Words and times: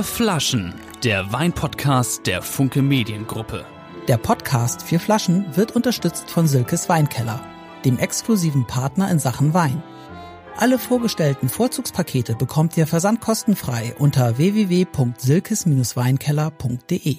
Vier 0.00 0.04
Flaschen, 0.04 0.74
der 1.04 1.30
Weinpodcast 1.30 2.26
der 2.26 2.40
Funke 2.40 2.80
Mediengruppe. 2.80 3.66
Der 4.08 4.16
Podcast 4.16 4.80
Vier 4.80 4.98
Flaschen 4.98 5.54
wird 5.54 5.76
unterstützt 5.76 6.30
von 6.30 6.46
Silkes 6.46 6.88
Weinkeller, 6.88 7.44
dem 7.84 7.98
exklusiven 7.98 8.66
Partner 8.66 9.10
in 9.10 9.18
Sachen 9.18 9.52
Wein. 9.52 9.82
Alle 10.56 10.78
vorgestellten 10.78 11.50
Vorzugspakete 11.50 12.34
bekommt 12.34 12.78
ihr 12.78 12.86
versandkostenfrei 12.86 13.94
unter 13.98 14.38
www.silkes-weinkeller.de. 14.38 17.18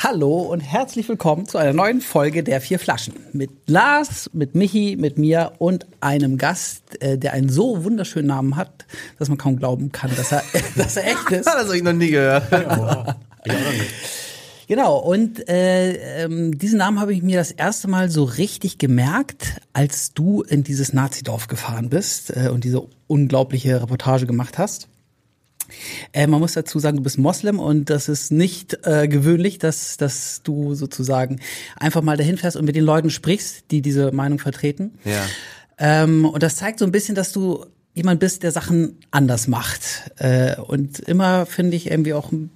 Hallo 0.00 0.42
und 0.42 0.60
herzlich 0.60 1.08
willkommen 1.08 1.46
zu 1.46 1.58
einer 1.58 1.72
neuen 1.72 2.00
Folge 2.00 2.44
der 2.44 2.60
Vier 2.60 2.78
Flaschen. 2.78 3.14
Mit 3.32 3.50
Lars, 3.66 4.30
mit 4.32 4.54
Michi, 4.54 4.94
mit 4.96 5.18
mir 5.18 5.54
und 5.58 5.88
einem 6.00 6.38
Gast, 6.38 7.02
äh, 7.02 7.18
der 7.18 7.32
einen 7.32 7.48
so 7.48 7.82
wunderschönen 7.82 8.28
Namen 8.28 8.54
hat, 8.54 8.86
dass 9.18 9.28
man 9.28 9.38
kaum 9.38 9.56
glauben 9.56 9.90
kann, 9.90 10.12
dass 10.14 10.30
er, 10.30 10.44
dass 10.76 10.96
er 10.98 11.04
echt 11.08 11.30
ist. 11.32 11.46
Das 11.46 11.64
habe 11.64 11.76
ich 11.76 11.82
noch 11.82 11.92
nie 11.92 12.10
gehört. 12.10 12.44
Genau, 14.68 14.98
und 14.98 15.48
äh, 15.48 16.24
ähm, 16.24 16.58
diesen 16.58 16.78
Namen 16.78 17.00
habe 17.00 17.14
ich 17.14 17.22
mir 17.22 17.38
das 17.38 17.52
erste 17.52 17.88
Mal 17.88 18.10
so 18.10 18.24
richtig 18.24 18.76
gemerkt, 18.76 19.62
als 19.72 20.12
du 20.12 20.42
in 20.42 20.62
dieses 20.62 20.92
Nazidorf 20.92 21.48
gefahren 21.48 21.88
bist 21.88 22.36
äh, 22.36 22.50
und 22.50 22.64
diese 22.64 22.86
unglaubliche 23.06 23.80
Reportage 23.80 24.26
gemacht 24.26 24.58
hast. 24.58 24.87
Äh, 26.12 26.26
man 26.26 26.40
muss 26.40 26.52
dazu 26.54 26.78
sagen, 26.78 26.98
du 26.98 27.02
bist 27.02 27.18
Moslem 27.18 27.58
und 27.58 27.90
das 27.90 28.08
ist 28.08 28.30
nicht 28.32 28.78
äh, 28.86 29.08
gewöhnlich, 29.08 29.58
dass, 29.58 29.96
dass 29.96 30.42
du 30.42 30.74
sozusagen 30.74 31.40
einfach 31.76 32.02
mal 32.02 32.16
dahin 32.16 32.38
fährst 32.38 32.56
und 32.56 32.64
mit 32.64 32.76
den 32.76 32.84
Leuten 32.84 33.10
sprichst, 33.10 33.70
die 33.70 33.82
diese 33.82 34.12
Meinung 34.12 34.38
vertreten. 34.38 34.92
Ja. 35.04 35.24
Ähm, 35.78 36.24
und 36.24 36.42
das 36.42 36.56
zeigt 36.56 36.78
so 36.78 36.84
ein 36.84 36.92
bisschen, 36.92 37.14
dass 37.14 37.32
du 37.32 37.66
jemand 37.94 38.20
bist, 38.20 38.42
der 38.42 38.52
Sachen 38.52 38.98
anders 39.10 39.48
macht. 39.48 40.12
Äh, 40.16 40.56
und 40.56 41.00
immer 41.00 41.46
finde 41.46 41.76
ich 41.76 41.90
irgendwie 41.90 42.14
auch 42.14 42.32
ein 42.32 42.50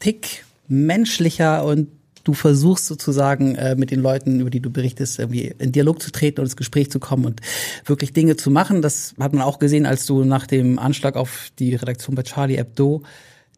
Tick 0.00 0.44
menschlicher 0.68 1.64
und 1.64 1.88
du 2.24 2.34
versuchst 2.34 2.86
sozusagen 2.86 3.54
äh, 3.54 3.74
mit 3.76 3.90
den 3.90 4.00
Leuten, 4.00 4.40
über 4.40 4.50
die 4.50 4.60
du 4.60 4.70
berichtest, 4.70 5.18
irgendwie 5.18 5.54
in 5.58 5.72
Dialog 5.72 6.02
zu 6.02 6.10
treten 6.10 6.40
und 6.40 6.46
ins 6.46 6.56
Gespräch 6.56 6.90
zu 6.90 7.00
kommen 7.00 7.24
und 7.24 7.40
wirklich 7.84 8.12
Dinge 8.12 8.36
zu 8.36 8.50
machen. 8.50 8.82
Das 8.82 9.14
hat 9.18 9.32
man 9.32 9.42
auch 9.42 9.58
gesehen, 9.58 9.86
als 9.86 10.06
du 10.06 10.24
nach 10.24 10.46
dem 10.46 10.78
Anschlag 10.78 11.16
auf 11.16 11.50
die 11.58 11.74
Redaktion 11.74 12.14
bei 12.14 12.22
Charlie 12.22 12.56
Hebdo 12.56 13.02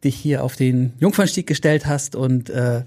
dich 0.05 0.17
hier 0.17 0.43
auf 0.43 0.57
den 0.57 0.93
Jungfernstieg 0.99 1.47
gestellt 1.47 1.87
hast 1.87 2.17
und 2.17 2.51
äh, 2.51 2.83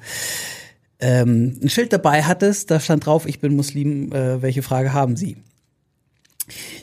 ähm, 1.00 1.60
ein 1.62 1.70
Schild 1.70 1.94
dabei 1.94 2.24
hattest, 2.24 2.72
da 2.72 2.80
stand 2.80 3.06
drauf, 3.06 3.26
ich 3.26 3.40
bin 3.40 3.56
Muslim, 3.56 4.12
äh, 4.12 4.42
welche 4.42 4.64
Frage 4.64 4.94
haben 4.94 5.16
Sie? 5.16 5.38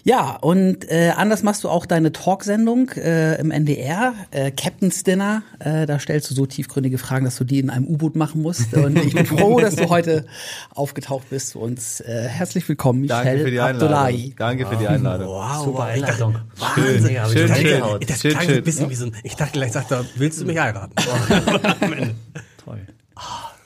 Ja, 0.03 0.37
und 0.41 0.91
äh, 0.91 1.13
anders 1.17 1.45
machst 1.45 1.63
du 1.63 1.69
auch 1.69 1.87
deine 1.87 2.11
Talksendung 2.11 2.91
äh, 2.97 3.41
im 3.41 3.53
NDR, 3.53 4.13
äh, 4.33 4.51
Captain's 4.51 5.05
Dinner. 5.05 5.43
Äh, 5.61 5.87
da 5.87 6.01
stellst 6.01 6.29
du 6.31 6.35
so 6.35 6.47
tiefgründige 6.47 6.99
Fragen, 6.99 7.25
dass 7.25 7.37
du 7.37 7.45
die 7.45 7.61
in 7.61 7.71
einem 7.71 7.87
U-Boot 7.87 8.17
machen 8.17 8.43
musst. 8.43 8.75
Und 8.75 8.97
ich 8.99 9.15
bin 9.15 9.25
froh, 9.25 9.61
dass 9.61 9.77
du 9.77 9.89
heute 9.89 10.27
aufgetaucht 10.75 11.31
bist 11.31 11.51
zu 11.51 11.61
uns. 11.61 12.01
Äh, 12.01 12.27
herzlich 12.29 12.69
willkommen, 12.69 13.03
Michel 13.03 13.17
Danke 13.25 13.45
für 13.45 13.51
die 13.53 13.61
Einladung. 13.61 13.89
Abdullahi. 13.97 14.35
Danke 14.37 14.67
für 14.67 14.77
die 14.77 14.89
Einladung. 14.89 15.29
Wow, 15.29 15.65
Super 15.65 15.85
Einleitung. 15.85 16.37
Wahnsinn, 16.57 17.17
Schön, 17.33 17.33
schön, 17.33 17.45
ich 17.45 17.47
dachte, 17.47 17.61
schön. 17.63 17.83
ich- 18.01 18.07
Das 18.09 18.21
Schön, 18.21 18.31
klang 18.33 18.45
schön. 18.47 18.57
ein 18.57 18.65
bisschen 18.65 18.91
wie 18.91 18.95
so 18.97 19.05
ein, 19.07 19.13
ich 19.23 19.37
dachte 19.37 19.53
gleich, 19.53 19.73
sagt 19.73 19.93
er, 19.93 20.05
willst 20.17 20.41
du 20.41 20.45
mich 20.45 20.59
heiraten? 20.59 20.93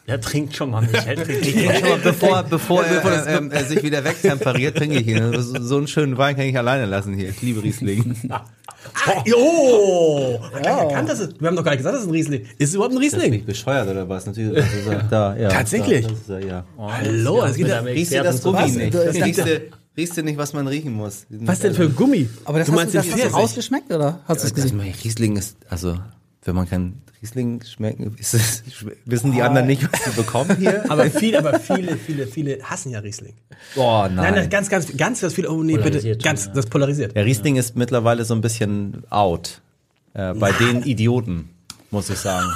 Der 0.07 0.21
trinkt 0.21 0.55
schon 0.55 0.71
mal, 0.71 0.83
Michael. 0.83 1.17
Trinkt 1.17 1.47
Ich 1.47 1.55
trinke 1.55 1.75
schon 1.81 1.89
mal, 1.89 1.99
bevor, 1.99 2.43
bevor 2.45 2.85
er, 2.85 3.27
ähm, 3.27 3.51
er 3.51 3.65
sich 3.65 3.83
wieder 3.83 4.05
wegtemperiert, 4.05 4.77
trinke 4.77 5.01
ich 5.01 5.07
ihn. 5.09 5.33
So, 5.43 5.61
so 5.61 5.77
einen 5.79 5.89
schönen 5.89 6.17
Wein 6.17 6.37
kann 6.37 6.45
ich 6.47 6.57
alleine 6.57 6.87
lassen 6.87 7.15
hier. 7.15 7.31
Ich 7.31 7.43
liebe 7.43 7.63
Riesling. 7.63 8.15
Ah, 8.31 9.23
oh! 9.35 10.39
Ja. 10.65 10.85
Erkannt, 10.85 11.09
dass 11.09 11.19
es, 11.19 11.41
wir 11.41 11.49
haben 11.49 11.57
doch 11.57 11.65
gar 11.65 11.73
nicht 11.73 11.79
gesagt, 11.79 11.95
das 11.97 12.03
ist 12.03 12.09
ein 12.09 12.13
Riesling. 12.13 12.43
Ist 12.57 12.69
es 12.69 12.75
überhaupt 12.75 12.95
ein 12.95 13.01
Bin 13.01 13.09
ich 13.09 13.15
Riesling? 13.15 13.45
bescheuert 13.45 13.89
oder 13.89 14.09
was? 14.09 14.27
Natürlich. 14.27 14.55
Das 14.55 14.73
ist 14.73 14.87
er. 14.87 15.03
Da, 15.11 15.37
ja. 15.37 15.49
Tatsächlich? 15.49 16.03
Da, 16.07 16.11
das 16.13 16.21
ist 16.21 16.29
er, 16.31 16.47
ja. 16.47 16.65
Hallo, 16.79 17.45
es 17.45 17.57
geht 17.57 17.67
ja, 17.67 17.81
Riechst 17.81 18.15
du 18.15 18.23
das 18.23 18.43
Gummi 18.43 18.71
nicht? 18.71 18.95
Was? 18.95 19.15
Riechst 19.17 19.41
du, 19.45 19.63
riechst 19.97 20.17
du 20.17 20.23
nicht, 20.23 20.39
was 20.39 20.53
man 20.53 20.69
riechen 20.69 20.93
muss? 20.93 21.27
was 21.31 21.59
denn 21.59 21.75
für 21.75 21.83
ein 21.83 21.97
Gummi? 21.97 22.29
Aber 22.45 22.61
das 22.61 22.69
du 22.69 22.73
hast 22.75 22.77
meinst 22.79 22.95
du, 22.95 23.01
den 23.01 23.11
das 23.11 23.25
hast 23.25 23.33
du 23.33 23.37
rausgeschmeckt 23.37 23.93
oder 23.93 24.21
hast 24.29 24.43
du 24.43 24.47
es 24.47 24.55
Das, 24.55 24.63
gesehen? 24.65 24.81
Riesling 24.81 25.37
ist, 25.37 25.57
also, 25.69 25.97
wenn 26.47 26.55
man 26.55 26.69
kein 26.69 27.03
Riesling 27.21 27.63
schmecken, 27.65 28.15
ist 28.19 28.35
es, 28.35 28.63
wissen 29.05 29.33
die 29.33 29.43
anderen 29.43 29.67
nicht, 29.67 29.83
was 29.91 30.05
sie 30.05 30.11
bekommen 30.11 30.57
hier? 30.59 30.85
Aber 30.91 31.11
viele, 31.11 31.39
aber 31.39 31.59
viele, 31.59 31.97
viele, 31.97 32.27
viele 32.27 32.63
hassen 32.63 32.91
ja 32.91 33.01
Riesling. 33.01 33.35
Oh 33.75 34.03
nein. 34.05 34.17
Nein, 34.17 34.35
nein, 34.35 34.51
ganz, 34.51 34.69
ganz, 34.69 34.97
ganz, 34.97 35.21
ganz 35.21 35.35
viele, 35.35 35.51
oh 35.51 35.63
nee, 35.63 35.79
bitte, 35.79 36.17
ganz, 36.19 36.47
ja. 36.47 36.53
das 36.53 36.67
polarisiert. 36.67 37.17
Ja, 37.17 37.23
Riesling 37.23 37.57
ist 37.57 37.77
mittlerweile 37.77 38.25
so 38.25 38.35
ein 38.35 38.41
bisschen 38.41 39.03
out. 39.11 39.61
Äh, 40.15 40.35
bei 40.35 40.53
den 40.53 40.83
Idioten, 40.83 41.51
muss 41.97 42.11
ich 42.11 42.19
sagen. 42.19 42.47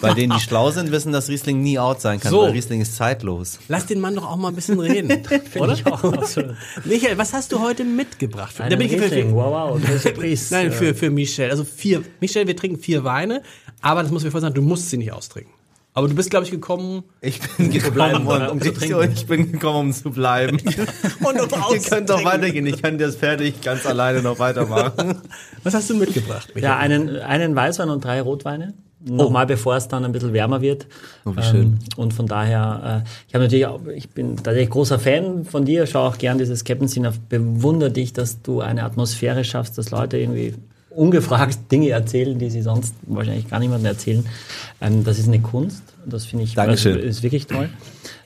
bei 0.00 0.14
denen, 0.14 0.32
die 0.32 0.40
schlau 0.40 0.70
sind, 0.70 0.90
wissen, 0.90 1.12
dass 1.12 1.28
Riesling 1.28 1.60
nie 1.62 1.78
out 1.78 2.00
sein 2.00 2.18
kann, 2.20 2.30
So. 2.30 2.42
weil 2.42 2.52
Riesling 2.52 2.80
ist 2.80 2.96
zeitlos. 2.96 3.58
Lass 3.68 3.86
den 3.86 4.00
Mann 4.00 4.14
doch 4.14 4.24
auch 4.28 4.36
mal 4.36 4.48
ein 4.48 4.54
bisschen 4.54 4.80
reden, 4.80 5.22
oder? 5.56 5.74
Ich 5.74 5.86
auch, 5.86 6.02
absolut. 6.04 6.56
Michael, 6.84 7.18
was 7.18 7.32
hast 7.34 7.52
du 7.52 7.60
heute 7.60 7.84
mitgebracht? 7.84 8.52
Für, 8.54 8.62
Einen 8.64 8.70
da 8.70 8.76
bin 8.76 8.86
ich 8.86 8.96
für, 8.96 9.02
Riesling, 9.04 9.28
für, 9.30 9.34
wow, 9.36 9.78
wow, 9.80 10.00
Surprise. 10.00 10.46
Nein, 10.54 10.72
für, 10.72 10.94
für 10.94 11.10
Michel. 11.10 11.50
Also 11.50 11.64
vier. 11.64 12.02
Michel, 12.20 12.46
wir 12.46 12.56
trinken 12.56 12.78
vier 12.80 13.04
Weine, 13.04 13.42
aber 13.82 14.02
das 14.02 14.10
muss 14.10 14.24
ich 14.24 14.30
vorher 14.30 14.48
sagen, 14.48 14.54
du 14.54 14.62
musst 14.62 14.90
sie 14.90 14.96
nicht 14.96 15.12
austrinken. 15.12 15.52
Aber 15.98 16.06
du 16.06 16.14
bist, 16.14 16.30
glaube 16.30 16.44
ich, 16.44 16.52
gekommen. 16.52 17.02
Ich 17.20 17.40
bin 17.56 17.72
gekommen, 17.72 18.24
um? 18.24 18.48
Um 18.52 18.62
zu 18.62 18.72
trinken. 18.72 19.12
ich 19.12 19.26
bin 19.26 19.50
gekommen, 19.50 19.88
um 19.88 19.92
zu 19.92 20.12
bleiben. 20.12 20.56
Und 21.24 21.40
um 21.40 21.48
Ihr 21.72 21.80
könnt 21.80 22.08
doch 22.08 22.24
weitergehen. 22.24 22.66
Ich 22.66 22.80
kann 22.80 22.98
das 22.98 23.16
fertig 23.16 23.60
ganz 23.62 23.84
alleine 23.84 24.22
noch 24.22 24.38
weitermachen. 24.38 25.16
Was 25.64 25.74
hast 25.74 25.90
du 25.90 25.96
mitgebracht, 25.96 26.54
Michael? 26.54 26.62
Ja, 26.62 26.76
einen, 26.76 27.16
einen 27.16 27.56
Weißwein 27.56 27.90
und 27.90 28.04
drei 28.04 28.20
Rotweine. 28.20 28.74
Nochmal, 29.00 29.46
bevor 29.46 29.74
es 29.74 29.88
dann 29.88 30.04
ein 30.04 30.12
bisschen 30.12 30.32
wärmer 30.32 30.60
wird. 30.60 30.86
Oh, 31.24 31.32
wie 31.34 31.42
schön. 31.42 31.62
Ähm, 31.62 31.78
und 31.96 32.14
von 32.14 32.28
daher, 32.28 33.02
äh, 33.04 33.08
ich 33.26 33.34
habe 33.34 33.42
natürlich 33.42 33.66
auch, 33.66 33.84
ich 33.88 34.08
bin 34.10 34.36
tatsächlich 34.36 34.70
großer 34.70 35.00
Fan 35.00 35.46
von 35.46 35.64
dir, 35.64 35.84
schaue 35.88 36.10
auch 36.10 36.18
gern 36.18 36.38
dieses 36.38 36.62
Captain's 36.62 36.94
Dinner, 36.94 37.12
bewundere 37.28 37.90
dich, 37.90 38.12
dass 38.12 38.40
du 38.40 38.60
eine 38.60 38.84
Atmosphäre 38.84 39.42
schaffst, 39.42 39.76
dass 39.78 39.90
Leute 39.90 40.16
irgendwie 40.16 40.54
ungefragt 40.90 41.58
Dinge 41.70 41.90
erzählen, 41.90 42.38
die 42.38 42.50
sie 42.50 42.62
sonst 42.62 42.94
wahrscheinlich 43.02 43.48
gar 43.48 43.60
niemandem 43.60 43.86
erzählen. 43.86 44.26
Ähm, 44.80 45.04
das 45.04 45.18
ist 45.18 45.28
eine 45.28 45.40
Kunst. 45.40 45.82
Das 46.06 46.24
finde 46.24 46.44
ich 46.44 46.54
Dankeschön. 46.54 46.96
Das 46.96 47.04
ist 47.04 47.22
wirklich 47.22 47.46
toll. 47.46 47.68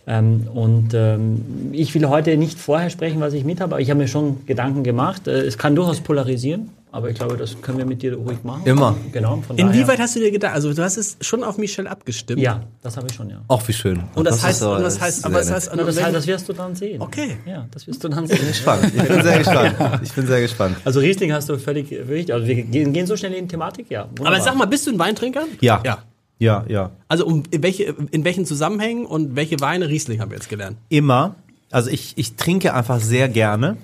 Ähm, 0.07 0.49
und 0.53 0.95
ähm, 0.95 1.71
ich 1.73 1.95
will 1.95 2.09
heute 2.09 2.37
nicht 2.37 2.59
vorher 2.59 2.91
sprechen, 2.91 3.21
was 3.21 3.35
ich 3.35 3.45
mit 3.45 3.61
habe, 3.61 3.75
aber 3.75 3.81
ich 3.81 3.89
habe 3.89 4.01
mir 4.01 4.09
schon 4.09 4.45
Gedanken 4.47 4.83
gemacht. 4.83 5.29
Äh, 5.29 5.43
es 5.43 5.59
kann 5.59 5.77
durchaus 5.77 6.01
polarisieren, 6.01 6.71
aber 6.91 7.09
ich 7.09 7.17
glaube, 7.17 7.37
das 7.37 7.61
können 7.63 7.79
wir 7.79 7.87
mit 7.87 8.03
dir 8.03 8.17
ruhig 8.17 8.43
machen. 8.43 8.63
Immer. 8.65 8.97
Genau. 9.13 9.43
Von 9.47 9.57
Inwieweit 9.57 9.95
daher, 9.95 10.05
hast 10.05 10.17
du 10.17 10.21
dir 10.21 10.33
gedacht? 10.33 10.55
Also 10.55 10.75
du 10.75 10.83
hast 10.83 10.97
es 10.97 11.19
schon 11.21 11.45
auf 11.45 11.57
Michel 11.57 11.87
abgestimmt. 11.87 12.41
Ja, 12.41 12.63
das 12.83 12.97
habe 12.97 13.07
ich 13.09 13.15
schon, 13.15 13.31
ja. 13.31 13.43
Auch 13.47 13.67
wie 13.69 13.73
schön. 13.73 14.03
Und 14.17 14.27
das, 14.27 14.43
heißt, 14.43 14.63
und 14.65 14.83
das 14.83 15.01
heißt, 15.01 15.25
aber 15.25 15.39
das 15.39 15.53
heißt, 15.53 15.71
Na, 15.75 15.85
das, 15.85 16.03
heißt, 16.03 16.15
das 16.17 16.27
wirst 16.27 16.49
du 16.49 16.53
dann 16.53 16.75
sehen. 16.75 17.01
Okay. 17.01 17.37
Ja, 17.47 17.67
das 17.71 17.87
wirst 17.87 18.03
du 18.03 18.09
dann 18.09 18.27
sehen. 18.27 18.53
Spannend. 18.53 18.93
Ich 18.95 19.09
bin 19.09 19.23
sehr 19.23 19.39
gespannt. 19.39 19.75
Ich 20.03 20.13
bin 20.13 20.27
sehr 20.27 20.41
gespannt. 20.41 20.77
Also 20.85 21.01
Riesling 21.01 21.33
hast 21.33 21.49
du 21.49 21.59
völlig 21.59 21.91
richtig. 21.91 22.33
Also 22.35 22.47
wir 22.47 22.57
gehen, 22.57 22.93
gehen 22.93 23.07
so 23.07 23.17
schnell 23.17 23.35
in 23.35 23.45
die 23.47 23.53
Thematik, 23.53 23.89
ja. 23.89 24.09
aber 24.21 24.41
sag 24.41 24.57
mal, 24.57 24.67
bist 24.67 24.87
du 24.87 24.91
ein 24.91 24.99
Weintrinker? 24.99 25.45
Ja. 25.61 25.81
Ja. 25.85 25.99
Ja, 26.43 26.65
ja. 26.67 26.91
Also 27.07 27.25
um 27.25 27.45
in 27.51 27.63
welche, 27.63 27.95
in 28.11 28.25
welchen 28.25 28.45
Zusammenhängen 28.45 29.07
und 29.07 29.37
welche 29.37 29.61
Weine 29.61 29.89
Riesling 29.89 30.21
haben 30.21 30.31
wir 30.31 30.39
jetzt 30.39 30.49
gelernt? 30.49 30.77
Immer. 30.89 31.37
Also 31.71 31.89
ich, 31.89 32.15
ich 32.17 32.35
trinke 32.35 32.75
einfach 32.75 33.01
sehr 33.01 33.29
gerne. 33.29 33.77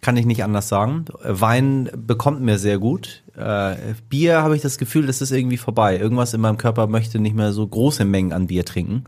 Kann 0.00 0.16
ich 0.16 0.24
nicht 0.24 0.44
anders 0.44 0.68
sagen. 0.68 1.04
Wein 1.22 1.90
bekommt 1.94 2.40
mir 2.40 2.58
sehr 2.58 2.78
gut. 2.78 3.22
Äh, 3.36 3.76
Bier 4.08 4.42
habe 4.42 4.56
ich 4.56 4.62
das 4.62 4.78
Gefühl, 4.78 5.06
das 5.06 5.20
ist 5.20 5.30
irgendwie 5.30 5.56
vorbei. 5.56 5.98
Irgendwas 5.98 6.32
in 6.32 6.40
meinem 6.40 6.58
Körper 6.58 6.86
möchte 6.86 7.18
nicht 7.18 7.36
mehr 7.36 7.52
so 7.52 7.66
große 7.66 8.04
Mengen 8.04 8.32
an 8.32 8.46
Bier 8.46 8.64
trinken. 8.64 9.04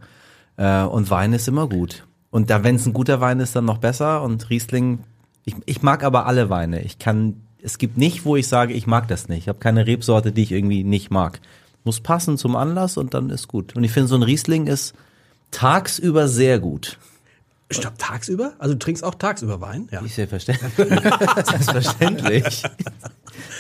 Äh, 0.57 0.83
und 0.83 1.11
Wein 1.11 1.33
ist 1.33 1.49
immer 1.49 1.69
gut. 1.69 2.05
Und 2.31 2.51
da, 2.51 2.63
wenn 2.63 2.77
es 2.77 2.87
ein 2.87 2.93
guter 2.93 3.21
Wein 3.23 3.41
ist, 3.41 3.57
dann 3.57 3.65
noch 3.65 3.79
besser. 3.79 4.23
Und 4.23 4.51
Riesling, 4.51 5.01
ich, 5.45 5.55
ich 5.65 5.83
mag 5.83 6.05
aber 6.05 6.27
alle 6.27 6.51
Weine. 6.51 6.83
Ich 6.83 6.99
kann, 6.99 7.43
es 7.63 7.79
gibt 7.79 7.97
nicht, 7.97 8.27
wo 8.27 8.37
ich 8.37 8.49
sage, 8.49 8.75
ich 8.75 8.87
mag 8.87 9.09
das 9.09 9.29
nicht. 9.29 9.41
Ich 9.41 9.49
habe 9.49 9.59
keine 9.59 9.87
Rebsorte, 9.87 10.33
die 10.33 10.43
ich 10.43 10.53
irgendwie 10.53 10.85
nicht 10.85 11.11
mag. 11.11 11.41
Muss 11.87 12.01
passen 12.01 12.37
zum 12.37 12.57
Anlass 12.57 12.97
und 12.97 13.15
dann 13.15 13.31
ist 13.31 13.47
gut. 13.47 13.77
Und 13.77 13.85
ich 13.85 13.93
finde, 13.93 14.09
so 14.09 14.17
ein 14.17 14.25
Riesling 14.25 14.67
ist 14.67 14.93
tagsüber 15.53 16.27
sehr 16.27 16.59
gut. 16.59 16.99
Stopp, 17.71 17.95
tagsüber? 17.97 18.55
Also 18.59 18.75
du 18.75 18.79
trinkst 18.81 19.05
auch 19.05 19.15
tagsüber 19.15 19.61
Wein? 19.61 19.89
Ja. 19.93 20.01
Ist 20.01 20.17
selbstverständlich. 20.17 20.73
Selbstverständlich. 21.47 22.63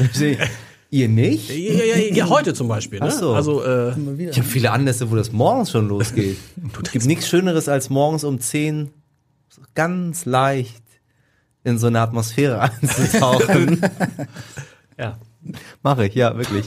Ihr 0.91 1.09
nicht? 1.09 1.51
Ja, 1.51 1.57
ja, 1.57 1.97
ja, 1.97 2.15
ja, 2.15 2.29
heute 2.29 2.53
zum 2.53 2.69
Beispiel. 2.69 2.99
Ne? 3.01 3.07
Ach 3.09 3.13
so. 3.13 3.35
Also, 3.35 3.65
äh, 3.65 3.91
Ich 4.31 4.39
habe 4.39 4.49
viele 4.49 4.71
Anlässe, 4.73 5.11
wo 5.11 5.17
das 5.17 5.33
morgens 5.33 5.71
schon 5.71 5.89
losgeht. 5.89 6.37
Es 6.85 6.91
gibt 6.93 7.07
nichts 7.07 7.29
Schöneres, 7.29 7.69
als 7.69 7.91
morgens 7.91 8.25
um 8.25 8.41
10 8.41 8.91
so 9.49 9.63
ganz 9.75 10.25
leicht 10.25 10.83
in 11.65 11.79
so 11.79 11.87
eine 11.89 12.01
Atmosphäre 12.01 12.61
einzutauchen. 12.83 13.81
Ja. 14.99 15.19
Mache 15.83 16.07
ich, 16.07 16.15
ja, 16.15 16.37
wirklich. 16.37 16.67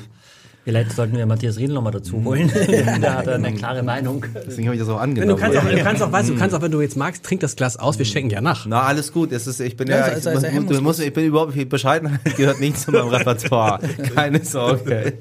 Vielleicht 0.66 0.92
sollten 0.92 1.18
wir 1.18 1.26
Matthias 1.26 1.58
Riedl 1.58 1.74
nochmal 1.74 1.94
dazu 1.94 2.24
holen. 2.24 2.52
Der 3.02 3.18
hat 3.18 3.28
eine 3.28 3.54
klare 3.54 3.82
Meinung. 3.82 4.24
Deswegen 4.46 4.68
habe 4.68 4.76
ich 4.76 4.82
das 4.82 4.90
auch 4.90 5.02
wenn 5.02 5.16
du 5.16 5.22
angenommen. 5.36 5.40
kannst 5.40 5.58
auch, 5.58 5.64
du 5.70 5.84
kannst 5.84 6.02
auch, 6.04 6.12
weißt 6.12 6.30
du, 6.30 6.36
kannst 6.36 6.56
auch, 6.56 6.62
wenn 6.62 6.72
du 6.72 6.82
jetzt 6.82 6.98
magst, 6.98 7.24
trink 7.24 7.42
das 7.42 7.56
Glas 7.56 7.78
aus, 7.78 7.98
wir 7.98 8.06
schenken 8.06 8.30
ja 8.30 8.42
nach. 8.42 8.66
Na, 8.68 8.82
alles 8.84 9.12
gut. 9.12 9.32
Es 9.32 9.48
ist, 9.48 9.60
ich 9.62 9.76
bin 9.78 9.88
Ja, 9.88 9.98
ja, 9.98 10.04
sei- 10.06 10.18
ich, 10.18 10.24
sei- 10.24 10.36
sei 10.36 10.60
muss, 10.60 10.76
du 10.78 10.82
musst, 10.84 11.00
ich 11.02 11.14
bin 11.14 11.26
überhaupt 11.26 11.56
nicht, 11.56 11.70
Bescheidenheit 11.70 12.20
gehört 12.38 12.60
nicht 12.60 12.78
zu 12.78 12.92
meinem 12.92 13.08
Repertoire. 13.08 13.80
Keine 14.16 14.44
Sorge. 14.46 15.14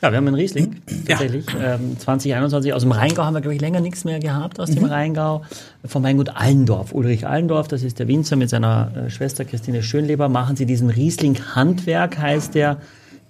Ja, 0.00 0.10
wir 0.10 0.16
haben 0.16 0.26
einen 0.26 0.34
Riesling, 0.34 0.82
tatsächlich. 1.06 1.46
Ähm, 1.62 1.96
2021. 1.96 2.72
Aus 2.74 2.82
dem 2.82 2.90
Rheingau 2.90 3.22
haben 3.22 3.34
wir, 3.34 3.40
glaube 3.40 3.54
ich, 3.54 3.60
länger 3.60 3.78
nichts 3.80 4.02
mehr 4.04 4.18
gehabt 4.18 4.58
aus 4.58 4.70
dem 4.72 4.84
Rheingau. 4.84 5.42
Vom 5.84 6.02
Weingut 6.02 6.30
Allendorf. 6.34 6.92
Ulrich 6.92 7.24
Allendorf, 7.28 7.68
das 7.68 7.84
ist 7.84 8.00
der 8.00 8.08
Winzer 8.08 8.34
mit 8.34 8.50
seiner 8.50 8.90
äh, 8.96 9.10
Schwester 9.10 9.44
Christine 9.44 9.80
Schönleber, 9.84 10.28
machen 10.28 10.56
sie 10.56 10.66
diesen 10.66 10.90
Riesling 10.90 11.38
Handwerk, 11.54 12.18
heißt 12.18 12.56
der 12.56 12.78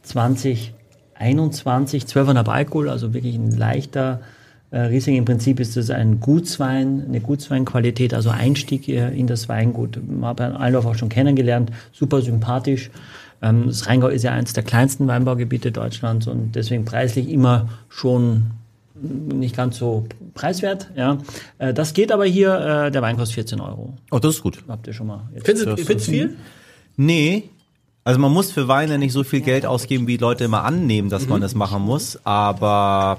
2021. 0.02 2.04
12,5 2.04 2.48
Alkohol, 2.48 2.88
also 2.88 3.14
wirklich 3.14 3.34
ein 3.36 3.56
leichter 3.56 4.20
äh, 4.70 4.80
Riesling. 4.80 5.16
Im 5.16 5.24
Prinzip 5.24 5.60
ist 5.60 5.76
es 5.76 5.90
ein 5.90 6.20
Gutswein, 6.20 7.04
eine 7.06 7.20
Gutsweinqualität, 7.20 8.14
also 8.14 8.30
Einstieg 8.30 8.88
äh, 8.88 9.08
in 9.16 9.26
das 9.26 9.48
Weingut. 9.48 9.98
Man 10.06 10.30
hat 10.30 10.40
Herrn 10.40 10.56
Allendorf 10.56 10.86
auch 10.86 10.94
schon 10.94 11.08
kennengelernt, 11.08 11.70
super 11.92 12.22
sympathisch. 12.22 12.90
Ähm, 13.42 13.64
Das 13.66 13.86
Rheingau 13.86 14.08
ist 14.08 14.22
ja 14.22 14.32
eines 14.32 14.52
der 14.52 14.62
kleinsten 14.62 15.06
Weinbaugebiete 15.06 15.72
Deutschlands 15.72 16.26
und 16.26 16.54
deswegen 16.54 16.84
preislich 16.84 17.28
immer 17.28 17.68
schon 17.88 18.52
nicht 19.02 19.56
ganz 19.56 19.78
so 19.78 20.06
preiswert. 20.34 20.90
Ja. 20.96 21.18
Äh, 21.58 21.74
Das 21.74 21.94
geht 21.94 22.12
aber 22.12 22.24
hier, 22.24 22.86
äh, 22.86 22.90
der 22.90 23.02
Wein 23.02 23.16
kostet 23.16 23.34
14 23.34 23.60
Euro. 23.60 23.94
Oh, 24.10 24.18
das 24.18 24.36
ist 24.36 24.42
gut. 24.42 24.58
Habt 24.68 24.86
ihr 24.86 24.92
schon 24.92 25.08
mal. 25.08 25.28
Findest 25.44 25.66
du 25.66 25.76
findest 25.76 26.08
du 26.08 26.12
viel? 26.12 26.36
Nee. 26.96 27.44
Also 28.04 28.18
man 28.18 28.32
muss 28.32 28.50
für 28.50 28.66
Weine 28.68 28.98
nicht 28.98 29.12
so 29.12 29.22
viel 29.22 29.40
Geld 29.40 29.64
ausgeben, 29.64 30.06
wie 30.08 30.16
Leute 30.16 30.44
immer 30.44 30.64
annehmen, 30.64 31.08
dass 31.08 31.28
man 31.28 31.40
das 31.40 31.54
machen 31.54 31.82
muss. 31.82 32.18
Aber 32.24 33.18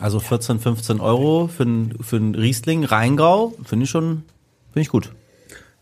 also 0.00 0.20
14, 0.20 0.58
15 0.58 1.00
Euro 1.00 1.48
für 1.48 1.64
einen 1.64 1.96
für 2.02 2.16
einen 2.16 2.34
Riesling 2.34 2.84
Rheingau 2.84 3.54
finde 3.64 3.84
ich 3.84 3.90
schon 3.90 4.22
finde 4.72 4.80
ich 4.82 4.88
gut. 4.88 5.12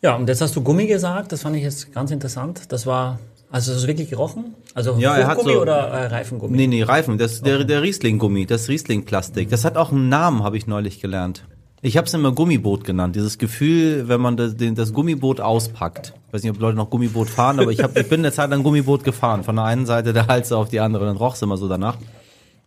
Ja, 0.02 0.16
und 0.16 0.28
jetzt 0.28 0.40
hast 0.40 0.54
du 0.56 0.62
Gummi 0.62 0.86
gesagt, 0.86 1.32
das 1.32 1.42
fand 1.42 1.56
ich 1.56 1.62
jetzt 1.62 1.92
ganz 1.92 2.10
interessant. 2.10 2.62
Das 2.70 2.86
war, 2.86 3.18
also 3.50 3.72
das 3.72 3.82
ist 3.82 3.86
wirklich 3.86 4.10
gerochen? 4.10 4.54
Also 4.74 4.96
Ja, 4.98 5.16
er 5.16 5.26
hat 5.26 5.38
Gummi 5.38 5.54
so- 5.54 5.62
oder 5.62 5.78
äh, 5.88 6.06
Reifengummi? 6.06 6.56
Nee, 6.56 6.66
nee, 6.66 6.82
Reifen, 6.82 7.18
das 7.18 7.40
der 7.42 7.64
der 7.64 7.82
Riesling-Gummi, 7.82 8.46
das 8.46 8.68
Riesling-Plastik. 8.68 9.48
Das 9.48 9.64
hat 9.64 9.76
auch 9.76 9.92
einen 9.92 10.08
Namen, 10.08 10.42
habe 10.42 10.56
ich 10.56 10.66
neulich 10.66 11.00
gelernt. 11.00 11.44
Ich 11.82 11.96
habe 11.96 12.06
es 12.06 12.14
immer 12.14 12.32
Gummiboot 12.32 12.84
genannt. 12.84 13.16
Dieses 13.16 13.36
Gefühl, 13.38 14.08
wenn 14.08 14.20
man 14.20 14.36
das, 14.36 14.54
das 14.56 14.92
Gummiboot 14.92 15.40
auspackt. 15.40 16.14
Ich 16.28 16.32
weiß 16.32 16.42
nicht, 16.42 16.52
ob 16.52 16.60
Leute 16.60 16.76
noch 16.76 16.88
Gummiboot 16.88 17.28
fahren, 17.28 17.60
aber 17.60 17.70
ich, 17.70 17.82
hab, 17.82 17.96
ich 17.96 18.08
bin 18.08 18.20
eine 18.20 18.32
Zeit 18.32 18.50
lang 18.50 18.62
Gummiboot 18.62 19.04
gefahren. 19.04 19.44
Von 19.44 19.56
der 19.56 19.66
einen 19.66 19.84
Seite 19.84 20.12
der 20.12 20.26
Hals 20.26 20.52
auf 20.52 20.70
die 20.70 20.80
andere. 20.80 21.04
Dann 21.04 21.16
roch 21.16 21.40
immer 21.42 21.56
so 21.56 21.68
danach. 21.68 21.98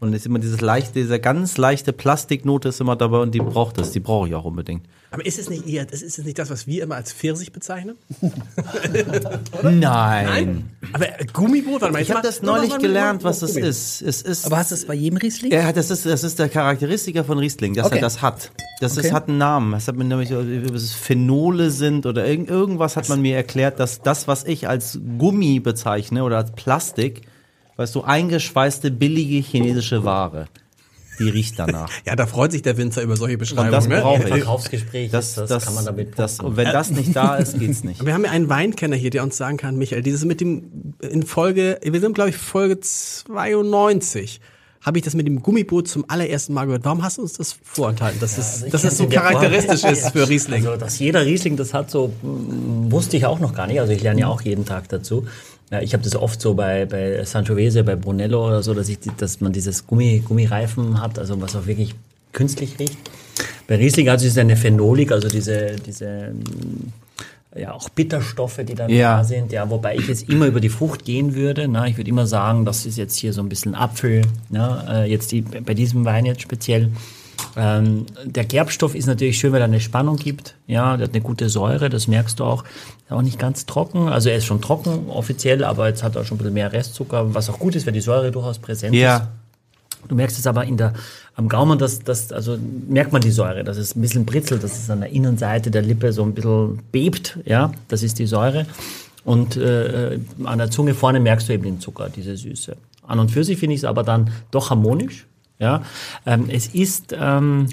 Und 0.01 0.13
es 0.13 0.21
ist 0.21 0.27
immer 0.27 0.39
dieses 0.39 0.61
leichte, 0.61 0.93
diese 0.93 1.19
ganz 1.19 1.57
leichte 1.57 1.91
Plastiknote 1.91 2.69
ist 2.69 2.79
immer 2.79 2.95
dabei 2.95 3.17
und 3.17 3.35
die 3.35 3.39
braucht 3.41 3.77
es. 3.79 3.91
Die 3.91 3.99
brauche 3.99 4.29
ich 4.29 4.35
auch 4.35 4.45
unbedingt. 4.45 4.85
Aber 5.11 5.25
ist 5.25 5.37
es 5.39 5.49
nicht 5.49 5.67
eher, 5.67 5.85
das 5.85 6.01
ist 6.01 6.17
es 6.19 6.23
nicht 6.23 6.39
das, 6.39 6.49
was 6.49 6.67
wir 6.67 6.83
immer 6.83 6.95
als 6.95 7.11
Pfirsich 7.11 7.51
bezeichnen? 7.51 7.95
Nein. 9.63 10.69
Aber 10.93 11.19
äh, 11.19 11.25
Gummiboot, 11.33 11.81
warte 11.81 11.93
mal. 11.93 12.01
Ich 12.01 12.11
habe 12.11 12.21
das 12.21 12.41
neulich 12.41 12.77
gelernt, 12.77 13.23
was 13.23 13.39
das 13.39 13.55
ist. 13.55 14.01
Es 14.01 14.21
ist. 14.21 14.45
Aber 14.45 14.57
hast 14.57 14.71
du 14.71 14.75
es 14.75 14.85
bei 14.85 14.93
jedem 14.93 15.17
Riesling? 15.17 15.51
Ja, 15.51 15.71
das 15.71 15.89
ist, 15.89 16.05
das 16.05 16.23
ist 16.23 16.39
der 16.39 16.49
Charakteristiker 16.49 17.23
von 17.23 17.39
Riesling, 17.39 17.73
dass 17.73 17.87
Okay. 17.87 17.95
er 17.95 18.01
das 18.01 18.21
hat. 18.21 18.51
Das 18.79 18.97
Okay. 18.97 19.07
ist, 19.07 19.13
hat 19.13 19.27
einen 19.27 19.37
Namen. 19.37 19.71
Das 19.73 19.87
hat 19.87 19.95
mir 19.95 20.05
nämlich, 20.05 20.33
ob 20.33 20.73
es 20.73 20.93
Phenole 20.93 21.71
sind 21.71 22.05
oder 22.05 22.25
irgend, 22.25 22.49
irgendwas 22.49 22.95
hat 22.95 23.09
man 23.09 23.21
mir 23.21 23.35
erklärt, 23.35 23.79
dass 23.79 24.01
das, 24.01 24.27
was 24.27 24.45
ich 24.45 24.67
als 24.67 24.99
Gummi 25.17 25.59
bezeichne 25.59 26.23
oder 26.23 26.37
als 26.37 26.51
Plastik, 26.51 27.21
weißt 27.79 27.95
du, 27.95 28.01
eingeschweißte, 28.03 28.91
billige 28.91 29.37
chinesische 29.37 30.03
Ware. 30.03 30.47
Die 31.17 31.29
riecht 31.29 31.57
danach. 31.57 31.89
Ja, 32.05 32.15
da 32.17 32.25
freut 32.27 32.51
sich 32.51 32.61
der 32.61 32.77
Winzer 32.77 33.01
über 33.01 33.15
solche 33.15 33.35
Und 33.35 33.39
Beschreibungen. 33.39 33.71
das 33.71 33.87
ne? 33.87 34.01
brauche 34.01 34.23
ich. 34.23 34.27
Verkaufsgespräch, 34.27 35.11
Das, 35.11 35.35
das, 35.35 35.49
das, 35.49 35.65
kann 35.65 35.75
man 35.75 35.85
damit 35.85 36.19
das, 36.19 36.39
und 36.41 36.57
wenn 36.57 36.65
das 36.65 36.91
nicht 36.91 37.15
da 37.15 37.35
ist, 37.35 37.57
geht's 37.57 37.83
nicht. 37.85 38.05
Wir 38.05 38.13
haben 38.13 38.25
ja 38.25 38.31
einen 38.31 38.49
Weinkenner 38.49 38.97
hier, 38.97 39.09
der 39.11 39.23
uns 39.23 39.37
sagen 39.37 39.55
kann, 39.57 39.77
Michael, 39.77 40.01
dieses 40.01 40.25
mit 40.25 40.41
dem, 40.41 40.93
in 41.01 41.23
Folge, 41.23 41.79
wir 41.81 41.99
sind 42.01 42.13
glaube 42.15 42.31
ich 42.31 42.37
Folge 42.37 42.81
92, 42.81 44.41
habe 44.81 44.97
ich 44.97 45.03
das 45.03 45.13
mit 45.13 45.27
dem 45.27 45.41
Gummiboot 45.41 45.87
zum 45.87 46.05
allerersten 46.07 46.53
Mal 46.53 46.65
gehört. 46.65 46.85
Warum 46.85 47.03
hast 47.03 47.17
du 47.17 47.21
uns 47.21 47.33
das 47.33 47.57
vorenthalten, 47.63 48.19
dass 48.21 48.37
es, 48.37 48.65
dass 48.69 48.83
es 48.85 48.97
so 48.97 49.03
Form- 49.03 49.13
charakteristisch 49.13 49.83
ist 49.83 50.11
für 50.11 50.27
Riesling? 50.27 50.65
Also, 50.65 50.79
dass 50.79 50.99
jeder 50.99 51.25
Riesling 51.25 51.57
das 51.57 51.73
hat, 51.73 51.91
so 51.91 52.13
mm, 52.21 52.91
wusste 52.91 53.17
ich 53.17 53.25
auch 53.25 53.39
noch 53.39 53.53
gar 53.53 53.67
nicht. 53.67 53.79
Also 53.79 53.91
ich 53.91 54.01
lerne 54.01 54.21
ja 54.21 54.27
auch 54.27 54.41
jeden 54.41 54.65
Tag 54.65 54.87
dazu. 54.87 55.25
Ja, 55.71 55.81
ich 55.81 55.93
habe 55.93 56.03
das 56.03 56.15
oft 56.15 56.41
so 56.41 56.55
bei, 56.55 56.85
bei 56.85 57.23
Sangiovese, 57.23 57.83
bei 57.83 57.95
Brunello 57.95 58.47
oder 58.47 58.63
so, 58.63 58.73
dass, 58.73 58.89
ich, 58.89 58.99
dass 59.17 59.39
man 59.39 59.53
dieses 59.53 59.85
Gummi, 59.85 60.23
Gummireifen 60.25 60.99
hat, 60.99 61.19
also 61.19 61.39
was 61.41 61.55
auch 61.55 61.67
wirklich 61.67 61.93
künstlich 62.33 62.79
riecht. 62.79 62.97
Bei 63.67 63.75
Riesling 63.75 64.09
also 64.09 64.25
ist 64.25 64.33
es 64.33 64.37
eine 64.37 64.55
Phenolik, 64.55 65.11
also 65.11 65.27
diese, 65.27 65.75
diese 65.85 66.33
ja, 67.55 67.73
auch 67.73 67.89
Bitterstoffe, 67.89 68.59
die 68.63 68.75
dann 68.75 68.89
Ja. 68.89 69.17
da 69.17 69.23
sind, 69.23 69.51
ja, 69.51 69.69
wobei 69.69 69.95
ich 69.95 70.07
jetzt 70.07 70.29
immer 70.29 70.45
über 70.47 70.59
die 70.59 70.69
Frucht 70.69 71.05
gehen 71.05 71.35
würde. 71.35 71.67
Na, 71.67 71.87
ich 71.87 71.97
würde 71.97 72.09
immer 72.09 72.27
sagen, 72.27 72.65
das 72.65 72.85
ist 72.85 72.97
jetzt 72.97 73.15
hier 73.17 73.33
so 73.33 73.41
ein 73.41 73.49
bisschen 73.49 73.75
Apfel, 73.75 74.21
ne, 74.49 74.85
äh, 74.89 75.09
jetzt 75.09 75.31
die, 75.31 75.41
bei 75.41 75.73
diesem 75.73 76.05
Wein 76.05 76.25
jetzt 76.25 76.41
speziell. 76.41 76.89
Ähm, 77.55 78.05
der 78.25 78.45
Gerbstoff 78.45 78.95
ist 78.95 79.05
natürlich 79.05 79.37
schön, 79.37 79.51
weil 79.51 79.61
er 79.61 79.65
eine 79.65 79.79
Spannung 79.79 80.17
gibt. 80.17 80.55
Ja, 80.67 80.97
der 80.97 81.07
hat 81.07 81.13
eine 81.13 81.23
gute 81.23 81.49
Säure, 81.49 81.89
das 81.89 82.07
merkst 82.07 82.39
du 82.39 82.43
auch. 82.43 82.63
Ist 82.63 83.11
auch 83.11 83.21
nicht 83.21 83.39
ganz 83.39 83.65
trocken. 83.65 84.07
Also 84.07 84.29
er 84.29 84.37
ist 84.37 84.45
schon 84.45 84.61
trocken 84.61 85.09
offiziell, 85.09 85.63
aber 85.63 85.87
jetzt 85.87 86.03
hat 86.03 86.15
er 86.15 86.25
schon 86.25 86.35
ein 86.35 86.39
bisschen 86.39 86.53
mehr 86.53 86.71
Restzucker, 86.71 87.33
was 87.33 87.49
auch 87.49 87.59
gut 87.59 87.75
ist, 87.75 87.85
weil 87.85 87.93
die 87.93 88.01
Säure 88.01 88.31
durchaus 88.31 88.59
präsent 88.59 88.95
ist. 88.95 89.01
Ja. 89.01 89.29
Du 90.07 90.15
merkst 90.15 90.39
es 90.39 90.47
aber 90.47 90.63
in 90.63 90.77
der, 90.77 90.93
am 91.35 91.49
Gaumen, 91.49 91.77
dass, 91.77 91.99
dass, 91.99 92.31
also 92.31 92.57
merkt 92.87 93.11
man 93.11 93.21
die 93.21 93.31
Säure, 93.31 93.63
dass 93.63 93.77
es 93.77 93.95
ein 93.95 94.01
bisschen 94.01 94.25
britzelt, 94.25 94.63
dass 94.63 94.77
es 94.77 94.89
an 94.89 95.01
der 95.01 95.09
Innenseite 95.09 95.71
der 95.71 95.81
Lippe 95.81 96.13
so 96.13 96.23
ein 96.23 96.33
bisschen 96.33 96.79
bebt, 96.91 97.37
ja, 97.45 97.71
das 97.89 98.01
ist 98.03 98.17
die 98.19 98.25
Säure. 98.25 98.65
Und 99.25 99.57
äh, 99.57 100.19
an 100.45 100.57
der 100.57 100.71
Zunge 100.71 100.93
vorne 100.93 101.19
merkst 101.19 101.49
du 101.49 101.53
eben 101.53 101.63
den 101.63 101.79
Zucker, 101.79 102.09
diese 102.09 102.37
Süße. 102.37 102.77
An 103.05 103.19
und 103.19 103.31
für 103.31 103.43
sich 103.43 103.59
finde 103.59 103.73
ich 103.73 103.81
es 103.81 103.85
aber 103.85 104.03
dann 104.03 104.31
doch 104.51 104.69
harmonisch, 104.69 105.25
ja. 105.59 105.83
Ähm, 106.25 106.45
es 106.51 106.67
ist, 106.67 107.15
ähm, 107.17 107.67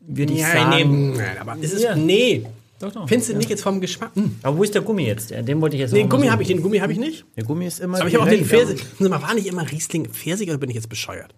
würde 0.00 0.32
ich 0.32 0.40
Nein, 0.42 0.52
sagen, 0.56 1.12
nee, 1.12 1.18
nein, 1.18 1.38
aber 1.40 1.56
ist 1.60 1.72
es, 1.74 1.82
Ja. 1.82 1.94
nee. 1.96 2.44
Doch, 2.80 2.92
doch. 2.92 3.08
Findest 3.08 3.30
du 3.30 3.36
nicht 3.36 3.48
jetzt 3.50 3.62
vom 3.62 3.80
Geschmack? 3.80 4.10
Hm. 4.14 4.36
aber 4.42 4.58
wo 4.58 4.62
ist 4.64 4.74
der 4.74 4.82
Gummi 4.82 5.06
jetzt? 5.06 5.30
Ja, 5.30 5.40
Den 5.42 5.60
wollte 5.60 5.76
ich 5.76 5.80
jetzt 5.80 5.92
Nee, 5.92 6.02
noch 6.02 6.10
Gummi 6.10 6.26
habe 6.26 6.42
ich, 6.42 6.48
den 6.48 6.60
Gummi 6.60 6.78
habe 6.78 6.92
ich 6.92 6.98
nicht. 6.98 7.24
Der 7.36 7.44
Gummi 7.44 7.66
ist 7.66 7.80
immer 7.80 7.98
Aber 8.00 8.08
ich 8.08 8.14
habe 8.14 8.24
auch 8.24 8.28
den 8.28 8.44
Pfirsich. 8.44 8.84
Sag 8.98 9.08
mal, 9.10 9.22
war 9.22 9.32
nicht 9.34 9.46
immer 9.46 9.70
Riesling 9.70 10.06
Pfirsich 10.10 10.48
oder 10.48 10.58
bin 10.58 10.70
ich 10.70 10.76
jetzt 10.76 10.88
bescheuert? 10.88 11.32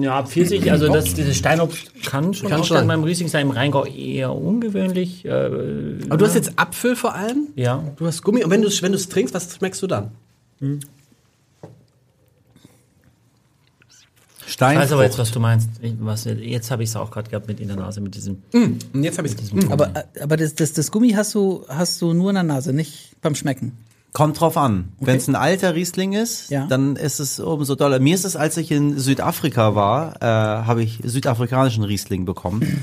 Ja, 0.00 0.24
Pfirsich, 0.24 0.70
also 0.72 0.88
das, 0.92 1.14
dieses 1.14 1.36
Steinobst 1.36 1.92
kann 2.04 2.34
schon 2.34 2.48
Kann 2.48 2.60
auch 2.60 2.64
schon. 2.64 2.78
sein 2.78 2.88
beim 2.88 3.04
Riesling 3.04 3.28
sein, 3.28 3.46
im 3.46 3.52
Rheingau 3.52 3.84
eher 3.84 4.32
ungewöhnlich. 4.34 5.24
Äh, 5.24 5.28
Aber 6.08 6.16
du 6.16 6.24
hast 6.26 6.34
jetzt 6.34 6.52
Apfel 6.56 6.96
vor 6.96 7.14
allem. 7.14 7.48
ja. 7.54 7.84
Du 7.96 8.06
hast 8.06 8.22
Gummi. 8.22 8.42
Und 8.42 8.50
wenn 8.50 8.62
du 8.62 8.68
es 8.68 8.80
wenn 8.82 8.90
du's 8.92 9.08
trinkst, 9.08 9.34
was 9.34 9.54
schmeckst 9.56 9.82
du 9.82 9.86
dann? 9.86 10.12
Ich 14.54 14.60
weiß 14.60 14.92
aber 14.92 15.02
jetzt, 15.04 15.14
Steinfrucht. 15.14 15.18
was 15.18 15.30
du 15.32 15.40
meinst. 15.40 15.68
Ich, 15.80 15.94
was, 16.00 16.24
jetzt 16.24 16.70
habe 16.70 16.82
ich 16.82 16.90
es 16.90 16.96
auch 16.96 17.10
gerade 17.10 17.30
gehabt 17.30 17.48
mit 17.48 17.60
in 17.60 17.68
der 17.68 17.76
Nase, 17.76 18.00
mit 18.00 18.14
diesem. 18.14 18.42
Und 18.52 19.02
jetzt 19.02 19.18
habe 19.18 19.26
ich 19.28 19.34
es. 19.34 19.70
Aber, 19.70 19.90
aber 20.20 20.36
das, 20.36 20.54
das, 20.54 20.72
das 20.72 20.90
Gummi 20.90 21.10
hast 21.12 21.34
du, 21.34 21.64
hast 21.68 22.00
du 22.02 22.12
nur 22.12 22.30
in 22.30 22.34
der 22.34 22.42
Nase, 22.44 22.72
nicht 22.72 23.16
beim 23.22 23.34
Schmecken. 23.34 23.72
Kommt 24.12 24.38
drauf 24.40 24.58
an. 24.58 24.90
Wenn 25.00 25.16
es 25.16 25.26
ein 25.26 25.34
alter 25.36 25.74
Riesling 25.74 26.12
ist, 26.12 26.50
Ja. 26.50 26.66
dann 26.66 26.96
ist 26.96 27.18
es 27.18 27.40
umso 27.40 27.74
doller. 27.76 27.98
Mir 27.98 28.14
ist 28.14 28.26
es, 28.26 28.36
als 28.36 28.58
ich 28.58 28.70
in 28.70 28.98
Südafrika 28.98 29.74
war, 29.74 30.16
äh, 30.20 30.26
habe 30.26 30.82
ich 30.82 31.00
südafrikanischen 31.02 31.82
Riesling 31.84 32.26
bekommen. 32.26 32.82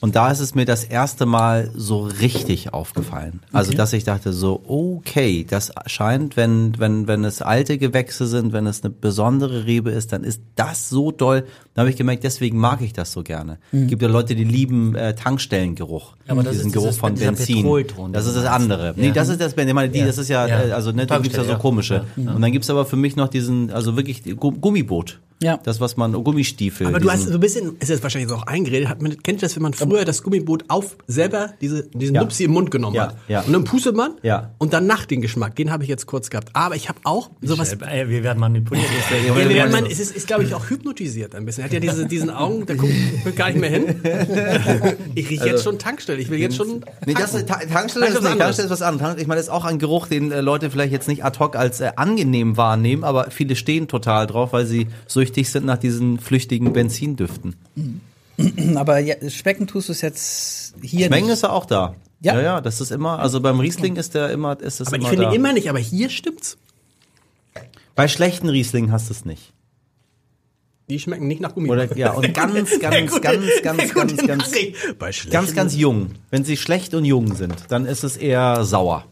Und 0.00 0.16
da 0.16 0.30
ist 0.30 0.40
es 0.40 0.54
mir 0.54 0.64
das 0.64 0.84
erste 0.84 1.26
Mal 1.26 1.70
so 1.76 2.00
richtig 2.04 2.72
aufgefallen. 2.72 3.40
Also, 3.52 3.72
dass 3.74 3.92
ich 3.92 4.04
dachte 4.04 4.32
so, 4.32 4.62
okay, 4.66 5.44
das 5.48 5.72
scheint, 5.86 6.36
wenn, 6.38 6.78
wenn, 6.78 7.06
wenn 7.06 7.22
es 7.24 7.42
alte 7.42 7.76
Gewächse 7.76 8.26
sind, 8.26 8.52
wenn 8.54 8.66
es 8.66 8.82
eine 8.82 8.90
besondere 8.90 9.66
Rebe 9.66 9.90
ist, 9.90 10.12
dann 10.12 10.24
ist 10.24 10.40
das 10.56 10.88
so 10.88 11.10
doll. 11.12 11.44
Da 11.74 11.80
habe 11.82 11.90
ich 11.90 11.96
gemerkt, 11.96 12.24
deswegen 12.24 12.56
mag 12.58 12.80
ich 12.80 12.92
das 12.94 13.12
so 13.12 13.22
gerne. 13.22 13.58
Gibt 13.72 14.00
ja 14.00 14.08
Leute, 14.08 14.34
die 14.34 14.44
lieben 14.44 14.94
äh, 14.94 15.14
Tankstellengeruch. 15.14 16.12
Mhm. 16.24 16.30
aber 16.30 16.42
das 16.44 16.52
diesen 16.54 16.68
ist 16.68 16.72
Geruch 16.72 16.94
von 16.94 17.14
Benzin. 17.14 18.12
Das 18.12 18.26
ist 18.26 18.36
das 18.36 18.46
andere. 18.46 18.94
Nee, 18.96 19.12
das 19.12 19.28
ist 19.28 19.40
das, 19.40 19.54
ich 19.54 19.72
meine, 19.74 19.90
die, 19.90 19.98
Ja. 19.98 20.06
das 20.06 20.18
ist 20.18 20.28
ja, 20.28 20.46
Ja. 20.46 20.62
äh, 20.62 20.72
also 20.72 20.92
ne, 20.92 21.06
da 21.06 21.18
gibt's 21.18 21.36
ja 21.36 21.44
so 21.44 21.56
komische. 21.56 22.04
ja. 22.16 22.32
Und 22.32 22.40
dann 22.40 22.52
gibt's 22.52 22.70
aber 22.70 22.86
für 22.86 22.96
mich 22.96 23.16
noch 23.16 23.28
diesen, 23.28 23.70
also 23.70 23.96
wirklich 23.96 24.22
Gummiboot. 24.36 25.20
Ja. 25.42 25.58
Das, 25.62 25.80
was 25.80 25.96
man, 25.96 26.12
Gummistiefel. 26.12 26.86
Aber 26.86 27.00
du 27.00 27.10
hast 27.10 27.24
so 27.26 27.32
ein 27.34 27.40
bisschen, 27.40 27.76
ist 27.80 27.88
jetzt 27.88 28.02
wahrscheinlich 28.02 28.28
so 28.30 28.36
auch 28.36 28.46
eingeredet, 28.46 28.88
hat 28.88 29.00
man, 29.00 29.22
kennt 29.22 29.38
ihr 29.38 29.46
das, 29.46 29.56
wenn 29.56 29.62
man 29.62 29.72
früher 29.72 30.04
das 30.04 30.22
Gummiboot 30.22 30.64
auf 30.68 30.96
selber 31.06 31.54
diese, 31.60 31.84
diesen 31.94 32.14
Ja. 32.14 32.22
Nupsi 32.22 32.44
im 32.44 32.52
Mund 32.52 32.70
genommen 32.70 32.94
Ja, 32.96 33.08
hat? 33.08 33.16
ja. 33.28 33.40
Und 33.40 33.52
dann 33.52 33.64
pustet 33.64 33.96
man 33.96 34.12
Ja. 34.22 34.50
und 34.58 34.72
dann 34.72 34.86
nach 34.86 35.06
den 35.06 35.22
Geschmack, 35.22 35.56
den 35.56 35.70
habe 35.70 35.82
ich 35.82 35.88
jetzt 35.88 36.06
kurz 36.06 36.28
gehabt. 36.30 36.50
Aber 36.52 36.76
ich 36.76 36.88
habe 36.88 36.98
auch 37.04 37.30
sowas. 37.40 37.72
Äh, 37.72 38.08
wir 38.08 38.22
werden 38.22 38.38
manipuliert. 38.38 38.86
Ja, 39.26 39.34
wir 39.36 39.48
werden 39.48 39.72
man, 39.72 39.86
es 39.86 39.98
ist, 39.98 40.14
ist 40.14 40.26
glaube 40.26 40.44
ich, 40.44 40.54
auch 40.54 40.68
hypnotisiert 40.70 41.34
ein 41.34 41.44
bisschen. 41.46 41.62
Er 41.62 41.64
hat 41.66 41.72
ja 41.72 41.80
diese, 41.80 42.06
diesen 42.06 42.30
Augen, 42.30 42.66
der 42.66 42.76
guckt, 42.76 42.92
gar 43.36 43.48
nicht 43.48 43.60
mehr 43.60 43.70
hin. 43.70 43.96
Ich 45.14 45.28
rieche 45.30 45.46
jetzt 45.46 45.64
schon 45.64 45.78
Tankstelle. 45.78 46.20
Ich 46.20 46.30
will 46.30 46.38
jetzt 46.38 46.56
schon. 46.56 46.84
Nee, 47.06 47.14
das 47.14 47.34
ist, 47.34 47.48
Ta- 47.48 47.58
Tankstelle 47.60 48.06
ist 48.06 48.14
was 48.14 48.22
nicht, 48.22 48.32
anderes. 48.32 48.38
Tankstelle 48.56 48.66
ist 48.66 48.70
was 48.72 48.82
anderes. 48.82 49.16
Ich 49.20 49.26
meine, 49.26 49.38
das 49.38 49.46
ist 49.46 49.52
auch 49.52 49.64
ein 49.64 49.78
Geruch, 49.78 50.06
den 50.06 50.30
äh, 50.32 50.40
Leute 50.40 50.70
vielleicht 50.70 50.92
jetzt 50.92 51.08
nicht 51.08 51.24
ad 51.24 51.38
hoc 51.38 51.56
als 51.56 51.80
äh, 51.80 51.90
angenehm 51.96 52.56
wahrnehmen, 52.56 53.04
aber 53.04 53.30
viele 53.30 53.56
stehen 53.56 53.88
total 53.88 54.26
drauf, 54.26 54.52
weil 54.52 54.66
sie 54.66 54.86
süchtig 55.30 55.50
sind 55.50 55.64
nach 55.66 55.78
diesen 55.78 56.18
flüchtigen 56.18 56.72
Benzindüften. 56.72 57.54
Aber 58.74 58.98
ja, 58.98 59.14
schmecken 59.30 59.66
tust 59.66 59.88
du 59.88 59.92
es 59.92 60.00
jetzt 60.00 60.74
hier 60.82 61.06
Schmecken 61.06 61.26
nicht. 61.26 61.34
ist 61.34 61.42
er 61.44 61.52
auch 61.52 61.66
da. 61.66 61.94
Ja. 62.22 62.34
ja, 62.34 62.40
ja, 62.42 62.60
das 62.60 62.80
ist 62.80 62.90
immer, 62.90 63.18
also 63.18 63.40
beim 63.40 63.60
Riesling 63.60 63.96
ist 63.96 64.14
der 64.14 64.30
immer, 64.30 64.58
ist 64.60 64.80
es 64.80 64.88
Aber 64.88 64.96
ich 64.96 65.02
immer 65.02 65.10
finde 65.10 65.24
da. 65.26 65.32
immer 65.32 65.52
nicht, 65.52 65.70
aber 65.70 65.78
hier 65.78 66.10
stimmt's. 66.10 66.58
Bei 67.94 68.08
schlechten 68.08 68.48
Rieslingen 68.48 68.92
hast 68.92 69.08
du 69.08 69.14
es 69.14 69.24
nicht. 69.24 69.52
Die 70.88 70.98
schmecken 70.98 71.28
nicht 71.28 71.40
nach 71.40 71.54
Gummi. 71.54 71.70
Oder 71.70 71.96
ja, 71.96 72.12
und 72.12 72.32
ganz, 72.34 72.78
ganz, 72.80 73.12
gute- 73.12 73.20
ganz, 73.22 73.62
ganz, 73.62 73.94
ganz, 73.94 74.26
ganz, 74.26 75.30
ganz, 75.30 75.54
ganz 75.54 75.76
jung. 75.76 76.10
Wenn 76.30 76.44
sie 76.44 76.56
schlecht 76.56 76.94
und 76.94 77.04
jung 77.04 77.34
sind, 77.36 77.54
dann 77.68 77.86
ist 77.86 78.02
es 78.04 78.16
eher 78.16 78.64
sauer. 78.64 79.04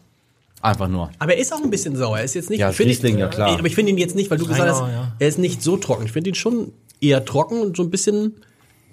Einfach 0.61 0.87
nur. 0.89 1.09
Aber 1.19 1.33
er 1.33 1.39
ist 1.39 1.53
auch 1.53 1.63
ein 1.63 1.69
bisschen 1.69 1.95
sauer. 1.95 2.17
Er 2.17 2.25
ist 2.25 2.33
jetzt 2.33 2.49
nicht. 2.49 2.59
Ja, 2.59 2.69
ich 2.69 2.79
Riesling, 2.79 3.15
ihn, 3.15 3.19
ja, 3.19 3.27
klar. 3.27 3.57
Aber 3.57 3.67
ich 3.67 3.75
finde 3.75 3.91
ihn 3.91 3.97
jetzt 3.97 4.15
nicht, 4.15 4.29
weil 4.29 4.37
du 4.37 4.45
gesagt 4.45 4.69
hast, 4.69 4.81
ja. 4.81 5.13
er 5.17 5.27
ist 5.27 5.39
nicht 5.39 5.61
so 5.61 5.77
trocken. 5.77 6.05
Ich 6.05 6.11
finde 6.11 6.31
ihn 6.31 6.35
schon 6.35 6.73
eher 7.01 7.23
trocken 7.23 7.61
und 7.61 7.77
so 7.77 7.83
ein 7.83 7.89
bisschen 7.89 8.35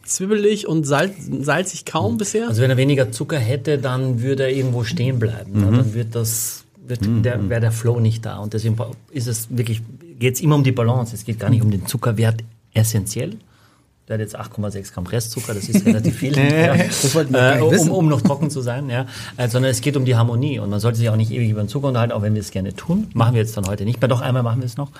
zwibbelig 0.05 0.69
und 0.69 0.87
salz, 0.87 1.15
salzig 1.41 1.85
kaum 1.85 2.19
bisher. 2.19 2.49
Also 2.49 2.63
wenn 2.63 2.71
er 2.71 2.77
weniger 2.77 3.11
Zucker 3.11 3.39
hätte, 3.39 3.79
dann 3.79 4.23
würde 4.23 4.45
er 4.45 4.51
irgendwo 4.51 4.85
stehen 4.85 5.19
bleiben. 5.19 5.53
Ne? 5.53 5.77
Dann 5.77 5.95
wird 5.95 6.15
das, 6.15 6.65
wird 6.87 7.01
der, 7.25 7.49
wäre 7.49 7.61
der 7.61 7.73
Flow 7.73 7.99
nicht 7.99 8.25
da. 8.25 8.39
Und 8.39 8.55
deswegen 8.55 8.77
ist 9.11 9.27
es 9.27 9.49
wirklich, 9.51 9.83
geht 10.19 10.35
es 10.35 10.41
immer 10.41 10.55
um 10.55 10.63
die 10.63 10.73
Balance. 10.73 11.15
Es 11.15 11.25
geht 11.25 11.41
gar 11.41 11.51
nicht 11.51 11.63
um 11.63 11.71
den 11.71 11.87
Zuckerwert 11.87 12.45
essentiell. 12.73 13.37
Der 14.09 14.15
hat 14.15 14.21
jetzt 14.21 14.39
8,6 14.39 14.95
Gramm 14.95 15.07
Restzucker, 15.07 15.53
das 15.53 15.69
ist 15.69 15.85
relativ 15.85 16.17
viel. 16.17 16.37
ja. 16.39 16.77
äh, 16.77 17.61
um, 17.61 17.91
um 17.91 18.09
noch 18.09 18.21
trocken 18.21 18.51
zu 18.51 18.61
sein, 18.61 18.89
ja. 18.89 19.07
Äh, 19.37 19.49
sondern 19.49 19.73
es 19.73 19.81
geht 19.81 19.97
um 19.97 20.05
die 20.05 20.15
Harmonie. 20.15 20.61
Und 20.61 20.71
man 20.71 20.79
sollte 20.79 20.99
sich 20.99 21.11
auch 21.11 21.17
nicht 21.17 21.33
ewig 21.33 21.51
über 21.51 21.61
den 21.61 21.69
Zucker 21.69 21.89
unterhalten, 21.89 22.13
auch 22.13 22.23
wenn 22.23 22.35
wir 22.35 22.41
es 22.41 22.53
gerne 22.53 22.75
tun. 22.75 23.09
Machen 23.15 23.35
wir 23.35 23.41
jetzt 23.41 23.57
dann 23.57 23.67
heute 23.67 23.85
nicht 23.85 24.01
mehr. 24.01 24.07
Doch 24.07 24.21
einmal 24.21 24.45
machen 24.45 24.61
wir 24.61 24.67
es 24.67 24.77
noch. 24.77 24.93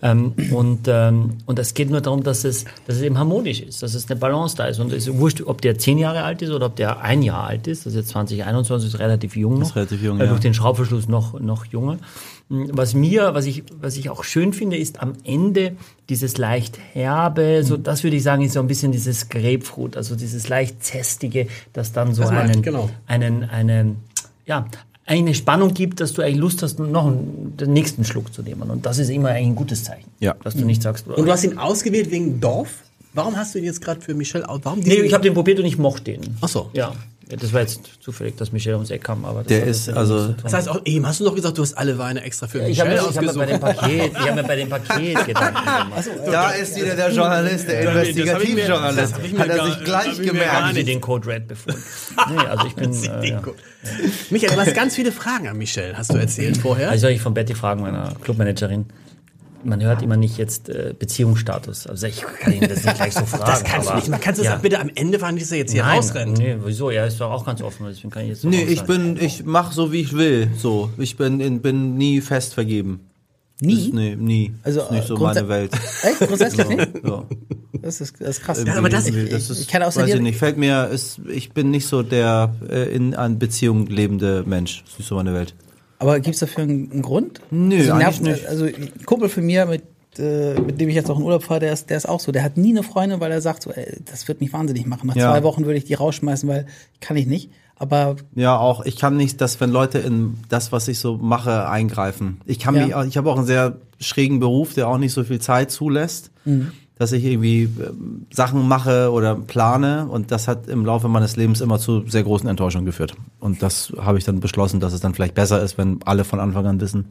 Ähm, 0.00 0.34
und, 0.52 0.86
ähm, 0.86 1.38
und 1.46 1.58
es 1.58 1.74
geht 1.74 1.90
nur 1.90 2.00
darum, 2.00 2.22
dass 2.22 2.44
es, 2.44 2.64
dass 2.86 2.96
es 2.96 3.02
eben 3.02 3.18
harmonisch 3.18 3.60
ist, 3.60 3.82
dass 3.82 3.94
es 3.94 4.08
eine 4.08 4.20
Balance 4.20 4.54
da 4.56 4.66
ist. 4.66 4.78
Und 4.78 4.92
es 4.92 5.08
ist 5.08 5.18
wurscht, 5.18 5.42
ob 5.44 5.60
der 5.60 5.76
10 5.76 5.98
Jahre 5.98 6.22
alt 6.22 6.40
ist 6.42 6.50
oder 6.50 6.66
ob 6.66 6.76
der 6.76 7.00
ein 7.00 7.22
Jahr 7.22 7.44
alt 7.44 7.66
ist. 7.66 7.84
Das 7.84 7.94
ist 7.94 7.98
jetzt 7.98 8.08
2021, 8.10 8.94
ist 8.94 9.00
relativ 9.00 9.34
jung 9.34 9.58
noch. 9.58 9.66
Ist 9.66 9.76
relativ 9.76 10.02
jung, 10.02 10.20
äh, 10.20 10.24
ja. 10.24 10.28
Durch 10.28 10.40
den 10.40 10.54
Schraubverschluss 10.54 11.08
noch, 11.08 11.40
noch 11.40 11.64
junger. 11.66 11.98
Was 12.54 12.92
mir, 12.92 13.32
was 13.32 13.46
ich, 13.46 13.64
was 13.80 13.96
ich 13.96 14.10
auch 14.10 14.24
schön 14.24 14.52
finde, 14.52 14.76
ist 14.76 15.00
am 15.00 15.14
Ende 15.24 15.74
dieses 16.10 16.36
leicht 16.36 16.78
herbe, 16.92 17.62
so 17.64 17.78
das 17.78 18.04
würde 18.04 18.16
ich 18.16 18.22
sagen, 18.22 18.42
ist 18.42 18.52
so 18.52 18.60
ein 18.60 18.66
bisschen 18.66 18.92
dieses 18.92 19.30
Grapefruit, 19.30 19.96
also 19.96 20.16
dieses 20.16 20.50
leicht 20.50 20.84
zästige, 20.84 21.46
das 21.72 21.92
dann 21.92 22.12
so 22.12 22.22
Das 22.22 22.30
ich, 22.30 22.36
einen, 22.36 22.60
genau. 22.60 22.90
einen, 23.06 23.44
einen, 23.44 23.96
ja, 24.44 24.66
eine 25.06 25.34
Spannung 25.34 25.72
gibt, 25.72 26.00
dass 26.00 26.12
du 26.12 26.20
eigentlich 26.20 26.36
Lust 26.36 26.62
hast, 26.62 26.78
noch 26.78 27.06
einen, 27.06 27.56
den 27.56 27.72
nächsten 27.72 28.04
Schluck 28.04 28.34
zu 28.34 28.42
nehmen. 28.42 28.70
Und 28.70 28.84
das 28.84 28.98
ist 28.98 29.08
immer 29.08 29.30
eigentlich 29.30 29.48
ein 29.48 29.56
gutes 29.56 29.84
Zeichen. 29.84 30.10
Ja. 30.20 30.34
Dass 30.44 30.54
du 30.54 30.66
nicht 30.66 30.82
sagst, 30.82 31.06
und 31.08 31.24
du 31.24 31.32
hast 31.32 31.44
ihn 31.44 31.56
ausgewählt 31.56 32.10
wegen 32.10 32.38
Dorf? 32.38 32.68
Warum 33.14 33.36
hast 33.36 33.54
du 33.54 33.58
ihn 33.58 33.64
jetzt 33.64 33.80
gerade 33.80 34.00
für 34.00 34.14
Michelle 34.14 34.48
aus? 34.48 34.60
Warum 34.62 34.80
nee, 34.80 34.94
ich 34.94 35.12
habe 35.12 35.22
den 35.22 35.34
probiert 35.34 35.58
und 35.58 35.66
ich 35.66 35.78
mochte 35.78 36.04
den. 36.04 36.36
Ach 36.40 36.48
so. 36.48 36.70
Ja. 36.72 36.92
Ja, 37.32 37.38
Das 37.38 37.52
war 37.54 37.62
jetzt 37.62 37.80
zufällig, 38.00 38.36
dass 38.36 38.52
Michelle 38.52 38.76
ums 38.76 38.90
Eck 38.90 39.04
kam, 39.04 39.24
aber 39.24 39.38
das 39.40 39.46
Der 39.48 39.64
ist, 39.64 39.88
also-. 39.88 40.34
Das 40.42 40.52
heißt, 40.52 40.68
auch, 40.68 40.80
eben 40.84 41.06
hast 41.06 41.20
du 41.20 41.24
noch 41.24 41.34
gesagt, 41.34 41.56
du 41.56 41.62
hast 41.62 41.72
alle 41.72 41.96
Weine 41.96 42.22
extra 42.22 42.46
für 42.46 42.58
ich 42.68 42.78
habe 42.78 42.90
Michelle 42.90 43.08
mir, 43.08 43.10
ich 43.10 43.16
hab 43.16 43.24
mir 43.24 43.32
bei 43.32 43.46
dem 43.46 43.62
ausgesucht. 43.62 43.80
Paket, 43.80 44.12
ich 44.12 44.18
habe 44.18 44.34
mir 44.34 44.42
bei 44.44 44.56
dem 44.56 44.68
Paket 44.68 45.26
Gedanken 45.26 45.64
gemacht. 45.64 46.10
Da 46.30 46.50
ist 46.50 46.76
wieder 46.76 46.94
der 46.94 47.10
Journalist, 47.10 47.68
der 47.68 47.94
hab 47.94 48.02
ich 48.02 48.08
Investigativjournalist. 48.16 49.14
hab 49.14 49.24
ich 49.24 49.38
Hat 49.38 49.48
er 49.48 49.64
sich 49.66 49.84
gleich 49.84 50.06
hab 50.06 50.12
ich 50.12 50.18
mir 50.18 50.26
gemerkt. 50.26 50.52
Haben 50.52 50.74
Sie 50.74 50.84
den 50.84 51.00
Code 51.00 51.26
Red 51.26 51.48
befunden? 51.48 51.82
Nee, 52.28 52.36
also 52.46 52.66
ich 52.66 52.74
bin. 52.76 52.92
Äh, 52.92 53.28
ja. 53.30 53.42
Michael, 54.30 54.54
du 54.54 54.60
hast 54.60 54.74
ganz 54.74 54.94
viele 54.94 55.10
Fragen 55.10 55.48
an 55.48 55.56
Michelle, 55.56 55.96
hast 55.96 56.12
du 56.12 56.18
erzählt 56.18 56.58
vorher. 56.58 56.90
Also 56.90 57.02
soll 57.02 57.12
ich 57.12 57.22
von 57.22 57.32
Betty 57.32 57.54
fragen, 57.54 57.80
meiner 57.80 58.14
Clubmanagerin. 58.22 58.84
Man 59.64 59.82
hört 59.82 60.02
immer 60.02 60.16
nicht 60.16 60.38
jetzt 60.38 60.68
äh, 60.68 60.94
Beziehungsstatus. 60.98 61.86
Also 61.86 62.06
ich 62.06 62.20
kann 62.22 62.52
Ihnen 62.52 62.68
das 62.68 62.84
nicht 62.84 62.96
gleich 62.96 63.14
so 63.14 63.24
fragen. 63.26 63.44
das 63.46 63.64
kannst 63.64 63.86
du 63.86 63.90
aber- 63.90 64.00
nicht. 64.00 64.08
Man 64.08 64.20
kannst 64.20 64.40
du 64.40 64.44
ja. 64.44 64.52
das 64.54 64.62
bitte 64.62 64.80
am 64.80 64.90
Ende 64.94 65.18
fahren, 65.18 65.36
dass 65.38 65.50
er 65.52 65.58
jetzt 65.58 65.72
hier 65.72 65.82
Nein, 65.82 65.96
rausrennt. 65.98 66.38
Nee, 66.38 66.56
wieso? 66.64 66.90
Er 66.90 67.06
ist 67.06 67.20
doch 67.20 67.30
auch 67.30 67.44
ganz 67.44 67.62
offen, 67.62 67.86
deswegen 67.88 68.10
kann 68.10 68.22
ich 68.22 68.30
jetzt 68.30 68.42
so 68.42 68.48
Nee, 68.48 68.64
ich 68.64 68.82
bin, 68.82 69.16
ich 69.20 69.44
mach 69.44 69.72
so 69.72 69.92
wie 69.92 70.00
ich 70.00 70.12
will. 70.14 70.48
So, 70.58 70.90
ich 70.98 71.16
bin, 71.16 71.40
in, 71.40 71.60
bin 71.62 71.96
nie 71.96 72.20
fest 72.20 72.54
vergeben. 72.54 73.00
Nie? 73.60 73.86
Ist, 73.86 73.94
nee, 73.94 74.16
nie. 74.16 74.52
Also, 74.64 74.80
ist 74.80 74.90
nicht 74.90 75.06
so 75.06 75.16
äh, 75.16 75.20
meine 75.20 75.48
Welt. 75.48 75.72
Echt? 76.02 76.18
Grundsätzlich 76.28 76.66
nicht? 76.68 76.88
Ja. 77.04 77.24
Das 77.80 78.00
ist, 78.00 78.20
das 78.20 78.28
ist 78.38 78.42
krass. 78.42 78.62
Ja, 78.66 78.74
aber 78.74 78.88
das- 78.88 79.06
ich- 79.06 79.14
ist, 79.14 79.50
ich 79.50 79.68
kenne 79.68 79.86
außer 79.86 80.02
weiß 80.02 80.14
ich 80.14 80.20
nicht, 80.20 80.38
fällt 80.38 80.56
mir, 80.56 80.86
ist, 80.88 81.20
ich 81.28 81.52
bin 81.52 81.70
nicht 81.70 81.86
so 81.86 82.02
der 82.02 82.54
äh, 82.68 82.92
in 82.94 83.14
an 83.14 83.38
Beziehung 83.38 83.86
lebende 83.86 84.42
Mensch. 84.46 84.82
Das 84.82 84.92
ist 84.94 84.98
nicht 85.00 85.08
so 85.08 85.14
meine 85.14 85.32
Welt. 85.34 85.54
Aber 86.02 86.20
gibt's 86.20 86.40
dafür 86.40 86.64
einen, 86.64 86.90
einen 86.92 87.02
Grund? 87.02 87.40
Nö, 87.50 87.76
also, 87.78 87.94
nervt- 87.94 88.22
nicht. 88.22 88.46
Also 88.46 88.66
Kumpel 89.06 89.28
von 89.28 89.44
mir, 89.44 89.66
mit, 89.66 89.82
äh, 90.18 90.54
mit 90.60 90.80
dem 90.80 90.88
ich 90.88 90.94
jetzt 90.94 91.10
auch 91.10 91.18
in 91.18 91.24
Urlaub 91.24 91.44
fahre, 91.44 91.60
der 91.60 91.72
ist, 91.72 91.88
der 91.90 91.96
ist 91.96 92.08
auch 92.08 92.20
so. 92.20 92.32
Der 92.32 92.42
hat 92.42 92.56
nie 92.56 92.70
eine 92.70 92.82
Freundin, 92.82 93.20
weil 93.20 93.30
er 93.32 93.40
sagt 93.40 93.62
so, 93.62 93.70
ey, 93.70 93.98
das 94.04 94.26
wird 94.28 94.40
mich 94.40 94.52
wahnsinnig 94.52 94.84
machen. 94.86 95.06
Nach 95.06 95.16
Ja. 95.16 95.30
zwei 95.30 95.42
Wochen 95.44 95.64
würde 95.64 95.78
ich 95.78 95.84
die 95.84 95.94
rausschmeißen, 95.94 96.48
weil 96.48 96.66
kann 97.00 97.16
ich 97.16 97.26
nicht. 97.26 97.50
Aber 97.76 98.16
Ja, 98.34 98.58
auch 98.58 98.84
ich 98.84 98.96
kann 98.96 99.16
nicht, 99.16 99.40
dass 99.40 99.60
wenn 99.60 99.70
Leute 99.70 99.98
in 99.98 100.34
das, 100.48 100.70
was 100.72 100.86
ich 100.88 100.98
so 100.98 101.16
mache, 101.16 101.68
eingreifen. 101.68 102.40
Ich 102.46 102.58
kann 102.58 102.74
Ja. 102.76 102.86
mich, 103.02 103.08
ich 103.08 103.16
habe 103.16 103.30
auch 103.30 103.36
einen 103.38 103.46
sehr 103.46 103.76
schrägen 104.00 104.40
Beruf, 104.40 104.74
der 104.74 104.88
auch 104.88 104.98
nicht 104.98 105.12
so 105.12 105.24
viel 105.24 105.40
Zeit 105.40 105.70
zulässt, 105.70 106.30
dass 107.02 107.10
ich 107.10 107.24
irgendwie 107.24 107.64
ähm, 107.64 108.26
Sachen 108.30 108.66
mache 108.68 109.10
oder 109.10 109.34
plane 109.34 110.06
und 110.08 110.30
das 110.30 110.46
hat 110.46 110.68
im 110.68 110.86
Laufe 110.86 111.08
meines 111.08 111.36
Lebens 111.36 111.60
immer 111.60 111.80
zu 111.80 112.06
sehr 112.06 112.22
großen 112.22 112.48
Enttäuschungen 112.48 112.86
geführt. 112.86 113.14
Und 113.40 113.60
das 113.60 113.92
habe 113.98 114.18
ich 114.18 114.24
dann 114.24 114.38
beschlossen, 114.38 114.78
dass 114.78 114.92
es 114.92 115.00
dann 115.00 115.12
vielleicht 115.12 115.34
besser 115.34 115.60
ist, 115.60 115.76
wenn 115.78 115.98
alle 116.04 116.22
von 116.22 116.38
Anfang 116.38 116.64
an 116.66 116.80
wissen. 116.80 117.08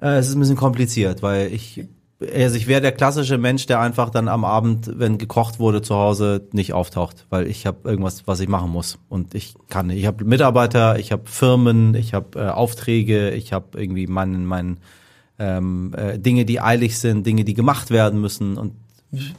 Äh, 0.00 0.18
es 0.18 0.28
ist 0.28 0.34
ein 0.34 0.40
bisschen 0.40 0.56
kompliziert, 0.56 1.22
weil 1.22 1.52
ich 1.52 1.86
also 2.20 2.56
ich 2.56 2.66
wäre 2.66 2.80
der 2.80 2.90
klassische 2.90 3.38
Mensch, 3.38 3.66
der 3.66 3.78
einfach 3.80 4.10
dann 4.10 4.26
am 4.26 4.44
Abend, 4.44 4.90
wenn 4.98 5.18
gekocht 5.18 5.60
wurde 5.60 5.82
zu 5.82 5.94
Hause, 5.94 6.48
nicht 6.50 6.72
auftaucht, 6.72 7.26
weil 7.30 7.46
ich 7.46 7.64
habe 7.64 7.88
irgendwas, 7.88 8.26
was 8.26 8.40
ich 8.40 8.48
machen 8.48 8.70
muss 8.70 8.98
und 9.08 9.36
ich 9.36 9.54
kann 9.68 9.86
nicht. 9.86 10.00
Ich 10.00 10.06
habe 10.06 10.24
Mitarbeiter, 10.24 10.98
ich 10.98 11.12
habe 11.12 11.22
Firmen, 11.26 11.94
ich 11.94 12.14
habe 12.14 12.40
äh, 12.40 12.48
Aufträge, 12.48 13.30
ich 13.30 13.52
habe 13.52 13.80
irgendwie 13.80 14.08
meinen 14.08 14.44
meinen 14.46 14.78
ähm, 15.38 15.94
äh, 15.96 16.18
Dinge, 16.18 16.44
die 16.44 16.60
eilig 16.60 16.98
sind, 16.98 17.24
Dinge, 17.24 17.44
die 17.44 17.54
gemacht 17.54 17.90
werden 17.90 18.20
müssen 18.20 18.58
und 18.58 18.72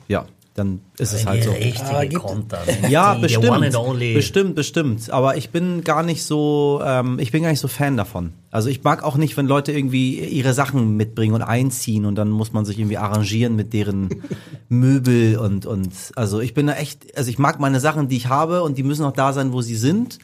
ja, 0.08 0.26
dann 0.56 0.82
ist 0.98 1.14
es 1.14 1.26
halt 1.26 1.44
so. 1.44 1.52
Richtige 1.52 2.08
gibt- 2.10 2.24
Konter. 2.24 2.60
Ja, 2.90 3.16
die, 3.16 3.28
the 3.28 3.38
one 3.38 3.60
bestimmt. 3.62 3.66
and 3.66 3.76
only. 3.76 4.14
Bestimmt, 4.14 4.56
bestimmt. 4.56 5.10
Aber 5.12 5.38
ich 5.38 5.50
bin 5.52 5.84
gar 5.84 6.04
nicht 6.04 6.24
so, 6.24 6.82
ähm, 6.84 7.20
ich 7.20 7.32
bin 7.32 7.44
gar 7.44 7.50
nicht 7.52 7.60
so 7.60 7.68
Fan 7.68 7.96
davon. 7.98 8.34
Also 8.51 8.70
ich 8.70 8.84
mag 8.84 9.03
auch 9.03 9.15
nicht, 9.15 9.38
wenn 9.38 9.46
Leute 9.46 9.72
irgendwie 9.72 10.20
ihre 10.20 10.53
Sachen 10.53 10.98
mitbringen 10.98 11.36
und 11.36 11.44
einziehen 11.44 12.06
und 12.06 12.15
dann 12.15 12.29
muss 12.29 12.51
man 12.51 12.65
sich 12.65 12.79
irgendwie 12.79 12.98
arrangieren 12.98 13.56
mit 13.56 13.74
deren 13.74 14.24
Möbel 14.70 15.38
und, 15.38 15.68
und, 15.68 15.91
also 16.15 16.39
ich 16.39 16.56
bin 16.56 16.65
da 16.68 16.74
echt, 16.74 17.15
also 17.15 17.29
ich 17.29 17.38
mag 17.38 17.60
meine 17.60 17.79
Sachen, 17.79 18.08
die 18.08 18.18
ich 18.18 18.27
habe 18.27 18.63
und 18.63 18.77
die 18.77 18.84
müssen 18.84 19.06
auch 19.06 19.12
da 19.12 19.34
sein, 19.34 19.53
wo 19.53 19.62
sie 19.62 19.75
sind. 19.75 20.18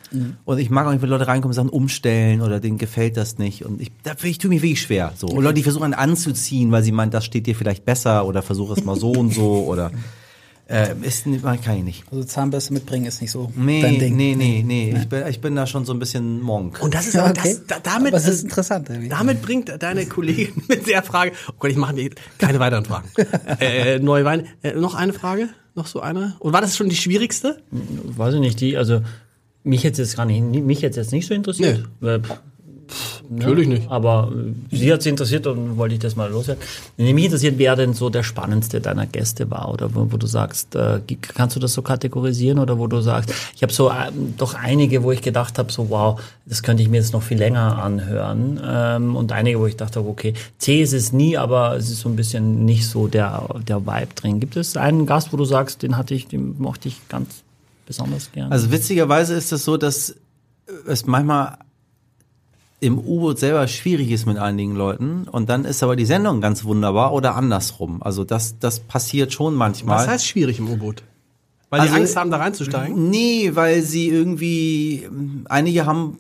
Und 0.43 0.57
ich 0.57 0.71
mag 0.71 0.87
auch 0.87 0.91
nicht, 0.91 1.01
wenn 1.01 1.09
Leute 1.09 1.27
reinkommen 1.27 1.51
und 1.51 1.55
Sachen 1.55 1.69
umstellen 1.69 2.41
oder 2.41 2.59
denen 2.59 2.79
gefällt 2.79 3.15
das 3.15 3.37
nicht. 3.37 3.63
Und 3.63 3.79
ich, 3.79 3.91
da 4.03 4.13
ich 4.23 4.37
tue 4.39 4.49
mich 4.49 4.63
wirklich 4.63 4.81
schwer. 4.81 5.13
So. 5.15 5.27
Und 5.27 5.43
Leute, 5.43 5.55
die 5.55 5.63
versuchen 5.63 5.93
anzuziehen, 5.93 6.71
weil 6.71 6.83
sie 6.83 6.91
meinen, 6.91 7.11
das 7.11 7.25
steht 7.25 7.45
dir 7.45 7.55
vielleicht 7.55 7.85
besser 7.85 8.25
oder 8.25 8.41
versuche 8.41 8.73
es 8.73 8.83
mal 8.83 8.95
so 8.95 9.11
und 9.11 9.33
so 9.33 9.65
oder, 9.65 9.91
äh, 10.67 10.95
ist, 11.03 11.25
kann 11.63 11.77
ich 11.77 11.83
nicht. 11.83 12.03
also 12.11 12.23
Zahnbürste 12.23 12.73
mitbringen 12.73 13.05
ist 13.05 13.21
nicht 13.21 13.31
so 13.31 13.51
Nee, 13.55 13.81
dein 13.81 13.99
Ding. 13.99 14.15
nee, 14.15 14.35
nee, 14.35 14.63
nee. 14.65 14.95
Ich 14.97 15.07
bin, 15.07 15.27
ich 15.27 15.39
bin 15.39 15.55
da 15.55 15.67
schon 15.67 15.85
so 15.85 15.93
ein 15.93 15.99
bisschen 15.99 16.41
Monk. 16.41 16.81
Und 16.81 16.93
das 16.93 17.05
ist 17.07 17.13
Ja, 17.13 17.25
auch 17.25 17.29
okay. 17.29 17.55
das, 17.67 17.67
da, 17.67 17.75
damit, 17.81 18.07
Aber 18.13 18.17
es 18.17 18.27
ist 18.27 18.43
interessant. 18.43 18.89
irgendwie. 18.89 19.09
damit 19.09 19.41
bringt 19.43 19.71
deine 19.81 20.05
Kollegin 20.07 20.53
mit 20.67 20.87
der 20.87 21.03
Frage, 21.03 21.33
oh 21.49 21.53
Gott, 21.59 21.69
ich 21.71 21.77
mache 21.77 21.93
mir 21.93 22.09
keine 22.39 22.59
weiteren 22.59 22.83
Fragen. 22.85 23.09
äh, 23.59 23.99
neue 23.99 24.25
Weine. 24.25 24.45
Äh, 24.63 24.73
noch 24.73 24.95
eine 24.95 25.13
Frage? 25.13 25.49
Noch 25.75 25.87
so 25.87 25.99
eine? 25.99 26.35
Und 26.39 26.53
war 26.53 26.61
das 26.61 26.75
schon 26.77 26.89
die 26.89 26.95
schwierigste? 26.95 27.61
Weiß 27.71 28.33
ich 28.33 28.39
nicht, 28.39 28.59
die, 28.61 28.75
also 28.77 29.01
mich 29.63 29.83
jetzt 29.83 29.97
jetzt 29.99 30.15
gar 30.15 30.25
nicht, 30.25 30.41
mich 30.41 30.81
jetzt 30.81 30.95
jetzt 30.95 31.11
nicht 31.11 31.27
so 31.27 31.33
interessiert. 31.33 31.87
Weil, 31.99 32.21
pff, 32.21 33.14
Natürlich 33.29 33.67
nicht. 33.67 33.89
Aber 33.89 34.31
äh, 34.71 34.75
sie 34.75 34.91
hat 34.91 35.01
sie 35.01 35.09
interessiert 35.09 35.47
und 35.47 35.77
wollte 35.77 35.95
ich 35.95 35.99
das 35.99 36.15
mal 36.15 36.29
loswerden. 36.29 36.61
Mich 36.97 37.25
interessiert, 37.25 37.57
wer 37.57 37.75
denn 37.75 37.93
so 37.93 38.09
der 38.09 38.23
spannendste 38.23 38.81
deiner 38.81 39.05
Gäste 39.05 39.49
war 39.51 39.71
oder 39.71 39.93
wo, 39.93 40.11
wo 40.11 40.17
du 40.17 40.27
sagst, 40.27 40.75
äh, 40.75 40.99
kannst 41.19 41.55
du 41.55 41.59
das 41.59 41.73
so 41.73 41.81
kategorisieren 41.81 42.59
oder 42.59 42.77
wo 42.77 42.87
du 42.87 43.01
sagst, 43.01 43.33
ich 43.55 43.63
habe 43.63 43.73
so 43.73 43.89
ähm, 43.91 44.35
doch 44.37 44.53
einige, 44.53 45.03
wo 45.03 45.11
ich 45.11 45.21
gedacht 45.21 45.57
habe, 45.57 45.71
so 45.71 45.89
wow, 45.89 46.21
das 46.45 46.63
könnte 46.63 46.83
ich 46.83 46.89
mir 46.89 46.97
jetzt 46.97 47.13
noch 47.13 47.23
viel 47.23 47.37
länger 47.37 47.81
anhören 47.81 48.59
ähm, 48.63 49.15
und 49.15 49.31
einige, 49.31 49.59
wo 49.59 49.67
ich 49.67 49.77
dachte, 49.77 49.99
okay, 49.99 50.33
C 50.57 50.81
ist 50.81 50.93
es 50.93 51.11
nie, 51.11 51.37
aber 51.37 51.75
es 51.75 51.89
ist 51.89 52.01
so 52.01 52.09
ein 52.09 52.15
bisschen 52.15 52.65
nicht 52.65 52.87
so 52.87 53.07
der 53.07 53.47
der 53.67 53.85
Vibe 53.85 54.13
drin. 54.15 54.39
Gibt 54.39 54.55
es 54.55 54.77
einen 54.77 55.05
Gast, 55.05 55.33
wo 55.33 55.37
du 55.37 55.45
sagst, 55.45 55.83
den 55.83 55.97
hatte 55.97 56.13
ich, 56.13 56.27
den 56.27 56.59
mochte 56.59 56.87
ich 56.87 57.07
ganz 57.09 57.43
besonders 57.85 58.31
gern? 58.31 58.51
Also 58.51 58.71
witzigerweise 58.71 59.35
ist 59.35 59.51
es 59.51 59.65
so, 59.65 59.77
dass 59.77 60.15
es 60.87 61.05
manchmal 61.05 61.57
im 62.79 62.97
U-Boot 62.99 63.39
selber 63.39 63.67
schwierig 63.67 64.11
ist 64.11 64.25
mit 64.25 64.37
einigen 64.37 64.75
Leuten 64.75 65.27
und 65.31 65.49
dann 65.49 65.65
ist 65.65 65.81
aber 65.81 65.95
die 65.95 66.05
Sendung 66.05 66.41
ganz 66.41 66.65
wunderbar 66.65 67.13
oder 67.13 67.35
andersrum. 67.35 68.03
Also 68.03 68.23
das, 68.23 68.59
das 68.59 68.79
passiert 68.79 69.33
schon 69.33 69.55
manchmal. 69.55 69.97
Was 69.99 70.07
heißt 70.07 70.27
schwierig 70.27 70.59
im 70.59 70.69
U-Boot? 70.69 71.03
Weil 71.69 71.81
Also- 71.81 71.93
die 71.93 71.99
Angst 72.01 72.15
haben, 72.15 72.31
da 72.31 72.37
reinzusteigen? 72.37 73.09
Nee, 73.09 73.51
weil 73.53 73.81
sie 73.81 74.09
irgendwie, 74.09 75.07
einige 75.45 75.85
haben, 75.85 76.17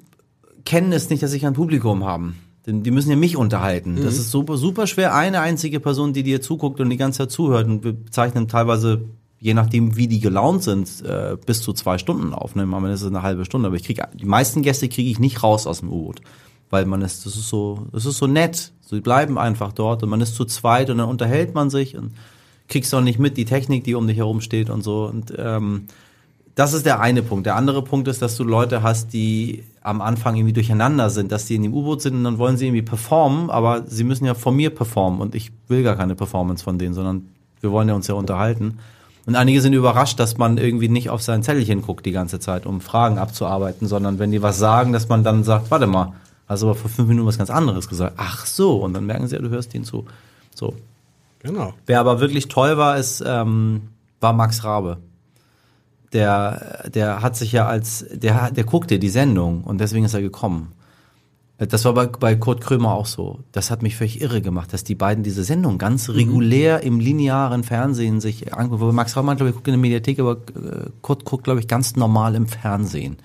kennen 0.65 0.91
es 0.91 1.09
nicht, 1.09 1.21
dass 1.21 1.31
sie 1.31 1.39
kein 1.39 1.53
Publikum 1.53 2.03
haben. 2.03 2.35
Denn 2.65 2.81
die 2.81 2.89
müssen 2.89 3.11
ja 3.11 3.15
mich 3.15 3.37
unterhalten. 3.37 3.95
Das 4.03 4.17
ist 4.17 4.31
super, 4.31 4.57
super 4.57 4.87
schwer. 4.87 5.13
Eine 5.13 5.41
einzige 5.41 5.79
Person, 5.79 6.13
die 6.13 6.23
dir 6.23 6.41
zuguckt 6.41 6.79
und 6.79 6.89
die 6.89 6.97
ganze 6.97 7.19
Zeit 7.19 7.31
zuhört. 7.31 7.67
Und 7.67 7.83
wir 7.83 7.95
zeichnen 8.09 8.47
teilweise, 8.47 9.01
je 9.39 9.53
nachdem, 9.53 9.95
wie 9.97 10.07
die 10.07 10.19
gelaunt 10.19 10.63
sind, 10.63 10.89
äh, 11.05 11.37
bis 11.45 11.61
zu 11.61 11.73
zwei 11.73 11.99
Stunden 11.99 12.33
auf. 12.33 12.55
Ne? 12.55 12.63
Am 12.63 12.73
Ende 12.73 12.93
ist 12.93 13.01
es 13.03 13.07
eine 13.07 13.21
halbe 13.21 13.45
Stunde. 13.45 13.67
Aber 13.67 13.75
ich 13.75 13.83
krieg, 13.83 14.01
die 14.15 14.25
meisten 14.25 14.63
Gäste 14.63 14.89
kriege 14.89 15.11
ich 15.11 15.19
nicht 15.19 15.43
raus 15.43 15.67
aus 15.67 15.81
dem 15.81 15.89
U-Boot. 15.91 16.21
Weil 16.75 16.85
man 16.85 17.01
ist, 17.01 17.25
das 17.25 17.37
ist 17.37 17.47
so, 17.47 17.87
das 17.93 18.05
ist 18.05 18.17
so 18.17 18.27
nett. 18.27 18.73
Sie 18.81 18.99
bleiben 18.99 19.37
einfach 19.37 19.71
dort 19.71 20.03
und 20.03 20.09
man 20.09 20.19
ist 20.19 20.35
zu 20.35 20.43
zweit 20.43 20.89
und 20.89 20.97
dann 20.97 21.07
unterhält 21.07 21.55
man 21.55 21.69
sich 21.69 21.95
und 21.95 22.11
kriegst 22.67 22.93
auch 22.93 23.01
nicht 23.01 23.17
mit 23.17 23.37
die 23.37 23.45
Technik, 23.45 23.85
die 23.85 23.95
um 23.95 24.07
dich 24.07 24.17
herum 24.17 24.41
steht 24.41 24.69
und 24.69 24.83
so. 24.83 25.05
Und 25.05 25.33
ähm, 25.37 25.85
das 26.53 26.73
ist 26.73 26.85
der 26.85 26.99
eine 26.99 27.23
Punkt. 27.23 27.45
Der 27.45 27.55
andere 27.55 27.81
Punkt 27.81 28.09
ist, 28.09 28.21
dass 28.21 28.35
du 28.35 28.43
Leute 28.43 28.83
hast, 28.83 29.13
die 29.13 29.63
am 29.81 30.01
Anfang 30.01 30.35
irgendwie 30.35 30.51
durcheinander 30.51 31.09
sind, 31.09 31.31
dass 31.31 31.45
die 31.45 31.55
in 31.55 31.63
dem 31.63 31.73
U-Boot 31.73 32.01
sind 32.01 32.15
und 32.15 32.25
dann 32.25 32.39
wollen 32.39 32.57
sie 32.57 32.65
irgendwie 32.65 32.81
performen, 32.81 33.49
aber 33.49 33.83
sie 33.87 34.03
müssen 34.03 34.25
ja 34.25 34.33
von 34.33 34.53
mir 34.53 34.69
performen 34.69 35.21
und 35.21 35.33
ich 35.33 35.53
will 35.69 35.81
gar 35.81 35.95
keine 35.95 36.15
Performance 36.15 36.61
von 36.61 36.77
denen, 36.77 36.93
sondern 36.93 37.29
wir 37.61 37.71
wollen 37.71 37.87
ja 37.87 37.95
uns 37.95 38.07
ja 38.07 38.15
unterhalten. 38.15 38.79
Und 39.25 39.35
einige 39.35 39.61
sind 39.61 39.71
überrascht, 39.71 40.19
dass 40.19 40.37
man 40.37 40.57
irgendwie 40.57 40.89
nicht 40.89 41.09
auf 41.09 41.21
sein 41.21 41.41
Zettelchen 41.41 41.81
guckt 41.81 42.05
die 42.05 42.11
ganze 42.11 42.39
Zeit, 42.39 42.65
um 42.65 42.81
Fragen 42.81 43.17
abzuarbeiten, 43.17 43.87
sondern 43.87 44.19
wenn 44.19 44.31
die 44.31 44.41
was 44.41 44.59
sagen, 44.59 44.91
dass 44.91 45.07
man 45.07 45.23
dann 45.23 45.45
sagt, 45.45 45.71
warte 45.71 45.87
mal, 45.87 46.13
hast 46.47 46.63
aber 46.63 46.75
vor 46.75 46.89
fünf 46.89 47.07
Minuten 47.07 47.27
was 47.27 47.37
ganz 47.37 47.49
anderes 47.49 47.87
gesagt. 47.87 48.15
Ach 48.17 48.45
so, 48.45 48.77
und 48.77 48.93
dann 48.93 49.05
merken 49.05 49.27
sie 49.27 49.35
ja, 49.35 49.41
du 49.41 49.49
hörst 49.49 49.73
ihnen 49.73 49.85
zu. 49.85 50.05
So. 50.53 50.75
Genau. 51.39 51.73
Wer 51.85 51.99
aber 51.99 52.19
wirklich 52.19 52.47
toll 52.47 52.77
war, 52.77 52.97
ist, 52.97 53.23
ähm, 53.25 53.89
war 54.19 54.33
Max 54.33 54.63
Rabe. 54.63 54.97
Der, 56.13 56.89
der 56.89 57.21
hat 57.21 57.35
sich 57.35 57.51
ja 57.51 57.67
als, 57.67 58.05
der, 58.11 58.51
der 58.51 58.63
guckte 58.63 58.99
die 58.99 59.09
Sendung 59.09 59.63
und 59.63 59.79
deswegen 59.79 60.05
ist 60.05 60.13
er 60.13 60.21
gekommen. 60.21 60.71
Das 61.57 61.85
war 61.85 61.93
bei, 61.93 62.07
bei 62.07 62.35
Kurt 62.35 62.59
Krömer 62.61 62.93
auch 62.93 63.05
so. 63.05 63.39
Das 63.53 63.71
hat 63.71 63.81
mich 63.81 63.95
völlig 63.95 64.21
irre 64.21 64.41
gemacht, 64.41 64.73
dass 64.73 64.83
die 64.83 64.95
beiden 64.95 65.23
diese 65.23 65.45
Sendung 65.45 65.77
ganz 65.77 66.09
regulär 66.09 66.83
im 66.83 66.99
linearen 66.99 67.63
Fernsehen 67.63 68.19
sich 68.19 68.53
angucken. 68.53 68.93
Max 68.93 69.15
Rabe, 69.15 69.35
glaube 69.35 69.49
ich, 69.49 69.55
guckt 69.55 69.67
in 69.67 69.73
der 69.73 69.79
Mediathek, 69.79 70.19
aber 70.19 70.33
äh, 70.33 70.89
Kurt 71.01 71.23
guckt, 71.23 71.45
glaube 71.45 71.61
ich, 71.61 71.69
ganz 71.69 71.95
normal 71.95 72.35
im 72.35 72.47
Fernsehen. 72.47 73.17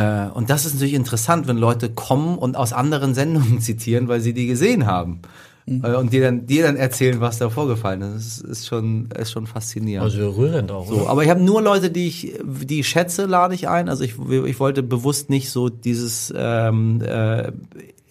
Äh, 0.00 0.30
Und 0.32 0.50
das 0.50 0.64
ist 0.66 0.74
natürlich 0.74 0.94
interessant, 0.94 1.46
wenn 1.48 1.58
Leute 1.58 1.90
kommen 1.90 2.38
und 2.38 2.56
aus 2.56 2.72
anderen 2.72 3.14
Sendungen 3.20 3.60
zitieren, 3.60 4.08
weil 4.08 4.20
sie 4.20 4.32
die 4.32 4.46
gesehen 4.46 4.86
haben. 4.86 5.20
Äh, 5.66 5.94
Und 5.94 6.12
dir 6.12 6.22
dann, 6.22 6.46
dir 6.46 6.62
dann 6.64 6.76
erzählen, 6.76 7.20
was 7.20 7.38
da 7.38 7.50
vorgefallen 7.50 8.02
ist. 8.02 8.42
Das 8.42 8.50
ist, 8.50 8.66
schon, 8.66 9.08
ist 9.18 9.30
schon 9.30 9.46
faszinierend. 9.46 10.04
Also 10.04 10.30
rührend 10.30 10.70
auch, 10.72 10.88
So, 10.88 11.06
aber 11.06 11.22
ich 11.22 11.30
habe 11.30 11.42
nur 11.42 11.62
Leute, 11.62 11.90
die 11.90 12.08
ich, 12.08 12.32
die 12.44 12.80
ich 12.80 12.88
schätze, 12.88 13.26
lade 13.26 13.54
ich 13.54 13.68
ein. 13.68 13.88
Also 13.88 14.02
ich, 14.04 14.14
ich 14.46 14.58
wollte 14.58 14.82
bewusst 14.82 15.30
nicht 15.30 15.50
so 15.50 15.68
dieses 15.68 16.32
ähm, 16.36 17.02
äh, 17.02 17.52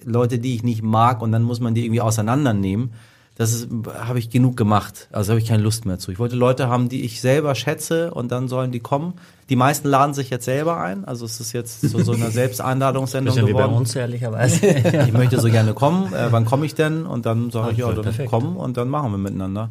Leute, 0.06 0.40
die 0.40 0.56
ich 0.56 0.64
nicht 0.64 0.84
mag, 0.84 1.22
und 1.22 1.32
dann 1.32 1.44
muss 1.44 1.60
man 1.60 1.74
die 1.74 1.84
irgendwie 1.86 2.02
auseinandernehmen. 2.02 2.92
Das 3.40 3.54
ist- 3.54 3.70
habe 3.98 4.20
ich 4.20 4.30
genug 4.30 4.58
gemacht. 4.58 5.08
Also 5.14 5.32
habe 5.32 5.40
ich 5.40 5.48
keine 5.48 5.64
Lust 5.64 5.86
mehr 5.86 5.98
zu. 5.98 6.12
Ich 6.12 6.20
wollte 6.20 6.36
Leute 6.36 6.68
haben, 6.68 6.90
die 6.90 7.06
ich 7.06 7.22
selber 7.22 7.56
schätze, 7.56 8.14
und 8.14 8.34
dann 8.34 8.50
sollen 8.50 8.74
die 8.74 8.82
kommen. 8.82 9.14
Die 9.48 9.56
meisten 9.56 9.88
laden 9.88 10.14
sich 10.14 10.30
jetzt 10.30 10.44
selber 10.44 10.82
ein. 10.82 11.06
Also 11.06 11.24
es 11.26 11.40
ist 11.40 11.54
jetzt 11.54 11.80
so, 11.80 12.04
so 12.04 12.12
eine 12.12 12.32
Selbsteinladungssendung 12.32 13.34
Bisschen 13.34 13.48
wie 13.48 13.54
bei 13.54 13.62
geworden 13.64 13.78
uns, 13.78 13.96
ehrlicherweise. 13.96 14.66
ich 15.08 15.14
möchte 15.14 15.40
so 15.40 15.50
gerne 15.50 15.74
kommen, 15.74 16.12
äh, 16.14 16.28
wann 16.32 16.44
komme 16.44 16.66
ich 16.66 16.76
denn? 16.76 17.06
Und 17.06 17.26
dann 17.26 17.50
sage 17.50 17.72
ich, 17.72 17.78
ja, 17.78 17.90
dann 17.94 18.04
perfekt. 18.04 18.30
komm 18.30 18.58
und 18.58 18.76
dann 18.76 18.90
machen 18.90 19.12
wir 19.12 19.18
miteinander. 19.18 19.70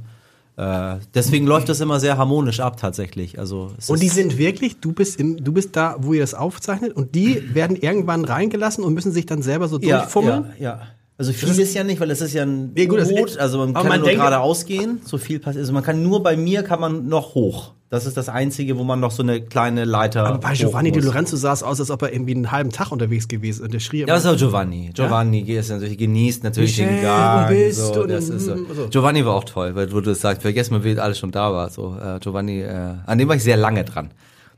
Äh, 0.56 0.96
deswegen 1.14 1.46
läuft 1.46 1.68
das 1.68 1.80
immer 1.80 2.00
sehr 2.00 2.16
harmonisch 2.16 2.60
ab 2.60 2.78
tatsächlich. 2.78 3.38
Also 3.38 3.72
es 3.76 3.90
Und 3.90 4.00
die 4.02 4.08
sind 4.08 4.38
wirklich, 4.38 4.80
du 4.80 4.92
bist 4.92 5.20
im, 5.20 5.44
du 5.44 5.52
bist 5.52 5.76
da, 5.76 5.96
wo 6.00 6.14
ihr 6.14 6.20
das 6.22 6.32
aufzeichnet 6.32 6.94
und 6.96 7.14
die 7.14 7.54
werden 7.54 7.76
irgendwann 7.76 8.24
reingelassen 8.24 8.82
und 8.82 8.94
müssen 8.94 9.12
sich 9.12 9.26
dann 9.26 9.42
selber 9.42 9.68
so 9.68 9.78
ja, 9.78 9.98
durchfummeln. 9.98 10.46
ja, 10.58 10.64
ja. 10.78 10.80
Also 11.18 11.32
viel 11.32 11.58
ist 11.58 11.74
ja 11.74 11.82
nicht, 11.82 11.98
weil 12.00 12.10
es 12.12 12.20
ist 12.20 12.32
ja 12.32 12.44
ein 12.44 12.72
Nee, 12.74 12.86
gut, 12.86 13.00
Boot, 13.08 13.38
also 13.38 13.58
man 13.58 13.74
kann 13.74 13.88
man 13.88 14.04
ja 14.04 14.06
nur 14.06 14.14
geradeaus 14.14 14.64
gehen, 14.64 15.00
so 15.04 15.18
viel 15.18 15.40
passiert. 15.40 15.62
Also 15.62 15.72
man 15.72 15.82
kann 15.82 16.00
nur 16.00 16.22
bei 16.22 16.36
mir 16.36 16.62
kann 16.62 16.80
man 16.80 17.08
noch 17.08 17.34
hoch. 17.34 17.72
Das 17.90 18.04
ist 18.04 18.16
das 18.18 18.28
einzige, 18.28 18.76
wo 18.78 18.84
man 18.84 19.00
noch 19.00 19.10
so 19.10 19.22
eine 19.22 19.40
kleine 19.40 19.84
Leiter. 19.84 20.26
Aber 20.26 20.38
bei 20.38 20.52
Giovanni 20.52 20.92
Di. 20.92 21.00
Lorenzo 21.00 21.36
sah 21.36 21.54
es 21.54 21.62
aus, 21.62 21.80
als 21.80 21.90
ob 21.90 22.02
er 22.02 22.12
irgendwie 22.12 22.34
einen 22.34 22.52
halben 22.52 22.70
Tag 22.70 22.92
unterwegs 22.92 23.26
gewesen 23.26 23.60
ist. 23.60 23.64
Und 23.64 23.74
der 23.74 23.80
schrie 23.80 24.00
Ja, 24.00 24.06
das 24.06 24.24
ist 24.24 24.30
auch 24.30 24.36
Giovanni. 24.36 24.90
Giovanni 24.94 25.40
ist 25.40 25.70
natürlich 25.70 25.96
genießt 25.96 26.44
natürlich 26.44 26.76
Michel, 26.76 26.94
den 26.96 27.02
Gang. 27.02 27.48
bist 27.48 27.78
so, 27.78 27.94
du? 27.94 28.06
das 28.06 28.28
ist 28.28 28.44
so. 28.44 28.56
So. 28.74 28.88
Giovanni 28.88 29.24
war 29.24 29.34
auch 29.34 29.44
toll, 29.44 29.74
weil 29.74 29.86
du 29.86 30.00
das 30.02 30.20
sagst, 30.20 30.42
vergessen 30.42 30.74
wir, 30.74 30.84
wer 30.84 31.02
alles 31.02 31.18
schon 31.18 31.30
da 31.32 31.50
war. 31.52 31.70
So, 31.70 31.96
äh, 31.96 32.20
Giovanni, 32.20 32.60
äh, 32.60 32.94
an 33.06 33.18
dem 33.18 33.26
war 33.26 33.36
ich 33.36 33.42
sehr 33.42 33.56
lange 33.56 33.84
dran. 33.84 34.10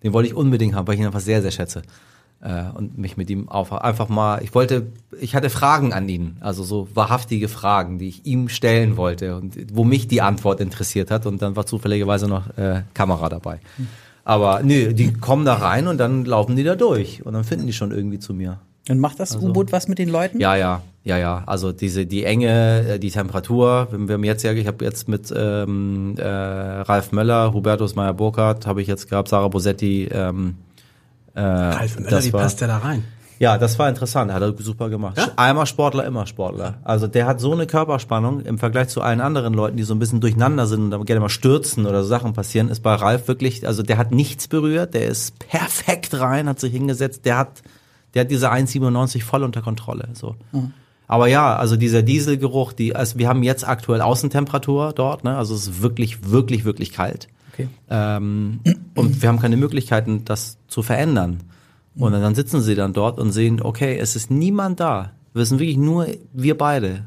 Den 0.03 0.12
wollte 0.12 0.29
ich 0.29 0.35
unbedingt 0.35 0.75
haben, 0.75 0.88
weil 0.88 0.94
ich 0.94 1.01
ihn 1.01 1.07
einfach 1.07 1.20
sehr, 1.20 1.40
sehr 1.40 1.53
schätze. 1.53 1.83
Äh, 2.42 2.70
und 2.74 2.96
mich 2.96 3.18
mit 3.18 3.29
ihm 3.29 3.50
auf, 3.50 3.70
einfach 3.70 4.09
mal, 4.09 4.42
ich 4.42 4.55
wollte, 4.55 4.87
ich 5.20 5.35
hatte 5.35 5.50
Fragen 5.50 5.92
an 5.92 6.09
ihn, 6.09 6.38
also 6.40 6.62
so 6.62 6.88
wahrhaftige 6.94 7.48
Fragen, 7.48 7.98
die 7.98 8.09
ich 8.09 8.24
ihm 8.24 8.48
stellen 8.48 8.96
wollte 8.96 9.37
und 9.37 9.57
wo 9.74 9.85
mich 9.85 10.09
die 10.09 10.22
Antwort 10.22 10.59
interessiert 10.59 11.11
hat 11.11 11.26
und 11.26 11.42
dann 11.42 11.55
war 11.55 11.66
zufälligerweise 11.66 12.29
noch 12.29 12.57
äh, 12.57 12.83
Kamera 12.94 13.29
dabei. 13.29 13.61
Aber 14.24 14.61
nö, 14.62 14.94
die 14.94 15.12
kommen 15.12 15.44
da 15.44 15.55
rein 15.55 15.87
und 15.87 15.98
dann 15.98 16.24
laufen 16.24 16.57
die 16.57 16.64
da 16.64 16.76
durch 16.76 17.26
und 17.26 17.35
dann 17.35 17.44
finden 17.44 17.66
die 17.66 17.74
schon 17.74 17.90
irgendwie 17.90 18.18
zu 18.18 18.33
mir. 18.33 18.59
Und 18.88 18.98
macht 18.98 19.20
das 19.20 19.37
U-Boot 19.37 19.72
was 19.72 19.88
mit 19.88 19.98
den 19.98 20.09
Leuten? 20.09 20.40
Ja, 20.40 20.57
ja, 20.57 20.83
ja, 21.05 21.18
ja. 21.18 21.42
Also 21.46 21.72
diese 21.72 22.07
die 22.07 22.24
Enge, 22.24 22.94
äh, 22.94 22.98
die 22.98 23.11
Temperatur. 23.11 23.88
Wir 23.90 24.09
wir 24.09 24.14
haben 24.14 24.24
jetzt 24.24 24.42
ja, 24.42 24.53
ich 24.53 24.66
habe 24.66 24.83
jetzt 24.85 25.09
mit 25.09 25.33
ähm, 25.37 26.14
äh, 26.16 26.24
Ralf 26.24 27.12
Möller, 27.12 27.53
Hubertus 27.53 27.94
Meyer 27.94 28.14
Burkhardt, 28.14 28.66
habe 28.66 28.81
ich 28.81 28.88
jetzt 28.88 29.11
gehabt, 29.11 29.29
Sarah 29.29 29.48
Bosetti. 29.48 30.09
Ähm, 30.11 30.57
äh, 31.35 31.40
Ralf 31.40 31.99
Möller, 31.99 32.33
war, 32.33 32.40
passt 32.43 32.61
der 32.61 32.69
da 32.69 32.79
rein? 32.79 33.05
Ja, 33.40 33.57
das 33.57 33.79
war 33.79 33.88
interessant. 33.88 34.31
Hat 34.31 34.43
er 34.43 34.55
super 34.59 34.90
gemacht. 34.90 35.16
Ja? 35.16 35.29
Einmal 35.37 35.64
Sportler, 35.64 36.05
immer 36.05 36.27
Sportler. 36.27 36.75
Also 36.85 37.07
der 37.07 37.27
hat 37.27 37.40
so 37.40 37.53
eine 37.53 37.66
Körperspannung 37.66 38.40
im 38.40 38.59
Vergleich 38.59 38.88
zu 38.88 39.01
allen 39.01 39.23
anderen 39.23 39.55
Leuten, 39.55 39.79
die 39.79 39.83
so 39.83 39.95
ein 39.95 39.99
bisschen 39.99 40.21
durcheinander 40.21 40.66
sind 40.66 40.83
und 40.83 40.90
dann 40.90 41.05
gerne 41.07 41.21
mal 41.21 41.31
stürzen 41.31 41.87
oder 41.87 42.03
so 42.03 42.09
Sachen 42.11 42.35
passieren, 42.35 42.69
ist 42.69 42.81
bei 42.81 42.95
Ralf 42.95 43.29
wirklich, 43.29 43.66
also 43.66 43.83
der 43.83 43.97
hat 43.97 44.12
nichts 44.12 44.47
berührt, 44.47 44.93
der 44.93 45.07
ist 45.07 45.38
perfekt 45.38 46.21
rein, 46.21 46.51
hat 46.51 46.61
sich 46.61 46.71
hingesetzt, 46.71 47.25
der 47.25 47.38
hat, 47.38 47.62
der 48.12 48.23
hat 48.23 48.31
diese 48.31 48.53
1,97 48.53 49.23
voll 49.23 49.43
unter 49.43 49.62
Kontrolle. 49.62 50.11
So. 50.12 50.37
Aber 51.09 51.27
ja, 51.27 51.57
also 51.57 51.77
dieser 51.77 52.03
Dieselgeruch, 52.03 52.75
die, 52.75 52.95
also 52.95 53.19
wir 53.19 53.27
haben 53.27 53.43
jetzt 53.43 53.66
aktuell 53.66 54.03
Außentemperatur 54.03 54.93
dort, 54.93 55.25
ne? 55.25 55.37
Also 55.38 55.55
es 55.55 55.66
ist 55.66 55.83
wirklich, 55.83 56.31
wirklich, 56.31 56.66
wirklich 56.66 56.93
kalt. 56.93 57.27
Okay. 57.53 57.69
Ähm, 57.89 58.61
und 58.95 59.23
wir 59.23 59.29
haben 59.29 59.39
keine 59.41 59.57
Möglichkeiten, 59.57 60.25
das 60.25 60.59
zu 60.69 60.83
verändern. 60.83 61.41
Und 61.97 62.13
dann 62.13 62.35
sitzen 62.35 62.61
sie 62.61 62.75
dann 62.75 62.93
dort 62.93 63.19
und 63.19 63.33
sehen, 63.33 63.61
okay, 63.61 63.99
es 63.99 64.17
ist 64.17 64.31
niemand 64.31 64.81
da. 64.81 65.13
Wir 65.35 65.45
sind 65.45 65.59
wirklich 65.59 65.77
nur 65.77 66.07
wir 66.33 66.57
beide. 66.57 67.05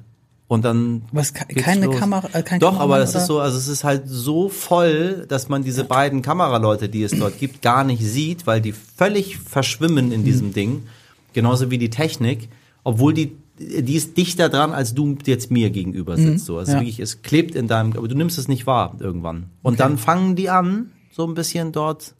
Und 0.47 0.65
dann. 0.65 1.03
Was, 1.11 1.33
keine 1.33 1.85
los. 1.87 1.95
Kamera- 1.95 2.29
äh, 2.33 2.43
kein 2.43 2.59
Doch, 2.59 2.73
Kameramann, 2.73 2.81
aber 2.81 2.99
das 2.99 3.11
oder? 3.11 3.19
ist 3.21 3.27
so, 3.27 3.39
also 3.39 3.57
es 3.57 3.67
ist 3.67 3.83
halt 3.83 4.03
so 4.05 4.49
voll, 4.49 5.25
dass 5.27 5.49
man 5.49 5.63
diese 5.63 5.83
beiden 5.85 6.21
Kameraleute, 6.21 6.89
die 6.89 7.01
es 7.03 7.17
dort 7.17 7.39
gibt, 7.39 7.61
gar 7.61 7.83
nicht 7.83 8.03
sieht, 8.03 8.45
weil 8.45 8.61
die 8.61 8.73
völlig 8.73 9.37
verschwimmen 9.37 10.11
in 10.11 10.23
diesem 10.23 10.47
Mhm. 10.49 10.53
Ding. 10.53 10.83
Genauso 11.31 11.71
wie 11.71 11.77
die 11.79 11.89
Technik, 11.89 12.49
obwohl 12.83 13.13
die, 13.13 13.35
die 13.59 13.95
ist 13.95 14.17
dichter 14.17 14.49
dran, 14.49 14.73
als 14.73 14.93
du 14.93 15.15
jetzt 15.25 15.51
mir 15.51 15.69
gegenüber 15.69 16.17
sitzt. 16.17 16.45
So. 16.45 16.57
Also 16.57 16.71
Mhm. 16.71 16.75
Ja. 16.77 16.81
wirklich, 16.81 16.99
es 16.99 17.21
klebt 17.21 17.55
in 17.55 17.67
deinem, 17.67 17.93
aber 17.93 18.07
du 18.07 18.15
nimmst 18.15 18.37
es 18.37 18.47
nicht 18.47 18.65
wahr 18.65 18.95
irgendwann. 18.99 19.45
Und 19.61 19.79
dann 19.79 19.97
fangen 19.97 20.35
die 20.35 20.49
an, 20.49 20.91
so 21.11 21.27
ein 21.27 21.33
bisschen 21.35 21.71
dort 21.71 22.15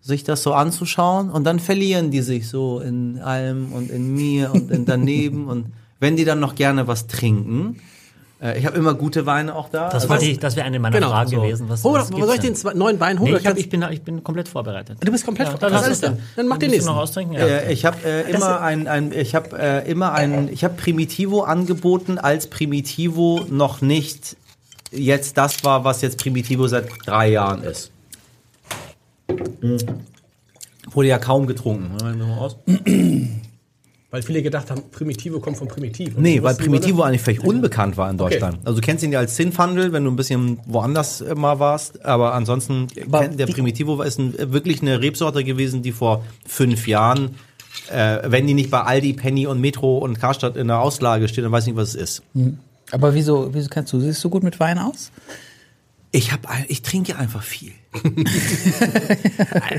sich 0.00 0.22
das 0.24 0.42
so 0.42 0.52
anzuschauen 0.54 1.30
und 1.30 1.44
dann 1.44 1.58
verlieren 1.58 2.10
die 2.10 2.20
sich 2.22 2.48
so 2.48 2.80
in 2.80 3.18
allem 3.18 3.72
und 3.72 3.90
in 3.90 4.14
mir 4.14 4.52
und 4.52 4.70
in 4.70 4.84
daneben 4.84 5.46
und 5.48 5.66
wenn 5.98 6.16
die 6.16 6.24
dann 6.24 6.38
noch 6.40 6.54
gerne 6.54 6.86
was 6.86 7.06
trinken, 7.06 7.76
ich 8.58 8.66
habe 8.66 8.76
immer 8.76 8.92
gute 8.94 9.24
Weine 9.24 9.54
auch 9.54 9.70
da. 9.70 9.88
Das, 9.88 10.10
Also- 10.10 10.24
ich, 10.26 10.38
das 10.38 10.56
wäre 10.56 10.66
eine 10.66 10.78
meiner 10.78 10.96
Genau, 10.96 11.08
Fragen 11.10 11.30
so. 11.30 11.40
gewesen. 11.40 11.68
Was, 11.70 11.82
Hol, 11.84 11.98
was 11.98 12.08
soll 12.08 12.34
ich 12.34 12.40
denn? 12.40 12.54
den 12.54 12.78
neuen 12.78 13.00
Wein 13.00 13.18
holen? 13.18 13.32
Nee, 13.32 13.38
ich, 13.38 13.46
hab, 13.46 13.56
ich, 13.56 13.70
bin, 13.70 13.82
ich 13.90 14.02
bin 14.02 14.22
komplett 14.22 14.48
vorbereitet. 14.48 14.98
Du 15.02 15.10
bist 15.10 15.24
komplett 15.24 15.46
ja, 15.48 15.52
vor- 15.52 15.60
dann 15.60 15.72
was 15.72 15.80
lass 15.82 15.90
ist 15.90 16.02
es 16.04 16.10
denn? 16.10 16.18
Dann 16.36 16.46
mach 16.48 16.58
den 16.58 16.70
nächsten. 16.70 16.90
noch 16.90 16.98
austrinken? 16.98 17.34
Ja. 17.34 17.46
Äh, 17.46 17.72
ich 17.72 17.84
habe 17.86 17.96
äh, 18.04 18.30
immer 18.30 18.60
ein, 18.60 18.88
ein 18.88 19.12
ich 19.12 19.34
habe 19.34 19.58
äh, 19.58 19.90
immer 19.90 20.12
ein 20.12 20.48
ich 20.52 20.64
habe 20.64 20.74
Primitivo 20.74 21.42
angeboten, 21.42 22.18
als 22.18 22.48
Primitivo 22.48 23.46
noch 23.48 23.80
nicht 23.80 24.36
jetzt 24.90 25.38
das 25.38 25.64
war, 25.64 25.84
was 25.84 26.02
jetzt 26.02 26.18
Primitivo 26.18 26.68
seit 26.68 26.88
drei 27.06 27.28
Jahren 27.30 27.62
ist. 27.62 27.90
Mhm. 29.62 29.78
Wurde 30.92 31.08
ja 31.08 31.18
kaum 31.18 31.46
getrunken. 31.46 31.96
Mal 32.00 32.38
aus. 32.38 32.56
Weil 34.10 34.22
viele 34.22 34.40
gedacht 34.40 34.70
haben, 34.70 34.82
Primitivo 34.92 35.40
kommt 35.40 35.56
von 35.56 35.66
Primitiv. 35.66 36.16
Nee, 36.16 36.38
Und 36.38 36.44
weil 36.44 36.54
Primitivo 36.54 37.02
eigentlich 37.02 37.22
völlig 37.22 37.42
unbekannt 37.42 37.96
war 37.96 38.08
in 38.08 38.16
Deutschland. 38.16 38.58
Also 38.64 38.80
du 38.80 38.84
kennst 38.84 39.02
ihn 39.02 39.10
ja 39.10 39.18
als 39.18 39.34
Zinfandel, 39.34 39.92
wenn 39.92 40.04
du 40.04 40.10
ein 40.10 40.16
bisschen 40.16 40.60
woanders 40.64 41.20
äh, 41.20 41.34
mal 41.34 41.58
warst, 41.58 42.04
aber 42.04 42.32
ansonsten 42.32 42.86
Aber 43.06 43.20
kennt, 43.22 43.40
der 43.40 43.46
Primitivo 43.46 44.00
ist 44.02 44.18
ein, 44.18 44.52
wirklich 44.52 44.80
eine 44.80 45.02
Rebsorte 45.02 45.42
gewesen, 45.42 45.82
die 45.82 45.90
vor 45.90 46.24
fünf 46.46 46.86
Jahren, 46.86 47.34
äh, 47.90 48.18
wenn 48.26 48.46
die 48.46 48.54
nicht 48.54 48.70
bei 48.70 48.80
Aldi, 48.82 49.14
Penny 49.14 49.48
und 49.48 49.60
Metro 49.60 49.98
und 49.98 50.20
Karstadt 50.20 50.56
in 50.56 50.68
der 50.68 50.78
Auslage 50.80 51.26
steht, 51.26 51.44
dann 51.44 51.50
weiß 51.50 51.64
ich 51.64 51.72
nicht, 51.72 51.76
was 51.76 51.94
es 51.94 51.96
ist. 51.96 52.22
Aber 52.92 53.12
wieso, 53.12 53.52
wieso 53.52 53.68
kannst 53.68 53.92
du, 53.92 53.98
siehst 53.98 54.22
du 54.22 54.30
gut 54.30 54.44
mit 54.44 54.60
Wein 54.60 54.78
aus? 54.78 55.10
Ich 56.16 56.32
habe, 56.32 56.48
ich 56.68 56.80
trinke 56.80 57.14
einfach 57.18 57.42
viel. 57.42 57.72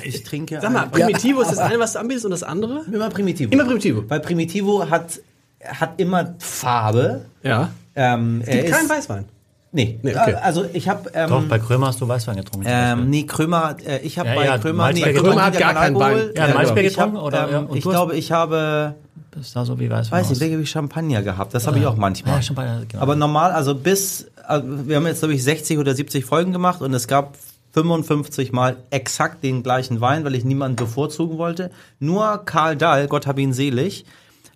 ich 0.04 0.24
trinke 0.24 0.60
Sag 0.62 0.72
mal, 0.72 0.88
Primitivo 0.88 1.42
ist 1.42 1.50
das 1.50 1.58
eine, 1.58 1.80
was 1.80 1.94
du 1.94 2.00
anbietest 2.00 2.26
und 2.26 2.32
das 2.32 2.44
andere? 2.44 2.84
immer 2.92 3.10
Primitivo. 3.10 3.52
Immer 3.52 3.66
Primitivo. 3.66 4.04
Weil 4.08 4.20
Primitivo 4.20 4.88
hat 4.88 5.20
hat 5.66 6.00
immer 6.00 6.36
Farbe. 6.38 7.26
Ja. 7.42 7.72
Ähm, 7.96 8.44
er 8.46 8.58
Gibt 8.58 8.72
keinen 8.72 8.84
ist- 8.84 8.90
Weißwein. 8.92 9.26
Nee, 9.72 10.00
Nee, 10.04 10.12
okay. 10.12 10.36
also 10.36 10.66
ich 10.74 10.88
habe 10.88 11.10
ähm, 11.14 11.30
Doch, 11.30 11.44
bei 11.46 11.58
Krömer 11.60 11.88
hast 11.88 12.00
du 12.02 12.08
Weißwein 12.08 12.38
getrunken. 12.38 12.68
Ähm, 12.70 13.10
nee, 13.10 13.24
Krömer, 13.24 13.76
äh, 13.86 14.00
ich 14.00 14.18
habe 14.20 14.30
Ja, 14.30 14.36
bei 14.36 14.46
ja, 14.46 14.58
Krömer, 14.60 14.92
nee, 14.94 15.02
getrunken. 15.02 15.24
Krömer 15.30 15.46
hat 15.46 15.58
gar 15.60 15.74
keinen 15.74 16.00
Wein. 16.00 16.30
Ja, 16.36 16.48
Ja, 16.48 16.54
hab, 16.70 16.76
getrunken, 16.76 17.18
oder? 17.18 17.48
Ähm, 17.48 17.52
Ja, 17.52 17.60
und 17.62 17.78
ich 17.78 17.84
glaube, 17.84 18.16
ich 18.16 18.32
habe 18.32 18.96
Das 19.38 19.52
sah 19.52 19.66
so 19.66 19.80
wie 19.80 19.90
Weißwein 19.90 20.20
Weiß 20.20 20.30
nicht, 20.30 20.42
ich 20.42 20.70
Champagner 20.70 21.22
gehabt. 21.22 21.54
Das 21.54 21.68
habe 21.68 21.80
ich 21.80 21.86
auch 21.86 21.96
manchmal. 21.96 22.36
Ja, 22.36 22.42
Champagner, 22.42 22.82
genau. 22.88 23.02
Aber 23.02 23.16
normal, 23.16 23.52
also 23.52 23.76
bis, 23.76 24.28
also 24.44 24.88
wir 24.88 24.96
haben 24.96 25.06
jetzt, 25.06 25.20
glaube 25.20 25.34
ich, 25.34 25.44
60 25.44 25.78
oder 25.78 25.94
70 25.94 26.26
Folgen 26.26 26.52
gemacht 26.52 26.82
und 26.82 26.94
es 26.94 27.08
gab 27.08 27.36
55 27.74 28.52
Mal 28.52 28.78
exakt 28.90 29.44
den 29.44 29.62
gleichen 29.62 30.02
Wein, 30.02 30.24
weil 30.26 30.34
ich 30.34 30.44
niemanden 30.44 30.76
bevorzugen 30.76 31.38
wollte. 31.38 31.70
Nur 32.00 32.42
Karl 32.46 32.76
Dahl, 32.76 33.08
Gott 33.08 33.28
hab 33.28 33.38
ihn 33.38 33.54
selig, 33.54 34.06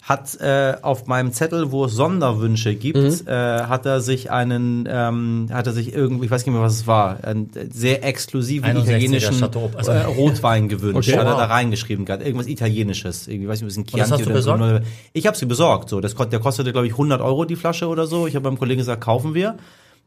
hat 0.03 0.35
äh, 0.41 0.73
auf 0.81 1.05
meinem 1.05 1.31
Zettel, 1.31 1.71
wo 1.71 1.85
es 1.85 1.93
Sonderwünsche 1.93 2.73
gibt, 2.73 2.97
Mhm. 2.97 3.27
äh, 3.27 3.31
hat 3.63 3.85
er 3.85 4.01
sich 4.01 4.31
einen, 4.31 4.87
ähm, 4.89 5.47
hat 5.53 5.67
er 5.67 5.73
sich 5.73 5.93
irgendwie, 5.93 6.25
ich 6.25 6.31
weiß 6.31 6.43
nicht 6.43 6.53
mehr, 6.53 6.63
was 6.63 6.73
es 6.73 6.87
war, 6.87 7.23
einen 7.23 7.51
sehr 7.71 8.03
exklusiven 8.03 8.65
61er 8.67 8.81
italienischen 8.89 9.43
also- 9.43 9.91
äh, 9.91 10.01
Rotwein 10.05 10.69
gewünscht. 10.69 11.07
Okay. 11.09 11.19
Hat 11.19 11.27
er 11.27 11.35
da 11.37 11.45
reingeschrieben 11.45 12.05
gehabt. 12.05 12.25
Irgendwas 12.25 12.47
Italienisches. 12.47 13.27
Irgendwie, 13.27 13.47
weiß 13.47 13.61
nicht, 13.61 13.77
ein 13.77 13.83
bisschen 13.83 13.99
das 13.99 14.09
hast 14.11 14.17
Chianti 14.17 14.23
du 14.25 14.29
oder 14.31 14.41
so. 14.41 14.53
besorgt? 14.53 14.85
Ich 15.13 15.27
habe 15.27 15.37
sie 15.37 15.45
besorgt. 15.45 15.89
So, 15.89 16.01
das, 16.01 16.15
der 16.15 16.39
kostete, 16.39 16.71
glaube 16.71 16.87
ich, 16.87 16.93
100 16.93 17.21
Euro 17.21 17.45
die 17.45 17.55
Flasche 17.55 17.87
oder 17.87 18.07
so. 18.07 18.25
Ich 18.25 18.35
habe 18.35 18.43
beim 18.43 18.57
Kollegen 18.57 18.79
gesagt, 18.79 19.03
kaufen 19.03 19.35
wir, 19.35 19.57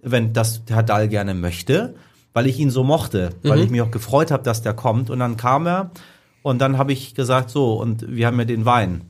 wenn 0.02 0.32
das 0.32 0.62
Herr 0.68 0.82
Dahl 0.82 1.06
gerne 1.06 1.34
möchte, 1.34 1.94
weil 2.32 2.48
ich 2.48 2.58
ihn 2.58 2.70
so 2.70 2.82
mochte, 2.82 3.30
weil 3.44 3.58
Mhm. 3.58 3.64
ich 3.64 3.70
mich 3.70 3.80
auch 3.80 3.92
gefreut 3.92 4.32
habe, 4.32 4.42
dass 4.42 4.60
der 4.60 4.74
kommt. 4.74 5.08
Und 5.08 5.20
dann 5.20 5.36
kam 5.36 5.68
er 5.68 5.90
und 6.42 6.58
dann 6.60 6.78
habe 6.78 6.92
ich 6.92 7.14
gesagt, 7.14 7.48
so, 7.48 7.74
und 7.74 8.04
wir 8.08 8.26
haben 8.26 8.38
ja 8.40 8.44
den 8.44 8.64
Wein. 8.64 9.02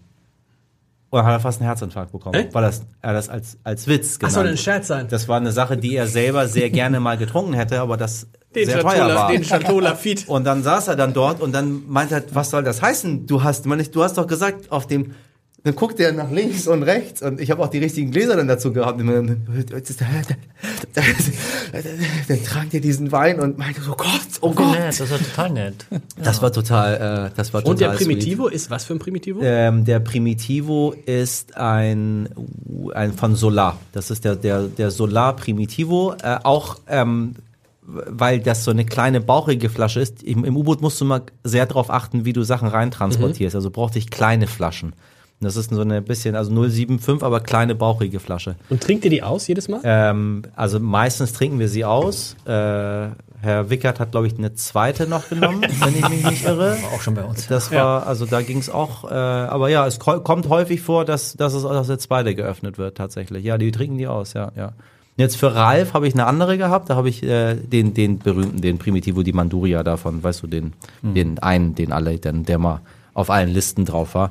Und 1.15 1.19
dann 1.21 1.27
hat 1.27 1.35
er 1.35 1.41
fast 1.41 1.61
einen 1.61 1.69
Herzinfarkt 1.69 2.11
bekommen, 2.11 2.35
Echt? 2.35 2.55
weil 2.55 2.63
das, 2.65 2.83
er 3.01 3.13
das 3.13 3.29
als, 3.29 3.57
als 3.63 3.87
Witz 3.87 4.15
Ach, 4.15 4.19
genannt. 4.19 4.35
soll 4.35 4.49
ein 4.49 4.57
Scherz 4.57 4.89
sein? 4.89 5.07
Das 5.09 5.29
war 5.29 5.37
eine 5.37 5.53
Sache, 5.53 5.77
die 5.77 5.95
er 5.95 6.09
selber 6.09 6.49
sehr 6.49 6.71
gerne 6.71 6.99
mal 6.99 7.17
getrunken 7.17 7.55
hätte, 7.55 7.81
aber 7.81 7.97
das 7.97 8.27
Den 8.53 8.67
sehr 8.67 8.81
teuer 8.81 8.95
Chateau, 8.95 9.15
war. 9.15 9.31
den 9.31 9.43
Chateau 9.45 9.79
Lafitte. 9.79 10.25
Und 10.27 10.43
dann 10.43 10.65
saß 10.65 10.89
er 10.89 10.97
dann 10.97 11.13
dort 11.13 11.41
und 11.41 11.53
dann 11.53 11.85
meinte 11.87 12.17
er, 12.17 12.25
was 12.33 12.51
soll 12.51 12.65
das 12.65 12.83
heißen? 12.83 13.29
Du 13.29 13.45
hast, 13.45 13.65
man, 13.67 13.81
du 13.93 14.03
hast 14.03 14.19
doch 14.19 14.27
gesagt, 14.27 14.73
auf 14.73 14.89
dem, 14.89 15.13
dann 15.65 15.75
guckt 15.77 15.99
er 15.99 16.13
nach 16.13 16.31
links 16.31 16.69
und 16.69 16.83
rechts 16.83 17.23
und 17.23 17.41
ich 17.41 17.51
habe 17.51 17.63
auch 17.63 17.69
die 17.69 17.79
richtigen 17.79 18.11
Gläser 18.11 18.37
dann 18.37 18.47
dazu 18.47 18.71
gehabt. 18.71 19.01
Und 19.01 19.07
dann, 19.07 19.47
dann 22.29 22.45
trank 22.45 22.75
er 22.75 22.81
diesen 22.81 23.11
Wein 23.13 23.41
und 23.41 23.57
meinte 23.57 23.81
so, 23.81 23.93
Gott, 23.93 24.09
oh 24.43 24.53
Gott. 24.53 24.73
nett, 24.73 25.01
das 25.01 25.11
war 25.11 25.19
total 25.19 25.51
nett. 25.51 25.87
Das 26.23 26.43
war 26.43 26.53
total, 26.53 27.31
äh, 27.31 27.31
das 27.35 27.55
war 27.55 27.63
total 27.63 27.73
Und 27.73 27.81
der 27.81 27.95
sweet. 27.95 28.09
Primitivo 28.09 28.49
ist 28.49 28.71
was 28.71 28.85
für 28.85 28.93
ein 28.93 28.99
Primitivo? 28.99 29.41
Ähm, 29.43 29.87
der 29.87 30.01
Primitivo 30.01 30.95
ist 31.07 31.57
ein, 31.57 32.29
ein 32.93 33.15
von 33.15 33.35
Solar. 33.35 33.79
Das 33.93 34.11
ist 34.11 34.27
der, 34.27 34.37
der, 34.37 34.65
der 34.65 34.91
Solar 34.91 35.35
Primitivo. 35.35 36.15
Äh, 36.23 36.41
auch 36.43 36.77
ähm, 36.89 37.37
weil 37.87 38.41
das 38.41 38.65
so 38.65 38.71
eine 38.71 38.85
kleine 38.85 39.23
bauchige 39.23 39.71
Flasche 39.71 40.01
ist. 40.01 40.23
Im, 40.23 40.45
im 40.45 40.57
U-Boot 40.59 40.83
musst 40.83 41.01
du 41.01 41.07
mal 41.07 41.23
sehr 41.43 41.65
darauf 41.65 41.89
achten, 41.91 42.27
wie 42.27 42.35
du 42.35 42.43
Sachen 42.43 42.69
reintransportierst. 42.69 43.55
Also 43.57 43.71
brauchte 43.71 43.99
ich 43.99 44.11
kleine 44.11 44.47
Flaschen. 44.47 44.93
Das 45.45 45.57
ist 45.57 45.71
so 45.71 45.81
eine 45.81 46.03
bisschen, 46.03 46.37
also 46.37 46.51
075, 46.51 47.23
aber 47.23 47.41
kleine 47.41 47.75
bauchige 47.75 48.21
Flasche. 48.21 48.57
Und 48.71 48.83
trinkt 48.83 49.05
ihr 49.05 49.11
die 49.11 49.23
aus 49.23 49.47
jedes 49.47 49.69
Mal? 49.69 49.81
Ähm, 49.85 50.43
also 50.57 50.81
meistens 50.81 51.33
trinken 51.33 51.59
wir 51.59 51.69
sie 51.69 51.85
aus. 51.85 52.37
Äh, 52.47 53.09
Herr 53.45 53.69
Wickert 53.69 54.01
hat, 54.01 54.13
glaube 54.13 54.27
ich, 54.27 54.39
eine 54.39 54.55
zweite 54.55 55.07
noch 55.07 55.29
genommen, 55.29 55.63
wenn 55.81 55.97
ich 55.97 56.09
mich 56.09 56.25
nicht 56.25 56.45
irre. 56.45 56.77
War 56.83 56.93
auch 56.95 57.03
schon 57.03 57.15
bei 57.15 57.25
uns. 57.25 57.47
Das 57.47 57.71
war, 57.71 58.07
also 58.07 58.27
da 58.27 58.41
ging 58.43 58.59
es 58.59 58.71
auch, 58.71 59.11
äh, 59.11 59.15
aber 59.15 59.69
ja, 59.69 59.87
es 59.87 59.99
ko 59.99 60.21
kommt 60.21 60.49
häufig 60.49 60.81
vor, 60.81 61.05
dass, 61.05 61.35
dass 61.35 61.53
es 61.53 61.63
dass 61.63 61.87
der 61.87 61.99
zweite 61.99 62.35
geöffnet 62.35 62.79
wird 62.79 62.97
tatsächlich. 62.97 63.45
Ja, 63.45 63.59
die 63.59 63.71
trinken 63.71 63.99
die 63.99 64.07
aus, 64.07 64.33
ja, 64.33 64.51
ja. 64.57 64.73
Jetzt 65.17 65.37
für 65.37 65.55
Ralf 65.55 65.95
habe 65.95 66.09
ich 66.09 66.15
eine 66.15 66.27
andere 66.27 66.59
gehabt, 66.59 66.91
da 66.91 66.97
habe 66.97 67.09
ich 67.09 67.23
äh, 67.23 67.55
den, 67.55 67.95
den 67.95 68.19
berühmten, 68.19 68.61
den 68.61 68.79
Primitivo 68.79 69.23
di 69.23 69.33
Manduria 69.33 69.85
davon, 69.85 70.25
weißt 70.25 70.43
du, 70.43 70.49
den, 70.49 70.73
den 71.03 71.39
einen, 71.39 71.77
den 71.77 71.93
alle, 71.93 72.19
den, 72.19 72.45
der 72.45 72.59
mal 72.59 72.81
auf 73.13 73.31
allen 73.31 73.49
Listen 73.49 73.85
drauf 73.85 74.17
war. 74.17 74.31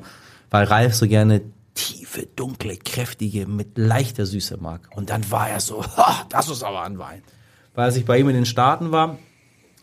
Weil 0.54 0.66
Ralf 0.66 0.94
so 0.94 1.08
gerne 1.08 1.42
tiefe, 1.74 2.28
dunkle, 2.36 2.78
kräftige, 2.78 3.48
mit 3.48 3.76
leichter 3.76 4.28
Süße 4.28 4.58
mag. 4.62 4.88
Und 4.96 5.10
dann 5.10 5.32
war 5.32 5.50
er 5.50 5.60
so, 5.60 5.84
ha, 5.98 6.28
das 6.30 6.48
ist 6.48 6.62
aber 6.62 6.84
ein 6.84 7.00
Wein. 7.00 7.24
Weil 7.74 7.86
als 7.86 7.96
ich 7.96 8.06
bei 8.06 8.20
ihm 8.20 8.30
in 8.30 8.36
den 8.36 8.46
Staaten 8.46 8.92
war, 8.92 9.18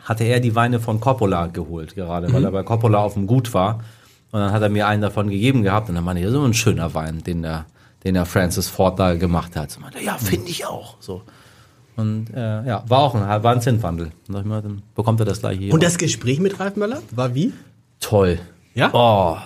hatte 0.04 0.22
er 0.22 0.38
die 0.38 0.54
Weine 0.54 0.78
von 0.78 1.00
Coppola 1.00 1.48
geholt, 1.48 1.96
gerade, 1.96 2.33
weil 2.33 2.44
er 2.44 2.52
bei 2.52 2.62
Coppola 2.62 2.98
auf 2.98 3.14
dem 3.14 3.26
Gut 3.26 3.52
war. 3.52 3.80
Und 4.30 4.38
dann 4.38 4.52
hat 4.52 4.62
er 4.62 4.68
mir 4.68 4.87
einen 4.87 5.02
davon 5.02 5.28
gegeben 5.28 5.64
gehabt 5.64 5.88
und 5.88 5.96
dann 5.96 6.04
meinte 6.04 6.20
ich, 6.20 6.26
das 6.26 6.35
ist 6.35 6.40
so 6.40 6.46
ein 6.46 6.54
schöner 6.54 6.94
Wein, 6.94 7.24
den 7.24 7.42
der, 7.42 7.66
den 8.04 8.14
der 8.14 8.24
Francis 8.24 8.68
Ford 8.68 8.96
da 8.96 9.14
gemacht 9.16 9.56
hat. 9.56 9.72
So 9.72 9.80
meinte, 9.80 9.98
er, 9.98 10.04
ja, 10.04 10.18
finde 10.18 10.50
ich 10.50 10.66
auch. 10.66 10.98
So. 11.00 11.22
Und 11.96 12.30
äh, 12.33 12.64
ja, 12.64 12.85
war 12.87 13.00
auch 13.00 13.16
ein, 13.16 13.42
war 13.42 13.52
ein 13.52 13.61
Zinswandel. 13.61 14.12
Und 14.28 14.35
dann 14.48 14.83
bekommt 14.94 15.18
er 15.18 15.26
das 15.26 15.40
gleiche 15.40 15.62
hier. 15.62 15.74
Und 15.74 15.83
das 15.83 15.98
Gespräch 15.98 16.38
mit 16.38 16.61
Ralf 16.61 16.76
Möller 16.76 17.02
war 17.11 17.35
wie? 17.35 17.52
toll. 17.98 18.38
Ja? 18.74 18.90
Oh, 18.92 19.37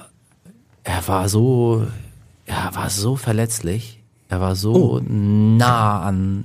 er 0.84 1.08
war 1.08 1.28
so, 1.28 1.86
er 2.46 2.74
war 2.74 2.90
so 2.90 3.16
verletzlich. 3.16 4.02
Er 4.28 4.40
war 4.40 4.56
so 4.56 5.00
nah 5.04 6.02
an, 6.02 6.44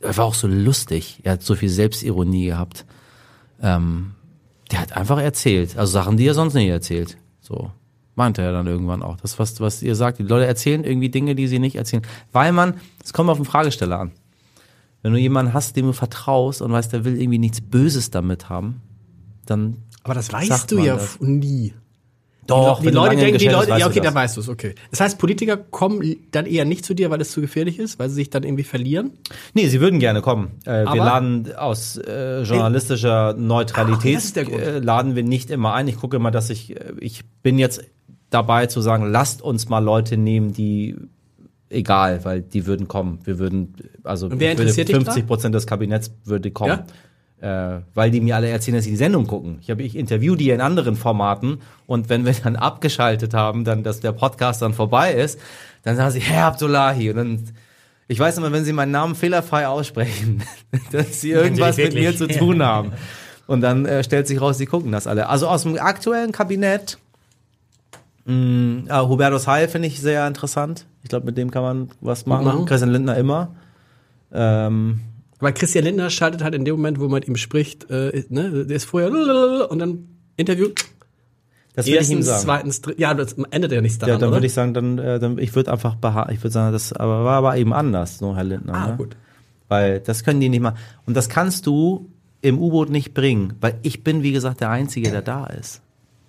er 0.00 0.16
war 0.16 0.24
auch 0.26 0.34
so 0.34 0.46
lustig. 0.46 1.20
Er 1.22 1.32
hat 1.32 1.42
so 1.42 1.54
viel 1.54 1.68
Selbstironie 1.68 2.46
gehabt. 2.46 2.84
Ähm, 3.62 4.12
der 4.70 4.80
hat 4.80 4.96
einfach 4.96 5.18
erzählt, 5.18 5.76
also 5.78 5.92
Sachen, 5.92 6.16
die 6.16 6.26
er 6.26 6.34
sonst 6.34 6.54
nicht 6.54 6.68
erzählt. 6.68 7.16
So 7.40 7.70
meinte 8.16 8.42
er 8.42 8.52
dann 8.52 8.66
irgendwann 8.66 9.02
auch. 9.02 9.16
Das 9.18 9.38
was 9.38 9.60
was 9.60 9.82
ihr 9.82 9.94
sagt, 9.94 10.18
die 10.18 10.24
Leute 10.24 10.46
erzählen 10.46 10.82
irgendwie 10.84 11.10
Dinge, 11.10 11.34
die 11.34 11.46
sie 11.46 11.58
nicht 11.58 11.76
erzählen, 11.76 12.02
weil 12.32 12.52
man, 12.52 12.74
es 13.04 13.12
kommt 13.12 13.30
auf 13.30 13.38
den 13.38 13.44
Fragesteller 13.44 14.00
an. 14.00 14.12
Wenn 15.02 15.12
du 15.12 15.18
jemanden 15.18 15.52
hast, 15.52 15.76
dem 15.76 15.86
du 15.86 15.92
vertraust 15.92 16.62
und 16.62 16.72
weißt, 16.72 16.92
der 16.92 17.04
will 17.04 17.20
irgendwie 17.20 17.38
nichts 17.38 17.60
Böses 17.60 18.10
damit 18.10 18.48
haben, 18.48 18.80
dann 19.44 19.76
Aber 20.02 20.14
das 20.14 20.32
weißt 20.32 20.70
du 20.72 20.78
ja 20.78 20.96
das? 20.96 21.20
nie. 21.20 21.74
Doch, 22.46 22.80
die 22.80 22.90
Leute 22.90 23.16
denken, 23.16 23.38
die 23.38 23.48
Leute, 23.48 23.70
ja 23.78 23.86
okay, 23.86 24.00
da 24.00 24.14
weißt 24.14 24.36
du 24.36 24.40
es, 24.40 24.48
okay. 24.48 24.74
Das 24.90 25.00
heißt, 25.00 25.18
Politiker 25.18 25.56
kommen 25.56 26.16
dann 26.30 26.46
eher 26.46 26.64
nicht 26.64 26.84
zu 26.84 26.94
dir, 26.94 27.10
weil 27.10 27.20
es 27.20 27.30
zu 27.30 27.40
gefährlich 27.40 27.78
ist, 27.78 27.98
weil 27.98 28.08
sie 28.08 28.16
sich 28.16 28.30
dann 28.30 28.42
irgendwie 28.42 28.64
verlieren? 28.64 29.12
Nee, 29.54 29.68
sie 29.68 29.80
würden 29.80 30.00
gerne 30.00 30.22
kommen. 30.22 30.52
Äh, 30.64 30.84
wir 30.84 30.96
laden 30.96 31.54
aus 31.54 31.96
äh, 31.96 32.42
journalistischer 32.42 33.34
Neutralität 33.34 34.34
Grund. 34.34 34.50
äh, 34.50 34.78
laden 34.78 35.16
wir 35.16 35.22
nicht 35.22 35.50
immer 35.50 35.74
ein. 35.74 35.88
Ich 35.88 35.96
gucke 35.96 36.16
immer, 36.16 36.30
dass 36.30 36.50
ich 36.50 36.76
äh, 36.76 36.92
ich 37.00 37.24
bin 37.42 37.58
jetzt 37.58 37.82
dabei 38.30 38.66
zu 38.66 38.80
sagen, 38.80 39.10
lasst 39.10 39.42
uns 39.42 39.68
mal 39.68 39.78
Leute 39.78 40.16
nehmen, 40.16 40.52
die 40.52 40.96
egal, 41.68 42.24
weil 42.24 42.42
die 42.42 42.66
würden 42.66 42.88
kommen. 42.88 43.20
Wir 43.24 43.38
würden 43.38 43.74
also 44.04 44.26
Und 44.26 44.40
wer 44.40 44.50
würde 44.50 44.62
interessiert 44.62 44.88
da? 44.90 44.94
50 44.94 45.26
Prozent 45.26 45.54
des 45.54 45.66
Kabinetts 45.66 46.12
würde 46.24 46.50
kommen. 46.50 46.70
Ja? 46.70 46.86
Äh, 47.40 47.80
weil 47.92 48.10
die 48.10 48.22
mir 48.22 48.34
alle 48.34 48.48
erzählen, 48.48 48.76
dass 48.76 48.84
sie 48.84 48.92
die 48.92 48.96
Sendung 48.96 49.26
gucken. 49.26 49.58
Ich, 49.60 49.70
hab, 49.70 49.78
ich 49.78 49.94
interview 49.94 50.36
die 50.36 50.50
in 50.50 50.62
anderen 50.62 50.96
Formaten 50.96 51.60
und 51.86 52.08
wenn 52.08 52.24
wir 52.24 52.32
dann 52.32 52.56
abgeschaltet 52.56 53.34
haben, 53.34 53.64
dann, 53.64 53.82
dass 53.82 54.00
der 54.00 54.12
Podcast 54.12 54.62
dann 54.62 54.72
vorbei 54.72 55.12
ist, 55.12 55.38
dann 55.82 55.96
sagen 55.96 56.10
sie, 56.12 56.20
Herr 56.20 56.46
Abdullahi. 56.46 57.10
Und 57.10 57.16
dann, 57.16 57.44
ich 58.08 58.18
weiß 58.18 58.38
immer, 58.38 58.52
wenn 58.52 58.64
sie 58.64 58.72
meinen 58.72 58.92
Namen 58.92 59.14
fehlerfrei 59.14 59.68
aussprechen, 59.68 60.42
dass 60.92 61.20
sie 61.20 61.30
irgendwas 61.32 61.76
mit 61.76 61.92
mir 61.92 62.16
zu 62.16 62.26
tun 62.26 62.62
haben. 62.62 62.92
Und 63.46 63.60
dann 63.60 63.84
äh, 63.84 64.02
stellt 64.02 64.26
sich 64.26 64.40
raus, 64.40 64.56
sie 64.56 64.66
gucken 64.66 64.90
das 64.90 65.06
alle. 65.06 65.28
Also 65.28 65.46
aus 65.46 65.64
dem 65.64 65.78
aktuellen 65.78 66.32
Kabinett, 66.32 66.96
mh, 68.24 68.84
äh, 68.88 69.06
Hubertus 69.06 69.46
Heil 69.46 69.68
finde 69.68 69.88
ich 69.88 70.00
sehr 70.00 70.26
interessant. 70.26 70.86
Ich 71.02 71.10
glaube, 71.10 71.26
mit 71.26 71.36
dem 71.36 71.50
kann 71.50 71.62
man 71.62 71.90
was 72.00 72.24
machen. 72.24 72.46
machen. 72.46 72.64
Christian 72.64 72.90
Lindner 72.90 73.16
immer. 73.16 73.54
Ähm, 74.32 75.00
Weil 75.38 75.52
Christian 75.52 75.84
Lindner 75.84 76.10
schaltet 76.10 76.42
halt 76.42 76.54
in 76.54 76.64
dem 76.64 76.76
Moment, 76.76 76.98
wo 76.98 77.04
man 77.04 77.14
mit 77.14 77.28
ihm 77.28 77.36
spricht, 77.36 77.90
äh, 77.90 78.24
ne, 78.28 78.64
der 78.66 78.76
ist 78.76 78.84
vorher 78.84 79.10
und 79.70 79.78
dann 79.78 80.08
Interview. 80.36 80.68
das 81.74 81.86
würde 81.86 82.00
ich 82.00 82.10
ihm 82.10 82.22
sagen. 82.22 82.42
zweitens, 82.42 82.80
drittens. 82.80 83.02
Ja, 83.02 83.14
das 83.14 83.34
endet 83.50 83.72
ja 83.72 83.80
nichts 83.80 83.98
daran, 83.98 84.14
Ja, 84.14 84.18
dann 84.18 84.32
würde 84.32 84.46
ich 84.46 84.54
sagen, 84.54 84.74
dann, 84.74 84.98
äh, 84.98 85.18
dann 85.18 85.38
ich 85.38 85.54
würde 85.54 85.72
einfach 85.72 85.94
beha 85.96 86.30
ich 86.30 86.40
würde 86.40 86.52
sagen, 86.52 86.72
das 86.72 86.92
aber 86.92 87.24
war 87.24 87.36
aber 87.36 87.56
eben 87.56 87.72
anders, 87.72 88.18
so 88.18 88.34
Herr 88.34 88.44
Lindner. 88.44 88.74
ah, 88.74 88.86
ne? 88.88 88.96
gut. 88.96 89.16
Weil 89.68 90.00
das 90.00 90.24
können 90.24 90.40
die 90.40 90.48
nicht 90.48 90.60
machen. 90.60 90.78
Und 91.06 91.16
das 91.16 91.28
kannst 91.28 91.66
du 91.66 92.10
im 92.40 92.58
U-Boot 92.58 92.88
nicht 92.90 93.14
bringen, 93.14 93.54
weil 93.60 93.78
ich 93.82 94.04
bin, 94.04 94.22
wie 94.22 94.32
gesagt, 94.32 94.60
der 94.60 94.70
Einzige, 94.70 95.10
der 95.10 95.22
da 95.22 95.46
ist. 95.46 95.82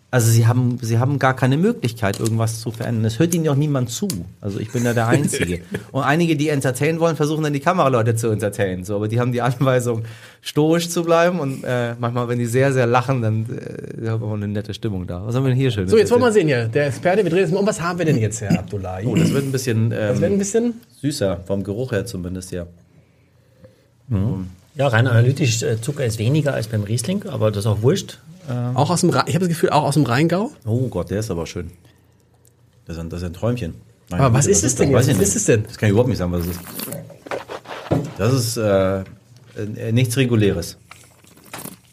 Also 0.09 0.31
sie 0.31 0.47
haben, 0.47 0.79
sie 0.81 0.99
haben 0.99 1.19
gar 1.19 1.35
keine 1.35 1.57
Möglichkeit, 1.57 2.21
irgendwas 2.21 2.61
zu 2.61 2.71
verändern. 2.71 3.03
Es 3.03 3.19
hört 3.19 3.35
ihnen 3.35 3.43
ja 3.43 3.51
auch 3.51 3.57
niemand 3.57 3.89
zu. 3.89 4.07
Also 4.39 4.57
ich 4.59 4.71
bin 4.71 4.85
da 4.85 4.93
der 4.93 5.07
Einzige. 5.09 5.61
Und 5.91 6.03
einige, 6.03 6.37
die 6.37 6.47
entertainen 6.47 7.01
wollen, 7.01 7.17
versuchen 7.17 7.43
dann 7.43 7.51
die 7.51 7.59
Kameraleute 7.59 8.15
zu 8.15 8.29
entertainen. 8.29 8.85
So, 8.85 8.95
aber 8.95 9.09
die 9.09 9.19
haben 9.19 9.33
die 9.33 9.41
Anweisung, 9.41 10.03
stoisch 10.41 10.87
zu 10.87 11.03
bleiben. 11.03 11.41
Und 11.41 11.65
äh, 11.65 11.95
manchmal, 11.99 12.29
wenn 12.29 12.39
die 12.39 12.45
sehr, 12.45 12.71
sehr 12.71 12.87
lachen, 12.87 13.21
dann 13.21 13.45
äh, 14.01 14.07
haben 14.07 14.21
wir 14.21 14.33
eine 14.33 14.47
nette 14.47 14.73
Stimmung 14.73 15.07
da. 15.07 15.25
Was 15.25 15.35
haben 15.35 15.43
wir 15.43 15.49
denn 15.49 15.57
hier 15.57 15.71
schön? 15.71 15.89
So, 15.89 15.97
jetzt 15.97 16.09
wollen 16.09 16.21
wir 16.21 16.31
sehen 16.31 16.47
hier. 16.47 16.69
Der 16.69 16.87
Experte, 16.87 17.23
wir 17.25 17.29
drehen 17.29 17.41
jetzt 17.41 17.51
mal 17.51 17.59
um. 17.59 17.67
Was 17.67 17.81
haben 17.81 17.99
wir 17.99 18.05
denn 18.05 18.17
jetzt, 18.17 18.39
Herr 18.39 18.59
Abdullahi? 18.59 19.05
Oh, 19.05 19.15
das 19.15 19.33
wird 19.33 19.43
ein 19.43 19.51
bisschen 19.51 19.89
das 19.89 20.21
wird 20.21 20.23
ein 20.23 20.31
ähm, 20.33 20.39
bisschen. 20.39 20.73
süßer, 21.01 21.41
vom 21.45 21.63
Geruch 21.63 21.91
her 21.91 22.05
zumindest, 22.05 22.53
ja. 22.53 22.65
Ja, 24.77 24.87
rein 24.89 25.07
analytisch, 25.07 25.63
äh, 25.63 25.81
Zucker 25.81 26.05
ist 26.05 26.19
weniger 26.19 26.53
als 26.53 26.67
beim 26.67 26.83
Riesling, 26.83 27.25
aber 27.27 27.49
das 27.51 27.59
ist 27.65 27.67
auch 27.67 27.81
wurscht. 27.81 28.19
Auch 28.75 28.89
aus 28.91 29.01
dem, 29.01 29.09
Rhe- 29.09 29.23
ich 29.27 29.35
habe 29.35 29.39
das 29.45 29.49
Gefühl, 29.49 29.71
auch 29.71 29.83
aus 29.83 29.95
dem 29.95 30.03
Rheingau. 30.03 30.51
Oh 30.65 30.87
Gott, 30.87 31.09
der 31.09 31.19
ist 31.19 31.29
aber 31.31 31.45
schön. 31.45 31.71
Das 32.85 32.95
ist 32.95 33.01
ein, 33.01 33.09
das 33.09 33.21
ist 33.21 33.25
ein 33.27 33.33
Träumchen. 33.33 33.73
Nein, 34.09 34.21
Aber 34.21 34.37
was 34.37 34.47
ist 34.47 34.63
es 34.63 34.75
denn 34.75 34.93
Was 34.93 35.07
ist 35.07 35.35
es 35.35 35.43
denn? 35.45 35.63
Das 35.63 35.77
kann 35.77 35.87
ich 35.87 35.91
überhaupt 35.91 36.07
nicht 36.09 36.17
sagen, 36.19 36.31
was 36.31 36.41
es 36.41 36.47
ist. 36.51 36.59
Das 38.17 38.33
ist 38.33 38.55
äh, 38.57 38.99
äh, 38.99 39.91
nichts 39.91 40.15
Reguläres. 40.15 40.77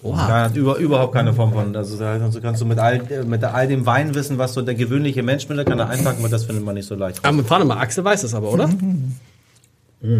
Da 0.02 0.44
hat 0.44 0.54
über, 0.54 0.76
überhaupt 0.76 1.14
keine 1.14 1.32
Form 1.32 1.52
von. 1.54 1.74
Also 1.74 1.96
kannst 1.98 2.36
du- 2.36 2.40
kannst 2.42 2.60
du 2.60 2.66
mit 2.66 2.78
all, 2.78 3.02
mit 3.26 3.42
all 3.42 3.66
dem 3.66 3.84
Weinwissen, 3.86 4.36
was 4.38 4.52
so 4.54 4.62
der 4.62 4.74
gewöhnliche 4.74 5.22
Mensch 5.22 5.48
mit 5.48 5.66
kann, 5.66 5.78
da 5.78 5.86
einpacken, 5.86 6.18
aber 6.20 6.28
das 6.28 6.44
findet 6.44 6.64
man 6.64 6.74
nicht 6.74 6.86
so 6.86 6.94
leicht. 6.94 7.24
Aber 7.24 7.50
warte 7.50 7.64
mal, 7.64 7.78
Axel 7.78 8.04
weiß 8.04 8.22
es 8.22 8.34
aber, 8.34 8.52
oder? 8.52 8.68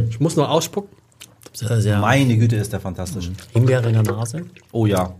Ich 0.09 0.19
muss 0.19 0.35
noch 0.37 0.49
ausspucken. 0.49 0.91
Sehr, 1.55 1.81
sehr 1.81 1.99
Meine 2.01 2.37
Güte, 2.37 2.57
ist 2.57 2.73
der 2.73 2.81
fantastisch. 2.81 3.31
Himbeere 3.53 3.87
in 3.89 3.95
der 3.95 4.03
Nase, 4.03 4.43
Oh 4.73 4.87
ja. 4.87 5.15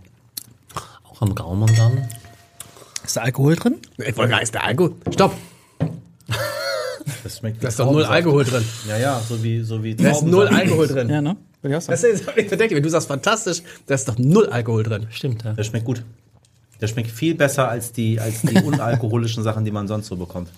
auch 1.09 1.21
am 1.21 1.33
Gaumen 1.33 1.73
dann. 1.75 2.07
Ist 3.03 3.15
da 3.15 3.21
Alkohol 3.21 3.55
drin? 3.55 3.75
Ich 3.97 4.17
wollte 4.17 4.29
gar 4.31 4.37
nicht, 4.37 4.43
ist 4.43 4.53
der 4.53 4.63
Alkohol. 4.65 4.95
Stopp, 5.13 5.33
Das 7.23 7.37
schmeckt 7.37 7.63
da 7.63 7.67
ist 7.69 7.79
doch 7.79 7.91
null 7.91 8.03
Alkohol 8.03 8.43
drin. 8.43 8.63
Ja, 8.87 8.97
ja, 8.97 9.21
so 9.27 9.41
wie, 9.43 9.61
so 9.61 9.83
wie 9.83 9.95
Da 9.95 10.09
ist 10.11 10.23
null 10.23 10.47
Alkohol 10.47 10.87
drin. 10.87 11.09
Ja, 11.09 11.21
ne? 11.21 11.37
Würde 11.61 11.73
ich 11.73 11.77
auch 11.77 11.81
sagen. 11.81 11.93
Das 12.01 12.03
ist 12.03 12.27
ich 12.35 12.47
verdecke, 12.47 12.75
wenn 12.75 12.83
du 12.83 12.89
sagst 12.89 13.07
fantastisch, 13.07 13.61
da 13.87 13.95
ist 13.95 14.07
doch 14.07 14.17
null 14.17 14.47
Alkohol 14.47 14.83
drin. 14.83 15.07
Stimmt, 15.11 15.43
ja. 15.43 15.53
Der 15.53 15.63
schmeckt 15.63 15.85
gut. 15.85 16.03
Der 16.81 16.87
schmeckt 16.87 17.09
viel 17.11 17.35
besser 17.35 17.69
als 17.69 17.91
die, 17.93 18.19
als 18.19 18.41
die 18.41 18.57
unalkoholischen 18.63 19.43
Sachen, 19.43 19.63
die 19.63 19.71
man 19.71 19.87
sonst 19.87 20.07
so 20.07 20.15
bekommt. 20.17 20.49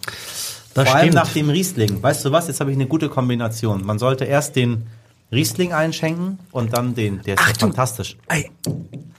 Das 0.73 0.87
Vor 0.87 0.95
allem 0.95 1.07
stimmt. 1.11 1.15
nach 1.15 1.31
dem 1.33 1.49
Riesling. 1.49 2.01
Weißt 2.01 2.25
du 2.25 2.31
was? 2.31 2.47
Jetzt 2.47 2.59
habe 2.59 2.71
ich 2.71 2.77
eine 2.77 2.87
gute 2.87 3.09
Kombination. 3.09 3.85
Man 3.85 3.99
sollte 3.99 4.25
erst 4.25 4.55
den 4.55 4.83
Riesling 5.31 5.73
einschenken 5.73 6.39
und 6.51 6.75
dann 6.75 6.95
den. 6.95 7.21
Der 7.23 7.35
ist 7.35 7.47
ja 7.47 7.53
fantastisch. 7.59 8.17
Ey, 8.29 8.49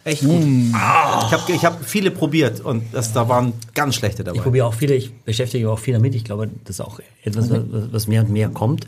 Echt 0.05 0.23
gut. 0.23 0.41
Ich 0.43 0.73
habe 0.75 1.53
ich 1.53 1.65
hab 1.67 1.85
viele 1.85 2.11
probiert 2.11 2.61
und 2.61 2.83
das, 2.93 3.13
da 3.13 3.29
waren 3.29 3.53
ganz 3.75 3.95
schlechte 3.97 4.25
dabei. 4.25 4.39
Ich 4.39 4.43
probiere 4.43 4.67
auch 4.67 4.73
viele, 4.75 4.95
ich 4.95 5.13
beschäftige 5.25 5.65
mich 5.67 5.73
auch 5.73 5.79
viel 5.79 5.93
damit. 5.95 6.15
Ich 6.15 6.25
glaube, 6.25 6.49
das 6.65 6.77
ist 6.77 6.81
auch 6.81 6.99
etwas, 7.23 7.51
was, 7.51 7.61
was 7.93 8.07
mehr 8.07 8.23
und 8.23 8.31
mehr 8.31 8.49
kommt. 8.49 8.87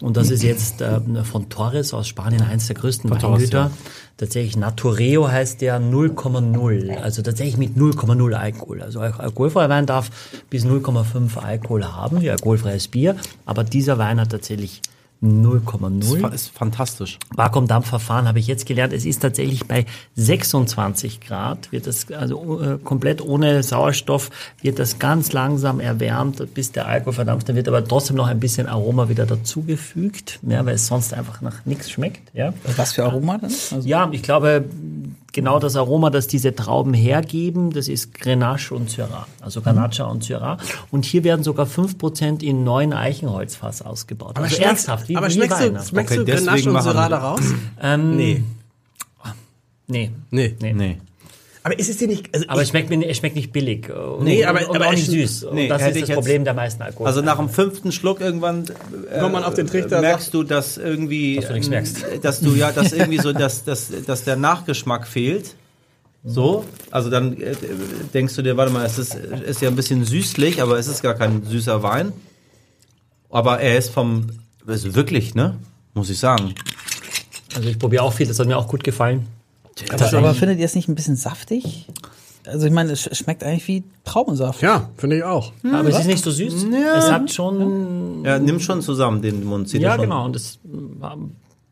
Und 0.00 0.16
das 0.16 0.30
ist 0.30 0.42
jetzt 0.42 0.80
äh, 0.80 1.00
von 1.24 1.48
Torres 1.50 1.92
aus 1.92 2.06
Spanien, 2.08 2.40
eins 2.42 2.68
der 2.68 2.76
größten 2.76 3.10
Torres, 3.10 3.22
Weingüter. 3.24 3.58
ja. 3.64 3.70
Tatsächlich 4.16 4.56
Natureo 4.56 5.28
heißt 5.28 5.60
der 5.60 5.78
0,0. 5.80 6.96
Also 6.96 7.20
tatsächlich 7.22 7.56
mit 7.58 7.76
0,0 7.76 8.32
Alkohol. 8.32 8.80
Also 8.82 9.00
Al- 9.00 9.12
alkoholfreier 9.12 9.68
Wein 9.68 9.86
darf 9.86 10.10
bis 10.48 10.64
0,5 10.64 11.36
Alkohol 11.36 11.84
haben, 11.84 12.20
wie 12.22 12.30
alkoholfreies 12.30 12.88
Bier. 12.88 13.16
Aber 13.44 13.62
dieser 13.64 13.98
Wein 13.98 14.20
hat 14.20 14.30
tatsächlich 14.30 14.80
0,0. 15.22 16.22
Das 16.22 16.34
ist 16.34 16.48
fantastisch. 16.48 17.18
Vakuumdampfverfahren 17.34 18.26
habe 18.26 18.38
ich 18.38 18.46
jetzt 18.46 18.64
gelernt. 18.64 18.92
Es 18.94 19.04
ist 19.04 19.20
tatsächlich 19.20 19.66
bei 19.66 19.84
26 20.16 21.20
Grad, 21.20 21.70
wird 21.72 21.86
das 21.86 22.10
also 22.10 22.60
äh, 22.60 22.78
komplett 22.78 23.20
ohne 23.20 23.62
Sauerstoff, 23.62 24.30
wird 24.62 24.78
das 24.78 24.98
ganz 24.98 25.32
langsam 25.32 25.78
erwärmt, 25.78 26.54
bis 26.54 26.72
der 26.72 26.86
Alkohol 26.86 27.12
verdampft. 27.12 27.48
Dann 27.48 27.56
wird 27.56 27.68
aber 27.68 27.84
trotzdem 27.84 28.16
noch 28.16 28.28
ein 28.28 28.40
bisschen 28.40 28.66
Aroma 28.66 29.08
wieder 29.10 29.26
dazugefügt, 29.26 30.40
ja, 30.42 30.64
weil 30.64 30.76
es 30.76 30.86
sonst 30.86 31.12
einfach 31.12 31.42
nach 31.42 31.66
nichts 31.66 31.90
schmeckt. 31.90 32.34
Ja. 32.34 32.54
Was 32.76 32.94
für 32.94 33.04
Aroma 33.04 33.36
dann? 33.38 33.50
Also, 33.50 33.86
Ja, 33.86 34.08
ich 34.12 34.22
glaube, 34.22 34.64
genau 35.32 35.58
das 35.58 35.76
Aroma, 35.76 36.10
das 36.10 36.26
diese 36.26 36.54
Trauben 36.54 36.94
hergeben, 36.94 37.70
das 37.70 37.88
ist 37.88 38.14
Grenache 38.14 38.74
und 38.74 38.90
Syrah, 38.90 39.26
also 39.40 39.60
Garnacha 39.62 40.04
und 40.04 40.24
Syrah. 40.24 40.58
Und 40.90 41.04
hier 41.04 41.24
werden 41.24 41.42
sogar 41.44 41.66
5% 41.66 42.42
in 42.42 42.64
neuen 42.64 42.92
Eichenholzfass 42.92 43.82
ausgebaut. 43.82 44.30
aber 44.36 44.44
also 44.44 44.56
schmeckst, 44.56 44.68
ernsthaft, 44.88 45.08
wie, 45.08 45.16
aber 45.16 45.30
schmeckst 45.30 45.60
du, 45.60 45.64
schmeckst 45.84 46.18
Okay, 46.18 46.24
du 46.24 46.24
Grenache 46.24 46.70
und 46.70 46.82
Syrah 46.82 47.04
wir- 47.04 47.08
da 47.10 47.18
raus? 47.18 47.40
Ähm, 47.80 48.16
Nee. 48.16 48.42
Nee. 49.86 50.10
Nee. 50.30 50.72
Nee. 50.72 50.98
Aber 51.62 51.78
ist 51.78 51.90
es 51.90 51.98
dir 51.98 52.08
nicht, 52.08 52.34
also 52.34 52.46
Aber 52.48 52.60
ich, 52.60 52.64
es 52.64 52.70
schmeckt, 52.70 52.88
mir, 52.88 53.06
es 53.06 53.18
schmeckt 53.18 53.36
nicht 53.36 53.52
billig. 53.52 53.90
Und, 53.90 54.24
Nee, 54.24 54.44
aber- 54.46 54.66
und 54.70 54.76
aber 54.76 54.86
auch 54.88 54.92
nicht 54.92 55.06
süß. 55.06 55.44
Und 55.44 55.56
nee, 55.56 55.68
das 55.68 55.82
hätte 55.82 55.90
ist 55.90 55.96
ich 55.96 56.00
das 56.02 56.08
jetzt- 56.10 56.16
Problem 56.16 56.44
der 56.44 56.54
meisten 56.54 56.82
Alkohol. 56.82 57.06
Also 57.06 57.20
nach 57.20 57.36
dem 57.36 57.50
fünften 57.50 57.92
Schluck 57.92 58.20
irgendwann 58.20 58.64
äh, 59.12 59.20
Kommt 59.20 59.32
man 59.34 59.44
auf 59.44 59.52
den 59.54 59.66
Trichter, 59.66 60.00
merkst 60.00 60.32
du, 60.32 60.42
dass 60.42 60.78
irgendwie, 60.78 61.36
Dass 61.36 61.48
du 61.48 61.52
nichts 61.52 61.68
merkst. 61.68 62.02
äh, 62.04 62.18
dass 62.18 62.40
du 62.40 62.54
ja, 62.54 62.72
dass 62.72 62.92
irgendwie 62.92 63.18
so, 63.18 63.32
dass, 63.32 63.64
dass, 63.64 63.90
dass 64.06 64.24
der 64.24 64.36
Nachgeschmack 64.36 65.06
fehlt. 65.06 65.54
So, 66.24 66.64
also 66.90 67.08
dann 67.10 67.38
äh, 67.40 67.54
denkst 68.14 68.34
du 68.36 68.42
dir, 68.42 68.56
warte 68.56 68.72
mal, 68.72 68.84
es 68.86 68.98
ist, 68.98 69.14
ist 69.14 69.60
ja 69.62 69.68
ein 69.68 69.76
bisschen 69.76 70.04
süßlich, 70.04 70.60
aber 70.62 70.78
es 70.78 70.86
ist 70.86 71.02
gar 71.02 71.14
kein 71.14 71.44
süßer 71.44 71.82
Wein. 71.82 72.12
Aber 73.30 73.60
er 73.60 73.76
ist 73.78 73.90
vom, 73.90 74.26
also 74.66 74.94
wirklich, 74.94 75.34
ne, 75.34 75.56
muss 75.94 76.10
ich 76.10 76.18
sagen. 76.18 76.54
also 77.54 77.68
ich 77.68 77.78
probiere 77.78 78.02
auch 78.02 78.12
viel, 78.12 78.26
das 78.26 78.38
hat 78.38 78.46
mir 78.46 78.56
auch 78.56 78.68
gut 78.68 78.82
gefallen. 78.84 79.26
Aber, 79.90 80.18
aber 80.18 80.34
findet 80.34 80.58
ihr 80.58 80.64
es 80.64 80.74
nicht 80.74 80.88
ein 80.88 80.94
bisschen 80.94 81.16
saftig? 81.16 81.86
Also 82.46 82.66
ich 82.66 82.72
meine, 82.72 82.92
es 82.92 83.06
sch- 83.06 83.14
schmeckt 83.14 83.44
eigentlich 83.44 83.68
wie 83.68 83.84
Traubensaft. 84.04 84.62
ja, 84.62 84.88
finde 84.96 85.18
ich 85.18 85.24
auch. 85.24 85.52
Aber 85.72 85.88
es 85.88 85.98
ist 85.98 86.06
nicht 86.06 86.24
so 86.24 86.30
süß. 86.30 86.66
Es 86.96 87.10
hat 87.10 87.30
schon. 87.32 88.24
Er 88.24 88.38
nimmt 88.38 88.62
schon 88.62 88.80
zusammen 88.82 89.20
den 89.22 89.44
Mund, 89.44 89.68
zieht 89.68 89.82
Ja, 89.82 89.92
schon. 89.92 90.02
genau. 90.02 90.24
Und 90.24 90.36
es 90.36 90.58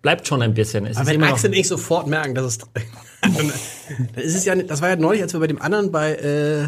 bleibt 0.03 0.27
schon 0.29 0.43
ein 0.43 0.55
bisschen. 0.55 0.87
Es 0.87 0.97
Aber 0.99 1.11
ist 1.11 1.15
wenn 1.21 1.25
Axel 1.25 1.51
und 1.51 1.57
ich 1.57 1.67
sofort 1.69 2.07
merken, 2.07 2.35
dass 2.35 2.45
es, 2.45 2.59
dann 3.23 3.53
ist 4.17 4.35
es 4.37 4.45
ja, 4.45 4.55
nicht- 4.55 4.71
das 4.71 4.83
war 4.83 4.91
ja 4.91 4.97
neulich, 4.97 5.23
als 5.23 5.33
wir 5.33 5.41
bei 5.41 5.47
dem 5.47 5.61
anderen 5.61 5.91
bei, 5.91 6.15
äh, 6.17 6.67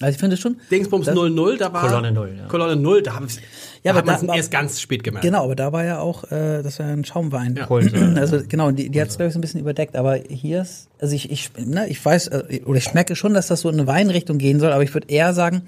Also 0.00 0.12
ich 0.12 0.18
finde 0.18 0.36
schon. 0.38 0.56
Dingsbums 0.70 1.06
00, 1.06 1.58
da 1.58 1.72
war. 1.72 1.86
Kolonne 1.86 2.12
Null, 2.12 2.34
ja. 2.38 2.46
Kolonne 2.46 2.76
0, 2.76 3.02
da 3.02 3.14
haben 3.14 3.28
wir 3.28 3.42
Ja, 3.86 3.92
da 3.94 3.98
aber 4.00 4.12
hat 4.12 4.20
man 4.22 4.26
da- 4.28 4.34
erst 4.36 4.50
ganz 4.50 4.80
spät 4.80 5.02
gemerkt. 5.04 5.24
Genau, 5.24 5.44
aber 5.44 5.56
da 5.56 5.72
war 5.72 5.84
ja 5.84 5.98
auch, 6.00 6.24
äh, 6.30 6.62
das 6.62 6.78
war 6.78 6.86
ja 6.86 6.92
ein 6.92 7.04
Schaumwein. 7.04 7.54
Kohlensäure. 7.66 8.20
Also 8.20 8.40
genau, 8.48 8.70
die, 8.70 8.90
die 8.90 9.00
hat 9.00 9.08
es 9.08 9.16
glaube 9.16 9.28
ich 9.28 9.32
so 9.32 9.38
ein 9.38 9.42
bisschen 9.42 9.60
überdeckt, 9.60 9.96
aber 9.96 10.16
hier 10.28 10.62
ist, 10.62 10.88
also 11.00 11.14
ich, 11.14 11.30
ich, 11.30 11.50
ne, 11.58 11.86
ich 11.88 12.04
weiß, 12.04 12.28
äh, 12.28 12.60
oder 12.66 12.78
ich 12.78 12.84
schmecke 12.84 13.16
schon, 13.16 13.32
dass 13.34 13.46
das 13.46 13.60
so 13.62 13.68
in 13.68 13.76
eine 13.76 13.86
Weinrichtung 13.86 14.38
gehen 14.38 14.60
soll, 14.60 14.72
aber 14.72 14.82
ich 14.82 14.92
würde 14.94 15.08
eher 15.08 15.32
sagen, 15.34 15.62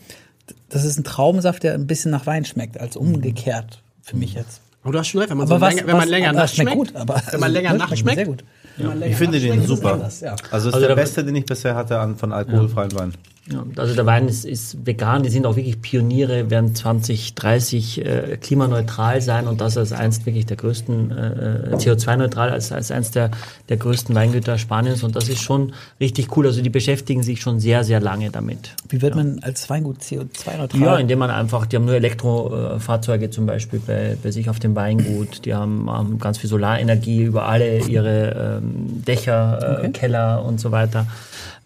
das 0.69 0.85
ist 0.85 0.99
ein 0.99 1.05
Traubensaft, 1.05 1.63
der 1.63 1.75
ein 1.75 1.87
bisschen 1.87 2.11
nach 2.11 2.27
Wein 2.27 2.45
schmeckt, 2.45 2.81
als 2.81 2.97
umgekehrt 2.97 3.83
für 4.03 4.17
mich 4.17 4.35
jetzt. 4.35 4.61
Aber 4.83 4.93
du 4.93 4.99
hast 5.01 5.09
schon 5.09 5.21
recht, 5.21 5.31
wenn 5.31 5.37
man, 5.39 5.47
Aber 5.47 5.57
so 5.57 5.61
was- 5.61 5.75
länger, 5.75 5.87
wenn 5.87 5.93
man 5.97 6.03
was- 6.05 6.11
länger 6.11 6.29
aber 6.31 6.39
nachts 6.39 6.55
schmeckt 6.55 6.73
schmeckt, 6.73 6.93
gut, 6.95 6.97
aber- 7.01 7.23
wenn 7.31 7.41
man 7.41 7.53
länger 7.53 7.73
ne, 7.73 7.79
nachts 7.79 7.99
schmeckt 7.99 8.21
schmeckt, 8.21 8.45
sehr 8.77 8.85
gut. 8.87 8.89
man 8.89 8.99
länger 9.01 9.13
Ich 9.13 9.17
finde 9.19 9.41
den 9.41 9.67
super. 9.67 9.93
anders, 9.95 10.21
ja. 10.21 10.37
Also 10.51 10.69
ist 10.69 10.75
Also 10.75 10.87
der 10.87 10.95
beste, 10.95 11.25
den 11.25 11.35
ich 11.37 11.45
bisher 11.45 11.75
hatte 11.75 11.99
an, 11.99 12.17
von 12.17 12.33
alkoholfreien 12.33 12.93
Wein. 12.99 13.15
Ja, 13.51 13.65
also 13.77 13.95
der 13.95 14.05
Wein 14.05 14.29
ist, 14.29 14.45
ist 14.45 14.87
vegan, 14.87 15.23
die 15.23 15.31
sind 15.31 15.47
auch 15.47 15.57
wirklich 15.57 15.81
Pioniere, 15.81 16.51
werden 16.51 16.75
2030 16.75 18.05
äh, 18.05 18.37
klimaneutral 18.39 19.23
sein 19.23 19.47
und 19.47 19.63
das 19.63 19.79
als 19.79 19.93
eins 19.93 20.27
wirklich 20.27 20.45
der 20.45 20.59
größten, 20.59 21.11
äh, 21.11 21.77
CO2-neutral, 21.77 22.51
als, 22.51 22.73
als 22.73 22.91
eins 22.91 23.11
der, 23.11 23.31
der 23.71 23.79
größten 23.79 24.15
Weingüter 24.15 24.59
Spaniens 24.59 25.03
und 25.03 25.17
das 25.17 25.31
ist 25.31 25.41
schon 25.41 25.73
richtig 25.99 26.37
cool. 26.37 26.47
Also 26.47 26.61
die 26.61 26.69
beschäftigen 26.69 27.23
sich 27.23 27.41
schon 27.41 27.59
sehr, 27.59 27.85
sehr 27.85 28.01
lange 28.01 28.31
damit. 28.31 28.75
Wie 28.91 29.01
wird 29.01 29.15
man 29.15 29.39
als 29.41 29.71
Weingut 29.71 30.01
CO2-neutral? 30.03 30.81
Ja, 30.81 30.97
indem 30.99 31.21
man 31.21 31.31
einfach, 31.31 31.65
die 31.65 31.77
haben 31.77 31.87
nur 31.87 31.95
Elektrofahrzeuge 31.95 33.31
zum 33.31 33.47
Beispiel 33.47 33.81
bei, 33.87 34.19
bei 34.23 34.31
sich 34.31 34.51
auf 34.51 34.59
dem 34.59 34.77
Weingut, 34.77 35.47
die 35.47 35.55
haben, 35.55 35.91
haben 35.91 36.19
ganz 36.19 36.37
viel 36.37 36.51
Solarenergie 36.51 37.23
über 37.23 37.49
alle 37.49 37.79
ihre 37.87 38.61
ähm, 38.63 39.03
Dächer, 39.07 39.85
äh, 39.85 39.89
Keller 39.89 40.45
und 40.45 40.61
so 40.61 40.71
weiter 40.71 41.07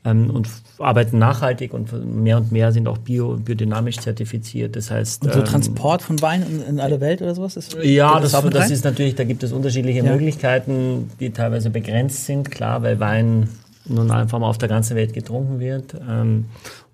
ähm, 0.05 0.31
und 0.31 0.49
arbeiten 0.83 1.19
nachhaltig 1.19 1.73
und 1.73 1.93
mehr 2.15 2.37
und 2.39 2.53
mehr 2.53 2.73
sind 2.73 2.89
auch 2.89 2.99
bio, 2.99 3.37
biodynamisch 3.37 3.99
zertifiziert. 3.99 4.77
Das 4.77 4.91
heißt, 4.91 5.25
Und 5.25 5.33
so 5.33 5.39
ähm, 5.41 5.45
Transport 5.45 6.03
von 6.03 6.21
Wein 6.23 6.43
in, 6.43 6.63
in 6.63 6.81
alle 6.81 7.01
Welt 7.01 7.23
oder 7.23 7.35
sowas? 7.35 7.57
Ist, 7.57 7.77
ja, 7.83 8.19
das, 8.21 8.33
das 8.33 8.45
rein? 8.55 8.71
ist 8.71 8.85
natürlich, 8.85 9.15
da 9.15 9.25
gibt 9.25 9.43
es 9.43 9.53
unterschiedliche 9.53 10.05
Ja. 10.05 10.13
Möglichkeiten, 10.13 11.11
die 11.21 11.31
teilweise 11.31 11.71
begrenzt 11.71 12.27
sind, 12.27 12.51
klar, 12.51 12.83
weil 12.83 13.01
Wein 13.01 13.49
nun 13.87 14.11
einfach 14.11 14.39
mal 14.39 14.49
auf 14.49 14.59
der 14.59 14.69
ganzen 14.69 14.97
Welt 14.97 15.13
getrunken 15.13 15.59
wird. 15.59 15.95
Ähm, 15.95 16.45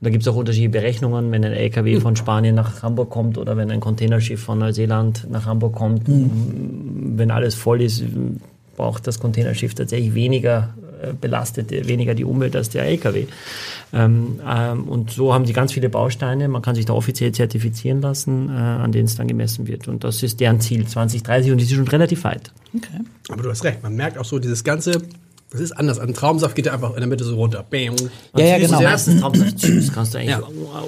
und 0.01 0.05
da 0.05 0.11
gibt 0.11 0.23
es 0.23 0.29
auch 0.29 0.37
unterschiedliche 0.37 0.71
Berechnungen, 0.71 1.31
wenn 1.33 1.45
ein 1.45 1.53
LKW 1.53 2.01
von 2.01 2.17
Spanien 2.17 2.55
nach 2.55 2.83
Hamburg 2.83 3.11
kommt 3.11 3.37
oder 3.37 3.57
wenn 3.57 3.71
ein 3.71 3.81
Containerschiff 3.81 4.43
von 4.43 4.59
Neuseeland 4.59 5.27
nach 5.31 5.45
Hamburg 5.47 5.75
kommt. 5.75 6.03
Wenn 6.07 7.31
alles 7.31 7.55
voll 7.55 7.83
ist, 7.83 8.05
braucht 8.77 9.07
das 9.07 9.19
Containerschiff 9.21 9.75
tatsächlich 9.75 10.15
weniger 10.15 10.75
belastet, 11.21 11.73
äh, 11.73 11.87
weniger 11.89 12.15
die 12.15 12.25
Umwelt 12.25 12.57
als 12.57 12.69
der 12.71 12.85
LKW. 12.85 13.27
Ähm, 13.93 14.41
ähm, 14.47 14.85
und 14.85 15.11
so 15.11 15.33
haben 15.33 15.47
sie 15.47 15.53
ganz 15.53 15.73
viele 15.73 15.89
Bausteine. 15.89 16.49
Man 16.49 16.63
kann 16.63 16.75
sich 16.75 16.85
da 16.85 16.93
offiziell 16.93 17.33
zertifizieren 17.33 18.01
lassen, 18.01 18.49
äh, 18.51 18.53
an 18.53 18.93
denen 18.93 19.07
es 19.07 19.17
dann 19.17 19.29
gemessen 19.29 19.67
wird. 19.67 19.89
Und 19.89 20.05
das 20.05 20.23
ist 20.23 20.41
deren 20.41 20.61
Ziel 20.61 20.87
2030 20.87 21.53
und 21.53 21.59
die 21.59 21.65
sind 21.65 21.77
schon 21.79 21.89
relativ 21.89 22.25
weit. 22.25 22.53
Okay. 22.77 23.01
Aber 23.31 23.43
du 23.43 23.51
hast 23.51 23.65
recht, 23.65 23.83
man 23.83 23.95
merkt 23.95 24.19
auch 24.19 24.25
so 24.25 24.39
dieses 24.39 24.65
ganze, 24.65 25.03
das 25.51 25.61
ist 25.63 25.73
anders. 25.73 25.99
Ein 25.99 26.13
Traubensaft 26.13 26.55
geht 26.55 26.67
ja 26.67 26.75
einfach 26.75 26.91
in 26.93 27.01
der 27.01 27.07
Mitte 27.07 27.25
so 27.25 27.35
runter. 27.37 27.65
Bam. 27.69 27.97
Ja, 28.37 28.45
ja, 28.45 28.59
genau. 28.59 28.79
ist 28.79 28.85
Meistens 28.85 29.21
Traubensaft 29.21 29.59
süß. 29.61 29.93
Kannst 29.95 30.13
du 30.13 30.19
eigentlich 30.19 30.31
Ja. 30.31 30.43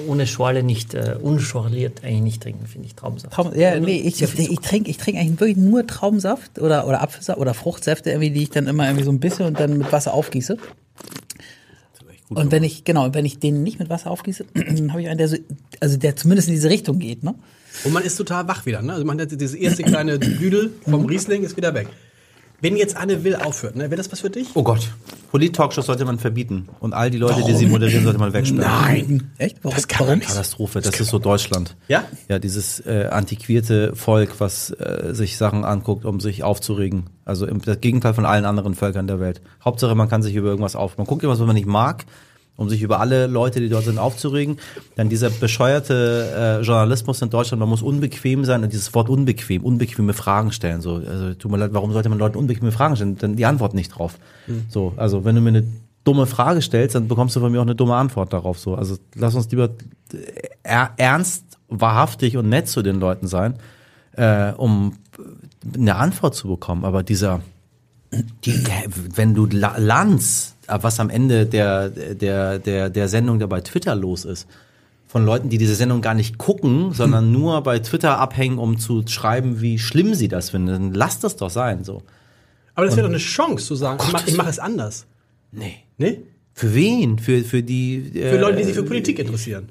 ohne 0.07 0.27
Schorle 0.27 0.61
nicht, 0.61 0.93
äh, 0.93 1.15
unschorliert 1.19 2.03
eigentlich 2.03 2.21
nicht 2.21 2.43
trinken, 2.43 2.67
finde 2.67 2.87
ich, 2.87 2.95
Traubensaft. 2.95 3.33
Traum, 3.33 3.55
ja, 3.55 3.79
nee, 3.79 3.99
ich, 3.99 4.21
ich, 4.21 4.39
ich 4.39 4.59
trinke 4.59 4.89
ich 4.91 4.97
trink 4.97 5.17
eigentlich 5.17 5.39
wirklich 5.39 5.57
nur 5.57 5.87
Traubensaft 5.87 6.59
oder, 6.59 6.87
oder 6.87 7.01
Apfelsaft 7.01 7.39
oder 7.39 7.55
Fruchtsäfte, 7.55 8.11
irgendwie, 8.11 8.29
die 8.29 8.43
ich 8.43 8.49
dann 8.51 8.67
immer 8.67 8.85
irgendwie 8.85 9.05
so 9.05 9.11
ein 9.11 9.19
bisschen 9.19 9.47
und 9.47 9.59
dann 9.59 9.77
mit 9.77 9.91
Wasser 9.91 10.13
aufgieße. 10.13 10.57
Und 12.29 12.51
wenn 12.51 12.63
ich, 12.63 12.85
genau, 12.85 13.13
wenn 13.13 13.25
ich 13.25 13.39
den 13.39 13.61
nicht 13.63 13.79
mit 13.79 13.89
Wasser 13.89 14.09
aufgieße, 14.09 14.45
dann 14.53 14.91
habe 14.91 15.01
ich 15.01 15.09
einen, 15.09 15.17
der 15.17 15.27
so, 15.27 15.37
also 15.79 15.97
der 15.97 16.15
zumindest 16.15 16.47
in 16.47 16.53
diese 16.53 16.69
Richtung 16.69 16.99
geht, 16.99 17.23
ne? 17.23 17.35
Und 17.83 17.93
man 17.93 18.03
ist 18.03 18.15
total 18.15 18.47
wach 18.47 18.65
wieder. 18.65 18.81
Ne? 18.81 18.93
Also 18.93 19.05
man 19.05 19.19
hat 19.19 19.31
diese 19.31 19.57
erste 19.57 19.83
kleine 19.83 20.19
Düdel 20.19 20.71
vom 20.83 21.05
Riesling 21.05 21.43
ist 21.43 21.55
wieder 21.55 21.73
weg. 21.73 21.87
Wenn 22.61 22.77
jetzt 22.77 22.95
Anne 22.95 23.23
Will 23.23 23.35
aufhört, 23.35 23.75
ne, 23.75 23.85
wäre 23.85 23.95
das 23.95 24.11
was 24.11 24.19
für 24.19 24.29
dich? 24.29 24.49
Oh 24.53 24.61
Gott. 24.61 24.91
Polit-Talkshows 25.31 25.85
sollte 25.85 26.05
man 26.05 26.19
verbieten. 26.19 26.67
Und 26.79 26.93
all 26.93 27.09
die 27.09 27.17
Leute, 27.17 27.41
die 27.43 27.55
sie 27.55 27.65
moderieren, 27.65 28.03
sollte 28.03 28.19
man 28.19 28.33
wegsperren. 28.33 28.69
Nein. 28.69 29.31
Echt? 29.37 29.57
Warum? 29.63 29.75
Das 29.75 29.87
kann 29.87 30.05
man 30.05 30.19
nicht. 30.19 30.27
Katastrophe, 30.27 30.81
das 30.81 30.99
ist 30.99 31.09
so 31.09 31.19
Deutschland. 31.19 31.75
Ja? 31.87 32.03
Ja, 32.27 32.37
dieses 32.37 32.79
äh, 32.81 33.07
antiquierte 33.09 33.95
Volk, 33.95 34.39
was 34.39 34.71
äh, 34.71 35.13
sich 35.13 35.37
Sachen 35.37 35.65
anguckt, 35.65 36.05
um 36.05 36.19
sich 36.19 36.43
aufzuregen. 36.43 37.05
Also 37.25 37.47
im 37.47 37.61
das 37.61 37.79
Gegenteil 37.79 38.13
von 38.13 38.25
allen 38.25 38.45
anderen 38.45 38.75
Völkern 38.75 39.07
der 39.07 39.19
Welt. 39.19 39.41
Hauptsache, 39.63 39.95
man 39.95 40.09
kann 40.09 40.21
sich 40.21 40.35
über 40.35 40.49
irgendwas 40.49 40.75
auf. 40.75 40.97
Man 40.97 41.07
guckt 41.07 41.23
irgendwas, 41.23 41.39
was 41.39 41.47
man 41.47 41.55
nicht 41.55 41.67
mag, 41.67 42.05
um 42.61 42.69
sich 42.69 42.81
über 42.81 42.99
alle 42.99 43.27
Leute, 43.27 43.59
die 43.59 43.67
dort 43.69 43.85
sind, 43.85 43.97
aufzuregen. 43.97 44.57
Dann 44.95 45.09
dieser 45.09 45.29
bescheuerte 45.29 46.59
äh, 46.61 46.65
Journalismus 46.65 47.21
in 47.21 47.29
Deutschland, 47.29 47.59
man 47.59 47.69
muss 47.69 47.81
unbequem 47.81 48.45
sein 48.45 48.63
und 48.63 48.71
dieses 48.71 48.93
Wort 48.93 49.09
unbequem, 49.09 49.63
unbequeme 49.63 50.13
Fragen 50.13 50.51
stellen. 50.51 50.81
So, 50.81 50.95
also 50.95 51.33
tut 51.33 51.51
mir 51.51 51.57
leid, 51.57 51.73
warum 51.73 51.91
sollte 51.91 52.09
man 52.09 52.19
Leuten 52.19 52.37
unbequeme 52.37 52.71
Fragen 52.71 52.95
stellen? 52.95 53.17
Dann 53.17 53.35
die 53.35 53.45
Antwort 53.45 53.73
nicht 53.73 53.89
drauf. 53.89 54.17
So, 54.69 54.93
also 54.95 55.25
wenn 55.25 55.35
du 55.35 55.41
mir 55.41 55.49
eine 55.49 55.63
dumme 56.03 56.25
Frage 56.25 56.61
stellst, 56.61 56.95
dann 56.95 57.07
bekommst 57.07 57.35
du 57.35 57.39
von 57.39 57.51
mir 57.51 57.59
auch 57.59 57.63
eine 57.63 57.75
dumme 57.75 57.95
Antwort 57.95 58.31
darauf. 58.33 58.57
So, 58.59 58.75
also 58.75 58.97
lass 59.15 59.35
uns 59.35 59.49
lieber 59.51 59.69
er, 60.63 60.91
ernst, 60.97 61.45
wahrhaftig 61.67 62.37
und 62.37 62.49
nett 62.49 62.67
zu 62.67 62.81
den 62.81 62.99
Leuten 62.99 63.27
sein, 63.27 63.55
äh, 64.17 64.51
um 64.51 64.93
eine 65.75 65.95
Antwort 65.95 66.35
zu 66.35 66.47
bekommen. 66.47 66.85
Aber 66.85 67.03
dieser, 67.03 67.41
die, 68.45 68.53
wenn 69.15 69.33
du 69.35 69.45
La- 69.45 69.77
Lanz, 69.77 70.55
äh, 70.60 70.60
was 70.81 70.99
am 70.99 71.09
Ende 71.09 71.45
der, 71.45 71.89
der, 71.89 72.59
der, 72.59 72.89
der 72.89 73.07
Sendung 73.07 73.39
da 73.39 73.47
bei 73.47 73.61
Twitter 73.61 73.95
los 73.95 74.25
ist, 74.25 74.47
von 75.07 75.25
Leuten, 75.25 75.49
die 75.49 75.57
diese 75.57 75.75
Sendung 75.75 76.01
gar 76.01 76.13
nicht 76.13 76.37
gucken, 76.37 76.93
sondern 76.93 77.33
nur 77.33 77.61
bei 77.63 77.79
Twitter 77.79 78.17
abhängen, 78.17 78.57
um 78.57 78.77
zu 78.77 79.03
schreiben, 79.07 79.59
wie 79.59 79.77
schlimm 79.77 80.13
sie 80.13 80.29
das 80.29 80.51
finden, 80.51 80.67
dann 80.67 80.93
lass 80.93 81.19
das 81.19 81.35
doch 81.35 81.49
sein, 81.49 81.83
so. 81.83 82.01
Aber 82.75 82.85
das 82.85 82.95
wäre 82.95 83.07
doch 83.07 83.13
eine 83.13 83.19
Chance 83.21 83.65
zu 83.65 83.75
sagen, 83.75 84.01
ich 84.05 84.13
mache 84.13 84.29
ich 84.29 84.37
mach 84.37 84.47
es 84.47 84.59
anders. 84.59 85.05
Nee. 85.51 85.75
Ne? 85.97 86.19
Für 86.53 86.73
wen? 86.73 87.19
Für, 87.19 87.43
für 87.43 87.61
die, 87.61 88.11
Für 88.13 88.39
Leute, 88.39 88.57
die 88.59 88.63
sich 88.63 88.73
für 88.73 88.83
Politik 88.83 89.19
interessieren. 89.19 89.69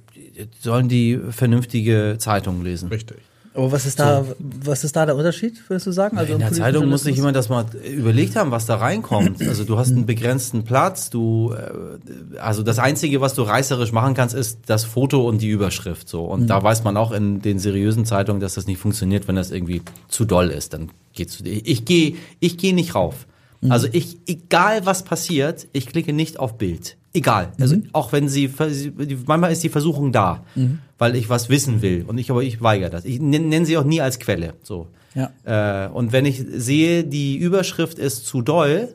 sollen 0.61 0.89
die 0.89 1.19
vernünftige 1.31 2.17
Zeitungen 2.19 2.63
lesen. 2.63 2.91
Richtig. 2.91 3.17
Aber 3.61 3.73
was 3.73 3.85
ist 3.85 4.01
da, 4.01 4.25
was 4.39 4.85
ist 4.85 4.97
da 4.97 5.05
der 5.05 5.17
Unterschied, 5.17 5.61
würdest 5.69 5.87
du 5.87 5.93
sagen? 5.93 6.17
Also 6.17 6.33
In 6.33 6.39
der 6.39 6.51
Zeitung 6.51 6.89
muss 6.89 7.03
sich 7.03 7.15
jemand 7.15 7.37
das 7.37 7.51
mal 7.51 7.67
überlegt 7.85 8.35
haben, 8.35 8.51
was 8.51 8.65
da 8.65 8.77
reinkommt. 8.77 9.47
Also 9.47 9.65
du 9.65 9.77
hast 9.77 9.91
einen 9.91 10.07
begrenzten 10.07 10.65
Platz, 10.65 11.11
du 11.11 11.53
äh, 11.53 12.39
also 12.39 12.63
das 12.63 12.79
einzige, 12.79 13.21
was 13.21 13.35
du 13.35 13.43
reißerisch 13.43 13.93
machen 13.93 14.15
kannst, 14.15 14.35
ist 14.35 14.61
das 14.65 14.85
Foto 14.85 15.29
und 15.29 15.43
die 15.43 15.51
Überschrift 15.51 16.09
so 16.09 16.25
und 16.25 16.47
da 16.47 16.63
weiß 16.63 16.85
man 16.85 16.97
auch 16.97 17.13
in 17.13 17.43
den 17.43 17.59
seriösen 17.59 18.07
Zeitungen, 18.07 18.41
dass 18.41 18.55
das 18.55 18.67
nicht 18.67 18.79
funktioniert, 18.79 19.29
wenn 19.29 19.37
das 19.37 19.51
irgendwie 19.51 19.83
zu 20.09 20.25
doll 20.25 20.49
ist, 20.49 20.73
dann 20.73 20.91
geht's 21.13 21.41
ich, 21.41 21.69
ich 21.69 21.85
gehe 21.85 22.17
ich 22.39 22.57
gehe 22.57 22.75
nicht 22.75 22.95
rauf. 22.95 23.27
Also 23.69 23.89
ich 23.93 24.17
egal 24.27 24.87
was 24.87 25.03
passiert, 25.03 25.69
ich 25.75 25.87
klicke 25.87 26.15
nicht 26.15 26.41
auf 26.41 26.57
Bild. 26.57 26.97
Egal. 27.13 27.53
Also 27.59 27.77
auch 27.93 28.13
wenn 28.13 28.29
sie 28.29 28.53
manchmal 29.27 29.51
ist 29.51 29.65
die 29.65 29.69
Versuchung 29.69 30.13
da, 30.13 30.45
weil 30.99 31.17
ich 31.17 31.29
was 31.29 31.49
wissen 31.49 31.83
will 31.83 32.05
und 32.07 32.19
ich 32.19 32.31
aber 32.31 32.43
ich 32.43 32.63
weigere 32.63 32.91
das. 32.91 33.05
Ich 33.05 33.21
nenne 33.21 33.47
nenn 33.47 33.65
sie 33.65 33.77
auch 33.77 33.85
nie 33.85 34.01
als 34.01 34.19
Quelle, 34.19 34.55
so. 34.63 34.87
Ja. 35.15 35.31
Äh, 35.45 35.89
und 35.89 36.13
wenn 36.13 36.25
ich 36.25 36.45
sehe, 36.53 37.03
die 37.03 37.37
Überschrift 37.37 37.99
ist 37.99 38.27
zu 38.27 38.43
doll, 38.43 38.95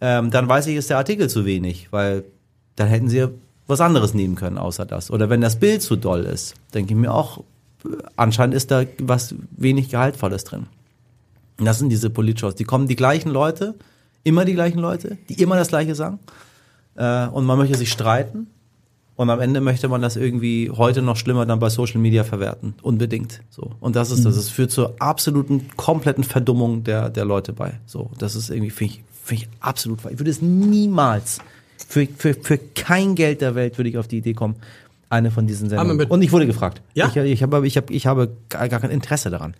ähm, 0.00 0.30
dann 0.30 0.48
weiß 0.48 0.66
ich, 0.66 0.76
ist 0.76 0.90
der 0.90 0.98
Artikel 0.98 1.28
zu 1.28 1.44
wenig, 1.44 1.88
weil 1.92 2.24
dann 2.74 2.88
hätten 2.88 3.08
sie 3.08 3.28
was 3.66 3.80
anderes 3.80 4.14
nehmen 4.14 4.34
können 4.34 4.58
außer 4.58 4.84
das. 4.84 5.10
Oder 5.10 5.30
wenn 5.30 5.40
das 5.40 5.56
Bild 5.56 5.82
zu 5.82 5.96
doll 5.96 6.24
ist, 6.24 6.54
denke 6.74 6.92
ich 6.92 6.98
mir 6.98 7.14
auch, 7.14 7.38
äh, 7.84 7.88
anscheinend 8.16 8.54
ist 8.54 8.70
da 8.70 8.84
was 9.00 9.34
wenig 9.52 9.90
Gehaltvolles 9.90 10.44
drin. 10.44 10.66
Und 11.58 11.66
das 11.66 11.78
sind 11.78 11.90
diese 11.90 12.10
Politshows. 12.10 12.56
Die 12.56 12.64
kommen 12.64 12.88
die 12.88 12.96
gleichen 12.96 13.30
Leute, 13.30 13.74
immer 14.24 14.44
die 14.44 14.54
gleichen 14.54 14.80
Leute, 14.80 15.18
die 15.28 15.40
immer 15.40 15.56
das 15.56 15.68
Gleiche 15.68 15.94
sagen. 15.94 16.18
Äh, 16.96 17.26
und 17.28 17.44
man 17.44 17.58
möchte 17.58 17.76
sich 17.76 17.90
streiten. 17.90 18.48
Und 19.16 19.30
am 19.30 19.40
Ende 19.40 19.60
möchte 19.60 19.88
man 19.88 20.02
das 20.02 20.16
irgendwie 20.16 20.70
heute 20.70 21.00
noch 21.00 21.16
schlimmer 21.16 21.46
dann 21.46 21.60
bei 21.60 21.68
Social 21.68 22.00
Media 22.00 22.24
verwerten. 22.24 22.74
Unbedingt. 22.82 23.42
So. 23.48 23.70
Und 23.78 23.94
das 23.94 24.10
ist, 24.10 24.24
das 24.24 24.36
es 24.36 24.48
führt 24.48 24.72
zur 24.72 24.94
absoluten, 24.98 25.68
kompletten 25.76 26.24
Verdummung 26.24 26.82
der, 26.82 27.10
der 27.10 27.24
Leute 27.24 27.52
bei. 27.52 27.78
So. 27.86 28.10
Das 28.18 28.34
ist 28.34 28.50
irgendwie, 28.50 28.70
finde 28.70 28.94
ich, 28.94 29.04
finde 29.22 29.44
ich 29.44 29.48
absolut, 29.60 30.00
ich 30.10 30.18
würde 30.18 30.32
es 30.32 30.42
niemals, 30.42 31.38
für, 31.88 32.06
für, 32.06 32.34
für 32.34 32.58
kein 32.58 33.14
Geld 33.14 33.40
der 33.40 33.54
Welt 33.54 33.78
würde 33.78 33.90
ich 33.90 33.98
auf 33.98 34.08
die 34.08 34.18
Idee 34.18 34.34
kommen, 34.34 34.56
eine 35.10 35.30
von 35.30 35.46
diesen 35.46 35.68
Sendungen. 35.68 36.06
Und 36.08 36.22
ich 36.22 36.32
wurde 36.32 36.46
gefragt. 36.46 36.82
Ja? 36.94 37.08
Ich, 37.08 37.16
ich 37.16 37.42
habe, 37.42 37.66
ich 37.66 37.76
habe, 37.76 37.92
ich 37.92 38.06
habe 38.06 38.30
gar, 38.48 38.68
gar 38.68 38.80
kein 38.80 38.90
Interesse 38.90 39.30
daran. 39.30 39.54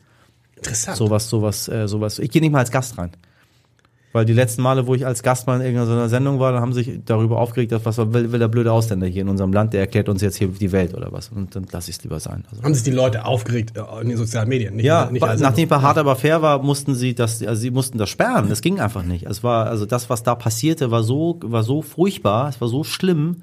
Interessant. 0.57 0.97
Sowas, 0.97 1.29
sowas, 1.29 1.68
äh, 1.68 1.87
sowas. 1.87 2.18
Ich 2.18 2.31
gehe 2.31 2.42
nicht 2.42 2.51
mal 2.51 2.59
als 2.59 2.70
Gast 2.70 2.99
rein. 2.99 3.11
Weil 4.14 4.24
die 4.24 4.33
letzten 4.33 4.62
Male, 4.62 4.87
wo 4.87 4.94
ich 4.94 5.05
als 5.05 5.24
Gast 5.24 5.48
mal 5.48 5.61
in 5.61 5.66
irgendeiner 5.66 6.09
Sendung 6.09 6.38
war, 6.38 6.53
dann 6.53 6.62
haben 6.62 6.72
sich 6.72 7.00
darüber 7.05 7.40
aufgeregt, 7.40 7.72
dass 7.72 7.85
was 7.85 7.98
will, 7.98 8.31
will 8.31 8.38
der 8.38 8.46
blöde 8.46 8.70
Ausländer 8.70 9.09
hier 9.09 9.22
in 9.22 9.29
unserem 9.29 9.53
Land, 9.53 9.72
der 9.72 9.81
erklärt 9.81 10.09
uns 10.09 10.22
jetzt 10.22 10.37
hier 10.37 10.46
die 10.46 10.70
Welt 10.70 10.94
oder 10.94 11.11
was. 11.11 11.31
Und 11.31 11.57
dann 11.57 11.66
lasse 11.72 11.90
ich 11.90 11.96
es 11.96 12.05
lieber 12.05 12.20
sein. 12.20 12.44
Also. 12.48 12.62
Haben 12.62 12.74
sich 12.74 12.85
die 12.85 12.92
Leute 12.92 13.24
aufgeregt 13.24 13.77
äh, 13.77 14.03
in 14.03 14.11
den 14.11 14.16
sozialen 14.16 14.48
Medien? 14.48 14.77
Nicht, 14.77 14.85
Ja, 14.85 15.11
nicht 15.11 15.20
nachdem 15.20 15.68
bei 15.68 15.83
Hart 15.83 15.98
aber 15.98 16.14
fair 16.14 16.42
war, 16.42 16.62
mussten 16.62 16.94
sie 16.94 17.16
das, 17.16 17.42
also 17.42 17.61
sie 17.61 17.72
mussten 17.72 17.98
das 17.98 18.09
sperren. 18.09 18.48
Das 18.48 18.62
ging 18.62 18.79
einfach 18.79 19.03
nicht. 19.03 19.27
Es 19.27 19.42
war, 19.42 19.66
also 19.66 19.85
das, 19.85 20.09
was 20.09 20.22
da 20.22 20.37
passierte, 20.37 20.92
war 20.92 21.03
so, 21.03 21.40
war 21.42 21.64
so 21.64 21.83
furchtbar, 21.83 22.48
es 22.48 22.61
war 22.61 22.68
so 22.68 22.85
schlimm. 22.85 23.42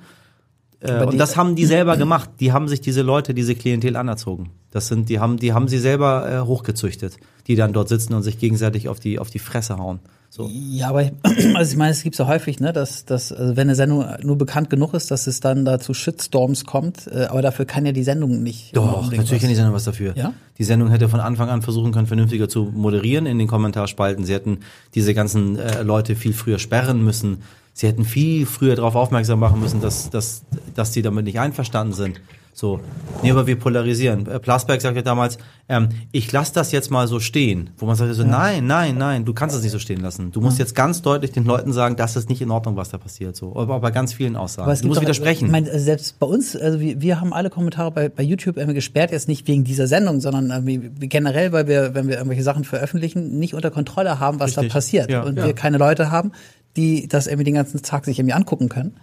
Äh, 0.79 1.03
und 1.03 1.17
das 1.17 1.35
haben 1.35 1.57
die 1.57 1.65
selber 1.65 1.97
gemacht. 1.97 2.29
Die 2.39 2.53
haben 2.53 2.69
sich 2.69 2.79
diese 2.79 3.01
Leute, 3.01 3.33
diese 3.33 3.55
Klientel 3.55 3.97
anerzogen. 3.97 4.51
Das 4.71 4.87
sind, 4.87 5.09
die 5.09 5.19
haben, 5.19 5.35
die 5.35 5.51
haben 5.51 5.67
sie 5.67 5.79
selber 5.79 6.31
äh, 6.31 6.39
hochgezüchtet, 6.47 7.17
die 7.47 7.55
dann 7.55 7.73
dort 7.73 7.89
sitzen 7.89 8.13
und 8.13 8.23
sich 8.23 8.39
gegenseitig 8.39 8.87
auf 8.87 9.01
die, 9.01 9.19
auf 9.19 9.29
die 9.29 9.39
Fresse 9.39 9.77
hauen. 9.77 9.99
So. 10.33 10.49
Ja, 10.49 10.87
aber 10.87 11.03
ich- 11.03 11.11
also 11.55 11.71
ich 11.73 11.77
meine, 11.77 11.91
es 11.91 12.03
gibt 12.03 12.17
ja 12.17 12.25
häufig, 12.25 12.61
ne, 12.61 12.71
dass, 12.71 13.03
dass 13.03 13.33
also 13.33 13.57
wenn 13.57 13.67
eine 13.67 13.75
Sendung 13.75 14.05
nur 14.23 14.37
bekannt 14.37 14.69
genug 14.69 14.93
ist, 14.93 15.11
dass 15.11 15.27
es 15.27 15.41
dann 15.41 15.65
da 15.65 15.77
zu 15.77 15.93
Shitstorms 15.93 16.63
kommt, 16.63 17.07
äh, 17.07 17.25
aber 17.25 17.41
dafür 17.41 17.65
kann 17.65 17.85
ja 17.85 17.91
die 17.91 18.03
Sendung 18.03 18.41
nicht. 18.41 18.73
Doch, 18.75 19.01
natürlich 19.11 19.29
was. 19.29 19.39
kann 19.41 19.49
die 19.49 19.55
Sendung 19.55 19.73
was 19.73 19.83
dafür. 19.83 20.13
Ja? 20.15 20.33
Die 20.57 20.63
Sendung 20.63 20.89
hätte 20.89 21.09
von 21.09 21.19
Anfang 21.19 21.49
an 21.49 21.61
versuchen 21.61 21.91
können, 21.91 22.07
vernünftiger 22.07 22.47
zu 22.47 22.63
moderieren 22.73 23.25
in 23.25 23.39
den 23.39 23.49
Kommentarspalten. 23.49 24.23
Sie 24.23 24.33
hätten 24.33 24.59
diese 24.95 25.13
ganzen 25.13 25.59
äh, 25.59 25.83
Leute 25.83 26.15
viel 26.15 26.31
früher 26.31 26.59
sperren 26.59 27.03
müssen. 27.03 27.39
Sie 27.73 27.87
hätten 27.87 28.05
viel 28.05 28.45
früher 28.45 28.75
darauf 28.77 28.95
aufmerksam 28.95 29.37
machen 29.39 29.59
müssen, 29.59 29.81
dass, 29.81 30.09
dass, 30.09 30.43
dass 30.75 30.91
die 30.91 31.01
damit 31.01 31.25
nicht 31.25 31.41
einverstanden 31.41 31.93
sind. 31.93 32.21
So, 32.53 32.81
nee, 33.23 33.31
aber 33.31 33.47
wir 33.47 33.57
polarisieren. 33.57 34.27
Äh, 34.27 34.39
Plasberg 34.39 34.81
sagte 34.81 35.03
damals, 35.03 35.37
ähm, 35.69 35.87
ich 36.11 36.31
lasse 36.31 36.53
das 36.53 36.71
jetzt 36.71 36.91
mal 36.91 37.07
so 37.07 37.19
stehen. 37.19 37.69
Wo 37.77 37.85
man 37.85 37.95
sagt 37.95 38.13
so, 38.13 38.23
nein, 38.23 38.67
nein, 38.67 38.97
nein, 38.97 39.23
du 39.23 39.33
kannst 39.33 39.55
es 39.55 39.63
nicht 39.63 39.71
so 39.71 39.79
stehen 39.79 40.01
lassen. 40.01 40.31
Du 40.31 40.41
musst 40.41 40.59
jetzt 40.59 40.75
ganz 40.75 41.01
deutlich 41.01 41.31
den 41.31 41.45
Leuten 41.45 41.71
sagen, 41.71 41.95
das 41.95 42.15
ist 42.15 42.29
nicht 42.29 42.41
in 42.41 42.51
Ordnung, 42.51 42.75
was 42.75 42.89
da 42.89 42.97
passiert. 42.97 43.35
So, 43.35 43.55
aber 43.55 43.79
bei 43.79 43.91
ganz 43.91 44.13
vielen 44.13 44.35
Aussagen. 44.35 44.81
Du 44.81 44.87
musst 44.89 45.01
widersprechen. 45.01 45.45
Ich 45.45 45.51
meine, 45.51 45.71
also 45.71 45.83
selbst 45.83 46.19
bei 46.19 46.27
uns, 46.27 46.55
also 46.55 46.79
wir, 46.79 47.01
wir 47.01 47.21
haben 47.21 47.31
alle 47.33 47.49
Kommentare 47.49 47.91
bei, 47.91 48.09
bei 48.09 48.23
YouTube 48.23 48.57
irgendwie 48.57 48.75
gesperrt, 48.75 49.11
jetzt 49.11 49.27
nicht 49.29 49.47
wegen 49.47 49.63
dieser 49.63 49.87
Sendung, 49.87 50.19
sondern 50.19 50.65
generell, 50.99 51.51
weil 51.53 51.67
wir, 51.67 51.95
wenn 51.95 52.07
wir 52.07 52.15
irgendwelche 52.17 52.43
Sachen 52.43 52.65
veröffentlichen, 52.65 53.39
nicht 53.39 53.53
unter 53.53 53.71
Kontrolle 53.71 54.19
haben, 54.19 54.39
was 54.39 54.53
da 54.53 54.61
Richtig. 54.61 54.73
passiert. 54.73 55.09
Ja. 55.09 55.23
und 55.23 55.37
Ja. 55.37 55.45
wir 55.45 55.53
keine 55.53 55.77
Leute 55.77 56.11
haben, 56.11 56.31
die 56.75 57.07
das 57.07 57.27
irgendwie 57.27 57.45
den 57.45 57.55
ganzen 57.55 57.81
Tag 57.81 58.05
sich 58.05 58.19
irgendwie 58.19 58.33
angucken 58.33 58.69
können. 58.69 58.95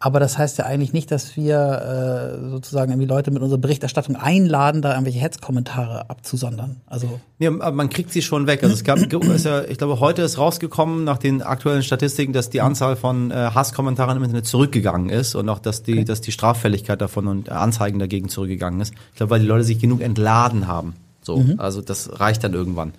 Aber 0.00 0.20
das 0.20 0.38
heißt 0.38 0.58
ja 0.58 0.64
eigentlich 0.64 0.92
nicht, 0.92 1.10
dass 1.10 1.36
wir 1.36 2.38
äh, 2.38 2.50
sozusagen 2.50 2.92
irgendwie 2.92 3.08
Leute 3.08 3.32
mit 3.32 3.42
unserer 3.42 3.58
Berichterstattung 3.58 4.14
einladen, 4.14 4.80
da 4.80 4.92
irgendwelche 4.92 5.18
Hetzkommentare 5.18 6.08
abzusondern. 6.08 6.76
Also 6.86 7.18
Ja, 7.40 7.50
aber 7.50 7.72
man 7.72 7.90
kriegt 7.90 8.12
sie 8.12 8.22
schon 8.22 8.46
weg. 8.46 8.62
Also 8.62 8.74
es 8.74 8.84
gab, 8.84 8.98
ist 8.98 9.44
ja, 9.44 9.64
ich 9.64 9.76
glaube, 9.76 9.98
heute 9.98 10.22
ist 10.22 10.38
rausgekommen 10.38 11.02
nach 11.02 11.18
den 11.18 11.42
aktuellen 11.42 11.82
Statistiken, 11.82 12.32
dass 12.32 12.48
die 12.48 12.60
Anzahl 12.60 12.94
von 12.94 13.32
äh, 13.32 13.34
Hasskommentaren 13.34 14.16
im 14.16 14.22
Internet 14.22 14.46
zurückgegangen 14.46 15.10
ist 15.10 15.34
und 15.34 15.48
auch, 15.48 15.58
dass 15.58 15.82
die, 15.82 16.04
dass 16.04 16.20
die 16.20 16.30
Straffälligkeit 16.30 17.00
davon 17.00 17.26
und 17.26 17.50
Anzeigen 17.50 17.98
dagegen 17.98 18.28
zurückgegangen 18.28 18.80
ist. 18.80 18.94
Ich 19.10 19.16
glaube, 19.16 19.30
weil 19.30 19.40
die 19.40 19.46
Leute 19.46 19.64
sich 19.64 19.80
genug 19.80 20.00
entladen 20.00 20.68
haben. 20.68 20.94
So, 21.22 21.44
also 21.58 21.82
das 21.82 22.20
reicht 22.20 22.44
dann 22.44 22.54
irgendwann. 22.54 22.92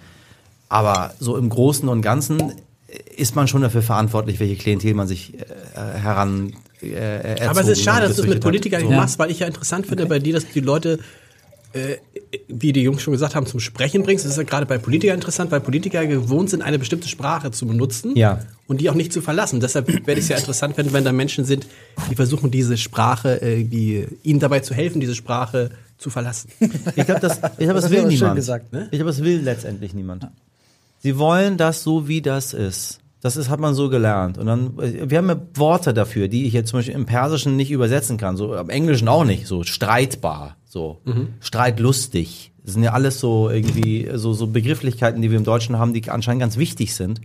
Aber 0.67 1.13
so 1.19 1.37
im 1.37 1.49
Großen 1.49 1.87
und 1.87 2.01
Ganzen 2.01 2.53
ist 3.15 3.35
man 3.35 3.47
schon 3.47 3.61
dafür 3.61 3.81
verantwortlich, 3.81 4.39
welche 4.39 4.55
Klientel 4.55 4.93
man 4.93 5.07
sich 5.07 5.39
äh, 5.39 5.45
heran 5.75 6.53
äh, 6.81 6.87
erzogen 6.91 7.49
Aber 7.49 7.61
es 7.61 7.67
ist 7.67 7.83
schade, 7.83 8.07
dass 8.07 8.15
du 8.17 8.23
es 8.23 8.27
mit. 8.29 8.41
Politikern 8.41 8.81
nicht 8.81 8.91
So. 8.91 8.95
machst, 8.95 9.19
weil 9.19 9.31
ich 9.31 9.39
ja 9.39 9.47
interessant 9.47 9.85
finde 9.87 10.05
bei 10.05 10.19
dir, 10.19 10.33
dass 10.33 10.45
du 10.45 10.53
die 10.53 10.59
Leute, 10.61 10.99
äh, 11.73 11.97
wie 12.47 12.73
die 12.73 12.81
Jungs 12.81 13.01
schon 13.01 13.11
gesagt 13.13 13.35
haben, 13.35 13.45
zum 13.45 13.59
Sprechen 13.59 14.03
bringst. 14.03 14.25
Das 14.25 14.31
ist 14.31 14.37
ja 14.37 14.43
gerade 14.43 14.65
bei 14.65 14.77
Politikern 14.77 15.15
interessant, 15.15 15.51
weil 15.51 15.59
Politiker 15.61 16.05
gewohnt 16.05 16.49
sind, 16.49 16.61
eine 16.61 16.79
bestimmte 16.79 17.07
Sprache 17.07 17.51
zu 17.51 17.67
benutzen 17.67 18.15
Ja. 18.15 18.39
und 18.67 18.81
die 18.81 18.89
auch 18.89 18.95
nicht 18.95 19.13
zu 19.13 19.21
verlassen. 19.21 19.59
Deshalb 19.59 19.87
werde 19.87 20.13
ich 20.13 20.19
es 20.25 20.29
ja 20.29 20.37
interessant 20.37 20.75
finden, 20.75 20.93
wenn 20.93 21.03
da 21.03 21.11
Menschen 21.11 21.45
sind, 21.45 21.67
die 22.09 22.15
versuchen, 22.15 22.49
diese 22.51 22.77
Sprache, 22.77 23.41
äh, 23.41 23.63
die 23.63 24.07
ihnen 24.23 24.39
dabei 24.39 24.61
zu 24.61 24.73
helfen, 24.73 24.99
diese 24.99 25.15
Sprache 25.15 25.71
zu 25.97 26.09
verlassen. 26.09 26.49
Ich 26.95 27.05
glaube, 27.05 27.19
das, 27.19 27.33
ich 27.57 27.57
glaub, 27.65 27.75
das, 27.75 27.83
Das 27.83 27.91
will 27.91 28.05
niemand. 28.05 28.35
gesagt, 28.37 28.71
ne? 28.71 28.83
Ich 28.91 28.97
glaube, 28.99 29.11
das 29.11 29.21
will 29.21 29.41
letztendlich 29.41 29.93
niemand. 29.93 30.27
Sie 31.01 31.17
wollen 31.17 31.57
das 31.57 31.83
so, 31.83 32.07
wie 32.07 32.21
das 32.21 32.53
ist. 32.53 32.99
Das 33.21 33.35
ist, 33.35 33.49
hat 33.49 33.59
man 33.59 33.73
so 33.73 33.89
gelernt. 33.89 34.37
Und 34.37 34.45
dann, 34.45 34.77
wir 34.77 35.17
haben 35.17 35.29
ja 35.29 35.41
Worte 35.55 35.93
dafür, 35.93 36.27
die 36.29 36.45
ich 36.45 36.53
jetzt 36.53 36.69
zum 36.69 36.79
Beispiel 36.79 36.95
im 36.95 37.05
Persischen 37.05 37.55
nicht 37.57 37.71
übersetzen 37.71 38.17
kann, 38.17 38.37
so 38.37 38.55
im 38.55 38.69
Englischen 38.69 39.07
auch 39.09 39.25
nicht, 39.25 39.45
so 39.45 39.63
streitbar, 39.63 40.55
so 40.65 41.01
streitlustig. 41.41 42.53
Das 42.63 42.73
sind 42.73 42.83
ja 42.83 42.93
alles 42.93 43.19
so 43.19 43.49
irgendwie 43.49 44.09
so, 44.13 44.33
so 44.33 44.47
Begrifflichkeiten, 44.47 45.21
die 45.21 45.31
wir 45.31 45.37
im 45.37 45.43
Deutschen 45.43 45.77
haben, 45.77 45.93
die 45.93 46.09
anscheinend 46.09 46.39
ganz 46.39 46.55
wichtig 46.57 46.93
sind. 46.93 47.19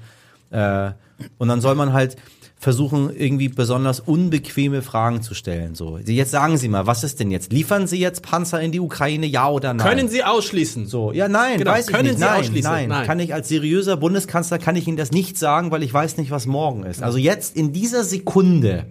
Äh, 0.50 0.92
und 1.38 1.48
dann 1.48 1.60
soll 1.60 1.74
man 1.74 1.92
halt 1.92 2.16
versuchen, 2.64 3.14
irgendwie 3.14 3.48
besonders 3.50 4.00
unbequeme 4.00 4.80
Fragen 4.80 5.20
zu 5.20 5.34
stellen. 5.34 5.74
So, 5.74 5.98
jetzt 5.98 6.30
sagen 6.30 6.56
Sie 6.56 6.68
mal, 6.68 6.86
was 6.86 7.04
ist 7.04 7.20
denn 7.20 7.30
jetzt? 7.30 7.52
Liefern 7.52 7.86
Sie 7.86 7.98
jetzt 8.00 8.22
Panzer 8.22 8.58
in 8.60 8.72
die 8.72 8.80
Ukraine, 8.80 9.26
ja 9.26 9.50
oder 9.50 9.74
nein? 9.74 9.86
Können 9.86 10.08
Sie 10.08 10.24
ausschließen? 10.24 10.86
So, 10.86 11.12
ja, 11.12 11.28
nein, 11.28 11.58
Genau, 11.58 11.72
weiß 11.72 11.88
ich 11.88 11.94
können 11.94 12.08
nicht. 12.08 12.18
Sie 12.18 12.24
nein, 12.24 12.40
ausschließen? 12.40 12.70
nein, 12.72 12.88
Nein. 12.88 13.06
kann 13.06 13.20
ich 13.20 13.34
als 13.34 13.48
seriöser 13.48 13.98
Bundeskanzler 13.98 14.58
kann 14.58 14.76
ich 14.76 14.88
Ihnen 14.88 14.96
das 14.96 15.10
nicht 15.12 15.36
sagen, 15.38 15.70
weil 15.70 15.82
ich 15.82 15.92
weiß 15.92 16.16
nicht, 16.16 16.30
was 16.30 16.46
morgen 16.46 16.84
ist. 16.84 17.02
Also 17.02 17.18
jetzt 17.18 17.54
in 17.54 17.74
dieser 17.74 18.02
Sekunde 18.02 18.86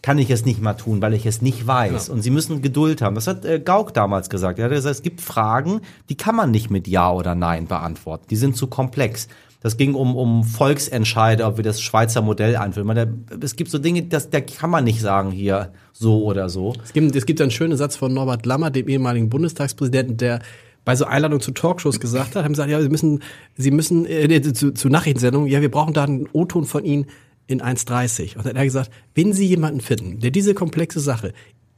kann 0.00 0.16
ich 0.16 0.30
es 0.30 0.46
nicht 0.46 0.62
mal 0.62 0.72
tun, 0.72 1.02
weil 1.02 1.12
ich 1.12 1.26
es 1.26 1.42
nicht 1.42 1.66
weiß. 1.66 2.06
Genau. 2.06 2.14
Und 2.16 2.22
Sie 2.22 2.30
müssen 2.30 2.62
Geduld 2.62 3.02
haben. 3.02 3.14
Das 3.14 3.26
hat 3.26 3.44
äh, 3.44 3.60
Gauck 3.60 3.92
damals 3.92 4.30
gesagt. 4.30 4.58
Er 4.58 4.64
hat 4.64 4.72
gesagt, 4.72 4.94
es 4.96 5.02
gibt 5.02 5.20
Fragen, 5.20 5.82
die 6.08 6.16
kann 6.16 6.34
man 6.34 6.50
nicht 6.50 6.70
mit 6.70 6.88
Ja 6.88 7.12
oder 7.12 7.34
Nein 7.34 7.66
beantworten. 7.66 8.24
Die 8.30 8.36
sind 8.36 8.56
zu 8.56 8.66
komplex. 8.66 9.28
Das 9.60 9.76
ging 9.76 9.94
um, 9.94 10.16
um 10.16 10.42
Volksentscheide, 10.42 11.44
ob 11.44 11.58
wir 11.58 11.64
das 11.64 11.82
Schweizer 11.82 12.22
Modell 12.22 12.56
einführen. 12.56 12.86
Man, 12.86 12.96
da, 12.96 13.06
es 13.42 13.56
gibt 13.56 13.70
so 13.70 13.78
Dinge, 13.78 14.02
das, 14.02 14.30
da 14.30 14.40
kann 14.40 14.70
man 14.70 14.84
nicht 14.84 15.00
sagen 15.00 15.30
hier 15.30 15.72
so 15.92 16.24
oder 16.24 16.48
so. 16.48 16.72
Es 16.82 16.94
gibt, 16.94 17.14
es 17.14 17.26
gibt 17.26 17.40
einen 17.42 17.50
schönen 17.50 17.76
Satz 17.76 17.96
von 17.96 18.12
Norbert 18.12 18.46
Lammer, 18.46 18.70
dem 18.70 18.88
ehemaligen 18.88 19.28
Bundestagspräsidenten, 19.28 20.16
der 20.16 20.40
bei 20.86 20.96
so 20.96 21.04
Einladungen 21.04 21.42
zu 21.42 21.52
Talkshows 21.52 22.00
gesagt 22.00 22.34
hat, 22.34 22.44
haben 22.44 22.52
gesagt, 22.52 22.70
ja, 22.70 22.80
Sie 22.80 22.88
müssen, 22.88 23.22
Sie 23.54 23.70
müssen, 23.70 24.06
äh, 24.06 24.40
zu, 24.40 24.72
zu 24.72 24.88
Nachrichtensendungen, 24.88 25.48
ja, 25.48 25.60
wir 25.60 25.70
brauchen 25.70 25.92
da 25.92 26.04
einen 26.04 26.26
O-Ton 26.32 26.64
von 26.64 26.84
Ihnen 26.84 27.06
in 27.46 27.60
1,30. 27.60 28.36
Und 28.36 28.46
dann 28.46 28.52
hat 28.52 28.56
er 28.56 28.64
gesagt, 28.64 28.90
wenn 29.14 29.34
Sie 29.34 29.46
jemanden 29.46 29.82
finden, 29.82 30.20
der 30.20 30.30
diese 30.30 30.54
komplexe 30.54 31.00
Sache 31.00 31.34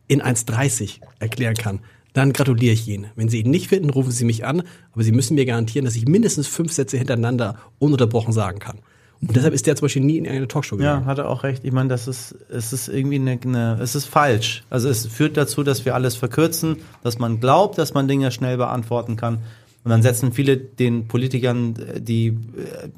in 0.07 0.23
1,30 0.23 1.01
erklären 1.19 1.55
kann, 1.55 1.81
dann 2.13 2.33
gratuliere 2.33 2.75
ich 2.75 2.87
Ihnen. 2.89 3.07
Wenn 3.17 3.29
Sie 3.29 3.41
ihn 3.41 3.51
nicht 3.51 3.69
finden, 3.69 3.91
rufen 3.91 4.11
Sie 4.11 4.25
mich 4.25 4.45
an, 4.45 4.63
aber 4.93 5.03
Sie 5.03 5.13
müssen 5.13 5.35
mir 5.35 5.47
garantieren, 5.47 5.85
dass 5.85 5.97
ich 5.97 6.07
mindestens 6.07 6.47
fünf 6.47 6.73
Sätze 6.73 6.97
hintereinander 6.97 7.57
ununterbrochen 7.79 8.33
sagen 8.33 8.59
kann. 8.59 8.79
Und 9.21 9.37
deshalb 9.37 9.55
ist 9.55 9.67
der 9.67 9.77
zum 9.77 9.85
Beispiel 9.85 10.03
nie 10.03 10.19
in 10.19 10.27
eine 10.27 10.49
Talkshow 10.49 10.77
gegangen. 10.77 11.03
Ja, 11.03 11.07
hat 11.07 11.19
er 11.19 11.29
auch 11.29 11.45
recht. 11.45 11.65
Ich 11.65 11.71
meine, 11.71 11.89
das 11.89 12.09
ist, 12.09 12.35
es 12.51 12.73
ist 12.73 12.89
irgendwie 12.89 13.17
eine, 13.17 13.39
eine, 13.45 13.79
es 13.81 13.95
ist 13.95 14.07
falsch. 14.07 14.65
Also 14.69 14.89
es 14.89 15.07
führt 15.07 15.37
dazu, 15.37 15.63
dass 15.63 15.85
wir 15.85 15.95
alles 15.95 16.17
verkürzen, 16.17 16.79
dass 17.05 17.21
man 17.21 17.39
glaubt, 17.39 17.79
dass 17.79 17.95
man 17.95 18.09
Dinge 18.09 18.33
schnell 18.33 18.57
beantworten 18.57 19.17
kann. 19.17 19.39
Und 19.85 19.91
dann 19.91 20.03
setzen 20.03 20.33
viele 20.33 20.57
den 20.57 21.07
Politikern, 21.07 21.75
die 21.99 22.29
äh, 22.29 22.89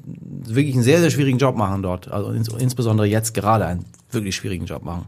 wirklich 0.47 0.75
einen 0.75 0.83
sehr, 0.83 0.99
sehr 0.99 1.11
schwierigen 1.11 1.37
Job 1.37 1.55
machen 1.55 1.83
dort, 1.83 2.11
also 2.11 2.31
ins, 2.31 2.47
insbesondere 2.47 3.07
jetzt 3.07 3.33
gerade 3.33 3.65
einen 3.65 3.85
wirklich 4.11 4.35
schwierigen 4.35 4.65
Job 4.65 4.83
machen. 4.83 5.05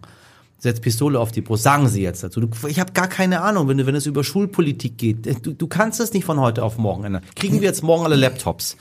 Setzt 0.60 0.82
Pistole 0.82 1.20
auf 1.20 1.32
die 1.32 1.41
Brust, 1.41 1.64
sagen 1.64 1.88
sie 1.88 2.01
jetzt 2.01 2.24
dazu. 2.24 2.41
Du, 2.41 2.49
ich 2.68 2.80
habe 2.80 2.93
gar 2.93 3.08
keine 3.08 3.41
Ahnung, 3.41 3.68
wenn, 3.68 3.86
wenn 3.86 3.95
es 3.95 4.08
über 4.08 4.24
Schulpolitik 4.24 4.97
geht. 4.97 5.45
Du, 5.45 5.53
du 5.53 5.68
kannst 5.68 5.99
es 5.99 6.14
nicht 6.14 6.26
von 6.26 6.39
heute 6.39 6.64
auf 6.64 6.78
morgen 6.78 7.03
ändern. 7.03 7.22
Kriegen 7.36 7.62
wir 7.62 7.68
jetzt 7.68 7.84
morgen 7.84 8.03
alle 8.05 8.16
Laptops? 8.16 8.76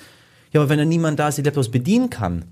Ja, 0.53 0.61
aber 0.61 0.71
wenn 0.71 0.79
da 0.79 0.87
niemand 0.87 1.19
da 1.19 1.29
ist, 1.29 1.37
die 1.37 1.43
Laptops 1.43 1.71
bedienen 1.71 2.09
kann, 2.09 2.47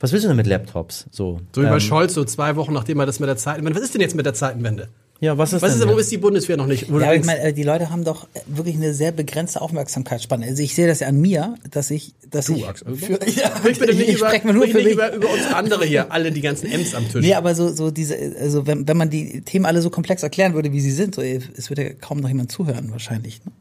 was 0.00 0.12
willst 0.12 0.24
du 0.24 0.28
denn 0.28 0.36
mit 0.36 0.46
Laptops? 0.48 1.06
So, 1.12 1.40
So 1.54 1.62
wie 1.62 1.66
bei 1.66 1.74
ähm, 1.74 1.80
Scholz, 1.80 2.14
so 2.14 2.24
zwei 2.24 2.56
Wochen 2.56 2.72
nachdem 2.72 2.98
er 2.98 3.06
das 3.06 3.20
mit 3.20 3.28
der 3.28 3.36
Zeitenwende. 3.36 3.78
Was 3.78 3.84
ist 3.84 3.94
denn 3.94 4.00
jetzt 4.00 4.16
mit 4.16 4.26
der 4.26 4.34
Zeitenwende? 4.34 4.88
Ja, 5.24 5.38
was 5.38 5.54
ist 5.54 5.62
Was 5.62 5.78
denn 5.78 5.88
ist, 5.88 5.94
wo 5.94 5.98
ist 5.98 6.10
die 6.12 6.18
Bundeswehr 6.18 6.58
noch 6.58 6.66
nicht? 6.66 6.92
Wo 6.92 6.98
du 6.98 7.04
Ja, 7.04 7.14
ich 7.14 7.24
meine, 7.24 7.40
äh, 7.40 7.52
die 7.54 7.62
Leute 7.62 7.88
haben 7.88 8.04
doch 8.04 8.28
wirklich 8.46 8.76
eine 8.76 8.92
sehr 8.92 9.10
begrenzte 9.10 9.62
Aufmerksamkeitsspanne. 9.62 10.44
Also 10.44 10.62
ich 10.62 10.74
sehe 10.74 10.86
das 10.86 11.00
ja 11.00 11.08
an 11.08 11.18
mir, 11.18 11.54
dass 11.70 11.90
ich, 11.90 12.14
dass 12.30 12.50
ich, 12.50 12.66
Axel. 12.68 12.94
für, 12.94 13.12
ja, 13.30 13.56
Sprich 13.56 13.78
bitte 13.78 13.94
nicht, 13.94 14.08
ich 14.10 14.18
über, 14.18 14.28
spreche 14.28 14.46
mal 14.46 14.52
nur 14.52 14.66
nicht 14.66 14.74
mich. 14.74 14.86
über, 14.92 15.14
über 15.14 15.30
uns 15.32 15.46
andere 15.54 15.86
hier, 15.86 16.12
alle 16.12 16.30
die 16.30 16.42
ganzen 16.42 16.70
M's 16.70 16.94
am 16.94 17.08
Tisch. 17.08 17.22
Nee, 17.24 17.32
aber 17.32 17.54
so, 17.54 17.72
so 17.72 17.90
diese, 17.90 18.16
also 18.38 18.66
wenn, 18.66 18.86
wenn 18.86 18.98
man 18.98 19.08
die 19.08 19.40
Themen 19.40 19.64
alle 19.64 19.80
so 19.80 19.88
komplex 19.88 20.22
erklären 20.22 20.52
würde, 20.52 20.72
wie 20.72 20.80
sie 20.80 20.92
sind, 20.92 21.14
so, 21.14 21.22
es 21.22 21.70
würde 21.70 21.84
ja 21.84 21.90
kaum 21.94 22.20
noch 22.20 22.28
jemand 22.28 22.52
zuhören, 22.52 22.90
wahrscheinlich. 22.92 23.42
Ne? 23.46 23.52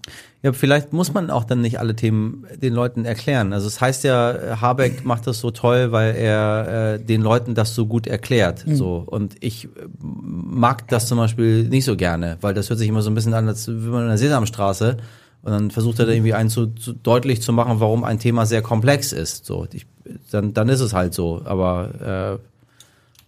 Ja, 0.44 0.52
vielleicht 0.52 0.92
muss 0.92 1.14
man 1.14 1.32
auch 1.32 1.46
dann 1.46 1.62
nicht 1.62 1.80
alle 1.80 1.96
Themen 1.96 2.46
den 2.62 2.74
Leuten 2.74 3.06
erklären. 3.06 3.54
Also 3.54 3.66
es 3.66 3.80
heißt 3.80 4.04
ja, 4.04 4.60
Habeck 4.60 5.06
macht 5.06 5.26
das 5.26 5.40
so 5.40 5.52
toll, 5.52 5.94
weil 5.94 6.16
er 6.16 6.96
äh, 6.96 7.00
den 7.00 7.22
Leuten 7.22 7.56
das 7.56 7.74
so 7.74 7.86
gut 7.86 8.08
erklärt. 8.08 8.66
So 8.68 9.04
und 9.06 9.38
ich 9.40 9.66
äh, 9.66 9.70
mag 10.02 10.88
das 10.90 11.08
zum 11.08 11.18
Beispiel 11.18 11.64
nicht 11.70 11.86
so 11.86 11.96
gerne, 11.96 12.38
weil 12.42 12.54
das 12.54 12.70
hört 12.70 12.78
sich 12.78 12.90
immer 12.90 13.02
so 13.02 13.10
ein 13.10 13.16
bisschen 13.16 13.34
an, 13.34 13.48
als 13.48 13.70
wenn 13.70 13.90
man 13.90 14.04
in 14.04 14.10
der 14.10 14.18
Sesamstraße 14.18 14.98
und 15.44 15.52
dann 15.52 15.72
versucht 15.72 16.00
er 16.00 16.08
da 16.08 16.12
irgendwie 16.12 16.34
einen 16.34 16.50
zu, 16.50 16.68
zu 16.68 16.92
deutlich 16.92 17.42
zu 17.42 17.54
machen, 17.54 17.80
warum 17.80 18.04
ein 18.04 18.20
Thema 18.20 18.46
sehr 18.46 18.62
komplex 18.62 19.14
ist. 19.14 19.46
So, 19.46 19.66
ich, 19.72 19.86
dann 20.30 20.54
dann 20.54 20.68
ist 20.68 20.82
es 20.82 20.94
halt 20.94 21.14
so. 21.14 21.42
Aber 21.46 22.40
äh, 22.42 22.53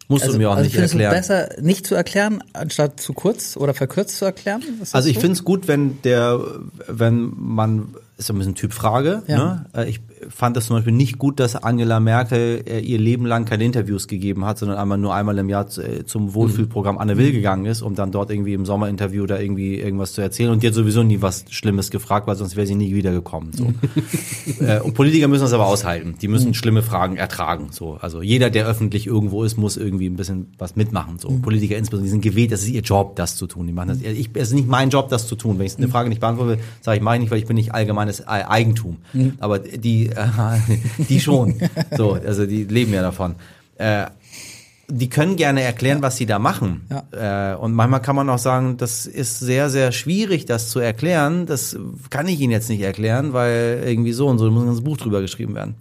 musst 0.08 0.28
du 0.28 0.38
mir 0.38 0.50
auch 0.50 0.56
also 0.56 0.64
nicht 0.66 0.78
erklären. 0.78 1.12
besser 1.14 1.50
nicht 1.62 1.86
zu 1.88 1.96
erklären, 1.96 2.44
anstatt 2.54 3.00
zu 3.00 3.14
kurz 3.14 3.58
oder 3.58 3.74
verkürzt 3.74 4.18
zu 4.18 4.26
erklären? 4.26 4.62
Also 4.92 5.10
ich 5.10 5.16
so? 5.16 5.22
finde 5.22 5.34
es 5.34 5.44
gut, 5.44 5.68
wenn 5.68 6.02
der, 6.04 6.40
wenn 6.88 7.34
man, 7.38 7.96
ist 8.18 8.28
so 8.28 8.34
ein 8.34 8.38
bisschen 8.38 8.56
Typfrage, 8.56 9.24
Ja. 9.28 9.38
ne? 9.38 9.66
Äh, 9.74 9.90
Ich 9.90 10.02
fand 10.30 10.56
das 10.58 10.68
zum 10.68 10.76
Beispiel 10.78 10.94
nicht 10.94 11.18
gut, 11.18 11.40
dass 11.40 11.56
Angela 11.56 12.00
Merkel 12.00 12.64
äh, 12.68 12.80
ihr 12.80 12.98
Leben 12.98 13.26
lang 13.26 13.46
keine 13.46 13.64
Interviews 13.66 14.08
gegeben 14.08 14.46
hat, 14.46 14.58
sondern 14.60 14.78
einmal 14.78 14.98
nur 14.98 15.14
einmal 15.14 15.38
im 15.38 15.50
Jahr 15.50 15.68
zu- 15.68 15.82
äh, 15.82 16.06
zum 16.06 16.34
Wohlfühlprogramm 16.34 16.98
Anne 16.98 17.18
Will 17.18 17.32
gegangen 17.32 17.66
ist, 17.66 17.82
um 17.82 17.96
dann 17.96 18.12
dort 18.12 18.32
irgendwie 18.32 18.54
im 18.54 18.66
Sommerinterview 18.66 19.26
da 19.26 19.40
irgendwie 19.40 19.76
irgendwas 19.80 20.14
zu 20.14 20.22
erzählen 20.22 20.52
und 20.52 20.64
die 20.64 20.68
hat 20.68 20.74
sowieso 20.74 21.04
nie 21.04 21.22
was 21.22 21.46
Schlimmes 21.50 21.92
gefragt, 21.92 22.28
weil 22.28 22.36
sonst 22.36 22.56
wäre 22.56 22.68
sie 22.68 22.76
nie 22.76 22.94
wiedergekommen. 22.96 23.52
So. 23.54 23.74
äh, 24.64 24.80
und 24.82 24.94
Politiker 24.94 25.28
müssen 25.28 25.44
das 25.44 25.54
aber 25.54 25.68
aushalten. 25.68 26.16
Die 26.22 26.28
müssen 26.28 26.54
schlimme 26.54 26.82
Fragen 26.82 27.18
ertragen. 27.18 27.68
So. 27.72 27.98
Also 28.02 28.22
jeder, 28.22 28.50
der 28.50 28.66
öffentlich 28.68 29.08
irgendwo 29.08 29.44
ist, 29.44 29.58
muss 29.58 29.78
irgendwie 29.78 30.08
ein 30.08 30.16
bisschen 30.16 30.48
was 30.58 30.76
mitmachen. 30.76 31.20
So. 31.20 31.30
Politiker 31.42 31.78
insbesondere, 31.78 32.06
die 32.06 32.12
sind 32.12 32.22
gewählt, 32.22 32.52
das 32.52 32.62
ist 32.64 32.70
ihr 32.70 32.82
Job, 32.82 33.16
das 33.16 33.36
zu 33.36 33.48
tun. 33.48 33.68
Die 33.68 33.74
machen 33.74 33.90
das. 33.90 34.02
Ich, 34.02 34.30
es 34.34 34.50
ist 34.50 34.54
nicht 34.54 34.68
mein 34.68 34.90
Job, 34.90 35.10
das 35.10 35.28
zu 35.28 35.36
tun. 35.36 35.60
Wenn 35.60 35.66
ich 35.66 35.78
eine 35.78 35.88
Frage 35.88 36.10
nicht 36.10 36.22
beantworten 36.22 36.52
will, 36.52 36.60
sage 36.82 36.98
ich 36.98 37.04
meine 37.04 37.22
nicht, 37.24 37.32
weil 37.32 37.40
ich 37.40 37.46
bin 37.46 37.56
nicht 37.56 37.74
allgemeines 37.74 38.26
Eigentum. 38.28 38.98
Aber 39.40 39.60
die, 39.60 40.10
die 41.10 41.20
schon. 41.20 41.56
So, 41.96 42.14
also 42.14 42.46
die 42.46 42.64
leben 42.64 42.94
ja 42.94 43.02
davon. 43.02 43.36
Äh, 43.78 44.06
die 44.88 45.10
können 45.10 45.36
gerne 45.36 45.62
erklären, 45.62 46.02
was 46.02 46.18
sie 46.18 46.26
da 46.26 46.38
machen. 46.38 46.88
Äh, 47.12 47.56
und 47.56 47.74
manchmal 47.74 48.02
kann 48.02 48.16
man 48.16 48.30
auch 48.30 48.38
sagen, 48.38 48.78
das 48.78 49.06
ist 49.06 49.40
sehr, 49.40 49.70
sehr 49.70 49.92
schwierig, 49.92 50.46
das 50.46 50.70
zu 50.70 50.80
erklären. 50.80 51.46
Das 51.46 51.78
kann 52.10 52.28
ich 52.28 52.40
Ihnen 52.40 52.52
jetzt 52.52 52.70
nicht 52.70 52.82
erklären, 52.82 53.34
weil 53.34 53.84
irgendwie 53.86 54.14
so 54.14 54.28
und 54.28 54.38
so, 54.38 54.50
muss 54.52 54.64
ein 54.64 54.68
ganzes 54.68 54.84
Buch 54.84 54.98
drüber 54.98 55.22
geschrieben 55.22 55.56
werden. 55.56 55.76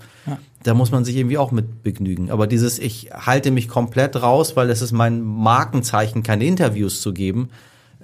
Da 0.62 0.72
muss 0.72 0.90
man 0.90 1.04
sich 1.04 1.16
irgendwie 1.16 1.36
auch 1.36 1.52
mit 1.52 1.82
begnügen. 1.82 2.30
Aber 2.30 2.46
dieses, 2.46 2.78
ich 2.78 3.10
halte 3.12 3.50
mich 3.50 3.68
komplett 3.68 4.16
raus, 4.16 4.56
weil 4.56 4.70
es 4.70 4.80
ist 4.80 4.92
mein 4.92 5.20
Markenzeichen, 5.22 6.22
keine 6.22 6.44
Interviews 6.44 7.02
zu 7.02 7.12
geben. 7.12 7.50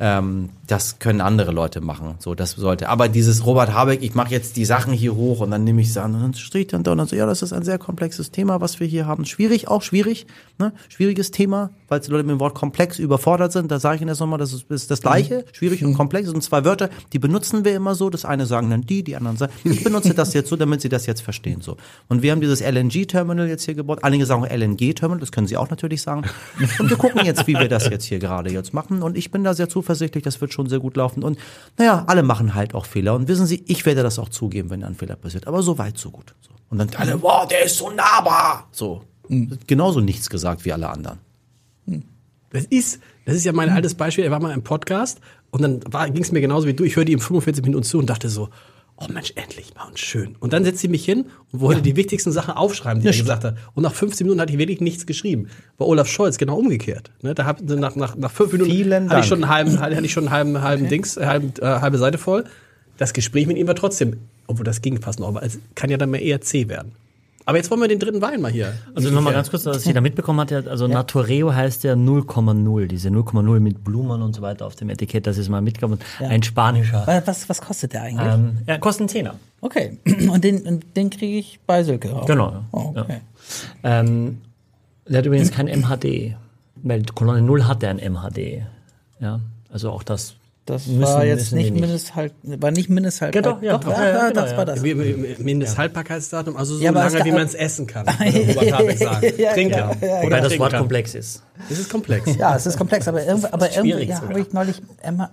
Ähm, 0.01 0.49
das 0.67 0.99
können 0.99 1.21
andere 1.21 1.51
Leute 1.51 1.81
machen. 1.81 2.15
So, 2.21 2.35
das 2.35 2.53
sollte. 2.53 2.89
Aber 2.89 3.09
dieses 3.09 3.45
Robert 3.45 3.75
Habeck, 3.75 4.03
ich 4.03 4.15
mache 4.15 4.31
jetzt 4.31 4.57
die 4.57 4.65
Sachen 4.65 4.95
hier 4.95 5.15
hoch 5.15 5.41
und 5.41 5.51
dann 5.51 5.65
nehme 5.65 5.83
ich 5.83 5.89
es 5.89 5.97
an 5.99 6.15
und 6.15 6.23
dann 6.23 6.35
steht 6.35 6.73
dann 6.73 6.85
da 6.85 6.93
und 6.93 6.99
dann 6.99 7.07
so, 7.07 7.17
ja, 7.17 7.27
das 7.27 7.43
ist 7.43 7.53
ein 7.53 7.65
sehr 7.65 7.79
komplexes 7.79 8.31
Thema, 8.31 8.61
was 8.61 8.81
wir 8.81 8.87
hier 8.87 9.07
haben. 9.07 9.27
Schwierig, 9.27 9.69
auch 9.69 9.83
schwierig, 9.83 10.27
ne? 10.59 10.73
Schwieriges 10.89 11.33
Thema, 11.33 11.71
weil 11.89 12.01
die 12.01 12.11
Leute 12.11 12.25
mit 12.25 12.33
dem 12.33 12.41
Wort 12.41 12.55
komplex 12.55 12.99
überfordert 12.99 13.53
sind. 13.53 13.71
Da 13.71 13.79
sage 13.79 13.97
ich 13.97 14.01
Ihnen 14.01 14.09
das 14.09 14.21
nochmal, 14.21 14.39
das 14.39 14.53
ist, 14.53 14.71
ist 14.71 14.91
das 14.91 15.03
Gleiche. 15.03 15.45
Schwierig 15.53 15.85
und 15.85 15.95
komplex 15.95 16.31
das 16.31 16.33
sind 16.33 16.43
zwei 16.43 16.65
Wörter, 16.65 16.89
die 17.13 17.19
benutzen 17.19 17.65
wir 17.65 17.75
immer 17.75 17.95
so. 17.95 18.09
Das 18.09 18.25
eine 18.25 18.47
sagen 18.47 18.71
dann 18.71 18.83
die, 18.83 19.03
die 19.03 19.17
anderen 19.17 19.37
sagen, 19.37 19.53
ich 19.65 19.83
benutze 19.83 20.15
das 20.15 20.33
jetzt 20.33 20.49
so, 20.49 20.57
damit 20.57 20.81
Sie 20.81 20.89
das 20.89 21.07
jetzt 21.07 21.21
verstehen. 21.23 21.61
So. 21.61 21.77
Und 22.09 22.23
wir 22.23 22.33
haben 22.33 22.41
dieses 22.41 22.61
LNG-Terminal 22.61 23.49
jetzt 23.49 23.65
hier 23.65 23.75
gebaut. 23.75 24.05
Einige 24.05 24.27
sagen 24.27 24.45
LNG-Terminal, 24.45 25.21
das 25.21 25.33
können 25.33 25.47
Sie 25.47 25.57
auch 25.57 25.71
natürlich 25.71 26.03
sagen. 26.03 26.23
Und 26.79 26.89
wir 26.89 26.97
gucken 26.97 27.25
jetzt, 27.25 27.47
wie 27.47 27.55
wir 27.55 27.69
das 27.69 27.89
jetzt 27.89 28.05
hier 28.05 28.19
gerade 28.19 28.51
jetzt 28.51 28.73
machen. 28.73 29.03
Und 29.03 29.17
ich 29.17 29.31
bin 29.31 29.45
da 29.45 29.55
sehr 29.55 29.69
zuversichtlich, 29.69 29.90
das 29.99 30.41
wird 30.41 30.53
schon 30.53 30.69
sehr 30.69 30.81
gut 30.81 30.97
laufen. 30.97 31.23
Und 31.23 31.39
naja, 31.79 32.05
alle 32.07 32.23
machen 32.23 32.55
halt 32.55 32.75
auch 32.75 32.87
Fehler. 32.87 33.15
Und 33.15 33.29
wissen 33.29 33.47
Sie, 33.47 33.65
ich 33.67 33.87
werde 33.87 34.03
das 34.03 34.19
auch 34.19 34.29
zugeben, 34.29 34.71
wenn 34.71 34.85
ein 34.85 34.95
Fehler 34.95 35.17
passiert. 35.17 35.47
Aber 35.47 35.63
so 35.63 35.79
weit, 35.79 35.99
so 35.99 36.11
gut. 36.11 36.35
So. 36.41 36.51
Und 36.69 36.79
dann 36.79 36.91
alle, 36.97 37.21
wow, 37.23 37.47
der 37.49 37.65
ist 37.65 37.77
so 37.77 37.91
nahbar. 37.91 38.69
So. 38.73 39.03
Genauso 39.67 40.01
nichts 40.01 40.29
gesagt 40.29 40.65
wie 40.65 40.73
alle 40.73 40.89
anderen. 40.89 41.19
Das 42.51 42.65
ist, 42.65 43.01
das 43.27 43.37
ist 43.37 43.45
ja 43.45 43.53
mein 43.53 43.71
altes 43.71 43.95
Beispiel. 43.95 44.25
Er 44.25 44.31
war 44.31 44.41
mal 44.41 44.53
im 44.53 44.65
Podcast 44.65 45.21
und 45.51 45.63
dann 45.63 45.81
ging 46.13 46.23
es 46.23 46.33
mir 46.33 46.41
genauso 46.41 46.67
wie 46.67 46.75
du. 46.75 46.85
Ich 46.85 46.97
hörte 46.97 47.13
ihm 47.13 47.21
45 47.21 47.65
Minuten 47.65 47.85
zu 47.85 47.99
und 47.99 48.11
dachte 48.11 48.29
so, 48.29 48.49
oh 49.01 49.13
Mensch, 49.13 49.33
endlich 49.35 49.75
mal 49.75 49.87
und 49.87 49.99
schön. 49.99 50.37
Und 50.41 50.53
dann 50.53 50.65
setzt 50.65 50.81
sie 50.81 50.89
mich 50.89 51.05
hin 51.05 51.27
und 51.53 51.61
wollte 51.61 51.83
die 51.83 51.97
wichtigsten 51.97 52.33
Sachen 52.33 52.55
aufschreiben, 52.55 53.03
die 53.03 53.09
er 53.09 53.17
gesagt 53.17 53.45
hat. 53.45 53.57
Und 53.75 53.83
nach 53.83 53.95
15 53.95 54.27
Minuten 54.27 54.41
hatte 54.41 54.53
ich 54.53 54.59
wirklich 54.59 54.81
nichts 54.81 55.07
geschrieben. 55.07 55.49
Bei 55.79 55.85
Olaf 55.85 56.07
Scholz 56.07 56.39
genau 56.39 56.57
umgekehrt. 56.57 57.11
Ne, 57.23 57.35
da 57.35 57.47
hab, 57.47 57.63
nach, 57.63 57.97
nach, 57.97 58.15
nach 58.17 58.31
fünf 58.31 58.53
Minuten 58.53 58.71
Vielen 58.71 59.11
hatte 59.11 59.21
ich 59.21 59.27
schon 59.27 59.43
einen 59.43 59.53
halben, 59.53 59.81
hatte 59.81 60.05
ich 60.05 60.13
schon 60.13 60.25
einen 60.25 60.33
halben, 60.33 60.63
halben 60.63 60.89
Dings, 60.89 61.17
äh, 61.17 61.27
halben, 61.27 61.53
äh, 61.61 61.65
halbe 61.65 61.99
Seite 61.99 62.19
voll. 62.19 62.45
Das 62.99 63.15
Gespräch 63.15 63.47
mit 63.47 63.57
ihm 63.57 63.67
war 63.67 63.75
trotzdem, 63.75 64.19
obwohl 64.47 64.65
das 64.65 64.83
ging 64.83 65.01
fast 65.01 65.21
noch, 65.21 65.29
aber 65.29 65.43
es 65.43 65.59
kann 65.75 65.89
ja 65.91 65.97
dann 65.97 66.11
mehr 66.11 66.23
eher 66.23 66.41
zäh 66.43 66.69
werden. 66.69 66.93
Aber 67.51 67.57
jetzt 67.59 67.69
wollen 67.73 67.81
wir 67.81 67.89
den 67.89 67.99
dritten 67.99 68.23
Wein 68.23 68.41
mal 68.41 68.53
hier. 68.53 68.75
Also 68.95 69.11
nochmal 69.11 69.33
ganz 69.33 69.51
kurz, 69.51 69.65
dass 69.65 69.85
jeder 69.85 70.01
mitbekommen 70.01 70.39
hat, 70.39 70.53
ja, 70.53 70.61
also 70.61 70.87
Natureo 70.87 71.53
heißt 71.53 71.83
ja 71.83 71.95
0,0, 71.95 72.87
diese 72.87 73.09
0,0 73.09 73.59
mit 73.59 73.83
Blumen 73.83 74.23
und 74.23 74.37
so 74.37 74.41
weiter 74.41 74.67
auf 74.69 74.77
dem 74.77 74.89
Etikett, 74.89 75.27
das 75.27 75.37
ist 75.37 75.49
mal 75.49 75.61
mitgekommen. 75.61 75.99
Ein 76.21 76.45
spanischer. 76.45 77.05
Wa- 77.09 77.21
Was, 77.27 77.49
was 77.49 77.61
kostet 77.61 77.93
der 77.95 78.03
eigentlich? 78.03 78.33
Ähm, 78.33 78.59
ja, 78.69 78.79
kostet 78.79 79.01
einen 79.01 79.09
Zehner. 79.09 79.35
Okay. 79.63 79.99
Und 80.33 80.45
den, 80.45 80.81
den 80.95 81.11
kriege 81.11 81.39
ich 81.39 81.59
bei 81.67 81.83
Silke 81.83 82.15
auch. 82.15 82.25
Genau, 82.27 82.51
ja. 82.53 82.65
Oh, 82.71 82.93
okay. 82.95 83.21
Ähm, 83.83 84.39
der 85.09 85.19
hat 85.19 85.27
übrigens 85.27 85.51
kein 85.51 85.67
MHD, 85.67 86.37
weil 86.77 87.03
Kolonne 87.17 87.43
0 87.43 87.65
hat 87.67 87.83
ja 87.83 87.91
ein 87.91 87.97
MHD. 87.99 88.63
Ja, 89.19 89.41
also 89.73 89.91
auch 89.91 90.05
das 90.05 90.35
Das 90.71 90.87
Müssen- 90.87 91.03
war 91.03 91.25
jetzt 91.25 91.53
nicht 91.53 91.71
nicht. 91.73 91.81
Mindesthalt, 91.81 92.33
war 92.43 92.71
nicht 92.71 92.89
Mindesthalt. 92.91 93.35
Ja, 93.35 93.43
doch, 93.43 93.61
ja. 93.63 93.79
doch, 93.79 93.91
Ja, 93.91 94.05
ja, 94.09 94.29
genau, 94.29 94.41
das 94.41 94.51
ja. 94.53 94.57
war 94.57 94.65
das. 94.65 94.81
Mindesthaltbarkeitsdatum, 95.39 96.57
also 96.57 96.77
so 96.77 96.83
Ja, 96.83 96.91
aber 96.91 97.07
es 97.07 97.13
lange, 97.13 97.25
wie 97.27 97.33
man 97.33 97.43
es 97.47 97.55
essen 97.55 97.87
kann. 97.87 98.07
Trinken. 98.17 98.65
ja, 98.65 98.83
ja, 100.01 100.21
Oder 100.23 100.31
Weil 100.31 100.43
das 100.43 100.59
Wort 100.59 100.75
komplex 100.77 101.15
ist. 101.15 101.43
Das 101.69 101.79
ist 101.79 101.91
komplex. 101.91 102.37
Ja, 102.37 102.57
es 102.57 102.67
ist 102.67 102.77
komplex, 102.77 103.07
aber 103.09 103.25
irgendwie, 103.25 103.49
aber 103.53 103.71
irgendwie 103.77 104.15
habe 104.15 104.41
ich 104.41 104.53
neulich 104.53 104.83
Emma, 105.03 105.31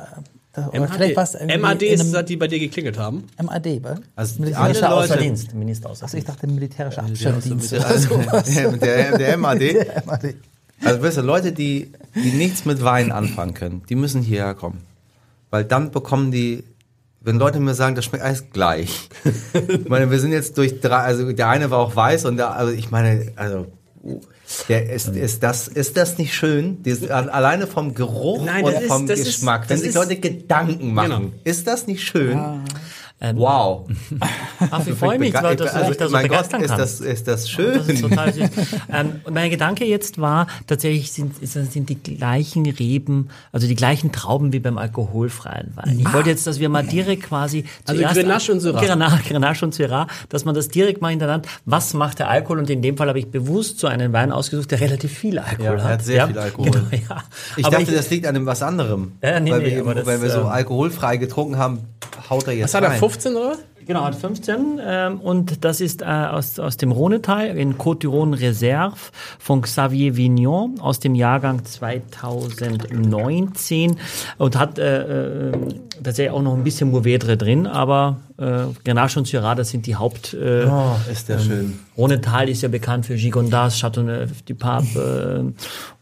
es 0.56 1.34
MAD 1.60 1.82
in 1.84 1.94
ist 1.94 2.02
einem 2.02 2.14
das, 2.14 2.26
die 2.26 2.36
bei 2.36 2.48
dir 2.48 2.58
geklingelt 2.60 2.98
haben. 2.98 3.26
MAD, 3.42 3.84
wa? 3.84 3.96
Also 4.16 4.42
Militär- 4.42 4.56
alle 4.58 4.68
Minister 4.70 4.94
außer 4.94 5.08
Leute- 5.16 5.24
Dienst. 5.24 5.54
Minister 5.54 5.90
außer 5.92 6.06
Achso, 6.06 6.18
ich 6.18 6.26
dachte 6.26 6.48
militärischer 6.48 7.04
Abschirmdienst 7.04 7.72
der, 8.56 8.72
der, 8.78 9.18
der 9.20 9.38
MAD. 9.38 9.62
MAD. 10.06 10.36
Also 10.84 11.02
weißt 11.02 11.18
du, 11.18 11.22
Leute, 11.22 11.52
die, 11.52 11.92
die 12.16 12.32
nichts 12.32 12.66
mit 12.66 12.84
Wein 12.84 13.12
anfangen 13.12 13.54
können, 13.54 13.84
die 13.90 13.96
müssen 13.96 14.22
hierher 14.22 14.54
kommen. 14.56 14.82
Weil 15.50 15.64
dann 15.66 15.92
bekommen 15.92 16.32
die, 16.32 16.64
wenn 17.22 17.38
Leute 17.38 17.60
mir 17.60 17.74
sagen, 17.74 17.96
das 17.96 18.06
schmeckt 18.06 18.24
alles 18.24 18.46
gleich. 18.52 19.10
ich 19.54 19.88
meine, 19.90 20.12
wir 20.12 20.20
sind 20.20 20.32
jetzt 20.32 20.58
durch 20.58 20.80
drei, 20.82 20.98
also 20.98 21.32
der 21.32 21.48
eine 21.50 21.72
war 21.72 21.80
auch 21.80 21.96
weiß 21.96 22.26
und 22.26 22.38
der, 22.38 22.52
also 22.56 22.72
ich 22.74 22.92
meine, 22.92 23.32
also 23.36 23.68
der 24.70 24.90
ist, 24.92 25.10
ist 25.10 25.44
das, 25.44 25.68
ist 25.68 25.98
das 25.98 26.18
nicht 26.18 26.34
schön? 26.34 26.82
Dieses, 26.84 27.10
alleine 27.10 27.68
vom 27.68 27.94
Geruch 27.94 28.46
Nein, 28.46 28.64
und 28.64 28.74
ist- 28.74 28.88
vom 28.88 29.10
ist- 29.10 29.26
Geschmack, 29.26 29.64
wenn 29.70 29.76
das 29.76 29.80
sich 29.82 29.90
ist- 29.90 29.96
Leute 29.96 30.16
Gedanken 30.18 30.94
machen, 30.94 31.10
Genau. 31.10 31.32
ist 31.44 31.68
das 31.68 31.88
nicht 31.88 32.04
schön? 32.04 32.40
Ähm, 33.20 33.38
Wow. 33.38 33.88
Ach, 34.72 34.86
ich 34.86 34.94
freue 34.94 35.18
mich, 35.18 35.34
weil 35.34 35.56
das 35.56 35.74
also, 35.74 35.92
ich 35.92 35.98
da 35.98 36.06
so 36.08 36.12
mein 36.12 36.28
Gott, 36.28 36.50
begeistern 36.50 36.62
ist 36.62 36.70
kann. 36.70 36.80
das, 36.80 37.00
ist 37.00 37.28
das 37.28 37.50
schön? 37.50 37.74
Das 37.78 37.88
ist 37.88 38.02
total 38.02 38.32
süß. 38.34 38.50
ähm, 38.94 39.22
und 39.24 39.34
mein 39.34 39.50
Gedanke 39.50 39.86
jetzt 39.86 40.22
war, 40.22 40.46
tatsächlich 40.68 41.12
sind, 41.12 41.34
sind 41.42 41.90
die 41.90 41.96
gleichen 41.96 42.68
Reben, 42.68 43.30
also 43.52 43.68
die 43.68 43.74
gleichen 43.76 44.12
Trauben 44.12 44.54
wie 44.54 44.60
beim 44.60 44.78
alkoholfreien 44.78 45.72
Wein. 45.76 46.00
Ich 46.00 46.14
wollte 46.14 46.30
jetzt, 46.30 46.46
dass 46.46 46.60
wir 46.60 46.70
mal 46.70 46.84
direkt 46.84 47.24
quasi 47.24 47.66
Also 47.86 48.04
Grenache 48.04 48.52
und 48.52 48.60
Syrah. 48.60 48.82
Grenache, 48.82 49.24
Grenache 49.28 49.66
und 49.66 49.74
Syrah, 49.74 50.06
dass 50.30 50.46
man 50.46 50.54
das 50.54 50.68
direkt 50.68 51.02
mal 51.02 51.10
hintereinander, 51.10 51.50
was 51.66 51.96
macht 51.96 52.20
der 52.20 52.30
Alkohol? 52.30 52.60
Und 52.60 52.70
in 52.70 52.84
dem 52.84 52.98
Fall 52.98 53.08
habe 53.10 53.18
ich 53.20 53.28
bewusst 53.32 53.80
so 53.80 53.88
einen 53.88 54.14
Wein 54.14 54.32
ausgesucht, 54.32 54.70
der 54.70 54.80
relativ 54.80 55.12
viel 55.12 55.40
Alkohol 55.40 55.66
Ja, 55.66 55.72
er 55.74 55.84
hat. 55.84 55.92
hat 55.92 56.04
sehr 56.06 56.28
viel 56.28 56.38
Alkohol. 56.38 56.70
Genau, 56.72 56.86
ja. 56.92 57.24
Ich 57.56 57.66
Aber 57.66 57.78
dachte, 57.78 57.92
das 57.94 58.10
liegt 58.12 58.28
an 58.28 58.36
dem 58.36 58.46
was 58.46 58.62
anderem. 58.62 59.14
Ja, 59.24 59.40
nee, 59.40 59.50
weil 59.52 59.60
nee, 59.62 59.72
wir, 59.76 59.82
aber 59.82 59.96
das, 59.96 60.06
weil 60.06 60.22
wir 60.22 60.30
so 60.30 60.42
ähm, 60.42 60.48
alkoholfrei 60.48 61.18
getrunken 61.18 61.58
haben, 61.58 61.80
haut 62.30 62.46
er 62.48 62.54
jetzt 62.54 62.66
Was 62.66 62.74
hat 62.76 62.84
er, 62.84 62.90
rein. 62.92 63.00
15 63.10 63.36
oder? 63.36 63.58
Genau, 63.86 64.04
hat 64.04 64.16
15 64.16 64.82
ähm, 64.84 65.22
und 65.22 65.64
das 65.64 65.80
ist 65.80 66.02
äh, 66.02 66.06
aus, 66.06 66.60
aus 66.60 66.76
dem 66.76 66.92
Rhonetal 66.92 67.58
in 67.58 67.78
Côte 67.78 68.02
d'Iron 68.02 68.38
Reserve 68.38 68.98
von 69.40 69.62
Xavier 69.62 70.18
Vignon 70.18 70.78
aus 70.82 71.00
dem 71.00 71.16
Jahrgang 71.16 71.64
2019 71.64 73.96
und 74.38 74.60
hat 74.60 74.78
äh, 74.78 75.52
äh, 75.52 75.54
tatsächlich 76.04 76.32
auch 76.32 76.42
noch 76.42 76.56
ein 76.56 76.66
bisschen 76.66 76.92
Mourvedre 76.92 77.38
drin, 77.38 77.66
aber 77.66 78.18
äh, 78.38 78.66
Grenache 78.86 79.20
und 79.20 79.28
Syrah, 79.28 79.56
das 79.56 79.70
sind 79.72 79.86
die 79.86 79.96
Haupt... 79.96 80.34
Äh, 80.34 80.66
Oh, 80.68 80.96
ist 81.12 81.28
der 81.30 81.40
schön. 81.40 81.80
Rhonetal 81.98 82.50
ist 82.50 82.62
ja 82.62 82.70
bekannt 82.70 83.06
für 83.06 83.16
Gigondas, 83.16 83.80
Chateauneuf 83.80 84.30
du 84.46 84.56
Pape 84.56 85.54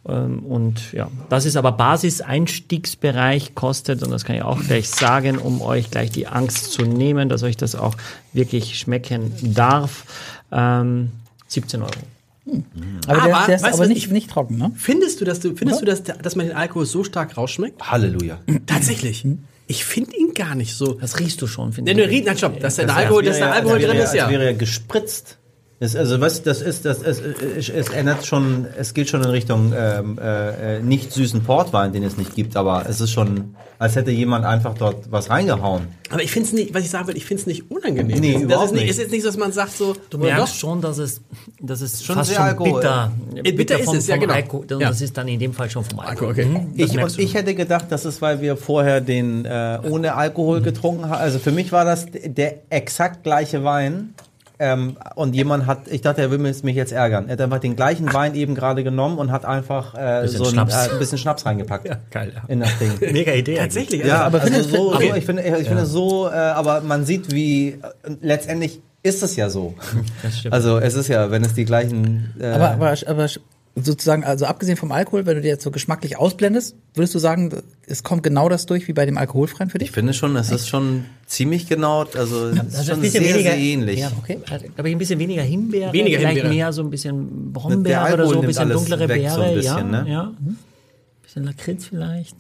äh, 0.08 0.12
ähm, 0.12 0.40
und 0.40 0.92
ja, 0.94 1.10
das 1.30 1.46
ist 1.46 1.56
aber 1.56 1.72
Basis-Einstiegsbereich, 1.74 3.56
kostet, 3.56 4.04
und 4.04 4.12
das 4.12 4.26
kann 4.26 4.36
ich 4.36 4.44
auch 4.44 4.62
gleich 4.62 4.90
sagen, 4.90 5.38
um 5.38 5.62
euch 5.62 5.90
gleich 5.92 6.12
die 6.12 6.28
Angst 6.28 6.72
zu 6.72 6.84
nehmen, 6.84 7.30
dass 7.30 7.44
euch 7.44 7.58
das 7.58 7.76
auch 7.76 7.96
wirklich 8.34 8.78
schmecken 8.78 9.32
darf, 9.54 10.06
ähm, 10.52 11.12
17 11.48 11.82
Euro. 11.82 11.92
Aber, 13.08 13.22
der, 13.22 13.36
Aber, 13.38 13.46
der 13.48 13.56
ist 13.56 13.64
weißt 13.64 13.74
aber 13.80 13.88
nicht, 13.88 14.06
ich- 14.06 14.12
nicht 14.12 14.30
trocken, 14.30 14.58
ne? 14.58 14.72
Findest 14.76 15.20
du, 15.22 15.26
dass 15.26 15.40
du, 15.40 15.56
findest 15.56 15.82
du, 15.82 15.86
dass, 15.86 16.04
dass 16.04 16.36
man 16.36 16.46
den 16.48 16.56
Alkohol 16.56 16.86
so 16.86 17.04
stark 17.04 17.38
rausschmeckt? 17.38 17.82
Halleluja. 17.92 18.38
Tatsächlich. 18.68 19.26
Ich 19.68 19.86
finde 19.86 20.16
ihn 20.16 20.34
gar 20.34 20.56
nicht 20.56 20.76
so. 20.76 20.94
Das 20.94 21.20
riechst 21.20 21.42
du 21.42 21.48
schon, 21.48 21.74
finde 21.74 21.94
Denn 21.94 21.98
du 21.98 22.08
riechst, 22.08 22.28
nein, 22.28 22.38
stopp, 22.38 22.60
dass 22.60 22.76
der 22.76 22.96
Alkohol, 22.96 23.24
dass 23.24 23.38
der 23.38 23.52
Alkohol 23.52 23.80
drin 23.80 23.98
ist, 23.98 24.14
ja. 24.14 24.24
Als 24.24 24.32
wäre 24.32 24.46
er 24.46 24.54
gespritzt. 24.54 25.38
Das, 25.80 25.94
also 25.94 26.22
was 26.22 26.42
das 26.42 26.62
ist, 26.62 26.86
das 26.86 27.02
es, 27.02 27.20
es, 27.20 27.68
es 27.68 27.90
ändert 27.90 28.26
schon, 28.26 28.66
es 28.78 28.94
geht 28.94 29.10
schon 29.10 29.22
in 29.24 29.30
Richtung 29.30 29.74
ähm, 29.76 30.18
äh, 30.18 30.78
äh, 30.78 30.82
nicht 30.82 31.12
süßen 31.12 31.44
Portwein, 31.44 31.92
den 31.92 32.04
es 32.04 32.16
nicht 32.16 32.34
gibt, 32.34 32.56
aber 32.56 32.86
es 32.88 33.02
ist 33.02 33.12
schon, 33.12 33.56
als 33.78 33.98
hätte 33.98 34.10
jemand 34.12 34.46
einfach 34.46 34.74
dort 34.76 35.12
was 35.12 35.30
reingehauen. 35.30 35.90
Aber 36.12 36.24
ich 36.24 36.32
finde 36.32 36.48
es 36.48 36.54
nicht, 36.54 36.74
was 36.74 36.84
ich 36.86 36.90
sagen 36.90 37.10
will, 37.10 37.18
ich 37.18 37.26
finde 37.26 37.42
es 37.42 37.48
nicht 37.48 37.70
unangenehm. 37.70 38.22
Nee, 38.22 38.34
das 38.34 38.42
überhaupt 38.44 38.66
ist 38.68 38.72
nicht. 38.72 38.82
nicht. 38.84 38.92
ist 38.92 39.00
jetzt 39.00 39.12
nicht 39.12 39.24
so, 39.24 39.28
dass 39.28 39.38
man 39.38 39.52
sagt 39.52 39.74
so, 39.74 39.98
Du 40.10 40.18
merkst 40.18 40.58
schon, 40.58 40.80
dass 40.80 40.98
es, 40.98 41.20
dass 41.60 41.82
es 41.82 42.02
Schon 42.02 42.16
fast 42.16 42.30
sehr 42.30 42.38
schon 42.38 42.46
Alkohol. 42.46 42.80
bitter, 42.80 43.12
bitter 43.44 43.80
ist 43.80 43.94
es, 43.94 44.08
ja, 44.08 44.16
genau. 44.16 44.34
Alkohol, 44.34 44.66
Ja. 44.70 44.88
Das 44.88 45.02
ist 45.02 45.18
dann 45.18 45.28
in 45.28 45.40
dem 45.40 45.52
Fall 45.52 45.70
schon 45.70 45.84
vom 45.84 46.00
Alkohol. 46.00 46.30
Alkohol, 46.30 46.46
okay. 46.56 46.68
Mhm, 46.68 46.78
das 46.78 46.90
Ich, 46.90 47.04
und 47.04 47.20
ich 47.20 47.34
hätte 47.34 47.54
gedacht, 47.54 47.88
das 47.90 48.06
ist, 48.06 48.22
weil 48.22 48.40
wir 48.40 48.56
vorher 48.56 49.02
den 49.02 49.44
äh, 49.44 49.80
ohne 49.84 50.16
Alkohol 50.16 50.62
getrunken 50.62 51.10
haben. 51.10 51.20
Also 51.20 51.40
für 51.40 51.52
mich 51.52 51.74
war 51.74 51.84
das 51.84 52.06
der 52.14 52.60
exakt 52.70 53.24
gleiche 53.24 53.66
Wein. 53.66 54.14
Ähm, 54.58 54.98
und 55.16 55.36
jemand 55.36 55.66
hat, 55.68 55.88
ich 55.90 56.02
dachte, 56.02 56.22
er 56.22 56.32
will 56.32 56.38
mich 56.38 56.62
jetzt 56.64 56.92
ärgern. 56.94 57.28
Er 57.28 57.34
hat 57.34 57.42
einfach 57.42 57.60
den 57.60 57.76
gleichen 57.76 58.14
Wein 58.14 58.36
eben 58.36 58.56
gerade 58.56 58.84
genommen 58.84 59.18
und 59.18 59.32
hat 59.32 59.44
einfach 59.46 59.94
äh, 59.96 60.22
Bisschen 60.22 60.38
so 60.38 60.44
ein, 60.46 60.52
Schnaps. 60.52 60.88
äh, 60.88 60.92
ein 60.92 61.00
bisschen 61.00 61.18
Schnaps 61.18 61.46
reingepackt. 61.46 61.90
geil, 62.12 62.32
ja. 62.36 62.44
In 62.48 62.62
das 62.62 62.78
Ding. 62.80 62.92
Mega 63.14 63.34
Idee. 63.34 63.56
tatsächlich. 63.56 64.06
Ja, 64.06 64.24
also, 64.26 64.38
also 64.38 64.48
findest- 64.54 64.70
so, 64.72 64.76
so, 64.92 64.96
okay. 64.96 65.14
ich 65.18 65.26
finde, 65.26 65.44
ich 65.44 65.68
finde 65.68 65.86
so, 65.86 66.28
äh, 66.30 66.34
aber 66.34 66.82
man 66.82 67.06
sieht, 67.06 67.32
wie 67.34 67.70
äh, 67.70 67.78
letztendlich 68.22 68.82
ist 69.04 69.22
es 69.24 69.36
ja 69.36 69.50
so. 69.50 69.76
Das 70.24 70.40
stimmt. 70.40 70.54
Also 70.54 70.80
es 70.80 70.96
ist 70.96 71.10
ja, 71.10 71.30
wenn 71.32 71.44
es 71.44 71.54
die 71.54 71.66
gleichen. 71.66 72.34
Äh, 72.40 72.48
Aber, 72.48 72.72
aber, 72.72 72.96
aber 73.08 73.28
sozusagen, 73.76 74.24
also 74.24 74.46
abgesehen 74.46 74.78
vom 74.78 74.92
Alkohol, 74.92 75.26
wenn 75.26 75.36
du 75.36 75.42
dir 75.42 75.50
jetzt 75.50 75.64
so 75.64 75.70
geschmacklich 75.72 76.18
ausblendest, 76.18 76.76
würdest 76.94 77.14
du 77.14 77.20
sagen, 77.20 77.52
es 77.86 78.04
kommt 78.04 78.24
genau 78.24 78.48
das 78.48 78.66
durch 78.66 78.88
wie 78.88 78.94
bei 78.94 79.06
dem 79.06 79.18
alkoholfreien 79.18 79.70
für 79.70 79.78
ich 79.78 79.84
dich? 79.88 79.92
finde 79.92 80.14
schon, 80.14 80.36
es 80.38 80.50
ist 80.50 80.70
schon 80.70 81.06
ziemlich 81.26 81.68
genau, 81.68 82.06
also 82.16 82.48
es 82.50 82.56
Das 82.56 82.66
ist 82.68 82.80
ist 82.80 82.86
schon 82.88 82.96
ein 82.96 83.02
bisschen 83.02 83.24
sehr, 83.24 83.34
weniger, 83.36 83.52
sehr 83.52 83.60
ähnlich. 83.60 84.00
Ja, 84.00 84.12
okay. 84.18 84.40
glaube 84.46 84.90
ich, 84.90 84.96
ein 84.96 84.98
bisschen 84.98 85.20
weniger 85.20 85.42
Himbeere, 85.42 85.92
Weniger 85.92 86.20
vielleicht 86.20 86.38
Himbeere. 86.38 86.54
mehr 86.56 86.74
so 86.74 86.84
ein 86.84 86.90
bisschen 86.90 87.52
Brombeere 87.52 88.14
oder 88.14 88.28
so, 88.28 88.40
ein 88.42 88.48
bisschen 88.48 88.70
dunklere 88.70 89.10
weg, 89.10 89.22
Beere, 89.22 89.36
so 89.36 89.42
ein 89.42 89.54
bisschen, 89.56 89.94
ja, 89.94 90.04
ne? 90.04 90.10
ja. 90.10 90.34
Bisschen 91.24 91.44
Lakritz 91.44 91.86
vielleicht. 91.86 92.36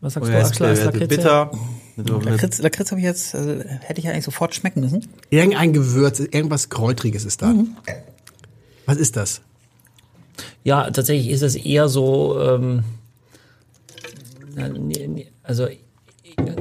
Was 0.00 0.14
sagst 0.14 0.28
Oh 0.28 0.32
du, 0.32 0.38
Axel, 0.38 0.66
als 0.66 0.78
ist 0.78 0.84
Lakritze? 0.86 1.08
bitter. 1.08 1.50
Mit, 1.96 2.08
Lakritz, 2.24 2.58
Lakritz 2.62 2.90
habe 2.90 3.00
ich 3.00 3.06
jetzt, 3.06 3.34
also, 3.34 3.50
hätte 3.62 3.98
ich 3.98 4.04
ja 4.04 4.12
eigentlich 4.12 4.24
sofort 4.24 4.54
schmecken 4.54 4.80
müssen. 4.80 5.06
irgendein 5.30 5.72
Gewürz, 5.72 6.20
irgendwas 6.20 6.68
Kräutriges 6.70 7.24
ist 7.24 7.42
da. 7.42 7.54
Was 8.86 8.96
ist 8.98 9.16
das? 9.16 9.40
Ja, 10.66 10.90
tatsächlich 10.90 11.30
ist 11.30 11.42
es 11.42 11.54
eher 11.54 11.88
so, 11.88 12.40
ähm, 12.40 12.82
also 15.44 15.68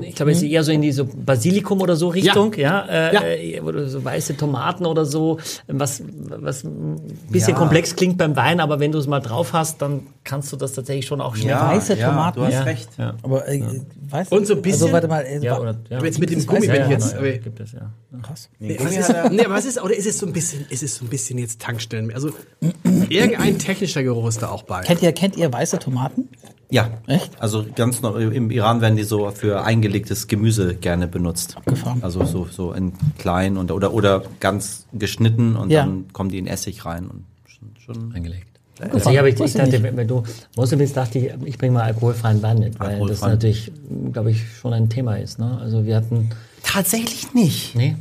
ich, 0.02 0.16
glaube, 0.16 0.32
es 0.32 0.38
ist 0.38 0.44
eher 0.50 0.64
so 0.64 0.72
in 0.72 0.82
die 0.82 0.92
so 0.92 1.06
Basilikum 1.06 1.82
oder 1.82 1.96
so 1.96 2.08
Richtung, 2.08 2.54
ja, 2.54 2.86
äh, 2.88 3.14
Ja. 3.14 3.22
äh, 3.24 3.60
oder 3.62 3.88
so 3.88 4.04
weiße 4.04 4.38
Tomaten 4.38 4.86
oder 4.86 5.06
so, 5.06 5.38
was 5.68 6.02
was 6.28 6.64
ein 6.64 6.96
bisschen 7.30 7.54
Ja. 7.54 7.56
komplex 7.60 7.96
klingt 7.96 8.18
beim 8.18 8.36
Wein, 8.36 8.60
aber 8.62 8.80
wenn 8.80 8.92
du 8.92 8.98
es 9.00 9.08
mal 9.08 9.20
drauf 9.20 9.54
hast, 9.54 9.82
dann 9.82 10.08
kannst 10.24 10.52
du 10.52 10.58
das 10.58 10.74
tatsächlich 10.74 11.06
schon 11.06 11.20
auch 11.22 11.36
schmecken. 11.36 11.50
ja, 11.50 11.68
weiße 11.70 11.96
ja, 11.96 12.10
Tomaten. 12.10 12.40
Du 12.40 12.46
hast 12.46 12.54
Ja. 12.54 12.62
recht. 12.64 12.90
Ja. 12.98 13.16
Aber 13.22 13.48
äh, 13.48 13.62
weißt 14.10 14.32
Und 14.32 14.48
so 14.48 14.56
ein 14.56 14.62
bisschen- 14.62 14.82
Also 14.84 14.94
warte 14.94 15.08
mal, 15.08 15.22
äh, 15.26 15.40
Ja, 15.40 15.60
oder, 15.60 15.76
ja. 15.90 16.02
Jetzt 16.04 16.20
mit 16.20 16.30
dem 16.30 16.40
Das 16.40 16.48
Gummi, 16.48 16.68
wenn 16.68 16.76
ja, 16.82 16.90
jetzt. 16.90 17.14
ja, 17.14 17.38
gibt 17.38 17.60
es, 17.60 17.74
ja. 17.74 17.92
krass. 18.22 18.50
Nee, 18.60 18.78
was 18.82 18.96
ist, 18.96 19.14
nee, 19.32 19.44
aber 19.46 19.56
was 19.56 19.66
ist, 19.66 19.82
oder 19.82 19.96
ist 19.96 20.08
es 20.08 20.18
so 20.18 20.26
ein 20.26 20.34
bisschen, 20.34 20.66
ist 20.70 20.84
es 20.84 20.96
so 20.96 21.06
ein 21.06 21.10
bisschen 21.10 21.38
jetzt 21.38 21.62
Tankstellen? 21.62 22.14
Also 22.14 22.30
irgendein 23.10 23.60
technischer 23.60 24.04
Geruch 24.04 24.28
ist 24.30 24.42
da 24.42 24.50
auch 24.50 24.64
bei. 24.64 24.82
Kennt 24.82 25.02
ihr, 25.02 25.12
kennt 25.12 25.36
ihr 25.38 25.52
weiße 25.52 25.80
Tomaten? 25.80 26.30
Ja. 26.72 26.90
Echt? 27.08 27.40
Also 27.42 27.66
ganz 27.76 28.02
neu, 28.02 28.28
im 28.30 28.50
Iran 28.52 28.82
werden 28.82 28.96
die 28.98 29.04
so 29.04 29.30
für 29.32 29.64
eingelegtes 29.64 30.28
Gemüse 30.28 30.76
gerne 30.76 31.08
benutzt. 31.08 31.56
Abgefahren. 31.58 32.04
Also 32.04 32.26
so, 32.26 32.48
so 32.50 32.74
in 32.74 32.94
klein 33.20 33.58
und 33.58 33.72
oder 33.72 33.94
oder 33.94 34.24
ganz 34.40 34.88
geschnitten 34.94 35.56
und 35.56 35.70
Ja. 35.70 35.82
dann 35.84 36.06
kommen 36.12 36.30
die 36.30 36.40
in 36.40 36.48
Essig 36.48 36.84
rein 36.86 37.08
und 37.08 37.24
schon, 37.46 37.70
schon 37.96 38.14
Eingelegt. 38.16 38.48
Also 38.80 39.10
ich, 39.10 39.18
habe, 39.18 39.30
ich, 39.30 39.40
ich 39.40 39.54
dachte, 39.54 39.70
nicht. 39.72 39.84
wenn 39.84 39.96
wenn 39.96 40.08
du 40.08 40.24
Mosel 40.58 40.78
bist, 40.78 40.98
dachte 40.98 41.18
ich, 41.20 41.32
ich 41.46 41.58
bringe 41.58 41.74
mal 41.76 41.84
alkoholfreien 41.84 42.42
Wein 42.42 42.60
mit, 42.60 42.78
weil 42.80 43.00
das 43.08 43.22
natürlich, 43.22 43.72
glaube 44.12 44.32
ich, 44.32 44.44
schon 44.60 44.74
ein 44.74 44.90
Thema 44.90 45.16
ist. 45.16 45.40
Ne? 45.40 45.58
Also 45.62 45.86
wir 45.86 45.96
hatten, 45.96 46.32
Tatsächlich 46.64 47.34
nicht. 47.34 47.76
nee, 47.76 47.96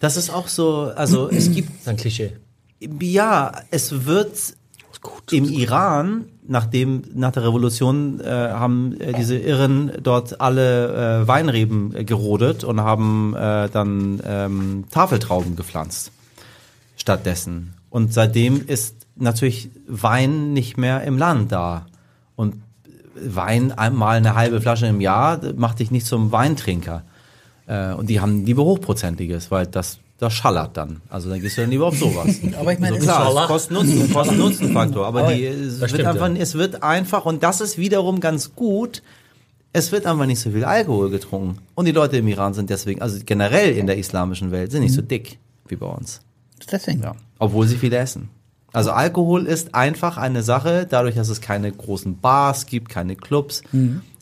Das 0.00 0.16
ist 0.16 0.30
auch 0.30 0.48
so, 0.48 0.92
also 0.96 1.28
es 1.28 1.52
gibt 1.52 1.68
das 1.70 1.80
ist 1.80 1.88
ein 1.88 1.96
Klischee. 1.98 2.32
Ja, 3.00 3.52
es 3.70 4.06
wird 4.06 4.54
im 5.30 5.44
Iran, 5.44 6.24
nachdem 6.48 7.02
nach 7.14 7.32
der 7.32 7.44
Revolution 7.44 8.20
äh, 8.20 8.24
haben 8.26 8.98
äh, 9.00 9.12
diese 9.12 9.36
Irren 9.36 9.92
dort 10.02 10.40
alle 10.40 11.22
äh, 11.22 11.28
Weinreben 11.28 11.94
äh, 11.94 12.04
gerodet 12.04 12.64
und 12.64 12.80
haben 12.80 13.34
äh, 13.36 13.68
dann 13.68 14.20
ähm, 14.24 14.84
Tafeltrauben 14.90 15.56
gepflanzt 15.56 16.10
stattdessen. 16.96 17.74
Und 17.90 18.12
seitdem 18.12 18.66
ist 18.66 19.06
natürlich 19.16 19.70
Wein 19.86 20.52
nicht 20.52 20.76
mehr 20.76 21.02
im 21.04 21.18
Land 21.18 21.52
da. 21.52 21.86
Und 22.34 22.62
Wein 23.14 23.72
einmal 23.72 24.16
eine 24.16 24.34
halbe 24.34 24.60
Flasche 24.60 24.86
im 24.86 25.00
Jahr 25.00 25.40
macht 25.56 25.78
dich 25.80 25.90
nicht 25.90 26.06
zum 26.06 26.32
Weintrinker. 26.32 27.02
Äh, 27.66 27.92
und 27.92 28.08
die 28.08 28.20
haben 28.20 28.44
lieber 28.44 28.64
hochprozentiges, 28.64 29.50
weil 29.50 29.66
das 29.66 29.98
das 30.18 30.34
schallert 30.34 30.76
dann. 30.76 31.00
Also 31.08 31.30
dann 31.30 31.40
gehst 31.40 31.56
du 31.56 31.62
dann 31.62 31.70
lieber 31.70 31.86
auf 31.86 31.96
sowas. 31.96 32.40
Aber 32.60 32.72
ich 32.72 32.78
meine, 32.78 32.96
so 32.96 33.00
es 33.00 33.04
klar, 33.04 33.46
Kosten-Nutzen, 33.46 34.12
Kosten-Nutzen-Faktor. 34.12 35.06
Aber 35.06 35.20
Aber 35.22 35.34
die, 35.34 35.46
es, 35.46 35.80
wird 35.80 35.90
stimmt, 35.90 36.06
einfach, 36.06 36.28
ja. 36.28 36.34
es 36.34 36.54
wird 36.54 36.82
einfach, 36.82 37.24
und 37.24 37.42
das 37.42 37.60
ist 37.60 37.78
wiederum 37.78 38.20
ganz 38.20 38.54
gut, 38.54 39.02
Es 39.72 39.92
wird 39.92 40.06
einfach 40.06 40.26
nicht 40.26 40.40
so 40.40 40.50
viel 40.50 40.64
Alkohol 40.64 41.10
getrunken. 41.10 41.58
Und 41.74 41.84
die 41.84 41.92
Leute 41.92 42.16
im 42.16 42.26
Iran 42.26 42.54
sind 42.54 42.70
deswegen, 42.70 43.02
also 43.02 43.18
generell 43.24 43.76
in 43.76 43.86
der 43.86 43.98
islamischen 43.98 44.50
Welt, 44.50 44.72
sind 44.72 44.82
nicht 44.82 44.94
so 44.94 45.02
dick 45.02 45.38
wie 45.68 45.76
bei 45.76 45.86
uns. 45.86 46.20
Deswegen. 46.72 47.02
Ja. 47.02 47.14
Obwohl 47.38 47.66
sie 47.68 47.76
viel 47.76 47.92
essen. 47.92 48.30
Also 48.72 48.90
Alkohol 48.90 49.46
ist 49.46 49.74
einfach 49.74 50.16
eine 50.16 50.42
Sache, 50.42 50.86
dadurch, 50.88 51.14
dass 51.14 51.28
es 51.28 51.40
keine 51.40 51.70
großen 51.70 52.18
Bars 52.18 52.66
gibt, 52.66 52.88
keine 52.88 53.14
Clubs, 53.14 53.62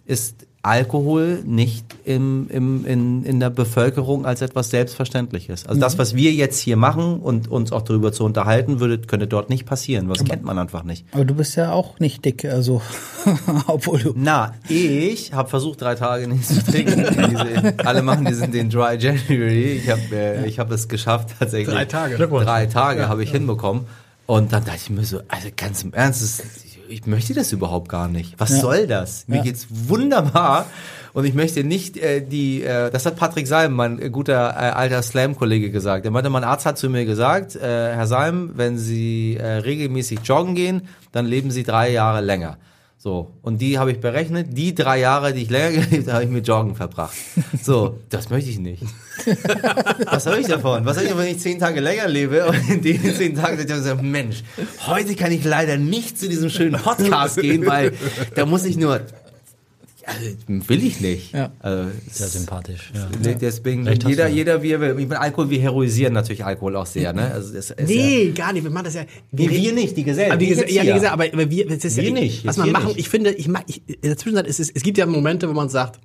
ist 0.04 0.45
Alkohol 0.66 1.42
nicht 1.44 1.84
im, 2.04 2.48
im, 2.50 2.84
in, 2.84 3.24
in 3.24 3.40
der 3.40 3.50
Bevölkerung 3.50 4.26
als 4.26 4.42
etwas 4.42 4.70
Selbstverständliches. 4.70 5.66
Also 5.66 5.80
das, 5.80 5.96
was 5.96 6.14
wir 6.16 6.32
jetzt 6.32 6.58
hier 6.58 6.76
machen 6.76 7.20
und 7.20 7.48
uns 7.48 7.70
auch 7.70 7.82
darüber 7.82 8.12
zu 8.12 8.24
unterhalten, 8.24 8.80
würde, 8.80 8.98
könnte 8.98 9.28
dort 9.28 9.48
nicht 9.48 9.64
passieren. 9.64 10.08
Was 10.08 10.24
kennt 10.24 10.42
man 10.42 10.58
einfach 10.58 10.82
nicht. 10.82 11.06
Aber 11.12 11.24
du 11.24 11.34
bist 11.34 11.56
ja 11.56 11.72
auch 11.72 12.00
nicht 12.00 12.24
dick, 12.24 12.44
also 12.44 12.82
obwohl 13.68 14.00
du. 14.00 14.12
Na, 14.16 14.54
ich 14.68 15.32
habe 15.32 15.48
versucht, 15.48 15.80
drei 15.80 15.94
Tage 15.94 16.26
nichts 16.26 16.48
zu 16.48 16.64
trinken. 16.64 16.96
Diese, 17.30 17.74
alle 17.86 18.02
machen 18.02 18.24
diesen 18.24 18.50
den 18.50 18.68
Dry 18.68 18.96
January. 18.98 19.72
Ich 19.72 19.88
habe 19.88 20.00
äh, 20.12 20.46
ich 20.46 20.58
hab 20.58 20.70
es 20.72 20.88
geschafft 20.88 21.30
tatsächlich. 21.38 21.74
Drei 21.74 21.84
Tage. 21.84 22.16
Drei 22.16 22.66
Tage 22.66 23.08
habe 23.08 23.22
ich 23.22 23.30
hinbekommen. 23.30 23.86
Und 24.26 24.52
dann 24.52 24.64
dachte 24.64 24.78
ich 24.82 24.90
mir 24.90 25.04
so, 25.04 25.20
also 25.28 25.48
ganz 25.56 25.84
im 25.84 25.92
Ernst, 25.92 26.22
das, 26.22 26.42
ich 26.88 27.06
möchte 27.06 27.34
das 27.34 27.52
überhaupt 27.52 27.88
gar 27.88 28.08
nicht. 28.08 28.34
Was 28.38 28.50
Ja. 28.50 28.56
soll 28.60 28.86
das? 28.86 29.24
Mir 29.28 29.36
Ja. 29.38 29.42
geht's 29.42 29.66
wunderbar. 29.70 30.66
Und 31.12 31.24
ich 31.24 31.32
möchte 31.34 31.64
nicht 31.64 31.96
äh, 31.96 32.20
die, 32.20 32.62
äh, 32.62 32.90
das 32.90 33.06
hat 33.06 33.16
Patrick 33.16 33.46
Salm, 33.46 33.72
mein 33.72 34.12
guter 34.12 34.50
äh, 34.50 34.70
alter 34.70 35.02
Slam-Kollege 35.02 35.70
gesagt. 35.70 36.04
Er 36.04 36.10
meinte, 36.10 36.28
mein 36.28 36.44
Arzt 36.44 36.66
hat 36.66 36.76
zu 36.76 36.90
mir 36.90 37.04
gesagt, 37.06 37.56
äh, 37.56 37.60
Herr 37.60 38.06
Salm, 38.06 38.50
wenn 38.56 38.76
Sie 38.78 39.36
äh, 39.36 39.46
regelmäßig 39.46 40.20
joggen 40.24 40.54
gehen, 40.54 40.82
dann 41.12 41.24
leben 41.26 41.50
Sie 41.50 41.62
drei 41.62 41.90
Jahre 41.90 42.20
länger. 42.20 42.58
So, 43.06 43.30
und 43.42 43.60
die 43.62 43.78
habe 43.78 43.92
ich 43.92 44.00
berechnet. 44.00 44.48
Die 44.58 44.74
drei 44.74 44.98
Jahre, 44.98 45.32
die 45.32 45.42
ich 45.42 45.48
länger 45.48 45.80
gelebt 45.80 46.08
habe, 46.08 46.12
habe 46.12 46.24
ich 46.24 46.30
mit 46.30 46.48
Joggen 46.48 46.74
verbracht. 46.74 47.14
So, 47.62 48.00
das 48.08 48.30
möchte 48.30 48.50
ich 48.50 48.58
nicht. 48.58 48.82
Was 50.10 50.26
habe 50.26 50.40
ich 50.40 50.48
davon? 50.48 50.84
Was 50.84 50.96
habe 50.96 51.06
ich, 51.06 51.16
wenn 51.16 51.28
ich 51.28 51.38
zehn 51.38 51.60
Tage 51.60 51.78
länger 51.78 52.08
lebe 52.08 52.44
und 52.46 52.68
in 52.68 52.82
den 52.82 53.14
zehn 53.14 53.36
Tagen 53.36 53.60
ich 53.60 53.66
gesagt, 53.68 54.02
Mensch, 54.02 54.42
heute 54.88 55.14
kann 55.14 55.30
ich 55.30 55.44
leider 55.44 55.76
nicht 55.76 56.18
zu 56.18 56.28
diesem 56.28 56.50
schönen 56.50 56.82
Podcast 56.82 57.40
gehen, 57.40 57.64
weil 57.64 57.92
da 58.34 58.44
muss 58.44 58.64
ich 58.64 58.76
nur, 58.76 59.00
also, 60.06 60.68
will 60.68 60.84
ich 60.84 61.00
nicht. 61.00 61.32
Ja. 61.32 61.50
Also, 61.58 61.90
Sehr 62.10 62.28
sympathisch. 62.28 62.92
Ja. 62.94 63.34
Deswegen, 63.34 63.88
hast 63.88 64.04
jeder, 64.04 64.28
jeder, 64.28 64.62
er 64.62 64.80
will. 64.80 65.00
Ich 65.00 65.08
meine, 65.08 65.20
Alkohol, 65.20 65.50
wir 65.50 65.60
heroisieren 65.60 66.12
natürlich 66.12 66.44
Alkohol 66.44 66.76
auch 66.76 66.86
sehr, 66.86 67.12
ne? 67.12 67.32
Also, 67.32 67.52
das 67.52 67.74
Nee, 67.84 68.30
gar 68.30 68.52
nicht. 68.52 68.62
Wir 68.62 68.70
machen 68.70 68.84
das 68.84 68.94
ja. 68.94 69.04
Nee, 69.32 69.50
wir 69.50 69.72
nicht, 69.72 69.96
die 69.96 70.04
Gesellschaft. 70.04 70.32
Aber 70.32 70.38
die, 70.38 70.48
Wir 70.48 70.56
Gese- 70.56 70.60
jetzt 70.60 70.72
ja, 70.72 70.82
die. 70.82 70.88
Gesellschaft, 70.88 71.12
aber, 71.12 71.24
aber 71.32 71.50
wir, 71.50 71.66
das 71.66 71.84
ist 71.84 71.96
Wir 71.96 72.04
ja, 72.04 72.10
nicht, 72.12 72.46
Was 72.46 72.56
man 72.56 72.66
wir 72.66 72.72
machen, 72.72 72.88
nicht. 72.88 72.98
ich 73.00 73.08
finde, 73.08 73.32
ich 73.32 73.48
ich, 73.66 73.82
in 73.88 73.96
der 74.02 74.16
Zwischenzeit, 74.16 74.46
es, 74.46 74.60
ist, 74.60 74.72
es 74.74 74.82
gibt 74.82 74.96
ja 74.96 75.06
Momente, 75.06 75.48
wo 75.48 75.52
man 75.52 75.68
sagt, 75.68 75.98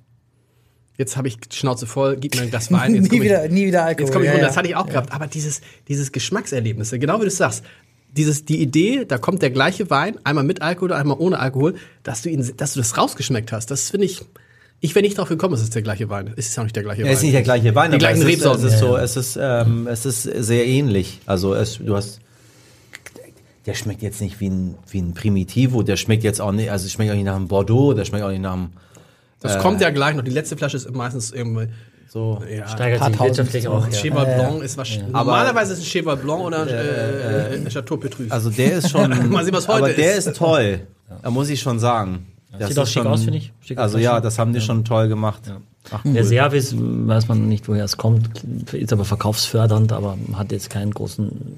jetzt 0.98 1.16
habe 1.16 1.28
ich 1.28 1.38
die 1.38 1.56
Schnauze 1.56 1.86
voll, 1.86 2.16
gib 2.16 2.34
mir 2.34 2.42
ein 2.42 2.50
Glas 2.50 2.72
Wein. 2.72 2.94
Jetzt 2.96 3.12
nie, 3.12 3.22
wieder, 3.22 3.48
nie 3.48 3.66
wieder 3.66 3.84
Alkohol. 3.84 4.06
Jetzt 4.06 4.12
komme 4.12 4.24
ich 4.24 4.28
ja, 4.28 4.32
runter, 4.32 4.42
ja. 4.42 4.48
das 4.48 4.56
hatte 4.56 4.68
ich 4.68 4.76
auch 4.76 4.86
gehabt. 4.86 5.12
Aber 5.12 5.26
dieses, 5.26 5.60
dieses 5.88 6.12
Geschmackserlebnisse, 6.12 6.98
genau 6.98 7.18
wie 7.18 7.22
du 7.22 7.28
es 7.28 7.36
sagst, 7.36 7.64
dieses, 8.12 8.44
die 8.44 8.60
Idee, 8.60 9.04
da 9.06 9.18
kommt 9.18 9.42
der 9.42 9.50
gleiche 9.50 9.90
Wein, 9.90 10.16
einmal 10.24 10.44
mit 10.44 10.62
Alkohol 10.62 10.90
oder 10.90 10.96
einmal 10.98 11.16
ohne 11.18 11.38
Alkohol, 11.38 11.74
dass 12.02 12.22
du 12.22 12.28
ihn, 12.28 12.52
dass 12.56 12.74
du 12.74 12.80
das 12.80 12.96
rausgeschmeckt 12.96 13.52
hast, 13.52 13.70
das 13.70 13.90
finde 13.90 14.06
ich, 14.06 14.22
ich 14.80 14.94
wäre 14.94 15.02
nicht 15.04 15.16
drauf 15.16 15.28
gekommen, 15.28 15.54
es 15.54 15.62
ist 15.62 15.74
der 15.74 15.82
gleiche 15.82 16.08
Wein. 16.10 16.32
Es 16.36 16.48
ist 16.48 16.56
ja 16.56 16.62
auch 16.62 16.64
nicht 16.64 16.76
der 16.76 16.82
gleiche 16.82 17.02
Wein. 17.02 17.10
es 17.10 17.18
ist 17.18 17.22
nicht 17.22 17.34
der 17.34 17.42
gleiche 17.42 17.74
Wein, 17.74 17.90
Die 17.90 17.96
aber 17.96 17.98
gleichen 17.98 18.22
es 18.22 18.34
ist. 18.34 18.44
Es 18.44 18.62
ist 18.64 18.78
so, 18.80 18.96
es 18.96 19.16
ist, 19.16 19.38
ähm, 19.40 19.86
es 19.86 20.04
ist 20.04 20.22
sehr 20.22 20.66
ähnlich. 20.66 21.20
Also 21.24 21.54
es, 21.54 21.78
du 21.78 21.94
hast, 21.96 22.20
der 23.64 23.74
schmeckt 23.74 24.02
jetzt 24.02 24.20
nicht 24.20 24.40
wie 24.40 24.50
ein, 24.50 24.74
wie 24.90 25.00
ein 25.00 25.14
Primitivo, 25.14 25.82
der 25.82 25.96
schmeckt 25.96 26.24
jetzt 26.24 26.40
auch 26.40 26.52
nicht, 26.52 26.70
also 26.70 26.84
es 26.84 26.92
schmeckt 26.92 27.12
auch 27.12 27.16
nicht 27.16 27.24
nach 27.24 27.36
einem 27.36 27.48
Bordeaux, 27.48 27.94
der 27.94 28.04
schmeckt 28.04 28.24
auch 28.24 28.30
nicht 28.30 28.42
nach 28.42 28.54
einem, 28.54 28.70
Das 29.40 29.58
kommt 29.58 29.80
ja 29.80 29.90
gleich 29.90 30.16
noch. 30.16 30.24
Die 30.24 30.30
letzte 30.32 30.56
Flasche 30.56 30.76
ist 30.76 30.90
meistens 30.92 31.30
irgendwie, 31.30 31.68
so. 32.12 32.42
ja. 32.54 32.68
Steigert 32.68 33.04
sich 33.04 33.20
wirtschaftlich 33.20 33.68
auch. 33.68 33.86
Ja. 33.86 33.92
Cheval 33.92 34.24
Blanc 34.26 34.62
ist 34.62 34.76
was. 34.76 34.88
Normalerweise 35.10 35.72
ist 35.72 35.78
es 35.80 35.84
ein 35.86 35.88
Cheval 35.88 36.16
Blanc 36.16 36.40
oder 36.42 36.62
ein 36.62 36.68
äh, 36.68 37.54
äh, 37.54 37.68
Chateau 37.70 37.96
Petrus. 37.96 38.30
Also 38.30 38.50
der 38.50 38.74
ist 38.78 38.90
schon, 38.90 39.08
Mal 39.30 39.44
sehen, 39.44 39.54
was 39.54 39.66
heute 39.66 39.78
aber 39.84 39.92
der 39.92 40.16
ist. 40.16 40.26
ist 40.26 40.36
toll. 40.36 40.80
Da 41.22 41.30
muss 41.30 41.48
ich 41.48 41.60
schon 41.60 41.78
sagen. 41.78 42.26
Das 42.58 42.68
Sieht 42.68 42.78
auch 42.78 42.82
ist 42.82 42.92
schick 42.92 43.02
schon- 43.02 43.10
aus, 43.12 43.22
finde 43.24 43.38
ich. 43.38 43.52
Schick 43.60 43.78
Also 43.78 43.96
ja, 43.98 44.20
das 44.20 44.38
haben 44.38 44.52
die 44.52 44.60
schon 44.60 44.84
toll 44.84 45.08
gemacht. 45.08 45.40
Ach, 45.90 46.02
Der 46.04 46.22
cool. 46.22 46.28
Service, 46.28 46.74
weiß 46.78 47.28
man 47.28 47.48
nicht, 47.48 47.66
woher 47.66 47.84
es 47.84 47.96
kommt, 47.96 48.28
ist 48.72 48.92
aber 48.92 49.04
verkaufsfördernd, 49.04 49.92
aber 49.92 50.16
hat 50.34 50.52
jetzt 50.52 50.68
keinen 50.70 50.92
großen, 50.92 51.56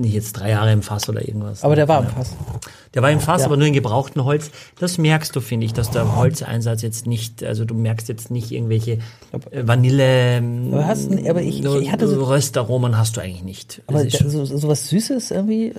nicht 0.00 0.14
jetzt 0.14 0.32
drei 0.32 0.50
Jahre 0.50 0.72
im 0.72 0.82
Fass 0.82 1.08
oder 1.08 1.26
irgendwas. 1.26 1.62
Aber 1.64 1.76
der 1.76 1.86
war 1.88 2.00
im 2.00 2.08
Fass. 2.08 2.34
Der 2.94 3.02
war 3.02 3.10
im 3.10 3.20
Fass, 3.20 3.40
Ja. 3.42 3.46
aber 3.46 3.56
nur 3.56 3.66
in 3.66 3.72
gebrauchten 3.72 4.24
Holz. 4.24 4.50
Das 4.78 4.98
merkst 4.98 5.34
du, 5.36 5.40
finde 5.40 5.66
ich, 5.66 5.72
dass 5.72 5.90
der 5.90 6.16
Holzeinsatz 6.16 6.82
jetzt 6.82 7.06
nicht, 7.06 7.44
also 7.44 7.64
du 7.64 7.74
merkst 7.74 8.08
jetzt 8.08 8.30
nicht 8.30 8.50
irgendwelche 8.50 8.98
äh, 9.52 9.66
Vanille, 9.66 10.42
Aber 10.72 10.86
hast 10.86 11.10
aber 11.10 11.42
ich- 11.42 11.64
ich- 11.64 11.92
hatte 11.92 12.08
so- 12.08 12.24
Röstaromen 12.24 12.98
hast 12.98 13.16
du 13.16 13.20
eigentlich 13.20 13.44
nicht. 13.44 13.82
Aber 13.86 14.04
der, 14.04 14.28
so, 14.30 14.44
so 14.44 14.68
was 14.68 14.88
Süßes 14.88 15.30
irgendwie. 15.30 15.74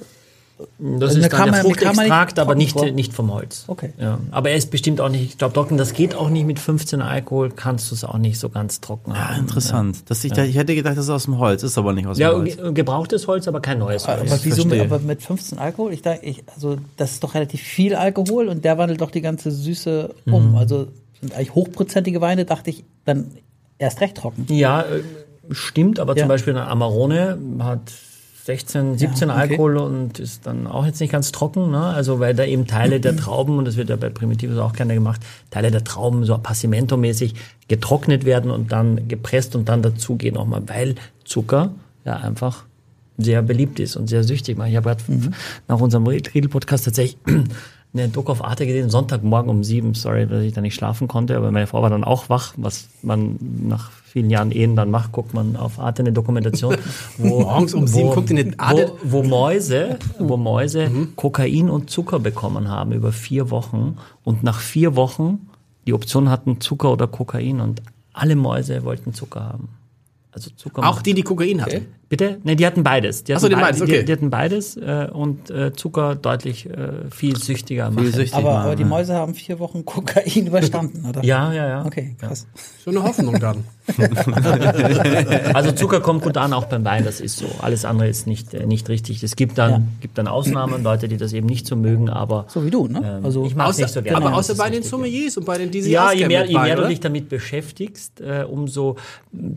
Das 0.80 1.10
also 1.10 1.20
ist 1.22 1.32
dann 1.34 1.46
der 1.46 1.54
er- 1.54 1.58
er 1.58 1.64
Fruchtextrakt, 1.64 2.40
aber 2.40 2.56
nicht, 2.56 2.76
nicht 2.94 3.14
vom 3.14 3.32
Holz. 3.34 3.66
Okay. 3.68 3.94
Ja. 3.98 4.20
Aber 4.32 4.50
er 4.50 4.56
ist 4.56 4.72
bestimmt 4.72 5.02
auch 5.02 5.10
nicht, 5.10 5.24
ich 5.24 5.38
glaube, 5.38 5.54
trocken, 5.54 5.78
das 5.78 5.94
geht 5.94 6.16
auch 6.16 6.30
nicht 6.30 6.46
mit 6.46 6.60
15 6.60 7.02
Alkohol, 7.02 7.52
kannst 7.52 7.92
du 7.92 7.96
es 7.96 8.04
auch 8.04 8.18
nicht 8.18 8.40
so 8.40 8.50
ganz 8.50 8.82
trocken 8.82 9.12
Ah, 9.12 9.30
haben. 9.30 9.42
interessant. 9.42 10.04
Das 10.10 10.24
ich, 10.24 10.32
ich 10.38 10.56
hätte 10.56 10.76
gedacht, 10.76 10.98
das 10.98 11.06
ist 11.06 11.10
aus 11.10 11.26
dem 11.26 11.38
Holz, 11.40 11.64
ist 11.64 11.78
aber 11.78 11.94
nicht 11.94 12.08
aus 12.08 12.18
dem 12.18 12.22
Ja, 12.22 12.32
Holz. 12.34 12.58
ge- 12.58 12.74
gebrauchtes 12.74 13.28
Holz, 13.28 13.48
aber 13.48 13.60
kein 13.62 13.80
neues 13.80 14.08
Holz. 14.08 14.22
Aber 14.32 14.40
wieso 14.44 14.66
mit, 14.66 14.80
aber 14.82 15.00
mit 15.00 15.22
15 15.22 15.58
Alkohol? 15.60 15.94
Ich 15.94 16.02
dachte, 16.02 16.26
ich, 16.26 16.44
also 16.54 16.78
das 16.98 17.12
ist 17.12 17.24
doch 17.24 17.34
relativ 17.36 17.62
viel 17.62 17.96
Alkohol 17.96 18.48
und 18.48 18.64
der 18.66 18.78
wandelt 18.78 19.02
doch 19.02 19.12
die 19.12 19.22
ganze 19.22 19.52
Süße 19.52 20.14
Mhm. 20.26 20.34
um. 20.34 20.56
Also 20.56 20.88
sind 21.22 21.34
eigentlich 21.36 21.54
hochprozentige 21.56 22.22
Weine, 22.22 22.46
dachte 22.46 22.70
ich, 22.70 22.84
dann 23.06 23.28
erst 23.78 24.02
recht 24.02 24.18
trocken. 24.18 24.46
Ja, 24.50 24.82
äh, 24.82 25.02
stimmt, 25.52 26.00
aber 26.00 26.16
Ja. 26.16 26.22
zum 26.24 26.30
Beispiel 26.30 26.56
eine 26.56 26.68
Amarone 26.68 27.38
hat 27.60 27.92
16, 28.44 28.98
17 28.98 29.30
okay. 29.30 29.40
Alkohol 29.40 29.78
und 29.78 30.20
ist 30.20 30.48
dann 30.48 30.66
auch 30.66 30.86
jetzt 30.86 31.00
nicht 31.00 31.12
ganz 31.12 31.32
trocken, 31.32 31.70
ne? 31.70 31.84
Also 31.84 32.20
weil 32.20 32.34
da 32.34 32.44
eben 32.44 32.66
Teile 32.66 33.00
der 33.00 33.16
Trauben, 33.16 33.60
und 33.60 33.66
das 33.66 33.78
wird 33.78 33.90
ja 33.90 33.98
bei 33.98 34.10
Primitivos 34.10 34.58
auch 34.58 34.74
gerne 34.74 34.96
gemacht, 34.96 35.22
Teile 35.52 35.70
der 35.70 35.84
Trauben 35.84 36.26
so 36.26 36.34
Passimento-mäßig 36.36 37.36
getrocknet 37.68 38.26
werden 38.26 38.50
und 38.50 38.72
dann 38.72 39.08
gepresst 39.08 39.56
und 39.56 39.70
dann 39.70 39.84
dazugehen 39.84 40.36
nochmal, 40.36 40.64
weil 40.68 40.96
Zucker 41.24 41.72
ja 42.04 42.18
einfach 42.18 42.66
sehr 43.18 43.44
beliebt 43.44 43.80
ist 43.80 43.96
und 43.96 44.08
sehr 44.08 44.24
süchtig 44.24 44.58
macht. 44.58 44.70
Ich 44.70 44.76
habe 44.76 44.90
gerade 44.90 45.04
nach 45.68 45.80
unserem 45.80 46.08
Riedel-Podcast 46.08 46.86
tatsächlich 46.86 47.20
eine 47.94 48.10
Doku 48.10 48.32
auf 48.32 48.44
Arte 48.44 48.66
gesehen, 48.66 48.90
Sonntagmorgen 48.90 49.52
um 49.52 49.64
sieben, 49.64 49.94
sorry, 49.94 50.26
dass 50.26 50.44
ich 50.44 50.54
da 50.54 50.62
nicht 50.62 50.76
schlafen 50.76 51.08
konnte, 51.08 51.38
aber 51.38 51.52
meine 51.52 51.68
Frau 51.68 51.84
war 51.84 51.92
dann 51.92 52.04
auch 52.04 52.30
wach, 52.30 52.54
was 52.58 52.88
man 53.04 53.38
nach 53.40 53.92
vielen 54.12 54.30
Jahren 54.30 54.52
Ehen 54.52 54.76
dann 54.76 54.92
macht, 54.92 55.14
guckt 55.14 55.34
man 55.34 55.56
auf 55.56 55.80
Arte 55.80 56.02
eine 56.02 56.12
Dokumentation, 56.12 56.76
wo, 57.18 57.40
Morgens 57.42 57.74
um 57.74 57.88
sieben 57.88 58.10
guckt 58.10 58.30
eine 58.30 58.54
Arte- 58.58 58.92
wo, 59.04 59.24
wo 59.24 59.28
Mäuse, 59.28 59.98
wo 60.20 60.36
Mäuse 60.38 60.92
Kokain 61.16 61.70
und 61.70 61.90
Zucker 61.90 62.20
bekommen 62.20 62.68
haben 62.68 62.92
über 62.92 63.12
vier 63.14 63.50
Wochen 63.50 63.98
und 64.24 64.44
nach 64.44 64.60
vier 64.60 64.96
Wochen 64.96 65.48
die 65.88 65.94
Option 65.94 66.30
hatten 66.30 66.60
Zucker 66.60 66.92
oder 66.92 67.08
Kokain 67.08 67.62
und 67.62 67.82
alle 68.14 68.36
Mäuse 68.36 68.84
wollten 68.84 69.14
Zucker 69.14 69.44
haben. 69.46 69.70
Also 70.32 70.52
Zucker. 70.56 70.88
auch 70.88 71.02
die, 71.02 71.14
die 71.14 71.24
Kokain 71.24 71.62
hatten. 71.62 71.88
Bitte? 72.12 72.40
Ne, 72.44 72.58
die 72.58 72.66
hatten 72.66 72.84
beides. 72.84 73.24
Die 73.24 73.34
Ach 73.34 73.40
so, 73.40 73.46
hatten 73.46 73.56
die 73.56 73.62
beides, 73.62 73.78
die, 73.78 73.84
okay. 73.84 74.00
die, 74.00 74.06
die 74.06 74.12
hatten 74.12 74.30
beides 74.30 74.76
äh, 74.76 75.08
und 75.14 75.50
äh, 75.50 75.72
Zucker 75.72 76.16
deutlich 76.16 76.66
äh, 76.70 77.10
viel 77.10 77.38
süchtiger 77.38 77.88
Viel 77.88 77.96
machen. 77.96 78.12
süchtig 78.12 78.34
Aber, 78.36 78.52
machen, 78.52 78.66
aber 78.66 78.76
die 78.76 78.82
ja. 78.84 78.88
Mäuse 78.90 79.14
haben 79.16 79.34
vier 79.34 79.60
Wochen 79.60 79.86
Kokain 79.86 80.46
überstanden, 80.48 81.06
oder? 81.08 81.24
Ja, 81.24 81.54
ja, 81.54 81.68
ja. 81.70 81.86
Okay, 81.86 82.18
krass. 82.20 82.48
So 82.84 82.92
eine 82.92 83.02
Hoffnung 83.02 83.40
dann. 83.40 83.64
Also 85.54 85.72
Zucker 85.72 86.02
kommt 86.02 86.22
gut 86.24 86.38
an, 86.38 86.54
auch 86.54 86.66
beim 86.66 86.86
Wein, 86.86 87.04
das 87.06 87.20
ist 87.22 87.38
so. 87.38 87.46
Alles 87.62 87.86
andere 87.86 88.08
ist 88.08 88.28
nicht, 88.28 88.54
äh, 88.54 88.66
nicht 88.66 88.90
richtig. 88.90 89.24
Es 89.24 89.36
gibt 89.36 89.58
dann, 89.58 89.72
Ja. 89.72 89.82
gibt 90.02 90.18
dann 90.18 90.28
Ausnahmen, 90.28 90.84
Leute, 90.84 91.08
die 91.08 91.18
das 91.18 91.34
eben 91.34 91.48
nicht 91.48 91.66
so 91.68 91.76
mögen, 91.76 92.10
aber 92.10 92.46
So 92.50 92.66
wie 92.66 92.70
du, 92.72 92.88
ne? 92.88 93.18
ähm, 93.20 93.26
Also 93.26 93.46
ich 93.46 93.56
mag 93.56 93.76
nicht 93.78 93.90
so 93.90 94.02
gerne. 94.02 94.18
aber 94.26 94.36
außer 94.36 94.56
bei 94.56 94.70
den 94.70 94.84
ja. 94.84 94.88
Sommeliers 94.90 95.38
und 95.38 95.46
bei 95.46 95.58
den, 95.58 95.72
die 95.72 95.82
sich 95.82 95.92
Ja, 95.94 96.12
je 96.12 96.28
mehr, 96.28 96.46
je 96.46 96.56
Wein, 96.56 96.64
mehr 96.64 96.76
du 96.76 96.82
oder? 96.82 96.90
dich 96.90 97.00
damit 97.00 97.30
beschäftigst, 97.30 98.22
äh, 98.22 98.44
umso 98.50 98.98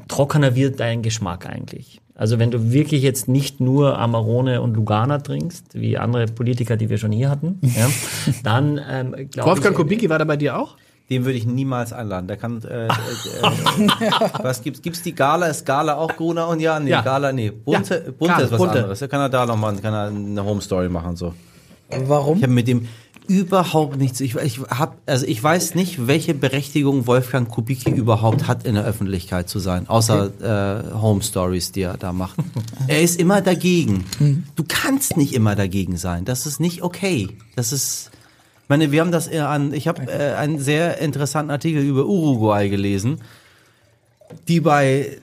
trockener 0.08 0.54
wird 0.54 0.80
dein 0.80 1.02
Geschmack 1.02 1.46
eigentlich. 1.46 2.00
Also 2.16 2.38
wenn 2.38 2.50
du 2.52 2.70
wirklich 2.72 3.02
jetzt 3.02 3.26
nicht 3.26 3.60
nur 3.60 3.98
Amarone 3.98 4.62
und 4.62 4.74
Lugana 4.74 5.18
trinkst, 5.18 5.74
wie 5.74 5.98
andere 5.98 6.26
Politiker, 6.26 6.76
die 6.76 6.88
wir 6.88 6.98
schon 6.98 7.10
hier 7.10 7.28
hatten, 7.28 7.58
ja, 7.62 7.88
dann 8.44 8.80
ähm, 8.88 9.30
glaube 9.30 9.50
Wolfgang 9.50 9.72
ich... 9.72 9.76
Kubicki 9.78 10.08
war 10.08 10.18
da 10.18 10.24
bei 10.24 10.36
dir 10.36 10.56
auch? 10.58 10.76
Den 11.10 11.26
würde 11.26 11.36
ich 11.36 11.44
niemals 11.44 11.92
einladen. 11.92 12.28
Der 12.28 12.38
kann, 12.38 12.62
äh, 12.62 12.86
äh, 12.86 12.88
äh, 12.88 12.90
was 14.42 14.62
gibt's? 14.62 14.80
Gibt's 14.80 15.02
die 15.02 15.14
Gala? 15.14 15.48
Ist 15.48 15.66
Gala 15.66 15.96
auch 15.96 16.16
Gruner 16.16 16.48
und 16.48 16.60
ja? 16.60 16.80
Nee, 16.80 16.90
Ja. 16.90 17.02
Gala, 17.02 17.30
nee. 17.32 17.50
Bunte, 17.50 18.02
Ja, 18.06 18.12
Bunte 18.12 18.32
Gala, 18.32 18.44
ist 18.44 18.52
was 18.52 18.58
Bunte. 18.58 18.78
anderes. 18.78 18.98
Da 19.00 19.06
kann 19.08 19.20
er 19.20 19.28
da 19.28 19.44
noch 19.44 19.56
mal, 19.58 19.76
kann 19.76 19.92
er 19.92 20.06
eine 20.06 20.42
Home 20.44 20.62
Story 20.62 20.88
machen, 20.88 21.14
so. 21.16 21.34
warum? 22.06 22.38
Ich 22.38 22.42
habe 22.42 22.54
mit 22.54 22.66
dem 22.68 22.88
überhaupt 23.26 23.96
nichts. 23.96 24.20
Ich, 24.20 24.34
ich 24.36 24.60
hab, 24.60 24.98
also 25.06 25.26
ich 25.26 25.42
weiß 25.42 25.74
nicht, 25.74 26.06
welche 26.06 26.34
Berechtigung 26.34 27.06
Wolfgang 27.06 27.48
Kubicki 27.48 27.90
überhaupt 27.90 28.46
hat, 28.46 28.66
in 28.66 28.74
der 28.74 28.84
Öffentlichkeit 28.84 29.48
zu 29.48 29.58
sein, 29.58 29.88
außer 29.88 30.90
äh, 30.92 30.94
Home 30.94 31.22
Stories, 31.22 31.72
die 31.72 31.82
er 31.82 31.96
da 31.96 32.12
macht. 32.12 32.36
er 32.88 33.00
ist 33.00 33.18
immer 33.18 33.40
dagegen. 33.40 34.04
Du 34.56 34.64
kannst 34.66 35.16
nicht 35.16 35.34
immer 35.34 35.54
dagegen 35.56 35.96
sein. 35.96 36.24
Das 36.24 36.46
ist 36.46 36.60
nicht 36.60 36.82
okay. 36.82 37.28
Das 37.56 37.72
ist. 37.72 38.10
Ich 38.62 38.68
meine, 38.70 38.90
wir 38.92 39.02
haben 39.02 39.12
das 39.12 39.28
an, 39.28 39.74
ich 39.74 39.88
habe 39.88 40.10
äh, 40.10 40.36
einen 40.36 40.58
sehr 40.58 40.98
interessanten 40.98 41.50
Artikel 41.50 41.82
über 41.82 42.06
Uruguay 42.06 42.70
gelesen, 42.70 43.20
die 44.48 44.60
bei 44.60 45.18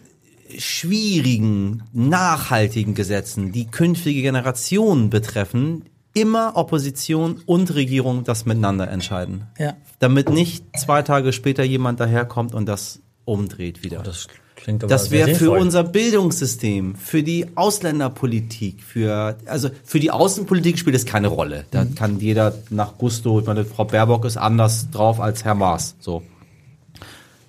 schwierigen, 0.58 1.84
nachhaltigen 1.91 2.93
Gesetzen, 2.93 3.52
die 3.52 3.66
künftige 3.66 4.22
Generationen 4.22 5.10
betreffen, 5.10 5.86
immer 6.14 6.53
Opposition 6.55 7.41
und 7.45 7.74
Regierung 7.74 8.24
das 8.24 8.45
miteinander 8.45 8.89
entscheiden. 8.89 9.47
Ja. 9.57 9.76
Damit 9.99 10.30
nicht 10.30 10.64
zwei 10.78 11.01
Tage 11.01 11.34
später 11.34 11.64
jemand 11.64 11.99
daherkommt 11.99 12.53
und 12.53 12.66
das 12.66 12.99
umdreht 13.26 13.84
wieder. 13.84 13.99
Das 13.99 14.28
klingt 14.55 14.84
aber 14.84 14.89
Das 14.89 15.12
wäre 15.12 15.36
für 15.36 15.51
unser 15.51 15.84
Bildungssystem, 15.84 16.95
für 16.95 17.24
die 17.24 17.47
Ausländerpolitik, 17.55 18.84
für 18.84 19.38
also 19.45 19.70
für 19.84 19.99
die 19.99 20.12
Außenpolitik 20.12 20.78
spielt 20.78 20.95
es 20.95 21.05
keine 21.05 21.28
Rolle. 21.28 21.66
Da 21.72 21.86
kann 21.86 22.20
jeder 22.20 22.53
nach 22.70 22.97
Gusto. 22.97 23.39
Ich 23.39 23.45
meine, 23.45 23.66
Frau 23.66 23.86
Baerbock 23.86 24.26
ist 24.26 24.38
anders 24.38 24.89
drauf 24.91 25.20
als 25.20 25.45
Herr 25.45 25.55
Maas. 25.55 25.95
So. 25.99 26.24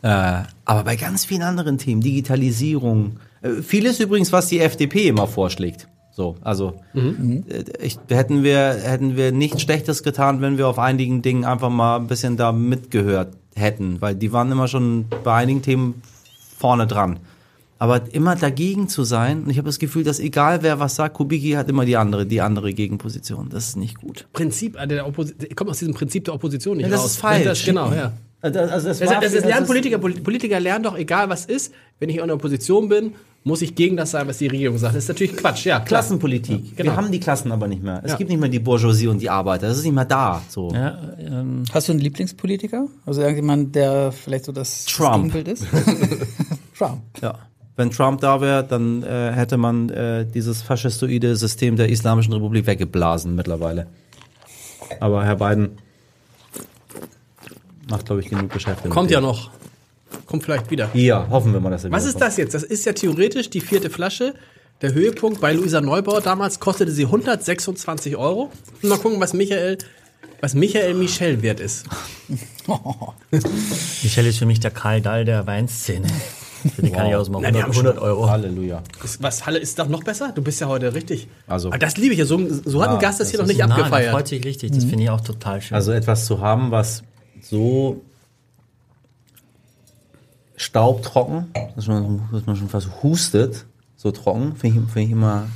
Äh, 0.02 0.42
aber 0.64 0.84
bei 0.84 0.96
ganz 0.96 1.24
vielen 1.24 1.42
anderen 1.42 1.78
Themen, 1.78 2.00
Digitalisierung, 2.00 3.18
äh, 3.42 3.62
vieles 3.62 4.00
übrigens, 4.00 4.32
was 4.32 4.48
die 4.48 4.60
FDP 4.60 5.08
immer 5.08 5.26
vorschlägt. 5.26 5.88
So, 6.14 6.36
also 6.42 6.74
äh, 6.94 7.40
ich, 7.82 7.98
hätten 8.08 8.42
wir 8.42 8.58
hätten 8.82 9.16
wir 9.16 9.32
nichts 9.32 9.62
Schlechtes 9.62 10.02
getan, 10.02 10.40
wenn 10.42 10.58
wir 10.58 10.68
auf 10.68 10.78
einigen 10.78 11.22
Dingen 11.22 11.44
einfach 11.44 11.70
mal 11.70 11.96
ein 11.96 12.06
bisschen 12.06 12.36
da 12.36 12.52
mitgehört 12.52 13.34
hätten, 13.54 14.00
weil 14.00 14.14
die 14.14 14.32
waren 14.32 14.52
immer 14.52 14.68
schon 14.68 15.06
bei 15.24 15.34
einigen 15.34 15.62
Themen 15.62 16.02
vorne 16.58 16.86
dran. 16.86 17.18
Aber 17.78 18.02
immer 18.12 18.36
dagegen 18.36 18.88
zu 18.88 19.02
sein, 19.02 19.42
und 19.42 19.50
ich 19.50 19.58
habe 19.58 19.66
das 19.66 19.80
Gefühl, 19.80 20.04
dass 20.04 20.20
egal 20.20 20.62
wer 20.62 20.78
was 20.78 20.94
sagt, 20.94 21.14
Kubicki 21.14 21.52
hat 21.52 21.68
immer 21.68 21.84
die 21.84 21.96
andere, 21.96 22.26
die 22.26 22.40
andere 22.40 22.72
Gegenposition. 22.72 23.48
Das 23.50 23.68
ist 23.68 23.76
nicht 23.76 23.96
gut. 24.00 24.28
Prinzip 24.32 24.78
äh, 24.78 24.86
der 24.86 25.04
Opposition, 25.06 25.48
kommt 25.56 25.70
aus 25.70 25.78
diesem 25.80 25.94
Prinzip 25.94 26.24
der 26.26 26.34
Opposition 26.34 26.76
nicht 26.76 26.86
Ja, 26.86 26.90
das 26.92 27.00
raus. 27.00 27.10
ist 27.12 27.16
falsch. 27.20 27.44
Das, 27.44 27.64
genau, 27.64 27.90
ja. 27.92 28.12
Also 28.40 28.58
das, 28.60 28.84
Das, 28.84 28.98
das 29.00 29.32
ist 29.34 29.46
lernen 29.46 29.66
Politiker, 29.66 29.96
Poli- 29.98 30.20
Politiker 30.20 30.60
lernen 30.60 30.84
doch, 30.84 30.96
egal 30.96 31.28
was 31.28 31.46
ist, 31.46 31.72
wenn 31.98 32.08
ich 32.08 32.18
in 32.18 32.26
der 32.26 32.34
Opposition 32.36 32.88
bin, 32.88 33.14
muss 33.44 33.60
ich 33.62 33.74
gegen 33.74 33.96
das 33.96 34.12
sein, 34.12 34.28
was 34.28 34.38
die 34.38 34.46
Regierung 34.46 34.78
sagt. 34.78 34.94
Das 34.94 35.02
ist 35.04 35.08
natürlich 35.08 35.36
Quatsch, 35.36 35.64
ja. 35.64 35.76
klar. 35.78 35.84
Klassenpolitik. 35.86 36.76
genau. 36.76 36.92
Wir 36.92 36.96
haben 36.96 37.10
die 37.10 37.18
Klassen 37.18 37.50
aber 37.50 37.66
nicht 37.66 37.82
mehr. 37.82 38.00
Es 38.04 38.12
Ja. 38.12 38.16
gibt 38.16 38.30
nicht 38.30 38.38
mehr 38.38 38.48
die 38.48 38.60
Bourgeoisie 38.60 39.08
und 39.08 39.20
die 39.20 39.28
Arbeiter. 39.30 39.66
Das 39.66 39.78
ist 39.78 39.84
nicht 39.84 39.94
mehr 39.94 40.04
da. 40.04 40.40
So. 40.48 40.70
Ja, 40.72 40.96
ähm, 41.18 41.64
Hast 41.72 41.88
du 41.88 41.92
einen 41.92 42.00
Lieblingspolitiker? 42.00 42.86
Also 43.04 43.20
irgendjemand, 43.20 43.74
der 43.74 44.12
vielleicht 44.12 44.44
so 44.44 44.52
das, 44.52 44.84
Trump. 44.84 45.32
Gegenbild 45.32 45.48
ist? 45.48 45.66
Trump. 46.78 47.02
Ja. 47.20 47.34
Wenn 47.74 47.90
Trump 47.90 48.20
da 48.20 48.40
wäre, 48.40 48.62
dann 48.62 49.02
äh, 49.02 49.32
hätte 49.32 49.56
man 49.56 49.88
äh, 49.88 50.24
dieses 50.26 50.62
faschistoide 50.62 51.34
System 51.36 51.76
der 51.76 51.88
Islamischen 51.88 52.32
Republik 52.34 52.66
weggeblasen 52.66 53.34
mittlerweile. 53.34 53.86
Aber 55.00 55.24
Herr 55.24 55.36
Biden 55.36 55.70
macht, 57.90 58.06
glaube 58.06 58.20
ich, 58.20 58.28
genug 58.28 58.50
Geschäfte. 58.52 58.84
mit 58.84 58.92
Kommt 58.92 59.10
ja 59.10 59.20
noch. 59.20 59.50
Kommt 60.26 60.44
vielleicht 60.44 60.70
wieder. 60.70 60.88
Ja, 60.94 61.26
hoffen 61.30 61.52
wir 61.52 61.60
mal, 61.60 61.70
dass 61.70 61.84
er 61.84 61.90
Was 61.90 62.04
ist 62.06 62.20
das 62.20 62.36
jetzt? 62.36 62.54
Das 62.54 62.62
ist 62.62 62.84
ja 62.86 62.92
theoretisch 62.92 63.50
die 63.50 63.60
vierte 63.60 63.90
Flasche. 63.90 64.34
Der 64.80 64.94
Höhepunkt 64.94 65.40
bei 65.40 65.52
Luisa 65.52 65.80
Neubauer 65.80 66.20
damals 66.20 66.58
kostete 66.58 66.90
sie 66.90 67.04
126 67.04 68.16
Euro. 68.16 68.50
Mal 68.82 68.98
gucken, 68.98 69.20
was 69.20 69.32
Michael, 69.32 69.78
was 70.40 70.54
Michael 70.54 70.94
Michel 70.94 71.40
wert 71.42 71.60
ist. 71.60 71.84
Michel 74.02 74.26
ist 74.26 74.38
für 74.38 74.46
mich 74.46 74.60
der 74.60 74.70
Karl 74.70 75.00
Dahl 75.00 75.24
der 75.24 75.46
Weinszene. 75.46 76.06
Für 76.76 76.82
den 76.82 76.92
kann 76.92 77.06
ich 77.08 77.14
aus 77.16 77.28
mal 77.28 77.40
Na, 77.42 77.50
die 77.50 77.58
100, 77.58 77.64
haben 77.64 77.72
schon- 77.74 77.86
100 77.86 78.02
Euro. 78.04 78.30
Halleluja. 78.30 78.82
Ist, 79.02 79.20
was, 79.22 79.44
Halle, 79.46 79.58
ist 79.58 79.78
doch 79.80 79.88
noch 79.88 80.04
besser? 80.04 80.30
Du 80.32 80.42
bist 80.42 80.60
ja 80.60 80.68
heute 80.68 80.94
richtig. 80.94 81.26
Also- 81.48 81.68
Aber 81.68 81.78
das 81.78 81.96
liebe 81.96 82.12
ich 82.12 82.20
ja. 82.20 82.24
So, 82.24 82.38
so 82.64 82.80
hat 82.82 82.90
ein 82.90 82.94
Ja, 82.94 83.00
Gast 83.00 83.18
das 83.20 83.26
das 83.26 83.30
hier 83.30 83.40
noch 83.40 83.46
nicht 83.48 83.58
Nein, 83.58 83.68
der 83.68 83.78
abgefeiert. 83.78 84.12
freut 84.12 84.28
sich 84.28 84.44
richtig. 84.44 84.70
Das 84.70 84.84
finde 84.84 85.02
ich 85.04 85.10
auch 85.10 85.20
total 85.20 85.60
schön. 85.60 85.74
Also 85.74 85.90
etwas 85.92 86.24
zu 86.26 86.40
haben, 86.40 86.70
was 86.70 87.02
so 87.40 88.02
staubtrocken, 90.62 91.46
dass 91.74 91.86
man, 91.86 92.28
dass 92.30 92.46
man 92.46 92.56
schon 92.56 92.68
fast 92.68 92.88
hustet, 93.02 93.66
so 93.96 94.10
trocken, 94.10 94.56
finde 94.56 94.80
ich, 94.80 94.92
find 94.92 95.06
ich 95.06 95.12
immer 95.12 95.46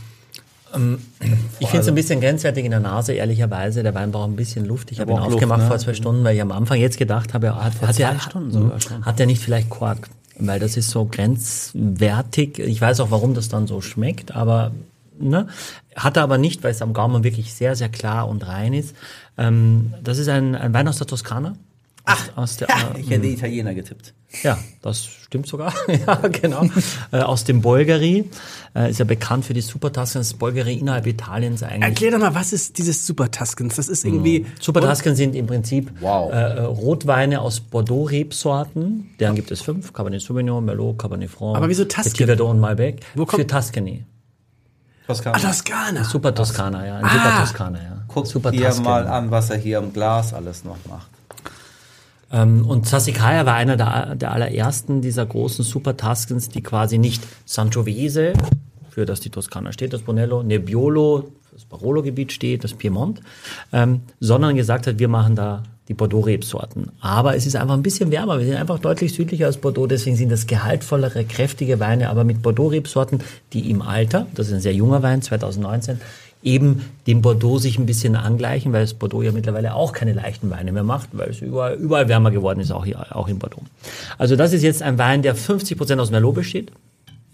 Ich 1.58 1.68
finde 1.68 1.82
es 1.82 1.88
ein 1.88 1.94
bisschen 1.94 2.20
grenzwertig 2.20 2.64
in 2.64 2.70
der 2.70 2.80
Nase, 2.80 3.12
ehrlicherweise. 3.12 3.82
Der 3.82 3.94
Wein 3.94 4.10
braucht 4.12 4.28
ein 4.28 4.36
bisschen 4.36 4.66
Luft. 4.66 4.90
Ich 4.92 5.00
habe 5.00 5.10
ihn 5.10 5.16
braucht 5.16 5.30
Luft, 5.30 5.36
aufgemacht 5.36 5.62
ne? 5.62 5.68
vor 5.68 5.78
zwei 5.78 5.94
Stunden, 5.94 6.24
weil 6.24 6.34
ich 6.34 6.42
am 6.42 6.52
Anfang 6.52 6.78
jetzt 6.78 6.98
gedacht 6.98 7.34
habe, 7.34 7.54
hat, 7.54 7.80
hat, 7.80 7.94
zwei 7.94 8.02
er, 8.02 8.20
Stunden 8.20 8.80
schon. 8.80 9.04
hat 9.04 9.20
er 9.20 9.26
nicht 9.26 9.40
vielleicht 9.40 9.70
Kork? 9.70 10.08
Weil 10.38 10.60
das 10.60 10.76
ist 10.76 10.90
so 10.90 11.06
grenzwertig. 11.06 12.58
Ich 12.58 12.80
weiß 12.80 13.00
auch, 13.00 13.10
warum 13.10 13.32
das 13.32 13.48
dann 13.48 13.66
so 13.66 13.80
schmeckt, 13.80 14.34
aber 14.34 14.72
ne? 15.18 15.46
hat 15.94 16.16
er 16.16 16.24
aber 16.24 16.36
nicht, 16.36 16.62
weil 16.62 16.72
es 16.72 16.82
am 16.82 16.92
Gaumen 16.92 17.24
wirklich 17.24 17.54
sehr, 17.54 17.74
sehr 17.74 17.88
klar 17.88 18.28
und 18.28 18.46
rein 18.46 18.74
ist. 18.74 18.94
Ähm, 19.38 19.94
das 20.04 20.18
ist 20.18 20.28
ein, 20.28 20.54
ein 20.54 20.74
Wein 20.74 20.88
aus 20.88 20.98
der 20.98 21.06
Toskana. 21.06 21.54
Ach, 22.08 22.28
aus 22.36 22.56
der, 22.56 22.68
Ich 22.98 23.10
hätte 23.10 23.26
Italiener 23.26 23.74
getippt. 23.74 24.14
ja, 24.44 24.56
das 24.80 25.04
stimmt 25.04 25.46
sogar. 25.48 25.72
ja, 26.06 26.14
genau. 26.28 26.64
äh, 27.10 27.18
aus 27.18 27.42
dem 27.44 27.60
Bolgari. 27.62 28.30
Äh, 28.76 28.90
ist 28.90 28.98
ja 28.98 29.04
bekannt 29.04 29.44
für 29.44 29.54
die 29.54 29.60
Super 29.60 29.92
Tuscans. 29.92 30.34
Bolgari 30.34 30.74
innerhalb 30.74 31.06
Italiens 31.06 31.62
eigentlich. 31.64 31.82
Erklär 31.82 32.12
doch 32.12 32.18
mal, 32.18 32.34
was 32.34 32.52
ist 32.52 32.78
dieses 32.78 33.04
Super 33.06 33.30
Tuscans? 33.30 33.74
Das 33.74 33.88
ist 33.88 34.04
irgendwie. 34.04 34.46
Super 34.60 34.80
Tuscan 34.82 35.16
sind 35.16 35.34
im 35.34 35.46
Prinzip 35.46 35.90
Wow. 36.00 36.32
äh, 36.32 36.36
äh, 36.36 36.60
Rotweine 36.60 37.40
aus 37.40 37.58
Bordeaux-Rebsorten. 37.60 39.10
Deren 39.18 39.34
gibt 39.34 39.50
es 39.50 39.60
fünf. 39.62 39.92
Cabernet 39.92 40.20
Sauvignon, 40.22 40.64
Merlot, 40.64 40.98
Cabernet 40.98 41.30
Franc. 41.30 41.56
Aber 41.56 41.68
wieso 41.68 41.84
Tuscan? 41.84 42.04
Petit 42.12 42.26
Verdot 42.26 42.50
und 42.50 42.60
Malbec. 42.60 43.00
Wo 43.16 43.26
kommt- 43.26 43.42
Für 43.42 43.46
Tuscany. 43.48 44.04
Ah, 45.08 45.38
Toskana. 45.38 46.02
Super 46.04 46.34
Toskana, 46.34 46.84
ja. 46.86 46.96
Ein 46.98 47.04
Ah. 47.04 47.08
Super 47.10 47.40
Toskana, 47.40 47.78
ja. 47.78 48.04
Guck 48.08 48.26
Super 48.26 48.50
dir 48.50 48.66
Tuscan. 48.66 48.84
mal 48.84 49.06
an, 49.06 49.30
was 49.30 49.50
er 49.50 49.56
hier 49.56 49.78
im 49.78 49.92
Glas 49.92 50.32
alles 50.34 50.64
noch 50.64 50.76
macht. 50.88 51.08
Ähm, 52.32 52.66
und 52.66 52.86
Sassicaia 52.86 53.46
war 53.46 53.54
einer 53.54 53.76
der, 53.76 54.14
der 54.16 54.32
allerersten 54.32 55.00
dieser 55.00 55.26
großen 55.26 55.64
Super 55.64 55.96
Tuscans, 55.96 56.48
die 56.48 56.62
quasi 56.62 56.98
nicht 56.98 57.22
Sangiovese, 57.44 58.32
für 58.90 59.06
das 59.06 59.20
die 59.20 59.30
Toskana 59.30 59.72
steht, 59.72 59.92
das 59.92 60.02
Bonello, 60.02 60.42
Nebbiolo, 60.42 61.30
das 61.52 61.64
Barolo-Gebiet 61.64 62.32
steht, 62.32 62.64
das 62.64 62.74
Piemont, 62.74 63.20
ähm, 63.72 64.02
sondern 64.20 64.56
gesagt 64.56 64.86
hat, 64.86 64.98
wir 64.98 65.08
machen 65.08 65.36
da 65.36 65.62
die 65.88 65.94
Bordeaux-Rebsorten. 65.94 66.90
Aber 67.00 67.36
es 67.36 67.46
ist 67.46 67.56
einfach 67.56 67.74
ein 67.74 67.82
bisschen 67.82 68.10
wärmer. 68.10 68.38
Wir 68.38 68.46
sind 68.46 68.56
einfach 68.56 68.78
deutlich 68.78 69.14
südlicher 69.14 69.46
als 69.46 69.58
Bordeaux. 69.58 69.86
Deswegen 69.86 70.16
sind 70.16 70.32
das 70.32 70.46
gehaltvollere, 70.46 71.24
kräftige 71.24 71.78
Weine, 71.78 72.10
aber 72.10 72.24
mit 72.24 72.42
Bordeaux-Rebsorten, 72.42 73.20
die 73.52 73.70
im 73.70 73.82
Alter, 73.82 74.26
das 74.34 74.48
ist 74.48 74.54
ein 74.54 74.60
sehr 74.60 74.74
junger 74.74 75.02
Wein, 75.02 75.22
2019, 75.22 76.00
eben 76.46 76.82
dem 77.06 77.20
Bordeaux 77.20 77.58
sich 77.58 77.78
ein 77.78 77.86
bisschen 77.86 78.16
angleichen, 78.16 78.72
weil 78.72 78.82
das 78.82 78.94
Bordeaux 78.94 79.20
ja 79.22 79.32
mittlerweile 79.32 79.74
auch 79.74 79.92
keine 79.92 80.12
leichten 80.12 80.48
Weine 80.48 80.72
mehr 80.72 80.84
macht, 80.84 81.10
weil 81.12 81.30
es 81.30 81.40
überall, 81.40 81.74
überall 81.74 82.08
wärmer 82.08 82.30
geworden 82.30 82.60
ist, 82.60 82.70
auch 82.70 82.84
hier, 82.84 83.14
auch 83.14 83.28
in 83.28 83.38
Bordeaux. 83.38 83.62
Also 84.16 84.36
das 84.36 84.52
ist 84.52 84.62
jetzt 84.62 84.82
ein 84.82 84.96
Wein, 84.96 85.22
der 85.22 85.36
50% 85.36 85.98
aus 85.98 86.10
Merlot 86.10 86.36
besteht. 86.36 86.72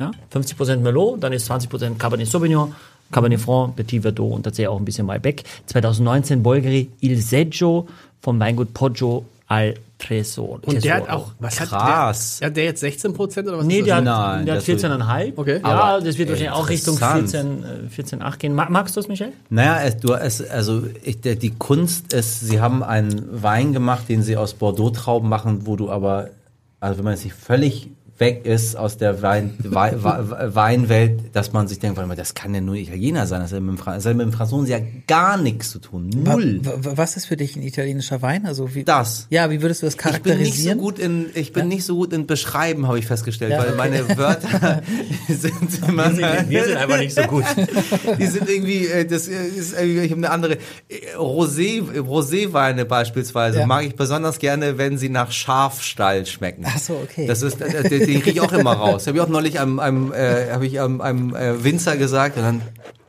Ja, 0.00 0.10
50% 0.34 0.78
Merlot, 0.78 1.22
dann 1.22 1.32
ist 1.32 1.48
20% 1.50 1.98
Cabernet 1.98 2.26
Sauvignon, 2.26 2.74
Cabernet 3.12 3.40
Franc, 3.40 3.76
Petit 3.76 4.00
Verdot 4.00 4.32
und 4.32 4.42
tatsächlich 4.42 4.68
auch 4.68 4.78
ein 4.78 4.84
bisschen 4.86 5.06
Malbec. 5.06 5.44
2019 5.66 6.42
Bolgari 6.42 6.88
Il 7.00 7.20
Seggio 7.20 7.86
vom 8.22 8.40
Weingut 8.40 8.72
Poggio 8.72 9.26
al 9.46 9.74
Tresor. 9.98 10.60
Und 10.64 10.84
der 10.84 10.94
hat 10.96 11.08
auch. 11.10 11.32
Was 11.38 11.56
Krass. 11.56 12.34
Hat 12.36 12.40
der, 12.40 12.46
hat 12.48 12.56
der 12.56 12.64
jetzt 12.64 12.80
16 12.80 13.12
Prozent 13.12 13.46
oder 13.48 13.58
was? 13.58 13.66
Nee, 13.66 13.78
ist 13.80 13.86
der 13.86 14.00
das? 14.02 14.14
hat, 14.14 14.36
Nein, 14.36 14.46
der 14.46 14.54
hat 14.56 14.60
das 14.62 14.68
wird- 14.68 14.80
14,5. 14.80 15.32
Okay. 15.36 15.60
Ja, 15.62 15.64
Aber 15.64 16.04
das 16.04 16.18
wird 16.18 16.28
wahrscheinlich 16.30 16.50
auch 16.52 16.68
Richtung 16.68 16.94
interessant. 16.94 17.30
14, 17.30 17.64
äh, 17.64 17.88
14,8 17.88 18.38
gehen. 18.38 18.54
Ma- 18.54 18.68
Magst 18.70 18.96
du 18.96 19.00
das, 19.00 19.08
Michel? 19.08 19.32
Naja, 19.50 19.80
es, 19.84 19.96
du, 19.98 20.12
es, 20.14 20.48
also 20.48 20.82
ich, 21.04 21.20
der, 21.20 21.36
die 21.36 21.50
Kunst 21.50 22.12
ist, 22.12 22.40
sie 22.40 22.60
haben 22.60 22.82
einen 22.82 23.42
Wein 23.42 23.72
gemacht, 23.72 24.08
den 24.08 24.22
sie 24.22 24.36
aus 24.36 24.54
Bordeaux-Trauben 24.54 25.28
machen, 25.28 25.66
wo 25.66 25.76
du 25.76 25.90
aber, 25.90 26.30
also 26.80 26.98
wenn 26.98 27.04
man 27.04 27.14
nicht 27.14 27.32
völlig 27.32 27.88
weg 28.22 28.46
ist 28.46 28.76
aus 28.76 28.96
der 28.96 29.20
Wein, 29.20 29.54
Wei- 29.58 29.94
Wei- 29.96 30.54
Weinwelt, 30.54 31.20
dass 31.34 31.52
man 31.52 31.66
sich 31.68 31.78
denkt, 31.80 31.96
warte 31.96 32.06
mal, 32.08 32.14
das 32.16 32.34
kann 32.34 32.54
ja 32.54 32.60
nur 32.60 32.76
Italiener 32.76 33.26
sein, 33.26 33.40
das 33.40 33.50
hat 33.50 33.56
ja 33.58 33.60
mit 33.60 33.76
dem, 33.76 33.78
Fra 33.78 33.94
hat 33.94 34.04
mit 34.04 34.20
dem 34.20 34.32
Franzosen 34.32 34.68
ja 34.68 34.78
gar 35.08 35.36
nichts 35.36 35.70
zu 35.70 35.80
tun. 35.80 36.08
Null. 36.14 36.60
Wa- 36.62 36.74
wa- 36.78 36.92
Was 36.96 37.16
ist 37.16 37.26
für 37.26 37.36
dich 37.36 37.56
ein 37.56 37.62
italienischer 37.62 38.22
Wein? 38.22 38.46
Also 38.46 38.74
wie, 38.74 38.84
Das. 38.84 39.26
Ja, 39.30 39.50
wie 39.50 39.60
würdest 39.60 39.82
du 39.82 39.86
das 39.86 39.94
Ich 39.94 40.00
bin 40.00 40.10
nicht 40.12 40.22
so 40.22 40.28
charakterisieren? 40.30 40.78
gut 40.78 40.98
in, 40.98 41.26
ich 41.34 41.52
bin 41.52 41.68
nicht 41.68 41.84
so 41.84 41.96
gut 41.96 42.12
in 42.12 42.26
Beschreiben, 42.26 42.86
habe 42.86 42.98
ich 42.98 43.06
festgestellt, 43.06 43.52
Ja, 43.52 43.58
weil 43.58 43.68
okay. 43.68 43.76
meine 43.76 44.08
Wörter 44.16 44.82
sind 45.28 45.88
immer, 45.88 46.04
einfach 46.78 46.98
nicht 46.98 47.14
so 47.14 47.22
gut. 47.22 47.44
die 48.18 48.26
sind 48.26 48.48
irgendwie, 48.48 48.86
äh, 48.86 49.04
das 49.04 49.26
ist 49.28 49.74
irgendwie, 49.78 50.00
ich 50.00 50.10
habe 50.12 50.18
eine 50.18 50.30
andere, 50.30 50.54
äh, 50.88 51.16
Rosé, 51.16 51.82
Roséweine 52.00 52.84
beispielsweise 52.84 53.60
Ja. 53.60 53.66
mag 53.66 53.84
ich 53.84 53.96
besonders 53.96 54.38
gerne, 54.38 54.78
wenn 54.78 54.98
sie 54.98 55.08
nach 55.08 55.30
Schafstall 55.32 56.26
schmecken. 56.26 56.64
Ach 56.66 56.78
so, 56.78 56.94
okay. 56.94 57.26
Das 57.26 57.42
ist, 57.42 57.60
äh, 57.60 57.88
den, 58.14 58.22
kriege 58.22 58.38
ich 58.38 58.40
auch 58.40 58.52
immer 58.52 58.72
raus. 58.72 59.06
Habe 59.06 59.18
ich 59.18 59.22
auch 59.22 59.28
neulich 59.28 59.60
einem, 59.60 59.78
einem, 59.78 60.12
äh, 60.12 60.64
ich 60.64 60.80
einem, 60.80 61.00
einem 61.00 61.34
äh, 61.34 61.62
Winzer 61.62 61.96
gesagt 61.96 62.36
und 62.36 62.42
dann 62.42 62.62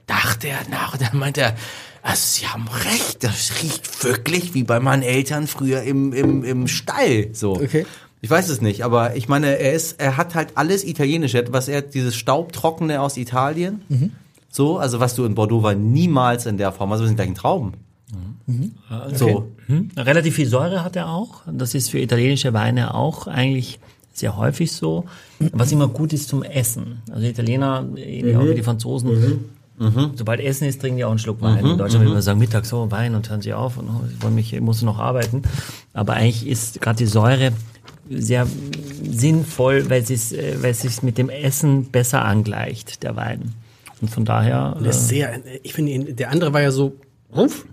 dachte 0.07 0.47
er 0.47 0.59
nach 0.69 0.93
und 0.93 1.01
dann 1.01 1.17
meinte 1.17 1.41
er, 1.41 1.55
also 2.01 2.21
Sie 2.21 2.47
haben 2.47 2.67
recht, 2.67 3.23
das 3.23 3.61
riecht 3.61 4.03
wirklich 4.03 4.53
wie 4.53 4.63
bei 4.63 4.79
meinen 4.79 5.03
Eltern 5.03 5.47
früher 5.47 5.83
im, 5.83 6.11
im, 6.13 6.43
im 6.43 6.67
Stall. 6.67 7.29
So. 7.33 7.53
Okay. 7.53 7.85
Ich 8.21 8.29
weiß 8.29 8.49
es 8.49 8.61
nicht, 8.61 8.83
aber 8.83 9.15
ich 9.15 9.27
meine, 9.27 9.57
er 9.57 9.73
ist, 9.73 9.99
er 9.99 10.17
hat 10.17 10.35
halt 10.35 10.49
alles 10.55 10.83
Italienisch, 10.85 11.35
was 11.49 11.67
er 11.67 11.81
dieses 11.81 12.15
Staubtrockene 12.15 13.01
aus 13.01 13.17
Italien. 13.17 13.83
Mhm. 13.89 14.11
So, 14.49 14.77
also 14.77 14.99
was 14.99 15.15
du 15.15 15.25
in 15.25 15.35
Bordeaux 15.35 15.63
war 15.63 15.75
niemals 15.75 16.45
in 16.45 16.57
der 16.57 16.71
Form, 16.71 16.91
also 16.91 17.03
wir 17.03 17.07
sind 17.07 17.15
gleich 17.15 17.33
Trauben. 17.33 17.73
So. 19.13 19.51
Hm? 19.67 19.91
Relativ 19.97 20.35
viel 20.35 20.47
Säure 20.47 20.83
hat 20.83 20.95
er 20.95 21.09
auch. 21.09 21.41
Das 21.51 21.73
ist 21.73 21.89
für 21.89 21.99
italienische 21.99 22.53
Weine 22.53 22.93
auch 22.93 23.27
eigentlich 23.27 23.79
sehr 24.13 24.37
häufig 24.37 24.71
so. 24.71 25.05
Was 25.39 25.71
immer 25.71 25.87
gut 25.87 26.13
ist 26.13 26.29
zum 26.29 26.43
Essen. 26.43 27.01
Also 27.11 27.27
Italiener, 27.27 27.85
ähnlich 27.95 28.37
auch 28.37 28.45
wie 28.45 28.55
die 28.55 28.63
Franzosen, 28.63 29.39
sobald 30.15 30.39
Essen 30.39 30.67
ist, 30.67 30.81
trinken 30.81 30.97
die 30.97 31.05
auch 31.05 31.09
einen 31.09 31.19
Schluck 31.19 31.41
Wein. 31.41 31.65
In 31.65 31.77
Deutschland 31.77 32.05
würde 32.05 32.13
man 32.13 32.21
sagen, 32.21 32.39
Mittag 32.39 32.65
so 32.65 32.91
Wein 32.91 33.15
und 33.15 33.29
hören 33.29 33.41
sie 33.41 33.53
auf 33.53 33.77
und 33.77 33.89
oh, 33.89 34.01
wollen 34.21 34.35
mich, 34.35 34.53
ich 34.53 34.61
muss 34.61 34.81
noch 34.81 34.99
arbeiten. 34.99 35.41
Aber 35.93 36.13
eigentlich 36.13 36.47
ist 36.47 36.79
gerade 36.79 36.97
die 36.97 37.05
Säure 37.05 37.51
sehr 38.09 38.47
sinnvoll, 39.03 39.89
weil 39.89 40.05
sie 40.05 40.13
es, 40.13 40.31
äh, 40.31 40.57
weil 40.61 40.73
sich 40.73 41.01
mit 41.01 41.17
dem 41.17 41.29
Essen 41.29 41.85
besser 41.85 42.23
angleicht, 42.23 43.03
der 43.03 43.15
Wein. 43.15 43.53
Und 44.01 44.09
von 44.09 44.25
daher. 44.25 44.77
Äh, 44.83 44.91
sehr, 44.91 45.39
ich 45.63 45.73
finde, 45.73 46.13
der 46.13 46.29
andere 46.29 46.53
war 46.53 46.61
ja 46.61 46.71
so, 46.71 46.95
Rumpf. 47.35 47.65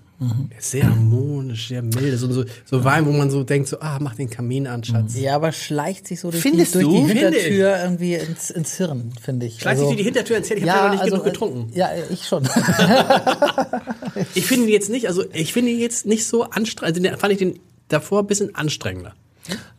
Ist 0.59 0.73
sehr 0.73 0.87
harmonisch, 0.87 1.40
sehr 1.55 1.83
milde, 1.83 2.17
so, 2.17 2.31
so, 2.31 2.45
so 2.65 2.85
Wein, 2.85 3.07
wo 3.07 3.13
man 3.13 3.31
so 3.31 3.45
denkt, 3.45 3.69
so, 3.69 3.81
ah, 3.81 3.99
mach 4.01 4.15
den 4.15 4.31
Kamin 4.31 4.67
an, 4.67 4.85
Schatz. 4.85 5.19
Ja, 5.19 5.37
aber 5.37 5.53
schleicht 5.53 6.07
sich 6.07 6.21
so 6.21 6.31
durch, 6.31 6.43
Findest 6.43 6.75
die, 6.75 6.81
durch 6.81 6.95
du? 6.95 7.07
die. 7.07 7.19
Hintertür 7.19 7.77
irgendwie 7.83 8.15
ins, 8.15 8.51
ins 8.51 8.77
Hirn, 8.77 9.13
finde 9.21 9.47
ich. 9.47 9.61
Schleicht 9.61 9.79
sich 9.79 9.87
durch 9.87 9.99
die 9.99 10.05
Hintertür 10.05 10.37
ins 10.37 10.49
Hirn, 10.49 10.59
ich 10.59 10.69
hab 10.69 10.77
ja, 10.77 10.85
noch 10.85 10.93
nicht 10.93 11.05
genug 11.05 11.27
äh, 11.27 11.31
getrunken. 11.31 11.73
Ja, 11.75 11.91
ich 12.11 12.27
schon. 12.27 12.49
Ich 14.35 14.47
finde 14.47 14.67
ihn 14.67 14.73
jetzt 14.73 14.91
nicht, 14.91 15.09
also 15.09 15.25
ich 15.33 15.53
finde 15.53 15.73
ihn 15.73 15.81
jetzt 15.81 16.07
nicht 16.07 16.27
so 16.27 16.45
anstrengend, 16.45 17.07
also 17.07 17.19
fand 17.19 17.33
ich 17.33 17.39
den 17.39 17.59
davor 17.89 18.21
ein 18.21 18.27
bisschen 18.27 18.55
anstrengender. 18.55 19.15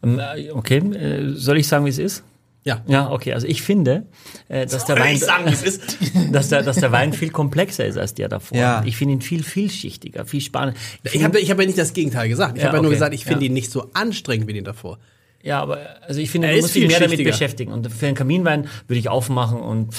ähm, 0.04 0.20
äh, 0.20 0.52
okay, 0.52 0.78
äh, 0.78 1.34
soll 1.36 1.58
ich 1.58 1.68
sagen, 1.68 1.86
wie 1.86 1.90
es 1.90 1.98
ist? 1.98 2.24
Ja. 2.64 2.82
Ja, 2.88 3.10
okay. 3.12 3.34
Also 3.34 3.48
ich 3.48 3.62
finde, 3.64 4.06
äh, 4.48 4.68
dass 4.68 4.86
der 4.86 5.00
Wein, 5.00 5.16
ich 5.16 5.22
sagen, 5.22 5.52
dass 6.32 6.50
der, 6.50 6.62
dass 6.62 6.78
der 6.78 6.92
Wein 6.92 7.12
viel 7.14 7.32
komplexer 7.32 7.86
ist 7.86 7.98
als 7.98 8.14
der 8.14 8.30
davor. 8.30 8.58
Ja. 8.58 8.84
Ich 8.86 8.98
finde 8.98 9.16
ihn 9.16 9.22
viel 9.22 9.44
vielschichtiger, 9.44 10.26
viel 10.26 10.42
spannender. 10.42 10.80
Ich 11.12 11.24
habe 11.24 11.40
ich 11.40 11.50
hab 11.50 11.60
ja 11.60 11.66
nicht 11.66 11.78
das 11.78 11.94
Gegenteil 11.94 12.30
gesagt. 12.30 12.58
Ich 12.58 12.62
Ja, 12.62 12.68
habe 12.68 12.78
ja 12.78 12.82
nur 12.84 12.90
okay. 12.90 12.96
gesagt, 12.98 13.16
ich 13.16 13.26
finde 13.26 13.42
Ja. 13.42 13.48
ihn 13.48 13.54
nicht 13.54 13.72
so 13.72 13.90
anstrengend 13.94 14.48
wie 14.48 14.54
den 14.54 14.64
davor. 14.64 15.00
Ja, 15.42 15.60
aber 15.60 15.80
also 16.08 16.20
ich 16.22 16.30
finde, 16.30 16.48
Er 16.50 16.54
du 16.54 16.60
ist 16.60 16.64
musst 16.66 16.76
dich 16.76 16.88
mehr 16.88 17.00
damit 17.00 17.24
beschäftigen. 17.24 17.72
Und 17.72 17.92
für 17.92 18.06
einen 18.06 18.16
Kaminwein 18.16 18.68
würde 18.88 19.00
ich 19.00 19.10
aufmachen 19.10 19.60
und 19.60 19.96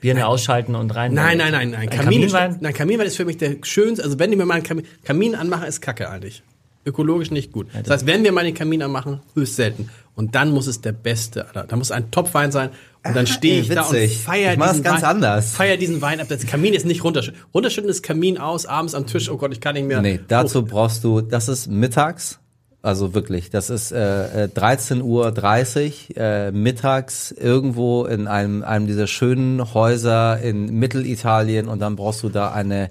Birne 0.00 0.26
ausschalten 0.26 0.74
und 0.74 0.92
rein. 0.96 1.14
Nein, 1.14 1.38
nein, 1.38 1.52
nein, 1.52 1.70
nein. 1.70 1.82
Ein 1.82 1.90
Kamin, 1.90 2.04
Kaminwein? 2.22 2.50
Ist, 2.50 2.62
nein, 2.62 2.74
Kaminwein 2.74 3.06
ist 3.06 3.16
für 3.16 3.24
mich 3.24 3.36
der 3.36 3.58
schönste. 3.62 4.02
Also 4.02 4.18
wenn 4.18 4.36
wir 4.36 4.44
mal 4.44 4.54
einen 4.54 4.64
Kamin, 4.64 4.84
Kamin 5.04 5.36
anmachen, 5.36 5.68
ist 5.68 5.80
Kacke 5.80 6.10
eigentlich. 6.10 6.42
Ökologisch 6.84 7.30
nicht 7.30 7.52
gut. 7.52 7.68
Das 7.82 7.90
heißt, 7.90 8.06
wenn 8.06 8.24
wir 8.24 8.32
mal 8.32 8.44
den 8.44 8.54
Kamin 8.54 8.82
anmachen, 8.82 9.20
höchst 9.34 9.56
selten. 9.56 9.88
Und 10.14 10.34
dann 10.34 10.50
muss 10.50 10.66
es 10.66 10.80
der 10.80 10.92
beste. 10.92 11.46
Da 11.54 11.76
muss 11.76 11.90
ein 11.90 12.10
Topwein 12.10 12.52
sein. 12.52 12.70
Und 13.04 13.16
dann 13.16 13.26
stehe 13.26 13.60
ich 13.60 13.68
da 13.68 13.82
und 13.82 13.96
feier 13.96 14.52
Ich 14.52 14.60
diesen 14.60 14.82
ganz 14.82 15.02
Wein, 15.02 15.10
anders. 15.10 15.52
Feier 15.52 15.76
diesen 15.76 16.00
Wein 16.02 16.20
ab. 16.20 16.26
Das 16.28 16.46
Kamin 16.46 16.74
ist 16.74 16.84
nicht 16.84 17.02
runterschütten. 17.02 17.40
Runterschütten 17.54 17.90
ist 17.90 18.02
Kamin 18.02 18.38
aus, 18.38 18.66
abends 18.66 18.94
am 18.94 19.06
Tisch. 19.06 19.30
Oh 19.30 19.36
Gott, 19.36 19.52
ich 19.52 19.60
kann 19.60 19.74
nicht 19.74 19.86
mehr. 19.86 20.02
Nee, 20.02 20.20
dazu 20.28 20.60
Oh, 20.60 20.62
brauchst 20.62 21.02
du, 21.02 21.20
das 21.20 21.48
ist 21.48 21.68
mittags, 21.68 22.38
also 22.82 23.14
wirklich, 23.14 23.48
das 23.50 23.70
ist 23.70 23.92
äh, 23.92 24.44
äh, 24.44 24.48
13.30 24.48 25.02
Uhr 25.02 26.16
äh, 26.16 26.50
mittags 26.52 27.30
irgendwo 27.32 28.04
in 28.04 28.26
einem, 28.26 28.62
einem 28.64 28.86
dieser 28.86 29.06
schönen 29.06 29.72
Häuser 29.72 30.40
in 30.40 30.78
Mittelitalien 30.78 31.68
und 31.68 31.80
dann 31.80 31.96
brauchst 31.96 32.22
du 32.22 32.28
da 32.28 32.52
eine 32.52 32.90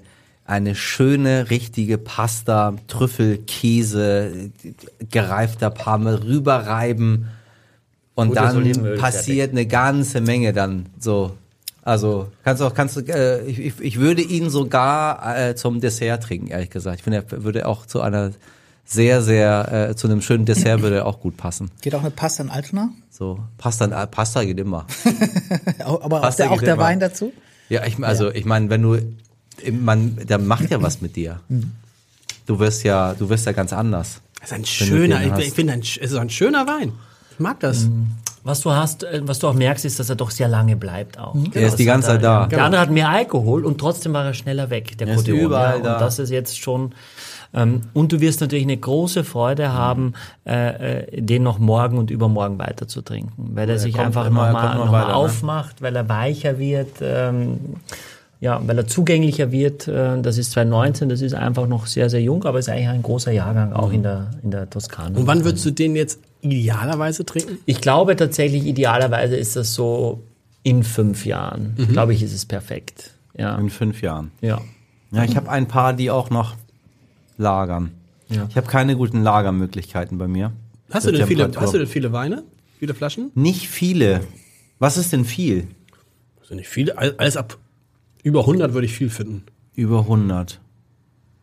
eine 0.52 0.74
schöne, 0.74 1.48
richtige 1.48 1.96
Pasta, 1.96 2.74
Trüffel, 2.86 3.38
Käse, 3.38 4.50
gereifter 5.10 5.70
Parme, 5.70 6.22
rüberreiben 6.22 7.28
und 8.14 8.28
Gutes 8.28 8.42
dann 8.42 8.56
Olivenöl, 8.58 8.98
passiert 8.98 9.52
eine 9.52 9.66
ganze 9.66 10.20
Menge 10.20 10.52
dann 10.52 10.86
so. 10.98 11.32
Also 11.84 12.28
kannst 12.44 12.60
du 12.60 12.66
auch, 12.66 12.74
kannst 12.74 12.96
du, 12.96 13.00
äh, 13.00 13.44
ich, 13.46 13.80
ich, 13.80 13.98
würde 13.98 14.20
ihn 14.22 14.50
sogar 14.50 15.36
äh, 15.36 15.56
zum 15.56 15.80
Dessert 15.80 16.22
trinken, 16.22 16.48
ehrlich 16.48 16.70
gesagt. 16.70 16.98
Ich 16.98 17.02
finde, 17.02 17.24
er 17.28 17.42
würde 17.42 17.66
auch 17.66 17.86
zu 17.86 18.02
einer 18.02 18.30
sehr, 18.84 19.22
sehr, 19.22 19.88
äh, 19.90 19.96
zu 19.96 20.06
einem 20.06 20.20
schönen 20.20 20.44
Dessert 20.44 20.82
würde 20.82 20.96
er 20.96 21.06
auch 21.06 21.18
gut 21.20 21.38
passen. 21.38 21.70
Geht 21.80 21.94
auch 21.94 22.02
eine 22.02 22.10
Pasta 22.10 22.42
in 22.42 22.50
Altona? 22.50 22.90
So, 23.10 23.40
Pasta, 23.56 23.86
äh, 23.86 24.06
Pasta 24.06 24.44
geht 24.44 24.60
immer. 24.60 24.86
Aber 25.78 26.18
auch 26.18 26.22
Pasta 26.22 26.44
der, 26.44 26.52
auch 26.52 26.60
der. 26.60 26.78
Wein 26.78 27.00
dazu? 27.00 27.32
Ja, 27.68 27.86
ich, 27.86 27.98
also 28.04 28.30
ich 28.30 28.44
meine, 28.44 28.68
wenn 28.68 28.82
du, 28.82 28.98
man, 29.70 30.16
der 30.16 30.38
macht 30.38 30.70
ja 30.70 30.82
was 30.82 31.00
mit 31.00 31.16
dir. 31.16 31.40
Du 32.46 32.58
wirst 32.58 32.84
ja, 32.84 33.14
du 33.14 33.28
wirst 33.28 33.46
ja 33.46 33.52
ganz 33.52 33.72
anders. 33.72 34.20
Das 34.40 34.50
ist 34.50 34.56
ein 34.56 34.64
schöner, 34.64 35.38
ich, 35.38 35.48
ich 35.48 35.52
finde, 35.54 35.78
es 35.80 35.96
ist 35.96 36.14
ein 36.16 36.30
schöner 36.30 36.66
Wein. 36.66 36.92
Ich 37.30 37.38
mag 37.38 37.60
das. 37.60 37.88
Was 38.44 38.60
du 38.60 38.72
hast, 38.72 39.04
äh, 39.04 39.20
was 39.24 39.38
du 39.38 39.46
auch 39.48 39.54
merkst, 39.54 39.84
ist, 39.84 40.00
dass 40.00 40.10
er 40.10 40.16
doch 40.16 40.30
sehr 40.32 40.48
lange 40.48 40.74
bleibt 40.76 41.18
auch. 41.18 41.34
Er 41.52 41.68
ist 41.68 41.76
die 41.76 41.84
ganze 41.84 42.08
Zeit 42.08 42.18
er- 42.18 42.22
da. 42.22 42.38
Der 42.40 42.48
Genau. 42.48 42.64
andere 42.64 42.80
hat 42.82 42.90
mehr 42.90 43.08
Alkohol 43.08 43.64
und 43.64 43.78
trotzdem 43.78 44.12
war 44.12 44.24
er 44.24 44.34
schneller 44.34 44.68
weg, 44.68 44.98
der 44.98 45.06
Er 45.08 45.14
ist 45.14 45.28
überall 45.28 45.78
ja, 45.78 45.82
da. 45.84 45.92
Und 45.94 46.00
das 46.00 46.18
ist 46.18 46.30
jetzt 46.30 46.58
schon, 46.58 46.92
ähm, 47.54 47.82
und 47.92 48.10
du 48.10 48.20
wirst 48.20 48.40
natürlich 48.40 48.64
eine 48.64 48.76
große 48.76 49.22
Freude 49.22 49.72
haben, 49.72 50.14
äh, 50.44 51.02
äh, 51.04 51.20
den 51.22 51.44
noch 51.44 51.60
morgen 51.60 51.98
und 51.98 52.10
übermorgen 52.10 52.58
weiter 52.58 52.88
zu 52.88 53.02
trinken, 53.02 53.52
weil 53.54 53.70
er 53.70 53.78
sich 53.78 53.94
kommt 53.94 54.06
einfach 54.06 54.26
immer, 54.26 54.46
er 54.48 54.52
nochmal 54.52 54.76
noch 54.76 54.84
noch 54.86 54.92
mal 54.92 55.06
ne? 55.06 55.14
aufmacht, 55.14 55.80
weil 55.80 55.94
er 55.94 56.08
weicher 56.08 56.58
wird, 56.58 56.96
ähm, 57.00 57.76
ja, 58.42 58.60
weil 58.66 58.76
er 58.76 58.86
zugänglicher 58.88 59.52
wird. 59.52 59.86
Äh, 59.88 60.20
das 60.20 60.36
ist 60.36 60.50
2019, 60.50 61.08
das 61.08 61.20
ist 61.22 61.32
einfach 61.34 61.66
noch 61.68 61.86
sehr, 61.86 62.10
sehr 62.10 62.20
jung, 62.20 62.44
aber 62.44 62.58
ist 62.58 62.68
eigentlich 62.68 62.88
ein 62.88 63.02
großer 63.02 63.30
Jahrgang 63.32 63.72
auch 63.72 63.92
in 63.92 64.02
der, 64.02 64.32
in 64.42 64.50
der 64.50 64.68
Toskana. 64.68 65.16
Und 65.18 65.26
wann 65.28 65.44
würdest 65.44 65.64
du 65.64 65.70
den 65.70 65.94
jetzt 65.96 66.18
idealerweise 66.40 67.24
trinken? 67.24 67.58
Ich 67.66 67.80
glaube 67.80 68.16
tatsächlich, 68.16 68.66
idealerweise 68.66 69.36
ist 69.36 69.54
das 69.56 69.72
so 69.74 70.24
in 70.64 70.82
fünf 70.82 71.24
Jahren. 71.24 71.74
Glaube 71.92 72.14
ich, 72.14 72.22
ist 72.22 72.32
es 72.34 72.44
perfekt. 72.44 73.12
Ja. 73.38 73.56
In 73.56 73.70
fünf 73.70 74.02
Jahren. 74.02 74.30
ja. 74.42 74.60
Ja, 75.14 75.24
ich 75.24 75.36
habe 75.36 75.50
ein 75.50 75.68
paar, 75.68 75.92
die 75.92 76.10
auch 76.10 76.30
noch 76.30 76.54
lagern. 77.36 77.90
Ja. 78.30 78.46
Ich 78.48 78.56
habe 78.56 78.66
keine 78.66 78.96
guten 78.96 79.22
Lagermöglichkeiten 79.22 80.16
bei 80.16 80.26
mir. 80.26 80.52
Hast 80.90 81.06
du, 81.06 81.12
denn 81.12 81.26
viele, 81.26 81.50
hast 81.54 81.74
du 81.74 81.78
denn 81.78 81.86
viele 81.86 82.12
Weine? 82.12 82.42
Viele 82.78 82.94
Flaschen? 82.94 83.30
Nicht 83.34 83.68
viele. 83.68 84.22
Was 84.78 84.96
ist 84.96 85.12
denn 85.12 85.26
viel? 85.26 85.68
Also 86.40 86.54
nicht 86.54 86.68
viele. 86.68 86.96
All- 86.98 87.14
Alles 87.18 87.36
ab 87.36 87.58
über 88.22 88.40
100 88.40 88.72
würde 88.72 88.86
ich 88.86 88.94
viel 88.94 89.10
finden. 89.10 89.44
Über 89.74 90.00
100. 90.00 90.60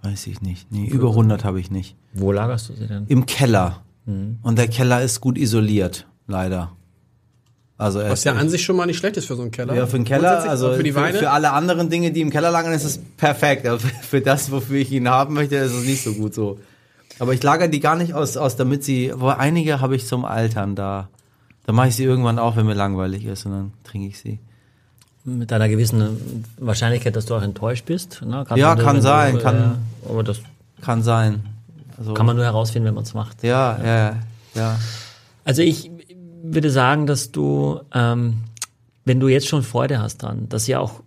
Weiß 0.02 0.28
ich 0.28 0.42
nicht. 0.42 0.72
Nee, 0.72 0.88
über 0.88 1.10
100 1.10 1.44
habe 1.44 1.60
ich 1.60 1.72
nicht. 1.72 1.96
Wo 2.14 2.32
lagerst 2.32 2.70
du 2.70 2.74
sie 2.74 2.88
denn? 2.88 3.06
Im 3.08 3.26
Keller. 3.26 3.84
Und 4.42 4.58
der 4.58 4.68
Keller 4.68 5.04
ist 5.04 5.22
gut 5.22 5.38
isoliert, 5.38 6.08
leider. 6.26 6.72
Also 7.78 8.00
Was 8.00 8.24
ja 8.24 8.34
an 8.34 8.50
sich 8.50 8.64
schon 8.64 8.76
mal 8.76 8.88
nicht 8.88 8.98
schlecht 8.98 9.18
ist 9.18 9.26
für 9.26 9.36
so 9.36 9.44
einen 9.44 9.52
Keller. 9.52 9.76
ja, 9.76 9.86
für 9.86 9.98
den 9.98 10.04
Keller, 10.04 10.50
also 10.50 10.74
für 10.74 10.84
die 10.84 10.96
Weine. 10.96 11.18
für 11.18 11.30
alle 11.30 11.52
anderen 11.52 11.90
Dinge, 11.90 12.12
die 12.12 12.22
im 12.22 12.30
Keller 12.32 12.50
lagern, 12.52 12.74
ist 12.74 12.84
es 12.84 12.98
perfekt. 12.98 13.68
Aber 13.68 13.80
für 14.02 14.20
das, 14.20 14.52
wofür 14.52 14.78
ich 14.78 14.92
ihn 14.92 15.08
haben 15.08 15.36
möchte, 15.36 15.56
ist 15.58 15.74
es 15.74 15.86
nicht 15.86 16.04
so 16.04 16.14
gut 16.14 16.34
so. 16.34 16.60
Aber 17.20 17.34
ich 17.34 17.44
lagere 17.44 17.70
die 17.70 17.80
gar 17.80 17.96
nicht 17.96 18.14
aus, 18.14 18.36
aus 18.36 18.56
damit 18.56 18.84
sie, 18.84 19.14
wo 19.16 19.28
einige 19.28 19.80
habe 19.80 19.96
ich 19.96 20.08
zum 20.08 20.26
Altern 20.26 20.76
da. 20.76 21.10
Da 21.66 21.72
mache 21.72 21.90
ich 21.90 21.96
sie 21.96 22.04
irgendwann 22.04 22.40
auch, 22.40 22.56
wenn 22.56 22.66
mir 22.66 22.74
langweilig 22.74 23.26
ist 23.26 23.46
und 23.46 23.52
dann 23.52 23.74
trinke 23.84 24.08
ich 24.08 24.20
sie. 24.20 24.40
Mit 25.26 25.52
einer 25.52 25.68
gewissen 25.70 26.46
Wahrscheinlichkeit, 26.58 27.16
dass 27.16 27.26
du 27.26 27.36
auch 27.36 27.42
enttäuscht 27.42 27.86
bist. 27.86 28.22
Ne? 28.26 28.46
Ja, 28.56 28.76
du- 28.76 28.84
kann 28.84 28.96
du- 28.98 29.02
sein, 29.02 29.38
äh, 29.38 29.40
kann- 29.42 29.78
aber 30.08 30.24
das 30.24 30.40
Kann 30.82 31.04
sein. 31.04 31.44
Also, 31.98 32.14
kann 32.14 32.26
man 32.26 32.38
nur 32.38 32.46
herausfinden, 32.46 32.88
wenn 32.88 32.94
man 32.96 33.04
es 33.04 33.14
macht. 33.14 33.44
ja, 33.44 33.78
ja, 33.84 34.16
ja. 34.56 34.80
Also 35.44 35.62
ich 35.62 35.92
würde 36.42 36.70
sagen, 36.70 37.06
dass 37.06 37.32
du, 37.32 37.82
ähm, 37.94 38.36
wenn 39.04 39.20
du 39.20 39.28
jetzt 39.28 39.48
schon 39.48 39.62
Freude 39.64 40.00
hast 40.02 40.20
dran, 40.24 40.48
dass 40.48 40.66
du 40.66 40.72
ja 40.72 40.80
auch 40.80 41.02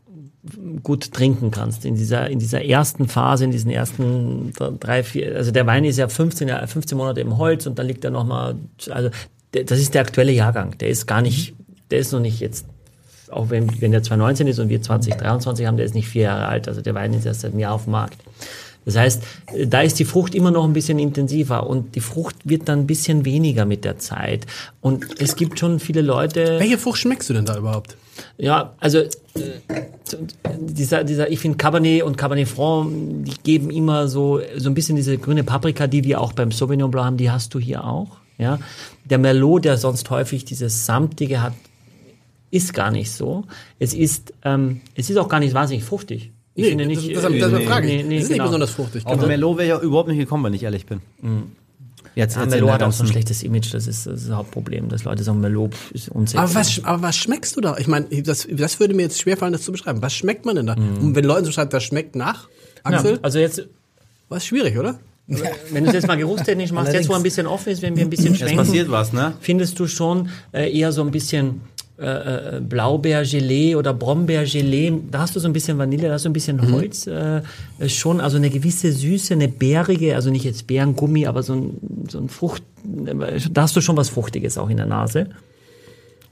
gut 0.82 1.12
trinken 1.12 1.50
kannst 1.52 1.84
in 1.84 1.94
dieser 1.94 2.28
in 2.28 2.38
dieser 2.40 2.64
ersten 2.64 3.08
Phase, 3.08 3.44
in 3.44 3.52
diesen 3.52 3.70
ersten 3.70 4.52
drei 4.80 5.02
vier, 5.04 5.36
also 5.36 5.52
der 5.52 5.66
Wein 5.66 5.84
ist 5.84 5.96
ja 5.98 6.08
15 6.08 6.48
Jahre- 6.48 6.66
15 6.66 6.98
Monate 6.98 7.20
im 7.20 7.38
Holz 7.38 7.66
und 7.66 7.78
dann 7.78 7.86
liegt 7.86 8.04
er 8.04 8.10
noch 8.10 8.26
mal, 8.26 8.56
also 8.90 9.08
das 9.52 9.78
ist 9.78 9.94
der 9.94 10.02
aktuelle 10.02 10.32
Jahrgang, 10.32 10.76
der 10.78 10.88
ist 10.88 11.06
gar 11.06 11.22
nicht, 11.22 11.54
der 11.90 12.00
ist 12.00 12.12
noch 12.12 12.20
nicht 12.20 12.40
jetzt 12.40 12.66
auch 13.32 13.50
wenn, 13.50 13.80
wenn 13.80 13.92
der 13.92 14.02
2019 14.02 14.46
ist 14.46 14.58
und 14.58 14.68
wir 14.68 14.82
2023 14.82 15.66
haben, 15.66 15.76
der 15.76 15.86
ist 15.86 15.94
nicht 15.94 16.08
vier 16.08 16.22
Jahre 16.22 16.46
alt, 16.46 16.68
also 16.68 16.80
der 16.80 16.94
Wein 16.94 17.12
ist 17.14 17.26
erst 17.26 17.40
seit 17.40 17.52
einem 17.52 17.60
Jahr 17.60 17.74
auf 17.74 17.84
dem 17.84 17.92
Markt. 17.92 18.18
Das 18.84 18.96
heißt, 18.96 19.22
äh, 19.54 19.66
da 19.66 19.82
ist 19.82 19.98
die 19.98 20.04
Frucht 20.04 20.34
immer 20.34 20.50
noch 20.50 20.64
ein 20.64 20.72
bisschen 20.72 20.98
intensiver 20.98 21.66
und 21.66 21.94
die 21.94 22.00
Frucht 22.00 22.36
wird 22.44 22.68
dann 22.68 22.80
ein 22.80 22.86
bisschen 22.86 23.24
weniger 23.24 23.64
mit 23.64 23.84
der 23.84 23.98
Zeit. 23.98 24.46
Und 24.80 25.20
es 25.20 25.36
gibt 25.36 25.58
schon 25.58 25.80
viele 25.80 26.02
Leute. 26.02 26.58
Welche 26.58 26.78
Frucht 26.78 26.98
schmeckst 26.98 27.30
du 27.30 27.34
denn 27.34 27.44
da 27.44 27.56
überhaupt? 27.56 27.96
Ja, 28.36 28.74
also 28.80 28.98
äh, 28.98 29.08
dieser, 30.58 31.04
dieser, 31.04 31.30
ich 31.30 31.38
finde 31.38 31.56
Cabernet 31.56 32.02
und 32.02 32.16
Cabernet 32.18 32.48
Franc, 32.48 32.90
die 33.24 33.34
geben 33.42 33.70
immer 33.70 34.08
so 34.08 34.40
so 34.56 34.68
ein 34.68 34.74
bisschen 34.74 34.96
diese 34.96 35.16
grüne 35.16 35.44
Paprika, 35.44 35.86
die 35.86 36.04
wir 36.04 36.20
auch 36.20 36.32
beim 36.32 36.52
Sauvignon 36.52 36.90
Blanc 36.90 37.06
haben, 37.06 37.16
die 37.16 37.30
hast 37.30 37.54
du 37.54 37.58
hier 37.58 37.84
auch. 37.84 38.18
Ja, 38.38 38.58
der 39.04 39.18
Merlot, 39.18 39.64
der 39.64 39.76
sonst 39.76 40.10
häufig 40.10 40.44
dieses 40.44 40.86
samtige 40.86 41.42
hat, 41.42 41.52
ist 42.52 42.74
gar 42.74 42.90
nicht 42.92 43.10
so. 43.10 43.44
Es 43.80 43.94
ist, 43.94 44.32
ähm, 44.44 44.82
es 44.94 45.10
ist 45.10 45.16
auch 45.16 45.28
gar 45.28 45.40
nicht 45.40 45.54
wahnsinnig 45.54 45.82
fruchtig. 45.84 46.30
Ich 46.54 46.66
finde 46.66 46.84
nicht. 46.86 47.00
das, 47.16 47.22
das, 47.22 47.32
äh, 47.32 47.38
das, 47.38 47.50
das 47.50 47.60
nee, 47.60 47.66
frage 47.66 47.88
ich. 47.88 47.96
nee, 47.96 48.02
nee, 48.02 48.14
das 48.16 48.24
ist 48.24 48.28
nicht 48.28 48.36
genau. 48.36 48.44
besonders 48.44 48.70
fruchtig. 48.70 49.06
Auf 49.06 49.14
Genau. 49.14 49.26
Merlot 49.26 49.58
wäre 49.58 49.78
auch 49.78 49.82
überhaupt 49.82 50.08
nicht 50.08 50.18
gekommen, 50.18 50.44
wenn 50.44 50.52
ich 50.52 50.62
ehrlich 50.62 50.84
bin. 50.84 51.00
Jetzt, 52.14 52.36
Ja, 52.36 52.42
jetzt 52.42 52.50
Merlot 52.50 52.70
hat 52.70 52.82
auch 52.82 52.92
so 52.92 53.04
ein 53.04 53.08
schlechtes 53.08 53.42
Image, 53.42 53.72
das 53.72 53.86
ist 53.86 54.06
das, 54.06 54.20
ist 54.20 54.28
das 54.28 54.36
Hauptproblem, 54.36 54.90
dass 54.90 55.04
Leute 55.04 55.22
sagen, 55.22 55.40
Merlot 55.40 55.72
ist 55.94 56.10
unsexy. 56.10 56.36
Aber 56.36 56.54
was, 56.54 56.84
aber 56.84 57.02
was 57.02 57.16
schmeckst 57.16 57.56
du 57.56 57.62
da? 57.62 57.78
Ich 57.78 57.88
meine, 57.88 58.06
das, 58.22 58.46
das 58.50 58.78
würde 58.78 58.92
mir 58.92 59.02
jetzt 59.02 59.18
schwerfallen, 59.18 59.54
das 59.54 59.62
zu 59.62 59.72
beschreiben. 59.72 60.02
Was 60.02 60.12
schmeckt 60.14 60.44
man 60.44 60.56
denn 60.56 60.66
da? 60.66 60.74
Und 60.74 61.14
wenn 61.14 61.24
Leute 61.24 61.46
so 61.46 61.52
schreiben, 61.52 61.70
das 61.70 61.84
schmeckt 61.84 62.16
nach, 62.16 62.48
ja, 62.84 62.98
Axel, 62.98 63.18
also 63.22 63.38
jetzt, 63.38 63.66
war 64.28 64.36
es 64.36 64.44
schwierig, 64.44 64.76
oder? 64.78 64.98
Wenn 65.26 65.84
du 65.84 65.88
es 65.88 65.94
jetzt 65.94 66.06
mal 66.06 66.16
geruchstechnisch 66.16 66.72
machst, 66.72 66.92
jetzt 66.92 67.08
wo 67.08 67.14
ein 67.14 67.22
bisschen 67.22 67.46
offen 67.46 67.70
ist, 67.70 67.80
wenn 67.80 67.96
wir 67.96 68.04
ein 68.04 68.10
bisschen 68.10 68.34
Es 68.34 68.40
schwenken, 68.40 68.56
passiert 68.56 68.90
was, 68.90 69.12
ne? 69.12 69.34
findest 69.40 69.78
du 69.78 69.86
schon 69.86 70.28
äh, 70.52 70.76
eher 70.76 70.92
so 70.92 71.02
ein 71.02 71.12
bisschen 71.12 71.62
äh, 72.02 72.56
äh, 72.56 72.60
Blaubeergelee 72.60 73.76
oder 73.76 73.94
Brombeergelee. 73.94 74.92
Da 75.10 75.20
hast 75.20 75.36
du 75.36 75.40
so 75.40 75.48
ein 75.48 75.52
bisschen 75.52 75.78
Vanille, 75.78 76.08
da 76.08 76.14
hast 76.14 76.24
du 76.24 76.30
ein 76.30 76.32
bisschen 76.32 76.72
Holz. 76.72 77.06
Äh, 77.06 77.42
äh, 77.78 77.88
schon, 77.88 78.20
also 78.20 78.36
eine 78.36 78.50
gewisse 78.50 78.92
Süße, 78.92 79.34
eine 79.34 79.48
bärige, 79.48 80.14
also 80.16 80.30
nicht 80.30 80.44
jetzt 80.44 80.66
Beerengummi, 80.66 81.26
aber 81.26 81.42
so 81.42 81.54
ein, 81.54 82.06
so 82.08 82.18
ein 82.18 82.28
Frucht, 82.28 82.62
da 82.84 83.62
hast 83.62 83.76
du 83.76 83.80
schon 83.80 83.96
was 83.96 84.08
Fruchtiges 84.08 84.58
auch 84.58 84.68
in 84.68 84.78
der 84.78 84.86
Nase. 84.86 85.28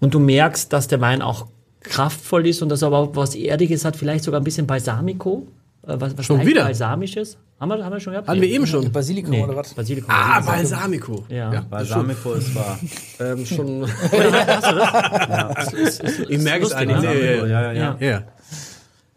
Und 0.00 0.14
du 0.14 0.18
merkst, 0.18 0.72
dass 0.72 0.88
der 0.88 1.00
Wein 1.00 1.22
auch 1.22 1.46
kraftvoll 1.80 2.46
ist 2.46 2.62
und 2.62 2.68
dass 2.68 2.82
er 2.82 2.88
aber 2.88 2.98
auch 2.98 3.16
was 3.16 3.34
Erdiges 3.34 3.84
hat, 3.84 3.96
vielleicht 3.96 4.24
sogar 4.24 4.40
ein 4.40 4.44
bisschen 4.44 4.66
Balsamico. 4.66 5.46
Äh, 5.86 5.94
was, 6.00 6.16
was 6.16 6.26
Schon 6.26 6.44
wieder? 6.44 6.64
Balsamisches. 6.64 7.38
Haben 7.58 7.70
wir, 7.70 7.84
haben 7.84 7.92
wir 7.92 8.00
schon 8.00 8.12
gehabt? 8.12 8.28
Hatten 8.28 8.40
wir 8.40 8.48
eben 8.48 8.66
schon. 8.66 8.90
Basilikum 8.90 9.30
Nee, 9.32 9.42
oder 9.42 9.56
was? 9.56 9.74
Basilikum. 9.74 10.10
Ah, 10.10 10.40
Balsamico. 10.40 11.24
Ja. 11.28 11.60
Balsamico 11.68 12.32
ist 12.34 12.54
wahr. 12.54 12.78
Ähm, 13.20 13.44
schon. 13.44 13.86
Hast 13.86 15.72
du 15.72 15.84
das? 15.84 16.00
ich 16.28 16.38
merke 16.42 16.64
es 16.64 16.72
eigentlich. 16.72 17.00
ne? 17.02 17.04
Ja, 17.04 17.46
ja, 17.46 17.46
ja, 17.46 17.72
ja, 17.72 17.96
Ja. 18.00 18.22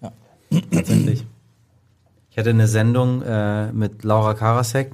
ja. 0.02 0.12
tatsächlich. 0.72 1.26
Ich 2.32 2.38
hatte 2.38 2.50
eine 2.50 2.68
Sendung 2.68 3.22
äh, 3.22 3.72
mit 3.72 4.04
Laura 4.04 4.34
Karasek. 4.34 4.92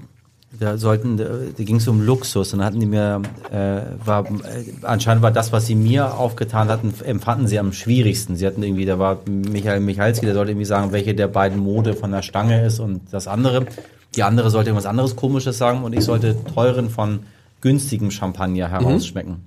Da 0.59 0.77
sollten, 0.77 1.17
da 1.17 1.25
ging 1.57 1.77
es 1.77 1.87
um 1.87 2.01
Luxus 2.01 2.51
und 2.53 2.59
da 2.59 2.65
hatten 2.65 2.79
die 2.79 2.85
mir, 2.85 3.21
äh, 3.49 3.81
war, 4.05 4.25
äh, 4.25 4.65
anscheinend 4.81 5.23
war 5.23 5.31
das, 5.31 5.53
was 5.53 5.65
sie 5.67 5.75
mir 5.75 6.17
aufgetan 6.17 6.67
hatten, 6.67 6.93
empfanden 7.05 7.47
sie 7.47 7.59
am 7.59 7.71
schwierigsten. 7.71 8.35
Sie 8.35 8.45
hatten 8.45 8.61
irgendwie, 8.61 8.85
da 8.85 8.99
war 8.99 9.19
Michael 9.25 9.79
Michalski, 9.79 10.25
der 10.25 10.35
sollte 10.35 10.51
irgendwie 10.51 10.65
sagen, 10.65 10.91
welche 10.91 11.15
der 11.15 11.27
beiden 11.27 11.59
Mode 11.59 11.93
von 11.93 12.11
der 12.11 12.23
Stange 12.23 12.65
ist 12.65 12.79
und 12.79 13.01
das 13.11 13.27
andere. 13.27 13.67
Die 14.15 14.23
andere 14.23 14.49
sollte 14.49 14.71
irgendwas 14.71 14.85
anderes 14.85 15.15
Komisches 15.15 15.57
sagen 15.57 15.83
und 15.83 15.93
ich 15.93 16.03
sollte 16.03 16.35
teuren 16.43 16.89
von 16.89 17.19
günstigem 17.61 18.11
Champagner 18.11 18.69
herausschmecken. 18.69 19.45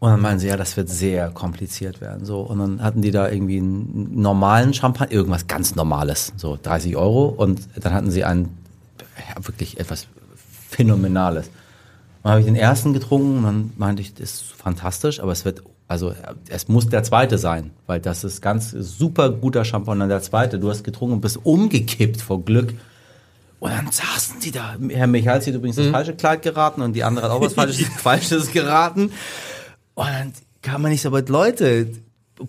Und 0.00 0.10
dann 0.10 0.20
meinen 0.20 0.38
sie, 0.38 0.48
ja, 0.48 0.58
das 0.58 0.76
wird 0.76 0.90
sehr 0.90 1.30
kompliziert 1.30 2.02
werden. 2.02 2.26
So. 2.26 2.40
Und 2.40 2.58
dann 2.58 2.82
hatten 2.82 3.00
die 3.00 3.10
da 3.10 3.30
irgendwie 3.30 3.56
einen 3.56 4.20
normalen 4.20 4.74
Champagner, 4.74 5.10
irgendwas 5.10 5.46
ganz 5.46 5.76
Normales, 5.76 6.34
so 6.36 6.58
30 6.62 6.96
Euro. 6.96 7.28
Und 7.28 7.68
dann 7.80 7.94
hatten 7.94 8.10
sie 8.10 8.22
einen, 8.22 8.50
wirklich 9.40 9.78
etwas 9.78 10.06
Phänomenales. 10.70 11.50
Dann 12.22 12.32
habe 12.32 12.40
ich 12.40 12.46
den 12.46 12.56
ersten 12.56 12.92
getrunken 12.92 13.38
und 13.38 13.44
dann 13.44 13.72
meinte 13.76 14.02
ich, 14.02 14.14
das 14.14 14.32
ist 14.32 14.52
fantastisch, 14.52 15.20
aber 15.20 15.32
es 15.32 15.44
wird, 15.44 15.62
also 15.88 16.14
es 16.48 16.68
muss 16.68 16.88
der 16.88 17.02
zweite 17.02 17.38
sein, 17.38 17.70
weil 17.86 18.00
das 18.00 18.24
ist 18.24 18.40
ganz 18.40 18.70
super 18.70 19.30
guter 19.30 19.64
Champagner, 19.64 20.08
der 20.08 20.22
zweite. 20.22 20.58
Du 20.58 20.70
hast 20.70 20.84
getrunken 20.84 21.14
und 21.14 21.20
bist 21.20 21.38
umgekippt 21.42 22.20
vor 22.20 22.44
Glück. 22.44 22.74
Und 23.60 23.70
dann 23.70 23.90
saßen 23.90 24.40
die 24.40 24.50
da. 24.50 24.76
Herr 24.88 25.06
Michalski 25.06 25.50
hat 25.50 25.56
übrigens 25.56 25.76
das 25.76 25.88
falsche 25.88 26.14
Kleid 26.14 26.42
geraten 26.42 26.82
und 26.82 26.94
die 26.94 27.04
andere 27.04 27.26
hat 27.26 27.32
auch 27.32 27.40
was 27.40 27.54
Falsches, 27.54 27.86
Falsches 27.98 28.52
geraten. 28.52 29.12
Und 29.94 30.06
dann 30.06 30.32
kann 30.60 30.82
man 30.82 30.90
nicht 30.90 31.02
so, 31.02 31.08
aber 31.08 31.22
Leute, 31.22 31.88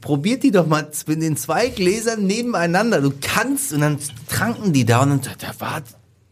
probiert 0.01 0.43
die 0.43 0.51
doch 0.51 0.67
mal 0.67 0.87
in 1.07 1.19
den 1.19 1.37
zwei 1.37 1.67
Gläsern 1.67 2.25
nebeneinander. 2.25 3.01
Du 3.01 3.11
kannst, 3.21 3.73
und 3.73 3.81
dann 3.81 3.97
tranken 4.27 4.73
die 4.73 4.85
da 4.85 5.01
und 5.01 5.25
dann, 5.25 5.35
da 5.39 5.59
war 5.59 5.81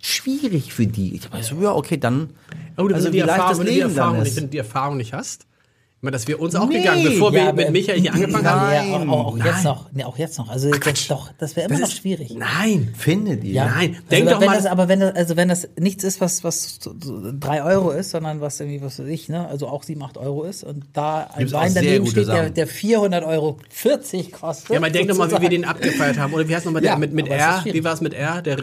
schwierig 0.06 0.74
für 0.74 0.86
die. 0.86 1.16
Ich 1.16 1.32
war 1.32 1.42
so, 1.42 1.56
ja, 1.62 1.74
okay, 1.74 1.98
dann. 1.98 2.30
Aber 2.76 2.90
du, 2.90 2.96
also 2.96 3.06
wenn 3.08 3.12
du 3.14 3.18
wie 3.18 3.22
die 3.22 3.28
leicht 3.28 3.40
Erfahrung, 3.40 3.50
das 3.50 3.60
wenn 3.60 3.66
die 3.68 3.72
Leben 3.80 3.90
Erfahrung, 3.90 4.20
nicht, 4.20 4.28
ist. 4.30 4.36
wenn 4.38 4.44
du 4.44 4.50
die 4.50 4.58
Erfahrung 4.58 4.98
nicht 4.98 5.14
hast, 5.14 5.46
ich 5.98 6.06
meine, 6.06 6.18
dass 6.18 6.28
wir 6.28 6.38
uns 6.42 6.54
auch 6.56 6.68
Nee, 6.68 6.80
gegangen, 6.80 7.02
bevor 7.06 7.32
wir 7.32 7.40
ja, 7.44 7.54
mit 7.54 7.64
aber- 7.64 7.72
Michael 7.72 8.02
hier 8.02 8.14
angefangen 8.14 8.46
haben. 8.46 8.62
Nein. 8.68 8.92
Ja, 8.92 9.14
auch, 9.14 9.26
auch 9.28 9.38
jetzt 9.38 9.46
nein. 9.46 9.64
noch. 9.64 9.90
Nee, 9.94 10.04
auch 10.04 10.18
jetzt 10.18 10.38
noch. 10.38 10.50
Also 10.50 10.70
das, 10.70 11.08
doch, 11.08 11.32
das 11.38 11.56
wäre 11.56 11.70
immer 11.70 11.80
noch 11.80 11.88
ist- 11.88 11.96
schwierig. 11.96 12.36
Nein. 12.38 12.94
Findet 12.98 13.42
ihr? 13.46 13.54
Ja. 13.54 13.66
Nein, 13.68 13.92
also, 13.96 14.02
denk 14.10 14.30
doch 14.30 14.42
wenn 14.42 14.48
mal- 14.48 14.58
Das, 14.58 14.66
aber 14.66 14.90
wenn 14.90 15.00
das, 15.00 15.16
also 15.16 15.38
wenn 15.38 15.48
das 15.48 15.70
nichts 15.80 16.04
ist, 16.04 16.20
was, 16.20 16.44
was 16.44 16.80
drei 17.40 17.64
Euro 17.64 17.92
ist, 17.92 18.10
sondern 18.10 18.42
was 18.42 18.60
irgendwie, 18.60 18.82
was 18.82 19.00
weiß 19.00 19.08
ich, 19.08 19.30
ne, 19.30 19.48
also 19.48 19.70
auch 19.70 19.84
sieben, 19.84 20.04
acht 20.04 20.18
Euro 20.18 20.44
ist 20.44 20.66
und 20.66 20.84
da 20.92 21.30
ein 21.36 21.50
Wein 21.54 21.74
daneben 21.74 22.06
steht, 22.08 22.28
der, 22.28 22.50
der 22.50 22.68
400 22.68 23.24
Euro 23.24 23.60
40 23.70 24.34
kostet. 24.34 24.72
Ja, 24.72 24.82
man 24.82 24.92
denkt 24.92 25.10
doch 25.10 25.16
mal, 25.18 25.32
wie 25.32 25.40
wir 25.42 25.48
den 25.50 25.64
abgefeiert 25.64 26.18
haben. 26.18 26.34
Oder 26.34 26.50
wie 26.50 26.54
heißt 26.54 26.66
nochmal 26.66 26.84
Ja, 26.84 26.92
der 26.92 27.00
mit, 27.00 27.14
mit 27.14 27.28
aber 27.28 27.36
ist 27.38 27.66
R? 27.68 27.74
Wie 27.74 27.82
war 27.86 27.94
es 27.94 28.02
mit 28.02 28.14
R? 28.14 28.42
Der 28.42 28.58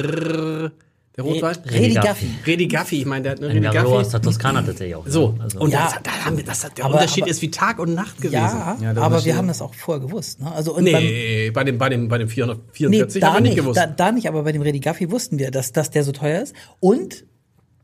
der 1.23 1.33
Rotwein? 1.33 1.57
Redi 1.71 1.95
Gaffi. 1.95 2.27
Redi 2.47 2.67
Gaffi, 2.69 2.99
ich 3.01 3.07
meine, 3.07 3.23
der 3.23 3.35
ne, 3.35 3.47
Ein 3.47 3.53
Redi 3.57 3.61
Merlot 3.61 3.85
aus 3.87 3.99
Gaffi. 3.99 4.11
der 4.13 4.23
Toskana 4.23 4.63
tatsächlich 4.63 4.95
auch. 4.97 5.07
So, 5.07 5.35
Also, 5.39 5.61
und 5.61 5.71
Ja. 5.73 5.85
das, 5.93 6.03
da 6.03 6.25
haben 6.25 6.37
wir, 6.37 6.45
das, 6.45 6.61
der 6.77 6.85
Aber- 6.85 6.95
Unterschied 6.95 7.23
aber- 7.25 7.31
ist 7.31 7.43
wie 7.43 7.51
Tag 7.51 7.79
und 7.79 7.95
Nacht 7.95 8.17
gewesen. 8.19 8.33
Ja, 8.35 8.77
Ja, 8.81 8.97
aber 8.97 9.25
wir 9.25 9.37
haben 9.37 9.49
das 9.49 9.63
auch 9.63 9.75
vorher 9.75 10.01
gewusst. 10.07 10.41
Ne? 10.41 10.51
Also, 10.53 10.75
und 10.75 10.85
beim, 10.85 11.03
Nee, 11.03 11.51
bei 11.53 11.65
dem, 11.65 11.79
bei 11.79 11.89
dem, 11.89 12.09
bei 12.09 12.19
dem 12.19 12.29
Nee, 12.29 12.33
444 12.35 13.21
da 13.21 13.29
haben 13.29 13.35
wir 13.37 13.41
nicht 13.43 13.51
nicht, 13.53 13.61
gewusst. 13.63 13.79
da, 13.79 13.87
da 13.87 14.13
nicht, 14.13 14.29
aber 14.29 14.43
bei 14.43 14.53
dem 14.53 14.63
Redi 14.63 14.81
Gaffi 14.81 15.11
wussten 15.11 15.39
wir, 15.39 15.51
dass, 15.51 15.73
dass 15.73 15.91
der 15.91 16.05
so 16.05 16.13
teuer 16.13 16.43
ist. 16.43 16.55
Und 16.81 17.25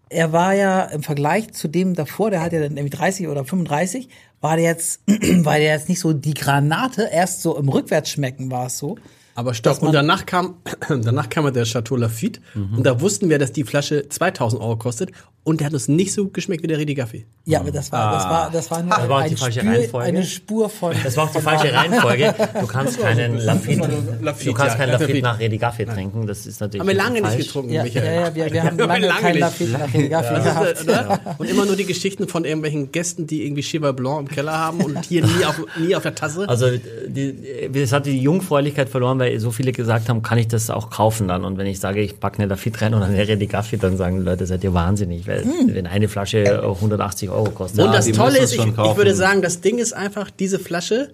er 0.08 0.32
war 0.32 0.54
ja 0.54 0.82
im 0.84 1.02
Vergleich 1.02 1.52
zu 1.52 1.66
dem 1.68 1.94
davor, 1.94 2.30
der 2.30 2.40
hat 2.40 2.52
ja 2.52 2.60
dann 2.60 2.76
irgendwie 2.76 2.96
30 2.96 3.26
oder 3.28 3.44
35, 3.44 4.08
war 4.40 4.54
der 4.56 4.64
jetzt, 4.64 5.00
war 5.08 5.56
der 5.58 5.72
jetzt 5.72 5.88
nicht 5.88 5.98
so 5.98 6.12
die 6.12 6.34
Granate, 6.34 7.08
erst 7.12 7.42
so 7.42 7.56
im 7.58 7.68
Rückwärtsschmecken 7.68 8.50
war 8.50 8.66
es 8.66 8.78
so. 8.78 8.96
Aber 9.36 9.54
stopp, 9.54 9.82
und 9.82 9.92
danach 9.92 10.26
kam, 10.26 10.56
danach 10.88 11.28
kam 11.28 11.52
der 11.52 11.64
Chateau 11.64 11.94
Lafitte 11.96 12.40
und 12.54 12.84
da 12.84 13.00
wussten 13.00 13.28
wir, 13.30 13.38
dass 13.38 13.52
die 13.52 13.64
Flasche 13.64 14.08
2000 14.08 14.60
Euro 14.60 14.76
kostet 14.76 15.10
und 15.44 15.60
der 15.60 15.66
hat 15.68 15.74
uns 15.74 15.86
nicht 15.86 16.12
so 16.12 16.24
gut 16.24 16.34
geschmeckt 16.34 16.64
wie 16.64 16.66
der 16.66 16.78
Redi 16.78 16.94
Gaffi. 16.94 17.24
Ja, 17.44 17.60
aber 17.60 17.70
das 17.70 17.92
war, 17.92 18.12
das 18.14 18.24
war, 18.24 18.50
das 18.50 18.70
war 18.72 18.82
nur 18.82 18.96
Das 18.96 19.08
war 19.08 19.18
auch 19.18 19.24
die 19.24 19.30
ein 19.30 19.36
falsche 19.36 19.60
Spür, 19.60 19.70
Reihenfolge. 19.72 20.06
eine 20.08 20.24
Spur 20.24 20.68
von. 20.68 20.96
Das 21.04 21.16
war 21.16 21.24
auch 21.24 21.32
die 21.32 21.40
falsche 21.40 21.72
Reihenfolge. 21.72 22.34
Du 22.60 22.66
kannst 22.66 22.98
keinen 23.00 23.38
Lafitte, 23.38 23.88
Lafitte, 24.22 24.50
du 24.50 24.54
kannst 24.54 24.72
ja, 24.72 24.78
keinen 24.78 24.90
Lafitte 24.92 25.12
Lafitte. 25.12 25.22
nach 25.22 25.38
Redi 25.38 25.58
Gaffi 25.58 25.86
trinken. 25.86 26.26
Das 26.26 26.46
ist 26.46 26.58
natürlich 26.60 26.80
Haben 26.80 26.88
wir 26.88 26.94
lange 26.96 27.20
falsch. 27.20 27.36
nicht 27.36 27.46
getrunken, 27.46 27.70
Ja, 27.70 27.76
ja, 27.76 27.82
Michael. 27.84 28.14
ja, 28.22 28.34
wir, 28.34 28.52
wir 28.52 28.62
haben 28.64 28.78
lange, 28.78 29.06
Lange 29.06 29.20
keinen 29.20 29.32
nicht. 29.34 29.40
Lafitte 29.40 29.70
nach 29.72 29.94
Redi 29.94 30.08
Gaffi 30.08 30.34
Das 30.34 30.44
gehabt. 30.44 30.86
ne? 30.86 31.20
Und 31.38 31.48
immer 31.48 31.64
nur 31.64 31.76
die 31.76 31.84
Geschichten 31.86 32.26
von 32.26 32.44
irgendwelchen 32.44 32.90
Gästen, 32.90 33.28
die 33.28 33.44
irgendwie 33.44 33.62
Cheval 33.62 33.92
Blanc 33.92 34.28
im 34.28 34.34
Keller 34.34 34.58
haben 34.58 34.80
und 34.80 35.04
hier 35.04 35.24
nie 35.24 35.44
auf, 35.44 35.60
nie 35.78 35.94
auf 35.94 36.02
der 36.02 36.16
Tasse. 36.16 36.48
Also 36.48 36.66
die, 37.06 37.70
es 37.72 37.92
hat 37.92 38.06
die 38.06 38.18
Jungfräulichkeit 38.20 38.88
verloren, 38.88 39.20
weil 39.20 39.25
so 39.38 39.50
viele 39.50 39.72
gesagt 39.72 40.08
haben, 40.08 40.22
kann 40.22 40.38
ich 40.38 40.48
das 40.48 40.70
auch 40.70 40.90
kaufen 40.90 41.28
dann? 41.28 41.44
Und 41.44 41.58
wenn 41.58 41.66
ich 41.66 41.80
sage, 41.80 42.00
ich 42.00 42.18
packe 42.20 42.38
eine 42.38 42.46
Lafitte 42.48 42.80
rein 42.82 42.94
und 42.94 43.06
die 43.14 43.46
Gaffi, 43.46 43.76
dann 43.78 43.96
sagen 43.96 44.18
die 44.18 44.24
Leute, 44.24 44.46
seid 44.46 44.64
ihr 44.64 44.74
wahnsinnig, 44.74 45.26
weil 45.26 45.44
wenn 45.66 45.86
eine 45.86 46.08
Flasche 46.08 46.62
180 46.62 47.30
Euro 47.30 47.50
kostet. 47.50 47.84
und 47.84 47.92
das 47.92 48.10
Tolle 48.12 48.38
ist, 48.38 48.52
ich, 48.54 48.64
ich 48.64 48.96
würde 48.96 49.14
sagen, 49.14 49.42
das 49.42 49.60
Ding 49.60 49.78
ist 49.78 49.92
einfach, 49.92 50.30
diese 50.30 50.58
Flasche, 50.58 51.10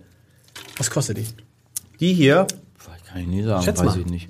was 0.77 0.91
kostet 0.91 1.19
die? 1.19 1.27
Die 2.01 2.15
hier, 2.15 2.47
kann 3.13 3.21
ich 3.21 3.27
nie 3.29 3.43
sagen, 3.43 3.63
Schätz 3.63 3.79
weiß 3.81 3.87
mal. 3.87 4.01
ich 4.01 4.07
nicht. 4.07 4.29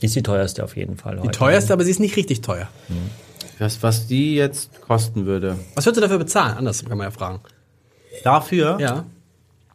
ist 0.00 0.14
die 0.14 0.22
teuerste 0.22 0.64
auf 0.64 0.76
jeden 0.76 0.96
Fall. 0.96 1.20
Die 1.22 1.28
teuerste, 1.28 1.72
aber 1.72 1.84
sie 1.84 1.90
ist 1.90 2.00
nicht 2.00 2.16
richtig 2.16 2.42
teuer. 2.42 2.68
Was, 3.58 3.82
was 3.82 4.06
die 4.06 4.34
jetzt 4.34 4.80
kosten 4.82 5.24
würde. 5.24 5.58
Was 5.74 5.86
würdest 5.86 5.96
du 5.98 6.00
dafür 6.02 6.18
bezahlen? 6.18 6.58
Anders 6.58 6.84
kann 6.84 6.98
man 6.98 7.06
ja 7.06 7.10
fragen. 7.10 7.40
Dafür 8.24 8.78
Ja. 8.80 9.04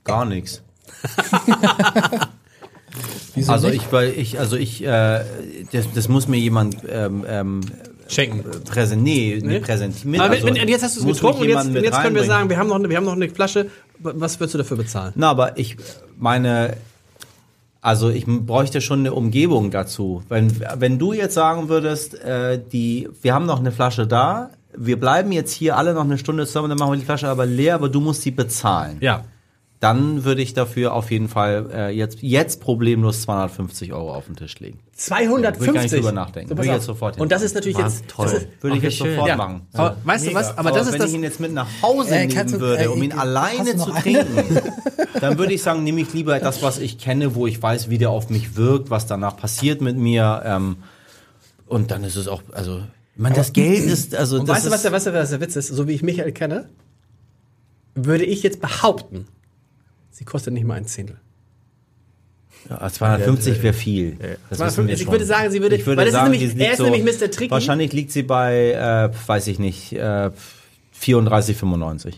gar 0.03 0.25
nichts. 0.25 0.61
also 3.47 3.67
ich, 3.69 3.91
weil 3.91 4.09
ich, 4.09 4.39
also 4.39 4.55
ich, 4.55 4.83
äh, 4.83 5.23
das, 5.71 5.91
das 5.93 6.07
muss 6.07 6.27
mir 6.27 6.37
jemand 6.37 6.77
ähm, 6.89 7.25
ähm, 7.27 7.61
Schenken. 8.07 8.43
präsentieren, 8.63 9.45
nee, 9.45 9.53
nee. 9.53 9.59
präsentieren. 9.59 10.19
Aber 10.19 10.33
Also, 10.33 10.47
wenn, 10.47 10.67
jetzt 10.67 10.83
hast 10.83 10.97
du 10.97 11.01
es 11.01 11.05
getrunken 11.05 11.41
und 11.41 11.49
jetzt, 11.49 11.69
jetzt 11.73 12.01
können 12.01 12.15
wir 12.15 12.23
sagen, 12.23 12.49
wir 12.49 12.57
haben, 12.57 12.69
noch 12.69 12.75
eine, 12.75 12.89
wir 12.89 12.97
haben 12.97 13.05
noch 13.05 13.13
eine 13.13 13.29
Flasche. 13.29 13.69
Was 13.99 14.39
würdest 14.39 14.53
du 14.53 14.57
dafür 14.59 14.77
bezahlen? 14.77 15.13
Na, 15.15 15.29
aber 15.29 15.57
ich 15.57 15.77
meine, 16.17 16.77
also 17.81 18.09
ich 18.09 18.25
bräuchte 18.25 18.81
schon 18.81 18.99
eine 18.99 19.13
Umgebung 19.13 19.71
dazu. 19.71 20.23
Wenn, 20.29 20.51
wenn 20.77 20.99
du 20.99 21.13
jetzt 21.13 21.33
sagen 21.33 21.69
würdest, 21.69 22.15
äh, 22.21 22.59
die, 22.71 23.09
wir 23.21 23.33
haben 23.33 23.45
noch 23.45 23.59
eine 23.59 23.71
Flasche 23.71 24.07
da, 24.07 24.51
wir 24.75 24.99
bleiben 24.99 25.31
jetzt 25.31 25.53
hier 25.53 25.77
alle 25.77 25.93
noch 25.93 26.03
eine 26.03 26.17
Stunde 26.17 26.45
zusammen, 26.45 26.69
dann 26.69 26.77
machen 26.77 26.91
wir 26.91 26.99
die 26.99 27.05
Flasche 27.05 27.27
aber 27.27 27.45
leer, 27.45 27.75
aber 27.75 27.89
du 27.89 27.99
musst 27.99 28.21
sie 28.21 28.31
bezahlen. 28.31 28.97
Ja. 28.99 29.23
Dann 29.79 30.23
würde 30.23 30.41
ich 30.41 30.55
dafür 30.55 30.93
auf 30.93 31.11
jeden 31.11 31.29
Fall 31.29 31.69
äh, 31.71 31.89
jetzt, 31.91 32.23
jetzt 32.23 32.61
problemlos 32.61 33.21
250 33.21 33.93
Euro 33.93 34.11
auf 34.15 34.25
den 34.25 34.35
Tisch 34.35 34.59
legen. 34.59 34.79
250. 34.95 35.59
Würde 35.59 35.69
ich 35.69 35.75
gar 35.75 35.81
nicht 35.83 35.93
drüber 35.93 36.11
nachdenken. 36.11 36.49
So, 36.49 36.57
Würde 36.57 36.67
ich 36.69 36.73
jetzt 36.73 36.85
sofort 36.85 37.19
Und 37.19 37.31
das 37.31 37.43
ist 37.43 37.53
natürlich 37.53 37.77
Was? 37.77 37.99
jetzt 37.99 38.07
Toll. 38.09 38.25
Das 38.25 38.33
ist, 38.33 38.47
Würde 38.61 38.77
ich 38.77 38.83
jetzt 38.83 38.95
schön. 38.97 39.11
sofort 39.11 39.27
Ja. 39.29 39.35
machen. 39.35 39.67
Aber 39.73 39.97
weißt 40.03 40.25
du 40.27 40.33
was? 40.33 40.57
Aber 40.57 40.71
das 40.71 40.87
ist 40.87 40.93
wenn 40.93 40.99
das- 41.01 41.09
ich 41.11 41.15
ihn 41.15 41.21
jetzt 41.23 41.39
mit 41.39 41.53
nach 41.53 41.67
Hause 41.83 42.09
Äh, 42.15 42.25
nehmen 42.25 42.47
du- 42.51 42.59
würde, 42.59 42.83
äh, 42.85 42.87
um 42.87 43.03
ihn 43.03 43.11
alleine 43.13 43.75
zu 43.77 43.91
trinken, 43.91 44.57
dann 45.21 45.37
würde 45.37 45.53
ich 45.53 45.61
sagen, 45.61 45.83
nehme 45.83 46.01
ich 46.01 46.11
lieber 46.11 46.35
etwas, 46.35 46.63
was 46.63 46.79
ich 46.79 46.97
kenne, 46.97 47.35
wo 47.35 47.45
ich 47.45 47.61
weiß, 47.61 47.87
wie 47.91 47.99
der 47.99 48.09
auf 48.09 48.31
mich 48.31 48.55
wirkt, 48.55 48.89
was 48.89 49.05
danach 49.05 49.37
passiert 49.37 49.81
mit 49.81 49.95
mir. 49.95 50.41
Ähm, 50.43 50.77
und 51.67 51.91
dann 51.91 52.03
ist 52.03 52.15
es 52.15 52.27
auch, 52.27 52.41
also, 52.51 52.81
meine, 53.15 53.35
das 53.35 53.53
Geld 53.53 53.83
ist, 53.85 54.15
also 54.15 54.39
Und 54.39 54.49
das 54.49 54.57
weißt 54.57 54.65
du, 54.65 54.71
was 54.71 54.81
der, 54.81 54.91
was, 54.91 55.03
der, 55.03 55.13
was 55.13 55.29
der 55.29 55.39
Witz 55.41 55.55
ist? 55.55 55.67
So 55.67 55.87
wie 55.87 55.91
ich 55.93 56.01
Michael 56.01 56.31
kenne, 56.31 56.67
würde 57.93 58.25
ich 58.25 58.41
jetzt 58.41 58.59
behaupten, 58.59 59.27
sie 60.17 60.25
kostet 60.25 60.53
nicht 60.53 60.65
mal 60.65 60.73
ein 60.75 60.85
Zehntel. 60.85 61.17
ja, 62.69 62.89
250 62.89 63.61
wäre 63.61 63.73
viel. 63.73 64.17
Das 64.49 64.59
wissen 64.59 64.87
wir 64.87 64.95
ich 64.95 65.03
schon. 65.03 65.11
würde 65.11 65.25
sagen, 65.25 65.51
sie 65.51 65.61
würde, 65.61 65.75
ich 65.75 65.85
würde 65.85 65.97
weil 65.99 66.05
das 66.05 66.13
sagen, 66.13 66.33
ist 66.33 66.39
nämlich, 66.41 66.59
er 66.59 66.71
ist 66.71 66.77
so, 66.79 66.89
nämlich 66.89 67.03
Mr. 67.03 67.29
Tricky. 67.29 67.51
Wahrscheinlich 67.51 67.93
liegt 67.93 68.11
sie 68.11 68.23
bei, 68.23 68.71
äh, 68.71 69.27
weiß 69.27 69.45
ich 69.47 69.59
nicht, 69.59 69.93
äh, 69.93 70.31
34,95. 70.99 72.15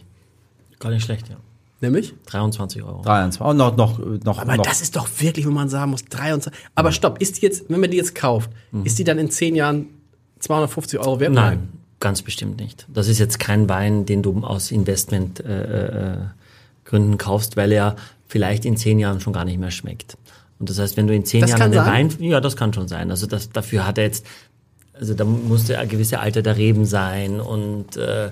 Gar 0.79 0.91
nicht 0.91 1.03
schlecht, 1.03 1.27
ja. 1.27 1.35
Nämlich? 1.81 2.13
23 2.25 2.83
Euro. 2.83 3.01
23. 3.03 3.41
Oh, 3.41 3.53
noch, 3.53 3.75
noch, 3.75 3.99
noch, 3.99 4.39
Aber 4.39 4.55
noch. 4.57 4.65
das 4.65 4.81
ist 4.81 4.95
doch 4.95 5.07
wirklich, 5.19 5.45
wo 5.45 5.51
man 5.51 5.67
sagen 5.69 5.91
muss, 5.91 6.05
23. 6.05 6.61
Aber 6.75 6.91
stopp, 6.93 7.21
ist 7.21 7.37
die 7.37 7.45
jetzt, 7.45 7.69
wenn 7.69 7.81
man 7.81 7.91
die 7.91 7.97
jetzt 7.97 8.15
kauft, 8.15 8.49
ist 8.83 8.97
die 8.97 9.03
dann 9.03 9.17
in 9.19 9.29
zehn 9.29 9.55
Jahren 9.55 9.87
250 10.39 10.99
Euro 10.99 11.19
wert? 11.19 11.33
Nein, 11.33 11.69
ganz 11.99 12.21
bestimmt 12.21 12.59
nicht. 12.59 12.85
Das 12.93 13.07
ist 13.09 13.19
jetzt 13.19 13.39
kein 13.39 13.67
Wein, 13.69 14.05
den 14.05 14.23
du 14.23 14.41
aus 14.43 14.71
Investmentgründen 14.71 15.51
äh, 15.51 16.13
äh, 16.13 16.17
Gründen 16.89 17.17
kaufst, 17.17 17.55
weil 17.55 17.71
er 17.71 17.95
vielleicht 18.27 18.65
in 18.65 18.77
zehn 18.77 18.99
Jahren 18.99 19.19
schon 19.19 19.33
gar 19.33 19.45
nicht 19.45 19.59
mehr 19.59 19.71
schmeckt. 19.71 20.17
Und 20.59 20.69
das 20.69 20.79
heißt, 20.79 20.97
wenn 20.97 21.07
du 21.07 21.13
in 21.13 21.23
zehn 21.23 21.41
Das 21.41 21.51
Jahren 21.51 21.71
sein? 21.71 21.85
Wein, 21.85 22.15
ja, 22.19 22.41
das 22.41 22.55
kann 22.55 22.73
schon 22.73 22.87
sein. 22.87 23.11
Also 23.11 23.27
das, 23.27 23.49
dafür 23.51 23.85
hat 23.85 23.97
er 23.97 24.05
jetzt, 24.05 24.25
also 24.93 25.13
da 25.13 25.23
musste 25.23 25.79
ein 25.79 25.87
gewisse 25.87 26.19
Alter 26.19 26.41
der 26.41 26.57
Reben 26.57 26.85
sein 26.85 27.39
und 27.39 27.95
äh, 27.95 28.31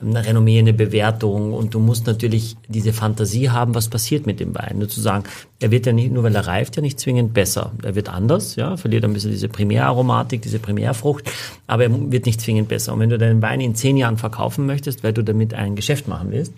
eine 0.00 0.24
Renommee, 0.24 0.58
eine 0.58 0.72
Bewertung 0.72 1.52
und 1.52 1.74
du 1.74 1.80
musst 1.80 2.06
natürlich 2.06 2.56
diese 2.68 2.92
Fantasie 2.92 3.50
haben, 3.50 3.74
was 3.74 3.88
passiert 3.88 4.26
mit 4.26 4.38
dem 4.38 4.54
Wein. 4.54 4.78
Nur 4.78 4.88
zu 4.88 5.00
sagen, 5.00 5.24
er 5.58 5.72
wird 5.72 5.86
ja 5.86 5.92
nicht, 5.92 6.12
nur 6.12 6.22
weil 6.22 6.34
er 6.36 6.46
reift, 6.46 6.76
ja 6.76 6.82
nicht 6.82 7.00
zwingend 7.00 7.34
besser. 7.34 7.72
Er 7.82 7.96
wird 7.96 8.08
anders, 8.08 8.54
ja, 8.54 8.76
verliert 8.76 9.04
ein 9.04 9.12
bisschen 9.12 9.32
diese 9.32 9.48
Primäraromatik, 9.48 10.40
diese 10.42 10.60
Primärfrucht, 10.60 11.28
aber 11.66 11.84
er 11.84 12.12
wird 12.12 12.26
nicht 12.26 12.40
zwingend 12.40 12.68
besser. 12.68 12.92
Und 12.92 13.00
wenn 13.00 13.10
du 13.10 13.18
deinen 13.18 13.42
Wein 13.42 13.60
in 13.60 13.74
zehn 13.74 13.96
Jahren 13.96 14.18
verkaufen 14.18 14.66
möchtest, 14.66 15.02
weil 15.02 15.12
du 15.12 15.24
damit 15.24 15.52
ein 15.54 15.74
Geschäft 15.74 16.06
machen 16.06 16.30
willst, 16.30 16.52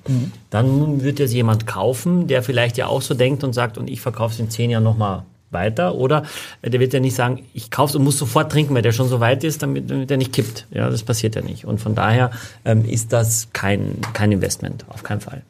dann 0.50 1.02
wird 1.02 1.18
es 1.20 1.32
jemand 1.32 1.66
kaufen, 1.66 2.26
der 2.26 2.42
vielleicht 2.42 2.76
ja 2.76 2.88
auch 2.88 3.00
so 3.00 3.14
denkt 3.14 3.42
und 3.42 3.54
sagt, 3.54 3.78
und 3.78 3.88
ich 3.88 4.02
verkaufe 4.02 4.34
es 4.34 4.40
in 4.40 4.50
zehn 4.50 4.68
Jahren 4.68 4.84
nochmal 4.84 5.24
weiter 5.50 5.94
oder 5.94 6.24
der 6.62 6.80
wird 6.80 6.92
ja 6.92 7.00
nicht 7.00 7.14
sagen, 7.14 7.44
ich 7.54 7.70
kauf's 7.70 7.94
und 7.94 8.04
muss 8.04 8.18
sofort 8.18 8.52
trinken, 8.52 8.74
weil 8.74 8.82
der 8.82 8.92
schon 8.92 9.08
so 9.08 9.20
weit 9.20 9.44
ist, 9.44 9.62
damit, 9.62 9.90
damit 9.90 10.10
er 10.10 10.16
nicht 10.16 10.32
kippt. 10.32 10.66
Ja, 10.70 10.90
das 10.90 11.02
passiert 11.02 11.34
ja 11.34 11.42
nicht. 11.42 11.64
Und 11.64 11.80
von 11.80 11.94
daher 11.94 12.30
ähm, 12.64 12.84
ist 12.84 13.12
das 13.12 13.48
kein, 13.52 13.98
kein 14.12 14.32
Investment, 14.32 14.84
auf 14.88 15.02
keinen 15.02 15.20
Fall. 15.20 15.42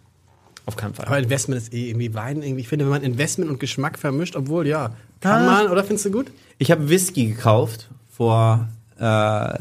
Auf 0.66 0.76
keinen 0.76 0.94
Fall. 0.94 1.06
Aber 1.06 1.18
Investment 1.18 1.60
ist 1.60 1.72
eh 1.72 1.88
irgendwie 1.88 2.14
Wein 2.14 2.42
irgendwie. 2.42 2.60
Ich 2.60 2.68
finde, 2.68 2.84
wenn 2.84 2.92
man 2.92 3.02
Investment 3.02 3.50
und 3.50 3.58
Geschmack 3.58 3.98
vermischt, 3.98 4.36
obwohl 4.36 4.66
ja, 4.66 4.92
kann 5.20 5.44
man, 5.44 5.68
oder 5.68 5.82
findest 5.82 6.06
du 6.06 6.10
gut? 6.12 6.26
Ich 6.58 6.70
habe 6.70 6.88
Whisky 6.88 7.26
gekauft 7.26 7.88
vor 8.08 8.68
äh, 8.98 9.54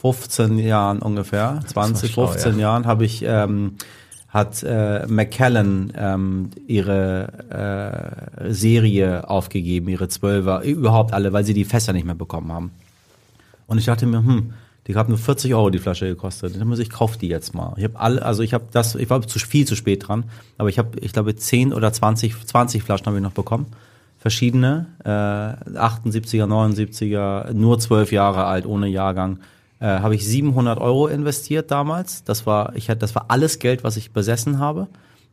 15 0.00 0.58
Jahren 0.58 1.00
ungefähr, 1.00 1.60
20, 1.66 2.12
schlau, 2.12 2.28
15 2.28 2.58
Jahren 2.58 2.86
habe 2.86 3.04
ich 3.04 3.22
ähm, 3.26 3.74
hat 4.28 4.62
äh, 4.62 5.06
Macallan 5.06 5.92
ähm, 5.96 6.50
ihre 6.66 8.40
äh, 8.40 8.52
Serie 8.52 9.28
aufgegeben, 9.28 9.88
ihre 9.88 10.08
Zwölfer, 10.08 10.62
überhaupt 10.62 11.14
alle, 11.14 11.32
weil 11.32 11.44
sie 11.44 11.54
die 11.54 11.64
Fässer 11.64 11.94
nicht 11.94 12.04
mehr 12.04 12.14
bekommen 12.14 12.52
haben. 12.52 12.70
Und 13.66 13.78
ich 13.78 13.86
dachte 13.86 14.06
mir, 14.06 14.18
hm, 14.18 14.52
die 14.86 14.94
haben 14.94 15.10
nur 15.10 15.18
40 15.18 15.54
Euro 15.54 15.70
die 15.70 15.78
Flasche 15.78 16.06
gekostet. 16.06 16.58
Dann 16.58 16.66
muss 16.66 16.78
ich 16.78 16.90
kaufe 16.90 17.18
die 17.18 17.28
jetzt 17.28 17.54
mal. 17.54 17.74
Ich 17.76 17.84
habe 17.84 18.00
alle, 18.00 18.22
also 18.22 18.42
ich 18.42 18.54
habe 18.54 18.64
das, 18.70 18.94
ich 18.94 19.08
war 19.10 19.20
zu 19.22 19.38
viel 19.38 19.66
zu 19.66 19.76
spät 19.76 20.08
dran, 20.08 20.24
aber 20.56 20.68
ich 20.70 20.78
habe, 20.78 20.98
ich 21.00 21.12
glaube 21.12 21.34
10 21.34 21.72
oder 21.72 21.92
20, 21.92 22.46
20 22.46 22.82
Flaschen 22.82 23.06
habe 23.06 23.16
ich 23.16 23.22
noch 23.22 23.32
bekommen. 23.32 23.66
Verschiedene, 24.18 24.86
äh, 25.04 25.08
78er, 25.08 26.46
79er, 26.46 27.52
nur 27.52 27.78
12 27.78 28.12
Jahre 28.12 28.44
alt, 28.44 28.66
ohne 28.66 28.88
Jahrgang. 28.88 29.38
Äh, 29.80 29.86
habe 29.86 30.14
ich 30.14 30.26
700 30.26 30.78
Euro 30.80 31.06
investiert 31.06 31.70
damals. 31.70 32.24
Das 32.24 32.46
war, 32.46 32.74
ich 32.74 32.90
hatte, 32.90 33.00
das 33.00 33.14
war 33.14 33.26
alles 33.28 33.58
Geld, 33.58 33.84
was 33.84 33.96
ich 33.96 34.12
besessen 34.12 34.58
habe. 34.58 34.88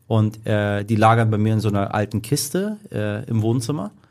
Und 0.08 0.46
äh, 0.46 0.84
die 0.84 0.96
lagern 0.96 1.32
bei 1.32 1.38
mir 1.38 1.54
in 1.54 1.60
so 1.60 1.70
einer 1.70 1.96
alten 1.96 2.22
Kiste 2.22 2.78
äh, 2.92 3.28
im 3.28 3.42
Wohnzimmer. 3.42 3.92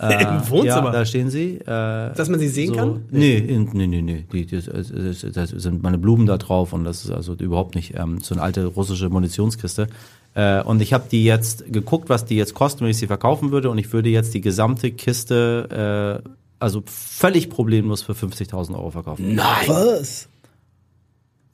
Im 0.00 0.48
Wohnzimmer? 0.48 0.86
Ja, 0.86 0.90
da 0.92 1.04
stehen 1.04 1.28
sie. 1.28 1.56
Äh, 1.56 1.64
Dass 1.66 2.30
man 2.30 2.40
sie 2.40 2.48
sehen 2.48 2.74
kann? 2.74 3.04
Nee, 3.10 3.36
in, 3.36 3.68
nee, 3.74 3.86
nee, 3.86 4.00
nee. 4.00 4.24
Die, 4.32 4.46
das, 4.46 4.64
das, 4.64 5.26
das 5.30 5.50
sind 5.50 5.82
meine 5.82 5.98
Blumen 5.98 6.24
da 6.24 6.38
drauf 6.38 6.72
und 6.72 6.84
das 6.84 7.04
ist 7.04 7.10
also 7.10 7.34
überhaupt 7.34 7.74
nicht 7.74 7.98
ähm, 7.98 8.18
so 8.22 8.34
eine 8.34 8.42
alte 8.42 8.64
russische 8.64 9.10
Munitionskiste. 9.10 9.88
Äh, 10.34 10.62
und 10.62 10.80
ich 10.80 10.94
habe 10.94 11.04
die 11.10 11.24
jetzt 11.24 11.70
geguckt, 11.70 12.08
was 12.08 12.24
die 12.24 12.36
jetzt 12.36 12.54
kosten, 12.54 12.80
wenn 12.80 12.90
ich 12.90 12.96
sie 12.96 13.08
verkaufen 13.08 13.50
würde 13.52 13.68
und 13.68 13.76
ich 13.76 13.92
würde 13.92 14.08
jetzt 14.08 14.32
die 14.32 14.40
gesamte 14.40 14.90
Kiste, 14.90 16.22
äh, 16.24 16.28
also 16.60 16.82
völlig 16.86 17.50
problemlos 17.50 18.02
für 18.02 18.12
50.000 18.12 18.74
Euro 18.74 18.90
verkaufen. 18.90 19.34
Nein. 19.34 19.66
Was? 19.66 20.28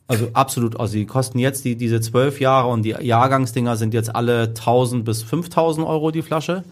Also 0.08 0.28
absolut, 0.34 0.78
also 0.78 0.94
die 0.94 1.06
kosten 1.06 1.38
jetzt 1.38 1.64
die, 1.64 1.76
diese 1.76 2.00
zwölf 2.00 2.40
Jahre 2.40 2.68
und 2.68 2.82
die 2.82 2.90
Jahrgangsdinger 2.90 3.76
sind 3.76 3.92
jetzt 3.92 4.14
alle 4.14 4.48
1000 4.48 5.04
bis 5.04 5.22
5000 5.22 5.86
Euro 5.86 6.10
die 6.10 6.22
Flasche. 6.22 6.64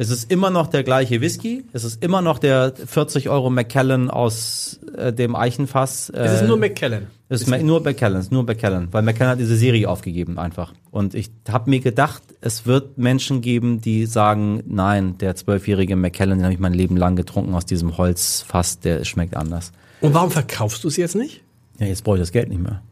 Es 0.00 0.10
ist 0.10 0.30
immer 0.30 0.50
noch 0.50 0.68
der 0.68 0.84
gleiche 0.84 1.20
Whisky. 1.20 1.64
Es 1.72 1.82
ist 1.82 2.04
immer 2.04 2.22
noch 2.22 2.38
der 2.38 2.72
40 2.76 3.28
Euro 3.30 3.50
Macallan 3.50 4.10
aus 4.10 4.78
äh, 4.96 5.12
dem 5.12 5.34
Eichenfass. 5.34 6.08
Äh, 6.10 6.18
Es 6.20 6.40
ist 6.42 6.46
nur 6.46 6.56
McKellen. 6.56 7.08
es 7.28 7.40
ist 7.42 7.48
Ma- 7.48 7.58
nur 7.58 7.82
Macallan, 7.82 8.20
es 8.20 8.26
ist 8.26 8.32
nur 8.32 8.44
Macallan, 8.44 8.86
weil 8.92 9.02
Macallan 9.02 9.32
hat 9.32 9.40
diese 9.40 9.56
Serie 9.56 9.88
aufgegeben 9.90 10.38
einfach. 10.38 10.72
Und 10.92 11.14
ich 11.16 11.32
habe 11.50 11.68
mir 11.68 11.80
gedacht, 11.80 12.22
es 12.40 12.64
wird 12.64 12.96
Menschen 12.96 13.40
geben, 13.40 13.80
die 13.80 14.06
sagen, 14.06 14.62
nein, 14.68 15.18
der 15.18 15.34
zwölfjährige 15.34 15.96
Macallan, 15.96 16.38
den 16.38 16.44
habe 16.44 16.54
ich 16.54 16.60
mein 16.60 16.74
Leben 16.74 16.96
lang 16.96 17.16
getrunken 17.16 17.52
aus 17.54 17.66
diesem 17.66 17.98
Holzfass, 17.98 18.78
der 18.78 19.04
schmeckt 19.04 19.36
anders. 19.36 19.72
Und 20.00 20.14
warum 20.14 20.30
verkaufst 20.30 20.84
du 20.84 20.88
es 20.88 20.96
jetzt 20.96 21.16
nicht? 21.16 21.42
Ja, 21.80 21.86
jetzt 21.86 22.04
brauche 22.04 22.18
ich 22.18 22.22
das 22.22 22.30
Geld 22.30 22.48
nicht 22.50 22.62
mehr. 22.62 22.82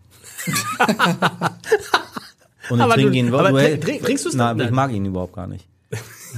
Und 2.69 2.81
ich 2.81 2.87
trinke 2.87 3.11
du- 3.13 3.17
ihn 3.17 3.33
aber 3.33 3.51
trink- 3.51 3.81
trink- 3.81 4.03
trinkst 4.03 4.27
du's 4.27 4.35
Nein, 4.35 4.59
dann? 4.59 4.67
ich 4.67 4.73
mag 4.75 4.91
ihn 4.93 5.05
überhaupt 5.07 5.35
gar 5.35 5.47
nicht. 5.47 5.69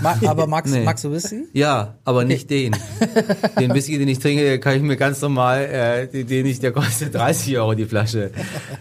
Ma 0.03 0.16
aber 0.26 0.46
magst, 0.46 0.72
Nee. 0.74 0.84
magst 0.84 1.05
du 1.05 1.12
Whisky? 1.12 1.44
Ja, 1.53 1.94
aber 2.05 2.24
nicht 2.24 2.51
den. 2.51 2.74
Den 3.59 3.74
Whisky, 3.74 3.99
den 3.99 4.09
ich 4.09 4.18
trinke, 4.18 4.42
den 4.42 4.61
kann 4.61 4.76
ich 4.76 4.82
mir 4.82 4.96
ganz 4.96 5.20
normal, 5.20 5.64
äh, 6.12 6.24
den, 6.24 6.46
ich, 6.46 6.61
der 6.61 6.72
kostet 6.72 7.14
30 7.14 7.57
Euro 7.59 7.74
die 7.74 7.84
Flasche. 7.86 8.30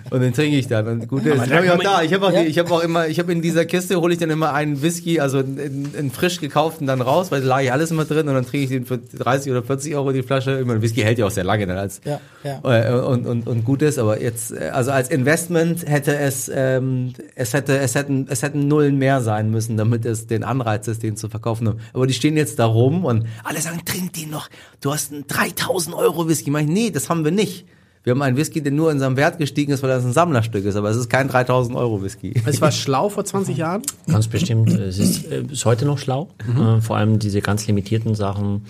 Und 0.09 0.21
den 0.21 0.33
trinke 0.33 0.57
ich 0.57 0.67
dann. 0.67 0.87
Und 0.87 1.07
gut 1.07 1.25
ist. 1.25 1.33
Aber 1.33 1.43
Den 1.43 1.49
da 1.49 1.55
hab 1.57 1.63
ich 1.63 1.71
auch 1.71 1.79
da. 1.83 2.01
Ich 2.03 2.13
habe 2.13 2.25
auch, 2.27 2.31
Ja. 2.31 2.41
die- 2.43 2.47
ich 2.47 2.59
habe 2.59 2.71
auch 2.71 2.81
immer, 2.83 3.07
ich 3.07 3.19
habe 3.19 3.31
in 3.31 3.41
dieser 3.41 3.65
Kiste 3.65 3.99
hole 4.01 4.13
ich 4.13 4.19
dann 4.19 4.29
immer 4.29 4.53
einen 4.53 4.81
Whisky, 4.81 5.19
also 5.19 5.39
einen, 5.39 5.91
einen 5.97 6.11
frisch 6.11 6.39
gekauften 6.39 6.87
dann 6.87 7.01
raus, 7.01 7.31
weil 7.31 7.41
da 7.41 7.47
lag 7.47 7.61
ich 7.61 7.71
alles 7.71 7.91
immer 7.91 8.05
drin 8.05 8.27
und 8.27 8.33
dann 8.35 8.45
trinke 8.45 8.63
ich 8.65 8.69
den 8.69 8.85
für 8.85 8.97
30 8.97 9.51
oder 9.51 9.63
40 9.63 9.95
Euro 9.95 10.11
die 10.11 10.23
Flasche. 10.23 10.59
Ich 10.59 10.65
meine, 10.65 10.81
Whisky 10.81 11.01
hält 11.01 11.17
ja 11.17 11.25
auch 11.25 11.31
sehr 11.31 11.43
lange 11.43 11.65
dann 11.67 11.77
als 11.77 12.01
Ja, 12.05 12.19
ja. 12.43 12.61
äh, 12.63 12.93
und, 12.99 13.25
und, 13.25 13.47
und 13.47 13.63
gut 13.65 13.81
ist, 13.81 13.97
aber 13.99 14.21
jetzt, 14.21 14.51
äh, 14.51 14.69
also 14.73 14.91
als 14.91 15.09
Investment 15.09 15.87
hätte 15.87 16.15
es, 16.17 16.51
ähm, 16.53 17.13
es 17.35 17.53
hätte, 17.53 17.77
es 17.79 17.95
hätten, 17.95 18.27
es 18.29 18.43
hätten 18.43 18.67
Nullen 18.67 18.97
mehr 18.97 19.21
sein 19.21 19.49
müssen, 19.51 19.77
damit 19.77 20.05
es 20.05 20.27
den 20.27 20.43
Anreiz 20.43 20.87
ist, 20.87 21.03
den 21.03 21.06
zu 21.15 21.29
verkaufen. 21.29 21.79
Aber 21.93 22.07
die 22.07 22.13
stehen 22.13 22.35
jetzt 22.35 22.59
da 22.59 22.65
rum 22.65 23.05
und 23.05 23.25
alle 23.43 23.61
sagen, 23.61 23.81
trink 23.85 24.13
den 24.13 24.29
noch. 24.29 24.49
Du 24.81 24.91
hast 24.91 25.13
einen 25.13 25.25
3000 25.27 25.95
Euro 25.95 26.27
Whisky. 26.27 26.51
Ich, 26.57 26.67
nee, 26.67 26.91
das 26.91 27.09
haben 27.09 27.23
wir 27.23 27.31
nicht. 27.31 27.65
Wir 28.07 28.11
haben 28.11 28.21
einen 28.21 28.37
Whisky, 28.37 28.61
der 28.61 28.71
nur 28.71 28.89
in 28.89 28.99
seinem 28.99 29.17
Wert 29.17 29.37
gestiegen 29.37 29.73
ist, 29.73 29.83
weil 29.83 29.89
das 29.89 30.05
ein 30.05 30.13
Sammlerstück 30.13 30.63
ist, 30.63 30.77
aber 30.77 30.89
es 30.89 30.95
ist 30.95 31.09
kein 31.09 31.27
3000 31.27 31.77
Euro 31.77 32.01
Whisky. 32.01 32.33
Es 32.45 32.61
war 32.61 32.71
schlau 32.73 33.09
vor 33.09 33.25
20 33.25 33.57
Jahren. 33.57 33.81
Ganz 34.07 34.27
bestimmt. 34.27 34.69
Es 34.71 34.97
ist, 34.97 35.29
äh, 35.29 35.43
ist 35.51 35.65
heute 35.65 35.85
noch 35.85 35.97
schlau. 35.97 36.29
Äh, 36.39 36.79
vor 36.79 36.95
allem 36.95 37.19
diese 37.19 37.41
ganz 37.41 37.67
limitierten 37.67 38.15
Sachen. 38.15 38.65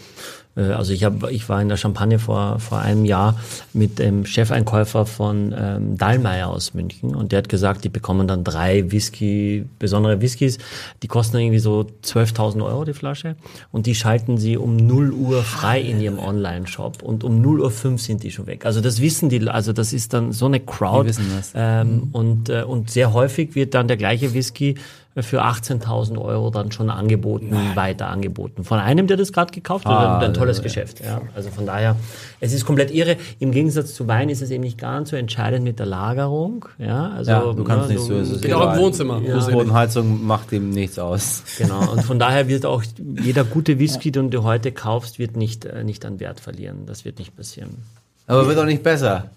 Äh, 0.58 0.72
also 0.72 0.92
ich 0.92 1.04
habe, 1.04 1.32
ich 1.32 1.48
war 1.48 1.62
in 1.62 1.70
der 1.70 1.78
Champagne 1.78 2.20
vor 2.20 2.60
vor 2.60 2.80
einem 2.80 3.06
Jahr 3.06 3.40
mit 3.74 4.00
dem 4.00 4.26
Chefeinkäufer 4.26 5.06
von 5.06 5.54
ähm, 5.58 5.98
Dahlmeier 5.98 6.48
aus 6.48 6.74
München 6.74 7.16
und 7.16 7.32
der 7.32 7.40
hat 7.40 7.50
gesagt, 7.50 7.84
die 7.84 7.90
bekommen 7.90 8.28
dann 8.28 8.44
drei 8.44 8.92
Whisky, 8.92 9.66
besondere 9.80 10.22
Whiskys, 10.22 10.58
die 11.04 11.08
kosten 11.08 11.38
irgendwie 11.38 11.60
so 11.60 11.86
12.000 12.04 12.66
Euro 12.66 12.84
die 12.84 12.94
Flasche 12.94 13.36
und 13.72 13.86
die 13.86 13.96
schalten 13.96 14.38
sie 14.38 14.58
um 14.58 14.76
0 14.76 15.12
Uhr 15.12 15.44
frei 15.44 15.82
in 15.82 16.02
ihrem 16.02 16.20
Online-Shop 16.20 17.04
und 17.04 17.24
um 17.24 17.42
0 17.42 17.62
Uhr 17.62 17.72
5 17.72 18.02
sind 18.02 18.24
die 18.24 18.32
schon 18.32 18.48
weg. 18.48 18.66
Also 18.66 18.82
das 18.82 19.02
wissen 19.02 19.30
die, 19.30 19.48
also 19.48 19.74
das 19.74 19.94
ist 19.94 20.14
dann 20.14 20.32
so 20.32 20.46
eine 20.46 20.60
Crowd. 20.60 21.04
Die 21.04 21.10
wissen 21.10 21.26
das. 21.36 21.52
Ähm, 21.56 22.10
und, 22.12 22.50
äh, 22.50 22.64
und 22.64 22.90
sehr 22.90 23.14
häufig 23.14 23.56
wird 23.56 23.74
dann 23.74 23.88
der 23.88 23.98
gleiche 23.98 24.34
Whisky 24.34 24.76
für 25.24 25.44
18.000 25.44 26.18
Euro 26.20 26.50
dann 26.50 26.72
schon 26.72 26.90
angeboten, 26.90 27.56
weiter 27.76 28.08
angeboten. 28.10 28.64
Von 28.64 28.80
einem, 28.80 29.08
der 29.08 29.18
das 29.18 29.34
gerade 29.34 29.52
gekauft 29.52 29.86
hat, 29.86 29.94
Ah, 29.94 30.18
ein, 30.20 30.26
ein 30.26 30.34
tolles 30.34 30.58
ja. 30.58 30.64
Geschäft. 30.64 31.00
Ja. 31.04 31.22
Also 31.36 31.50
von 31.50 31.66
daher, 31.66 31.96
es 32.40 32.54
ist 32.54 32.66
komplett 32.66 32.92
irre. 32.92 33.18
Im 33.40 33.52
Gegensatz 33.52 33.94
zu 33.94 34.08
Wein 34.08 34.30
ist 34.30 34.42
es 34.42 34.52
eben 34.52 34.64
nicht 34.64 34.78
ganz 34.78 35.10
so 35.10 35.16
entscheidend 35.16 35.64
mit 35.64 35.80
der 35.80 35.86
Lagerung. 35.86 36.66
Ja, 36.78 37.10
also, 37.10 37.32
Ja, 37.32 37.54
du 37.54 37.64
kannst 37.64 37.88
ne, 37.90 37.96
nicht 37.96 38.04
so, 38.04 38.14
es 38.16 38.30
ist 38.30 38.42
Geht 38.42 38.54
auch 38.54 38.74
im 38.74 38.80
Wohnzimmer. 38.80 39.22
Ja. 39.22 39.36
Fußbodenheizung 39.36 40.26
macht 40.26 40.52
dem 40.52 40.70
nichts 40.70 41.00
aus. 41.00 41.44
Genau. 41.58 41.92
Und 41.92 42.04
von 42.04 42.20
daher 42.20 42.48
wird 42.48 42.66
auch 42.66 42.84
jeder 43.22 43.44
gute 43.44 43.80
Whisky, 43.80 44.12
den 44.12 44.30
du 44.30 44.44
heute 44.44 44.72
kaufst, 44.72 45.20
wird 45.20 45.36
nicht, 45.36 45.66
äh, 45.66 45.84
nicht 45.84 46.06
an 46.06 46.20
Wert 46.20 46.40
verlieren. 46.40 46.86
Das 46.86 47.06
wird 47.06 47.20
nicht 47.20 47.36
passieren. 47.36 47.84
Aber 48.28 48.48
wird 48.48 48.60
auch 48.60 48.66
nicht 48.66 48.84
besser. 48.84 49.30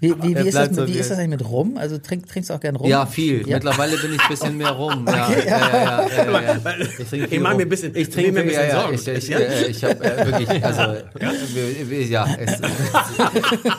Wie, 0.00 0.12
wie, 0.22 0.34
wie, 0.36 0.48
ist, 0.48 0.54
das, 0.56 0.74
so 0.74 0.80
mit- 0.82 0.92
wie 0.94 0.98
ist 0.98 1.10
das 1.10 1.18
eigentlich 1.18 1.38
mit 1.40 1.48
Rum? 1.48 1.76
Also 1.76 1.98
trink, 1.98 2.26
trinkst 2.28 2.50
du 2.50 2.54
auch 2.54 2.60
gern 2.60 2.74
Rum? 2.76 2.88
Ja, 2.88 3.06
viel. 3.06 3.46
Ja. 3.48 3.56
Mittlerweile 3.56 3.96
bin 3.96 4.14
ich 4.14 4.20
ein 4.20 4.28
bisschen 4.28 4.56
mehr 4.56 4.70
rum. 4.70 5.06
Ja, 5.16 5.30
ja, 5.30 5.38
ja, 5.38 5.46
ja, 5.46 6.06
ja, 6.24 6.40
ja. 6.40 6.76
Ich, 6.98 7.08
trinke 7.08 7.24
Ich 7.24 7.30
viel 7.30 7.40
mach 7.40 7.50
rum. 7.50 7.56
mir 7.58 7.62
ein 7.62 7.68
bisschen- 7.68 7.92
ich 7.94 8.02
ich 8.08 8.10
trinke 8.10 8.32
mir 8.32 8.40
ein 8.40 8.46
bisschen 8.46 8.62
ja, 8.62 8.68
ja, 8.68 8.80
Sorgen. 8.80 8.94
Ich, 8.94 9.06
ich, 9.08 9.28
Ja? 9.28 9.38
äh, 9.38 9.66
ich 9.66 9.84
habe 9.84 10.04
äh, 10.04 10.26
wirklich, 10.26 10.64
also 10.64 10.80
wir- 11.54 11.90
wir- 11.90 12.06
ja, 12.06 12.26
es, 12.38 12.60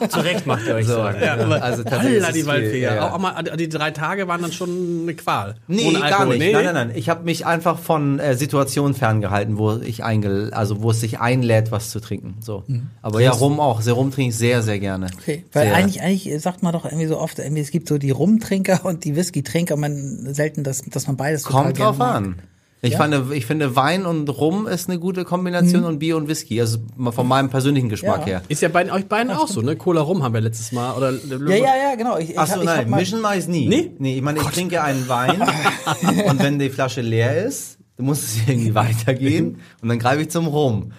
Zu 0.09 0.19
Recht 0.21 0.45
macht 0.47 0.65
ihr 0.67 0.75
euch 0.75 0.85
so, 0.87 0.93
Sorgen. 0.93 1.19
ja, 1.21 1.33
also 1.35 1.83
tatsächlich 1.83 2.17
Alla 2.19 2.27
ist 2.29 2.35
die 2.35 2.39
es 2.41 2.45
Waldfee. 2.47 2.69
viel, 2.71 2.79
Ja. 2.81 2.95
ja, 2.95 3.11
Auch, 3.13 3.17
mal, 3.19 3.43
die 3.57 3.69
drei 3.69 3.91
Tage 3.91 4.27
waren 4.27 4.41
dann 4.41 4.51
schon 4.51 5.01
eine 5.03 5.13
Qual. 5.15 5.55
Nee, 5.67 5.87
Ohne 5.89 5.99
gar 5.99 6.07
Alkohol. 6.19 6.27
nicht. 6.37 6.39
Nee, 6.39 6.53
Nein, 6.53 6.65
nein, 6.65 6.73
nein. 6.73 6.91
Ich 6.95 7.09
habe 7.09 7.23
mich 7.23 7.45
einfach 7.45 7.77
von 7.79 8.19
äh, 8.19 8.35
Situationen 8.35 8.93
ferngehalten, 8.93 9.57
wo 9.57 9.75
ich 9.77 10.03
eingel 10.03 10.51
also 10.53 10.81
wo 10.81 10.91
es 10.91 10.99
sich 11.01 11.19
einlädt, 11.19 11.71
was 11.71 11.89
zu 11.91 11.99
trinken. 11.99 12.35
So. 12.41 12.63
Aber 13.01 13.19
ja, 13.21 13.31
rum 13.31 13.59
auch. 13.59 13.81
Sehr 13.81 13.93
rum 13.93 14.11
trinke 14.11 14.29
ich 14.31 14.37
sehr, 14.37 14.61
sehr 14.63 14.79
gerne. 14.79 15.07
Okay. 15.21 15.43
Weil 15.57 15.67
Sehr. 15.67 15.75
eigentlich, 15.75 16.01
eigentlich 16.01 16.41
sagt 16.41 16.63
man 16.63 16.73
doch 16.73 16.85
irgendwie 16.85 17.07
so 17.07 17.17
oft, 17.19 17.39
irgendwie, 17.39 17.61
es 17.61 17.71
gibt 17.71 17.87
so 17.87 17.97
die 17.97 18.11
Rumtrinker 18.11 18.81
und 18.85 19.03
die 19.03 19.15
Whisky-Trinker, 19.15 19.75
man 19.75 20.33
selten, 20.33 20.63
dass, 20.63 20.81
dass 20.83 21.07
man 21.07 21.17
beides 21.17 21.43
total 21.43 21.63
Kommt 21.63 21.79
drauf 21.79 21.97
mag. 21.97 22.15
an. 22.15 22.35
Ich, 22.83 22.91
Ja? 22.91 22.99
fand, 22.99 23.31
ich 23.33 23.47
finde, 23.47 23.75
Wein 23.75 24.05
und 24.05 24.29
Rum 24.29 24.67
ist 24.67 24.87
eine 24.87 24.99
gute 24.99 25.25
Kombination 25.25 25.83
und 25.83 25.97
Bier 25.97 26.15
und 26.15 26.27
Whisky. 26.27 26.61
Also 26.61 26.77
von 27.09 27.27
meinem 27.27 27.49
persönlichen 27.49 27.89
Geschmack 27.89 28.19
Ja. 28.21 28.25
her. 28.25 28.41
Ist 28.49 28.61
ja 28.61 28.69
bei 28.69 28.89
euch 28.91 29.07
beiden 29.07 29.31
auch 29.31 29.47
so, 29.47 29.61
ne? 29.61 29.75
Cola 29.75 30.01
rum 30.01 30.21
haben 30.21 30.33
wir 30.35 30.41
letztes 30.41 30.71
Mal. 30.71 30.93
Oder 30.95 31.11
Ja, 31.11 31.55
ja, 31.55 31.63
ja, 31.89 31.95
genau. 31.97 32.17
Ich, 32.19 32.37
Achso, 32.37 32.53
hab- 32.53 32.59
ich 32.59 32.65
nein, 32.67 32.87
mal- 32.89 32.99
mischen 32.99 33.19
mache 33.19 33.37
ich 33.39 33.47
nie. 33.47 33.67
Nee? 33.67 33.91
Nee, 33.97 34.17
ich 34.17 34.21
meine, 34.21 34.39
ich 34.41 34.45
trinke 34.49 34.83
einen 34.83 35.07
Wein 35.09 35.41
und 36.29 36.39
wenn 36.43 36.59
die 36.59 36.69
Flasche 36.69 37.01
leer 37.01 37.45
ist, 37.45 37.79
dann 37.97 38.05
muss 38.05 38.19
es 38.21 38.47
irgendwie 38.47 38.75
weitergehen 38.75 39.57
und 39.81 39.89
dann 39.89 39.97
greife 39.97 40.21
ich 40.21 40.29
zum 40.29 40.45
Rum. 40.45 40.91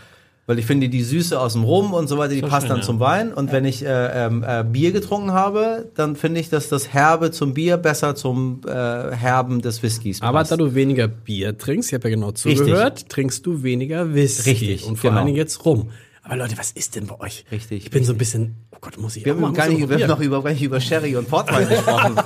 Weil 0.49 0.59
ich 0.59 0.65
finde, 0.65 0.89
die 0.89 1.03
Süße 1.03 1.39
aus 1.39 1.53
dem 1.53 1.63
Rum 1.63 1.93
und 1.93 2.09
so 2.09 2.17
weiter, 2.17 2.33
die 2.33 2.41
passt 2.41 2.63
schön, 2.63 2.71
dann 2.71 2.79
ja. 2.79 2.83
zum 2.83 3.01
Wein. 3.01 3.35
Und 3.35 3.53
wenn 3.53 3.67
ich 3.67 3.85
äh, 3.85 3.89
ähm, 4.27 4.43
äh, 4.49 4.65
Bier 4.65 4.93
getrunken 4.93 5.33
habe, 5.33 5.91
dann 5.95 6.17
finde 6.17 6.41
ich, 6.41 6.49
dass 6.49 6.71
das 6.71 6.91
Herbe 6.91 7.31
zum 7.33 7.53
Bier 7.53 7.77
besser 7.77 8.15
zum 8.15 8.63
äh, 8.67 8.71
Herben 8.71 9.61
des 9.61 9.83
Whiskys 9.83 10.23
Aber 10.23 10.39
passt. 10.39 10.53
da 10.53 10.57
du 10.57 10.75
weniger 10.75 11.07
Bier 11.07 11.59
trinkst, 11.59 11.91
ich 11.91 11.95
habe 11.95 12.09
ja 12.09 12.15
genau 12.15 12.33
zugehört, 12.33 13.11
trinkst 13.11 13.45
du 13.45 13.63
weniger 13.63 14.15
Whisky. 14.15 14.49
Richtig, 14.49 14.87
Und 14.87 14.97
vor 14.97 15.11
genau. 15.11 15.19
allen 15.19 15.27
Dingen 15.27 15.37
jetzt 15.37 15.67
rum. 15.67 15.91
Aber 16.29 16.37
Leute, 16.37 16.59
was 16.59 16.73
ist 16.73 16.95
denn 16.95 17.07
bei 17.07 17.19
euch? 17.21 17.45
Richtig, 17.51 17.85
Ich 17.87 17.91
bin 17.91 18.05
so 18.05 18.13
ein 18.13 18.19
bisschen, 18.19 18.55
oh 18.73 18.77
Gott, 18.83 18.99
muss 18.99 19.17
ich 19.17 19.25
wir 19.25 19.33
auch 19.33 19.37
haben, 19.37 19.43
mal- 19.43 19.53
gar 19.55 19.67
nicht, 19.69 19.89
wir 19.89 19.97
haben 19.99 20.07
noch 20.09 20.21
über, 20.21 20.43
gar 20.43 20.51
nicht 20.53 20.63
über 20.63 20.79
Sherry 20.79 21.17
und 21.17 21.27
Portwein 21.29 21.67
gesprochen. 21.71 22.17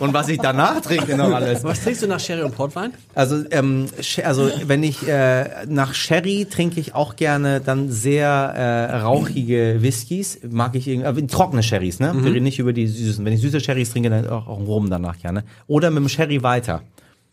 und 0.00 0.12
was 0.12 0.28
ich 0.28 0.38
danach 0.38 0.80
trinke 0.82 1.16
noch 1.16 1.32
alles. 1.32 1.64
Was 1.64 1.82
trinkst 1.82 2.02
du 2.02 2.06
nach 2.06 2.20
Sherry 2.20 2.42
und 2.42 2.54
Portwein? 2.54 2.92
Also, 3.14 3.44
ähm, 3.50 3.86
also 4.22 4.50
wenn 4.66 4.82
ich 4.82 5.08
äh, 5.08 5.64
nach 5.66 5.94
Sherry 5.94 6.46
trinke 6.50 6.78
ich 6.80 6.94
auch 6.94 7.16
gerne 7.16 7.60
dann 7.62 7.90
sehr 7.90 8.28
äh, 8.28 8.96
rauchige 8.98 9.78
Whiskys. 9.80 10.38
Mag 10.50 10.74
ich 10.74 10.86
irgendwie, 10.86 11.22
äh, 11.22 11.26
trockene 11.26 11.62
Sherrys, 11.62 11.98
ne? 11.98 12.12
Wir 12.14 12.32
reden 12.34 12.44
nicht 12.44 12.58
über 12.58 12.74
die 12.74 12.86
süßen. 12.86 13.24
Wenn 13.24 13.32
ich 13.32 13.40
süße 13.40 13.60
Sherrys 13.60 13.90
trinke, 13.90 14.10
dann 14.10 14.28
auch, 14.28 14.46
auch 14.48 14.58
Rum 14.60 14.90
danach 14.90 15.18
gerne. 15.18 15.44
Oder 15.66 15.90
mit 15.90 16.02
dem 16.02 16.08
Sherry 16.10 16.42
weiter. 16.42 16.82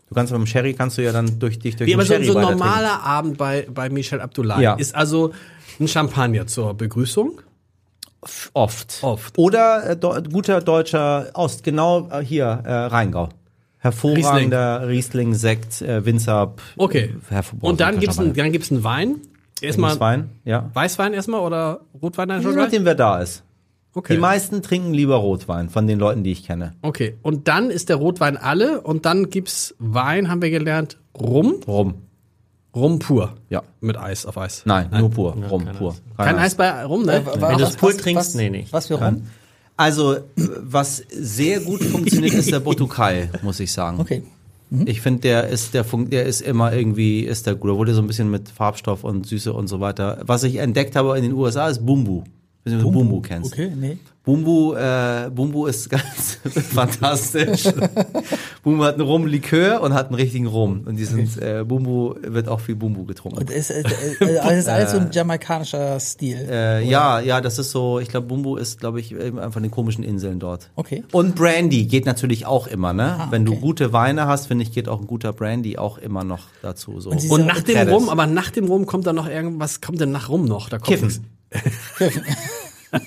Du 0.10 0.16
kannst 0.16 0.32
mit 0.32 0.40
dem 0.40 0.46
Sherry 0.48 0.74
kannst 0.74 0.98
du 0.98 1.02
ja 1.04 1.12
dann 1.12 1.40
durch 1.40 1.58
dich 1.60 1.76
durch 1.76 1.90
Wie 1.90 1.94
aber 1.96 2.04
so, 2.06 2.14
Sherry 2.14 2.26
so 2.26 2.38
ein 2.38 2.46
trinken. 2.46 2.60
normaler 2.60 3.02
Abend 3.04 3.38
bei, 3.38 3.68
bei 3.74 3.90
Michel 3.90 4.22
Abdullahi 4.22 4.62
Ja. 4.64 4.76
ist 4.76 4.94
also 4.96 5.34
ein 5.84 5.88
Champagner 5.88 6.48
zur 6.48 6.74
Begrüßung. 6.74 7.42
Oft. 8.54 9.00
Oft. 9.02 9.38
Oder 9.38 9.92
äh, 9.92 9.98
do, 9.98 10.16
guter 10.32 10.62
deutscher 10.62 11.30
Ost, 11.34 11.64
genau 11.64 12.10
äh, 12.10 12.24
hier, 12.24 12.46
äh, 12.66 12.72
Rheingau. 12.72 13.30
Hervorragender 13.80 14.88
Riesling-Sekt, 14.88 15.82
äh, 15.82 16.06
Winzer. 16.06 16.54
Okay. 16.78 17.16
Und 17.60 17.82
dann 17.82 18.00
gibt's 18.00 18.18
einen, 18.18 18.28
Champagner. 18.28 18.44
dann 18.44 18.52
gibt's 18.54 18.72
einen 18.72 18.84
Wein. 18.84 19.22
Erstmal 19.60 20.00
Wein, 20.00 20.30
ja. 20.46 20.70
Weißwein 20.74 21.14
erstmal 21.14 21.42
oder 21.42 21.82
Rotwein 22.02 22.30
dann 22.30 22.42
Je 22.42 22.48
schon 22.48 22.56
nachdem, 22.56 22.86
wer 22.86 22.96
da 22.96 23.22
ist. 23.22 23.44
Okay. 23.94 24.16
Die 24.16 24.20
meisten 24.20 24.62
trinken 24.62 24.94
lieber 24.94 25.18
Rotwein 25.18 25.70
von 25.70 25.86
den 25.86 26.00
Leuten, 26.00 26.24
die 26.24 26.32
ich 26.32 26.46
kenne. 26.46 26.74
Okay. 26.82 27.18
Und 27.22 27.48
dann 27.48 27.70
ist 27.70 27.90
der 27.90 27.98
Rotwein 27.98 28.38
alle 28.38 28.82
und 28.82 29.06
dann 29.06 29.30
gibt's 29.30 29.76
Wein, 29.80 30.30
haben 30.30 30.42
wir 30.42 30.50
gelernt, 30.50 30.98
Rum. 31.18 31.60
Rum. 31.68 31.96
Rum 32.76 33.00
pur. 33.00 33.34
Ja. 33.50 33.62
Mit 33.82 33.98
Eis 33.98 34.26
auf 34.26 34.38
Eis. 34.38 34.64
Nein, 34.66 34.90
nur 34.98 35.10
pur. 35.12 35.34
Rum, 35.50 35.66
pur. 35.78 35.96
Kein 36.18 36.38
Eis 36.40 36.56
bei 36.56 36.84
Rum, 36.86 37.06
ne? 37.06 37.24
Wa- 37.26 37.50
Wenn 37.50 37.58
du 37.60 37.64
es 37.66 37.76
pur 37.76 37.92
trinkst, 37.96 38.30
was- 38.30 38.36
nee, 38.36 38.50
nicht. 38.50 38.74
Was 38.74 38.88
für 38.88 38.96
rum? 38.96 39.24
Also, 39.78 40.18
was 40.36 41.04
sehr 41.10 41.60
gut 41.60 41.84
funktioniert, 41.84 42.34
ist 42.34 42.52
der 42.52 42.60
Botukai, 42.60 43.30
muss 43.42 43.60
ich 43.60 43.72
sagen. 43.72 44.00
Okay. 44.00 44.24
Ich 44.86 45.02
finde, 45.02 45.22
der 45.22 45.48
ist, 45.50 45.74
der, 45.76 45.84
fun- 45.84 46.10
der 46.10 46.26
ist 46.26 46.42
immer 46.42 46.74
irgendwie, 46.74 47.22
ist 47.22 47.46
der 47.46 47.54
gut. 47.56 47.70
Da 47.72 47.76
wurde 47.78 47.94
so 47.94 48.02
ein 48.02 48.08
bisschen 48.08 48.32
mit 48.32 48.50
Farbstoff 48.50 49.04
und 49.04 49.28
Süße 49.28 49.54
und 49.54 49.68
so 49.68 49.80
weiter. 49.80 50.22
Was 50.26 50.44
ich 50.44 50.56
entdeckt 50.56 50.96
habe 50.96 51.16
in 51.18 51.24
den 51.24 51.34
USA 51.34 51.68
ist 51.70 51.86
Bumbu. 51.86 52.24
Ich 52.66 52.72
weiß 52.72 52.78
nicht, 52.78 52.86
ob 52.86 52.94
du 52.94 53.00
Bumbu 53.00 53.22
kennst. 53.22 53.52
Okay, 53.52 53.72
nee. 53.76 53.98
Bumbu, 54.24 54.74
äh, 54.76 55.30
Bumbu 55.36 55.66
ist 55.66 55.90
ganz 55.90 56.40
fantastisch. 56.74 57.66
Bumbu 58.64 58.86
hat 58.86 58.94
einen 58.94 59.04
Rum-Likör 59.04 59.82
und 59.82 59.94
hat 59.94 60.08
einen 60.08 60.16
richtigen 60.16 60.48
Rum. 60.48 60.84
Und 60.86 60.96
die 60.96 61.04
sind, 61.04 61.38
äh, 61.42 61.66
Bumbu 61.68 62.16
wird 62.22 62.48
auch 62.48 62.62
viel 62.62 62.78
Bumbu 62.78 63.04
getrunken. 63.04 63.40
Und 63.40 63.52
es, 63.52 63.70
es, 63.70 63.84
es, 63.84 64.22
es 64.22 64.60
ist 64.60 64.70
alles 64.70 64.92
so 64.92 64.98
ein 65.00 65.10
jamaikanischer 65.12 66.00
Stil. 66.00 66.38
Äh, 66.50 66.88
ja, 66.88 67.20
ja, 67.20 67.42
das 67.42 67.60
ist 67.60 67.72
so, 67.72 68.00
ich 68.00 68.08
glaube, 68.08 68.28
Bumbu 68.28 68.56
ist, 68.56 68.80
glaube 68.80 69.02
ich, 69.02 69.14
eben 69.14 69.40
einfach 69.40 69.60
den 69.60 69.72
komischen 69.72 70.06
Inseln 70.06 70.40
dort. 70.40 70.70
Okay. 70.78 71.04
Und 71.12 71.36
Brandy 71.36 71.84
geht 71.84 72.06
natürlich 72.06 72.46
auch 72.46 72.68
immer, 72.68 72.94
ne? 72.94 73.18
Ah, 73.20 73.28
Wenn 73.30 73.44
du 73.44 73.52
okay. 73.52 73.62
gute 73.62 73.92
Weine 73.92 74.26
hast, 74.28 74.48
finde 74.48 74.64
ich, 74.64 74.72
geht 74.72 74.88
auch 74.88 75.02
ein 75.02 75.08
guter 75.08 75.34
Brandy 75.34 75.78
auch 75.78 75.98
immer 75.98 76.24
noch 76.24 76.48
dazu. 76.62 77.02
So. 77.02 77.10
Und 77.10 77.30
Und 77.30 77.46
nach 77.46 77.60
dem. 77.60 77.90
Rum, 77.90 78.08
aber 78.08 78.26
nach 78.26 78.52
dem 78.52 78.68
Rum 78.68 78.86
kommt 78.86 79.06
dann 79.06 79.18
noch 79.18 79.28
irgendwas, 79.28 79.82
kommt 79.82 80.00
denn 80.00 80.12
nach 80.12 80.30
Rum 80.30 80.46
noch? 80.46 80.70
Da 80.70 80.78
kommt 80.78 80.88
Kiffen. 80.88 81.26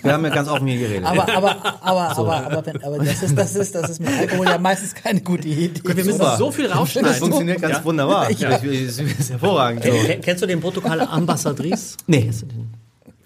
Wir 0.02 0.12
haben 0.14 0.24
ja 0.24 0.30
ganz 0.30 0.48
offen 0.48 0.66
hier 0.66 0.80
geredet. 0.80 1.04
Aber, 1.04 1.28
aber, 1.32 1.80
aber, 1.80 2.18
aber, 2.18 2.46
aber, 2.46 2.66
wenn, 2.66 2.82
aber 2.82 2.98
das 2.98 3.22
ist, 3.22 3.38
das 3.38 3.54
ist, 3.54 3.72
das 3.74 3.90
ist 3.90 4.00
mit 4.00 4.10
Alkohol 4.18 4.46
ja 4.46 4.58
meistens 4.58 4.92
keine 4.94 5.20
gute 5.20 5.46
Idee. 5.46 5.70
Wir 5.84 5.94
müssen 5.94 6.12
Super. 6.12 6.36
so 6.36 6.50
viel 6.50 6.66
das 6.66 6.76
rausschneiden. 6.76 7.14
funktioniert 7.14 7.60
ganz 7.60 7.84
wunderbar. 7.84 8.28
Ich, 8.28 8.42
ich, 8.42 8.62
ich, 8.64 8.98
ist 9.18 9.30
hervorragend. 9.30 9.84
So. 9.84 9.90
Ken- 9.92 10.20
Kennst 10.20 10.42
du 10.42 10.46
den 10.46 10.60
Protokoll 10.60 11.00
Ambassadrice? 11.02 11.96
Nee. 12.08 12.22
Kennst 12.22 12.42
du 12.42 12.46
den? 12.46 12.68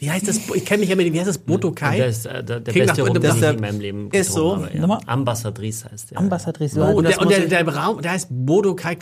Wie 0.00 0.10
heißt 0.10 0.26
das? 0.26 0.40
Ich 0.54 0.64
kenne 0.64 0.80
mich 0.80 0.88
ja 0.88 0.96
mit 0.96 1.06
dem, 1.06 1.12
wie 1.12 1.18
heißt 1.18 1.28
das? 1.28 1.36
Botokai? 1.36 1.98
Der 1.98 2.06
ist 2.06 2.24
äh, 2.24 2.42
der, 2.42 2.60
der 2.60 2.72
beste 2.72 3.02
Rum, 3.02 3.12
den 3.12 3.22
ich 3.22 3.28
ist 3.28 3.34
in 3.34 3.40
der- 3.42 3.60
meinem 3.60 3.80
Leben 3.80 4.08
ist 4.10 4.32
so. 4.32 4.56
habe. 4.56 4.78
Nochmal? 4.78 5.00
Ja. 5.02 5.08
Ambassadrice 5.12 5.84
heißt 5.84 6.10
der. 6.12 6.18
Ambassadrice. 6.18 6.78
Oh, 6.78 6.84
und 6.96 7.04
der, 7.06 7.20
und 7.20 7.30
der, 7.30 7.40
der 7.46 7.68
Raum, 7.68 8.00
der 8.00 8.12
heißt 8.12 8.30
eine- 8.30 8.46
Protokal 8.46 8.96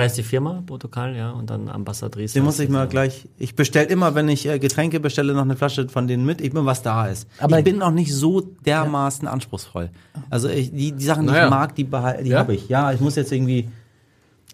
heißt 0.00 0.16
die 0.16 0.22
Firma, 0.22 0.62
Protokal, 0.64 1.16
ja, 1.16 1.32
und 1.32 1.50
dann 1.50 1.68
Ambassadrice. 1.68 2.34
Den 2.34 2.44
muss 2.44 2.60
ich 2.60 2.68
mal 2.68 2.86
gleich. 2.86 3.26
Ich 3.36 3.56
bestelle 3.56 3.88
immer, 3.88 4.14
wenn 4.14 4.28
ich 4.28 4.46
äh, 4.46 4.60
Getränke 4.60 5.00
bestelle, 5.00 5.34
noch 5.34 5.42
eine 5.42 5.56
Flasche 5.56 5.88
von 5.88 6.06
denen 6.06 6.24
mit. 6.24 6.40
Ich 6.40 6.52
bin, 6.52 6.64
was 6.64 6.82
da 6.82 7.08
ist. 7.08 7.26
Aber- 7.40 7.58
ich 7.58 7.64
bin 7.64 7.82
auch 7.82 7.90
nicht 7.90 8.14
so 8.14 8.40
dermaßen 8.40 9.26
anspruchsvoll. 9.26 9.90
Also 10.30 10.48
ich, 10.48 10.70
die, 10.70 10.92
die 10.92 11.04
Sachen, 11.04 11.26
die 11.26 11.32
Naja. 11.32 11.46
ich 11.46 11.50
mag, 11.50 11.74
die, 11.74 11.84
die 12.22 12.30
Ja? 12.30 12.38
habe 12.38 12.54
ich. 12.54 12.68
Ja, 12.68 12.92
ich 12.92 13.00
muss 13.00 13.16
jetzt 13.16 13.32
irgendwie. 13.32 13.68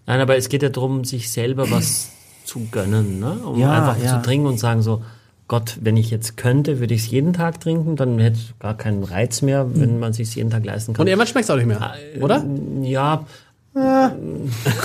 Nein, 0.07 0.19
aber 0.21 0.35
es 0.37 0.49
geht 0.49 0.63
ja 0.63 0.71
darum, 0.71 1.05
sich 1.05 1.31
selber 1.31 1.71
was 1.71 2.09
zu 2.47 2.67
gönnen, 2.71 3.21
ne? 3.21 3.33
Um 3.45 3.59
Ja, 3.61 3.71
einfach 3.73 4.03
ja. 4.03 4.17
zu 4.17 4.23
trinken 4.27 4.47
und 4.47 4.59
sagen 4.59 4.81
so, 4.83 5.03
Gott, 5.51 5.79
wenn 5.81 5.97
ich 5.97 6.11
jetzt 6.13 6.37
könnte, 6.37 6.79
würde 6.79 6.95
ich 6.95 7.01
es 7.01 7.11
jeden 7.11 7.33
Tag 7.33 7.59
trinken, 7.61 7.97
dann 7.97 8.21
hätte 8.21 8.37
es 8.39 8.55
gar 8.61 8.77
keinen 8.77 9.03
Reiz 9.03 9.43
mehr, 9.43 9.67
wenn 9.75 9.99
man 9.99 10.13
sich 10.13 10.33
jeden 10.37 10.49
Tag 10.49 10.65
leisten 10.65 10.93
kann. 10.93 11.01
Und 11.03 11.09
irgendwann 11.09 11.27
schmeckt 11.27 11.47
es 11.47 11.51
auch 11.51 11.57
nicht 11.57 11.67
mehr. 11.67 11.93
Oder? 12.21 12.45
Ja, 12.83 13.27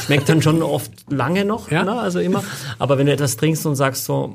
schmeckt 0.06 0.28
dann 0.28 0.42
schon 0.42 0.64
oft 0.64 0.92
lange 1.12 1.46
noch, 1.46 1.70
Ja. 1.70 1.84
ne? 1.84 2.00
also 2.00 2.20
immer. 2.20 2.44
Aber 2.80 2.98
wenn 2.98 3.06
du 3.06 3.12
etwas 3.14 3.38
trinkst 3.38 3.64
und 3.68 3.76
sagst 3.76 4.06
so, 4.06 4.34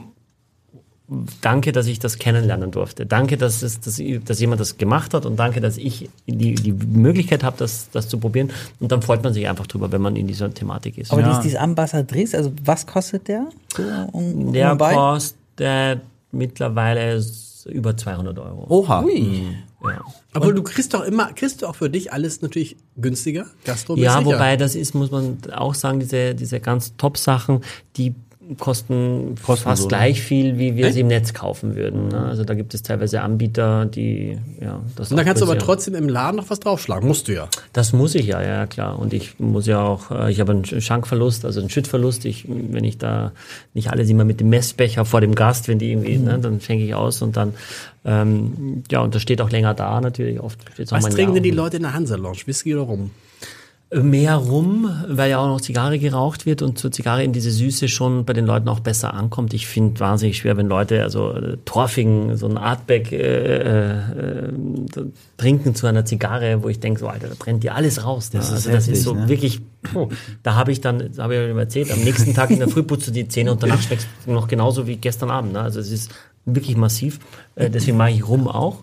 danke, 1.41 1.73
dass 1.73 1.87
ich 1.89 1.99
das 1.99 2.19
kennenlernen 2.19 2.71
durfte. 2.71 3.07
Danke, 3.07 3.37
dass, 3.37 3.63
es, 3.63 3.81
dass, 3.81 4.01
dass 4.25 4.39
jemand 4.41 4.61
das 4.61 4.79
gemacht 4.79 5.13
hat 5.15 5.27
und 5.27 5.37
danke, 5.37 5.61
dass 5.61 5.77
ich 5.79 6.09
die, 6.29 6.55
die 6.55 6.73
Möglichkeit 6.73 7.43
habe, 7.43 7.57
das, 7.59 7.91
das 7.91 8.09
zu 8.09 8.19
probieren. 8.19 8.51
Und 8.79 8.93
dann 8.93 9.03
freut 9.03 9.25
man 9.25 9.33
sich 9.35 9.49
einfach 9.49 9.67
drüber, 9.67 9.91
wenn 9.91 10.01
man 10.03 10.15
in 10.15 10.29
dieser 10.29 10.55
Thematik 10.55 10.97
ist. 10.99 11.11
Aber 11.11 11.23
Ja. 11.23 11.31
dies, 11.33 11.41
dieses 11.41 11.59
Ambassadrice, 11.59 12.37
also 12.37 12.53
was 12.65 12.87
kostet 12.87 13.27
der? 13.27 13.47
So, 13.77 13.83
um, 14.13 14.53
Der 14.53 14.73
um 14.73 14.79
bei? 14.79 14.95
kostet 14.95 16.01
mittlerweile 16.33 17.23
über 17.67 17.97
200 17.97 18.39
Euro. 18.39 18.67
Oha. 18.69 19.05
Ui. 19.05 19.47
Ja. 19.83 20.05
Obwohl 20.35 20.55
du 20.55 20.63
kriegst 20.63 20.95
doch 20.95 21.03
immer, 21.03 21.33
kriegst 21.33 21.63
du 21.63 21.67
auch 21.67 21.77
für 21.77 21.91
dich 21.91 22.13
alles 22.13 22.43
natürlich 22.43 22.77
günstiger, 22.97 23.47
gastromäßig. 23.65 24.05
Ja, 24.05 24.25
wobei 24.25 24.57
das 24.57 24.75
ist, 24.75 24.95
muss 24.95 25.11
man 25.11 25.39
auch 25.53 25.75
sagen, 25.75 26.01
diese, 26.01 26.35
diese 26.35 26.61
ganz 26.61 26.97
Top-Sachen, 26.97 27.63
die 27.97 28.15
kosten 28.59 29.37
Kosten 29.45 29.65
fast 29.65 29.83
so, 29.83 29.89
ne? 29.89 29.89
gleich 29.89 30.21
viel, 30.21 30.59
wie 30.59 30.77
wir 30.77 30.87
Echt? 30.87 30.95
sie 30.95 31.01
im 31.01 31.07
Netz 31.07 31.35
kaufen 31.35 31.77
würden. 31.77 32.09
Ne? 32.09 32.19
Also 32.19 32.45
da 32.45 32.55
gibt 32.55 32.75
es 32.75 32.83
teilweise 32.83 33.23
Anbieter, 33.23 33.87
die, 33.87 34.39
ja, 34.61 34.81
das 34.97 35.13
Und 35.13 35.21
auch 35.21 35.25
kannst 35.25 35.43
du 35.43 35.47
aber 35.47 35.59
trotzdem 35.59 35.95
im 35.95 36.09
Laden 36.09 36.37
noch 36.37 36.51
was 36.51 36.61
draufschlagen. 36.61 37.07
Musst 37.07 37.29
du 37.29 37.35
ja. 37.35 37.49
Das 37.73 37.93
muss 37.93 38.15
ich 38.15 38.27
ja, 38.27 38.43
ja 38.43 38.67
klar. 38.67 38.99
Und 38.99 39.13
ich 39.13 39.39
muss 39.39 39.67
ja 39.67 39.83
auch, 39.83 40.11
äh, 40.11 40.31
ich 40.31 40.41
habe 40.41 40.53
einen 40.53 40.65
Schankverlust, 40.65 41.45
also 41.45 41.61
einen 41.61 41.71
Schüttverlust. 41.71 42.25
Ich, 42.25 42.47
wenn 42.49 42.85
ich 42.85 42.99
da 42.99 43.33
nicht 43.75 43.91
alles 43.91 44.09
immer 44.09 44.25
mit 44.25 44.41
dem 44.41 44.49
Messbecher 44.49 45.05
vor 45.05 45.21
dem 45.21 45.35
Gast, 45.35 45.69
wenn 45.69 45.79
die 45.79 45.91
irgendwie, 45.91 46.19
ne, 46.19 46.39
dann 46.39 46.61
schenke 46.61 46.85
ich 46.85 46.95
aus 46.95 47.23
und 47.23 47.37
dann, 47.37 47.55
ähm, 48.05 48.83
ja, 48.91 49.01
und 49.01 49.15
das 49.15 49.23
steht 49.23 49.41
auch 49.41 49.51
länger 49.51 49.75
da 49.75 50.01
natürlich. 50.01 50.41
Oft 50.41 50.59
Was 50.91 51.09
trinken 51.11 51.35
denn 51.35 51.43
die. 51.43 51.51
Leute 51.51 51.77
in 51.77 51.83
der 51.83 51.93
Hansa-Lounge? 51.93 52.39
Whisky 52.47 52.75
oder 52.75 52.85
rum? 52.85 53.11
Mehr 53.93 54.37
rum, 54.37 54.89
weil 55.09 55.31
ja 55.31 55.39
auch 55.39 55.49
noch 55.49 55.61
Zigarre 55.61 55.99
geraucht 55.99 56.47
wird 56.47 56.63
und 56.63 56.79
zur 56.79 56.93
Zigarre 56.93 57.25
in 57.25 57.33
diese 57.33 57.51
Süße 57.51 57.89
schon 57.89 58.25
bei 58.25 58.33
den 58.33 58.47
Leuten 58.47 58.69
auch 58.69 58.79
besser 58.79 59.15
ankommt. 59.15 59.53
Ich 59.53 59.67
finde 59.67 59.99
wahnsinnig 59.99 60.39
schwer, 60.39 60.57
wenn 60.57 60.69
Leute, 60.69 61.03
also 61.03 61.33
äh, 61.33 61.57
Torfigen, 61.65 62.37
so 62.37 62.47
ein 62.47 62.57
Artback 62.57 63.11
äh, 63.11 63.97
äh, 63.97 64.53
so 64.95 65.07
trinken 65.39 65.75
zu 65.75 65.89
einer 65.89 66.05
Zigarre, 66.05 66.63
wo 66.63 66.69
ich 66.69 66.79
denke, 66.79 67.01
so 67.01 67.09
Alter, 67.09 67.27
da 67.27 67.35
brennt 67.37 67.65
dir 67.65 67.75
alles 67.75 68.05
raus. 68.05 68.33
Ne? 68.33 68.39
Das 68.39 68.51
ist 68.51 68.55
also 68.55 68.71
das 68.71 68.85
ist 68.85 68.89
heftig, 68.91 69.03
so 69.03 69.15
ne? 69.15 69.29
wirklich, 69.29 69.61
puh, 69.83 70.09
da 70.45 70.55
habe 70.55 70.71
ich 70.71 70.81
dann, 70.81 71.11
habe 71.19 71.35
ich 71.35 71.41
ja 71.41 71.59
erzählt, 71.59 71.91
am 71.91 71.99
nächsten 71.99 72.33
Tag 72.33 72.51
in 72.51 72.61
der 72.61 72.69
Früh 72.69 72.85
putzt 72.85 73.09
du 73.09 73.11
die 73.11 73.27
Zähne 73.27 73.51
und 73.51 73.61
danach 73.61 73.83
schmeckst 73.83 74.07
du 74.25 74.31
noch 74.31 74.47
genauso 74.47 74.87
wie 74.87 74.99
gestern 74.99 75.31
Abend. 75.31 75.55
Ne? 75.55 75.63
Also 75.63 75.81
es 75.81 75.91
ist 75.91 76.13
wirklich 76.55 76.77
massiv. 76.77 77.19
Äh, 77.57 77.71
deswegen 77.71 77.97
mag 77.97 78.11
ich 78.13 78.27
Rum 78.27 78.49
auch. 78.49 78.79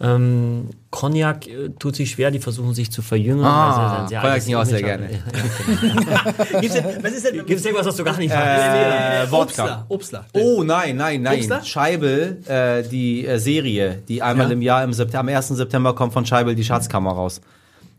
Ähm, 0.00 0.70
Cognac 0.90 1.46
äh, 1.46 1.70
tut 1.78 1.96
sich 1.96 2.10
schwer, 2.12 2.30
die 2.30 2.38
versuchen 2.38 2.74
sich 2.74 2.90
zu 2.90 3.02
verjüngern. 3.02 3.44
Ah, 3.44 3.74
sie 3.74 4.02
ein 4.02 4.08
sehr 4.08 4.20
Cognac 4.20 4.46
ich 4.46 4.56
auch 4.56 4.64
sehr 4.64 4.82
gerne. 4.82 5.08
Gibt's 6.60 6.74
denn, 6.74 6.84
was 7.02 7.12
ist 7.12 7.26
denn? 7.26 7.34
Gibt 7.46 7.50
es 7.50 7.64
irgendwas, 7.64 7.86
was 7.86 7.96
du 7.96 8.04
gar 8.04 8.16
nicht 8.16 8.32
magst? 8.34 8.64
Äh, 8.64 9.30
Wodka. 9.30 9.40
Obstler. 9.42 9.86
Obstler. 9.88 10.24
Oh 10.34 10.62
nein, 10.62 10.96
nein, 10.96 11.22
nein. 11.22 11.38
Obstler? 11.38 11.62
Scheibel, 11.64 12.38
äh, 12.46 12.82
die 12.82 13.26
äh, 13.26 13.38
Serie, 13.38 14.02
die 14.08 14.22
einmal 14.22 14.46
Ja. 14.46 14.52
im 14.52 14.62
Jahr 14.62 14.84
im 14.84 14.92
September, 14.92 15.20
am 15.32 15.36
1. 15.36 15.48
September 15.48 15.94
kommt 15.94 16.12
von 16.12 16.24
Scheibel 16.26 16.54
die 16.54 16.64
Schatzkammer 16.64 17.12
raus. 17.12 17.40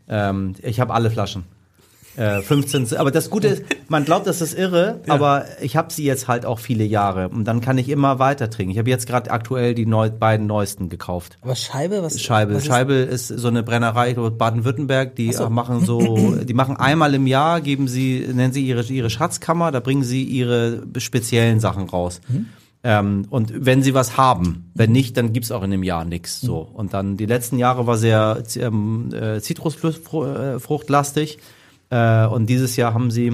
Ähm, 0.08 0.54
ich 0.62 0.80
habe 0.80 0.94
alle 0.94 1.10
Flaschen. 1.10 1.44
Äh, 2.16 2.40
15, 2.40 2.96
aber 2.96 3.10
das 3.10 3.28
Gute 3.30 3.48
ist, 3.48 3.62
man 3.88 4.04
glaubt, 4.04 4.26
das 4.26 4.40
ist 4.40 4.56
irre, 4.58 5.00
aber 5.06 5.44
ich 5.60 5.76
habe 5.76 5.92
sie 5.92 6.04
jetzt 6.04 6.28
halt 6.28 6.46
auch 6.46 6.58
viele 6.58 6.84
Jahre 6.84 7.28
und 7.28 7.44
dann 7.44 7.60
kann 7.60 7.76
ich 7.78 7.88
immer 7.90 8.18
weiter 8.18 8.48
trinken. 8.48 8.72
Ich 8.72 8.78
habe 8.78 8.88
jetzt 8.88 9.06
gerade 9.06 9.30
aktuell 9.30 9.74
die 9.74 9.84
neu, 9.86 10.10
beiden 10.10 10.46
neuesten 10.46 10.88
gekauft. 10.88 11.36
Aber 11.42 11.54
Scheibe, 11.54 12.02
was 12.02 12.20
Scheibel. 12.20 12.54
was 12.56 12.62
ist- 12.62 12.68
Scheibel 12.68 13.04
ist 13.04 13.28
so 13.28 13.48
eine 13.48 13.62
Brennerei 13.62 14.14
Baden-Württemberg, 14.14 15.14
die 15.16 15.32
machen 15.50 15.84
so, 15.84 16.36
die 16.44 16.54
machen 16.54 16.76
einmal 16.76 17.12
im 17.14 17.26
Jahr, 17.26 17.60
geben 17.60 17.86
sie, 17.86 18.26
nennen 18.32 18.52
sie 18.52 18.66
ihre, 18.66 18.82
ihre 18.84 19.10
Schatzkammer, 19.10 19.70
da 19.70 19.80
bringen 19.80 20.02
sie 20.04 20.22
ihre 20.24 20.82
speziellen 20.98 21.60
Sachen 21.60 21.88
raus. 21.88 22.20
Ähm, 22.82 23.26
und 23.30 23.52
wenn 23.66 23.82
sie 23.82 23.94
was 23.94 24.16
haben, 24.16 24.70
wenn 24.74 24.92
nicht, 24.92 25.16
dann 25.16 25.32
gibt's 25.32 25.50
auch 25.50 25.62
in 25.64 25.70
dem 25.72 25.82
Jahr 25.82 26.04
nichts. 26.04 26.40
So. 26.40 26.58
Und 26.72 26.94
dann 26.94 27.16
die 27.16 27.26
letzten 27.26 27.58
Jahre 27.58 27.86
war 27.86 27.98
sehr 27.98 28.42
ähm, 28.56 29.12
äh, 29.12 29.40
Zitrusfruchtlastig. 29.40 31.36
Äh, 31.36 31.40
und 31.90 32.46
dieses 32.46 32.76
Jahr 32.76 32.94
haben 32.94 33.10
sie, 33.10 33.30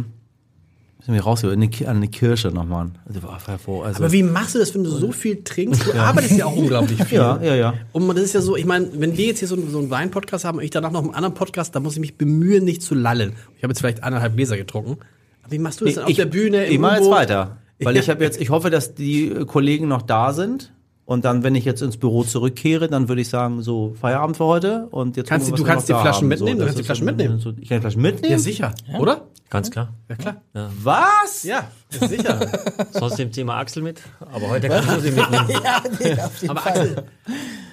sind 1.05 1.15
wir 1.15 1.23
rausgeholt, 1.23 1.57
eine, 1.57 1.69
Ki- 1.69 1.87
eine 1.87 2.07
Kirsche 2.09 2.49
nochmal. 2.49 2.91
Also, 3.07 3.23
war 3.23 3.39
also, 3.49 4.03
Aber 4.05 4.13
wie 4.13 4.23
machst 4.23 4.55
du 4.55 4.59
das, 4.59 4.75
wenn 4.75 4.85
du 4.85 4.91
so 4.91 5.11
viel 5.11 5.43
trinkst? 5.43 5.87
Du 5.87 5.93
arbeitest 5.95 6.37
ja 6.39 6.47
auch 6.47 6.55
unglaublich 6.57 7.03
viel. 7.07 7.19
ja, 7.19 7.43
ja, 7.43 7.55
ja. 7.55 7.75
Und 7.93 8.07
das 8.09 8.19
ist 8.25 8.35
ja 8.35 8.41
so, 8.41 8.57
ich 8.57 8.65
meine, 8.67 8.89
wenn 8.95 9.17
wir 9.17 9.27
jetzt 9.27 9.39
hier 9.41 9.49
so, 9.49 9.57
einen- 9.57 9.71
so 9.71 9.79
einen 9.79 9.91
Wein-Podcast 9.91 10.45
haben 10.45 10.59
und 10.59 10.65
ich 10.65 10.71
danach 10.71 10.93
noch 10.93 11.03
einen 11.03 11.15
anderen 11.15 11.35
Podcast, 11.35 11.75
da 11.75 11.81
muss 11.81 11.95
ich 11.95 12.01
mich 12.01 12.17
bemühen, 12.19 12.65
nicht 12.65 12.83
zu 12.83 12.95
lallen. 12.95 13.33
Ich 13.57 13.63
habe 13.65 13.73
jetzt 13.73 13.81
vielleicht 13.81 14.03
eineinhalb 14.05 14.37
Gläser 14.37 14.57
getrunken. 14.57 14.99
Aber 15.43 15.51
wie 15.53 15.59
machst 15.59 15.81
du 15.81 15.87
das 15.87 15.95
dann 15.95 16.05
auf 16.05 16.13
der 16.13 16.27
Bühne? 16.27 16.67
im 16.67 16.75
Immer 16.77 16.99
jetzt 16.99 17.11
weiter. 17.11 17.57
Weil 17.81 17.97
ich 17.97 18.09
habe 18.09 18.23
jetzt, 18.23 18.41
ich 18.41 18.51
hoffe, 18.51 18.71
dass 18.71 18.95
die 18.95 19.29
äh, 19.29 19.45
Kollegen 19.45 19.89
noch 19.89 20.03
da 20.03 20.33
sind. 20.33 20.73
Und 21.13 21.27
dann, 21.27 21.43
wenn 21.43 21.55
ich 21.55 21.65
jetzt 21.67 21.83
ins 21.83 21.99
Büro 21.99 22.25
zurückkehre, 22.25 22.89
dann 22.89 23.09
würde 23.09 23.21
ich 23.21 23.29
sagen, 23.29 23.61
so 23.63 23.95
Feierabend 24.01 24.39
für 24.39 24.47
heute. 24.47 24.87
Und 24.91 25.19
jetzt 25.19 25.29
Kannst 25.29 25.47
du- 25.49 25.53
wir, 25.53 25.57
du 25.59 25.65
kannst 25.65 25.89
wir 25.89 25.97
die 25.97 26.01
Flaschen 26.01 26.23
haben. 26.23 26.29
mitnehmen? 26.29 26.59
Du 26.59 26.65
das 26.65 26.75
kannst 26.75 26.79
die 26.81 26.85
Flaschen 26.87 27.05
so- 27.07 27.13
mitnehmen. 27.13 27.39
So, 27.41 27.51
ich 27.61 27.69
kann 27.69 27.79
die 27.79 27.81
Flaschen 27.83 28.01
mitnehmen? 28.03 28.33
Ja, 28.33 28.39
sicher. 28.39 28.75
Oder? 28.99 29.21
Ganz 29.51 29.71
klar. 29.71 29.93
Ja, 30.09 30.17
klar. 30.17 30.37
Was? 30.83 31.43
Ja, 31.43 31.69
sicher. 31.91 32.41
Sonst 32.93 33.19
nimmt 33.19 33.35
Thema 33.35 33.57
Axel 33.59 33.83
mit, 33.83 34.01
aber 34.33 34.49
heute 34.49 34.69
kannst 34.69 34.89
du 34.97 35.01
sie 35.01 35.11
mitnehmen. 35.11 35.47
Ja, 35.51 35.83
nee, 36.01 36.13
auf 36.23 36.37
jeden 36.41 36.51
Aber 36.51 36.61
Fall. 36.61 36.73
Axel, 36.81 37.05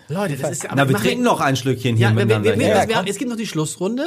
Leute, 0.10 0.36
das 0.36 0.52
ist 0.52 0.64
ja... 0.64 0.72
Na, 0.76 0.90
wir 0.90 0.98
trinken 0.98 1.24
noch 1.24 1.40
ein 1.40 1.56
Schlückchen 1.56 1.96
hier 1.96 2.08
Ja, 2.10 2.12
wir, 2.14 2.18
wir, 2.28 2.40
miteinander. 2.40 2.60
wir, 2.60 2.68
Ja. 2.68 2.88
wir, 2.90 3.06
wir, 3.06 3.10
es 3.12 3.18
gibt 3.18 3.30
noch 3.30 3.38
die 3.38 3.48
Schlussrunde. 3.48 4.04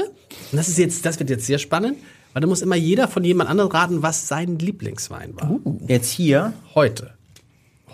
Und 0.51 0.59
das 0.59 0.69
ist 0.69 0.77
jetzt, 0.77 1.07
das 1.07 1.19
wird 1.19 1.31
jetzt 1.31 1.47
sehr 1.47 1.59
spannend, 1.59 1.97
weil 2.35 2.43
da 2.43 2.47
muss 2.47 2.61
immer 2.61 2.77
jeder 2.77 3.09
von 3.09 3.25
jemand 3.25 3.49
anderem 3.49 3.71
raten, 3.71 4.03
was 4.03 4.29
sein 4.29 4.59
Lieblingswein 4.59 5.35
war. 5.37 5.59
Jetzt 5.89 6.11
hier. 6.11 6.53
Heute. 6.75 7.15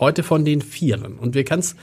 Heute 0.01 0.23
von 0.23 0.45
den 0.45 0.63
Vieren. 0.63 1.19
Und 1.19 1.35
wir 1.35 1.45
kannst, 1.45 1.77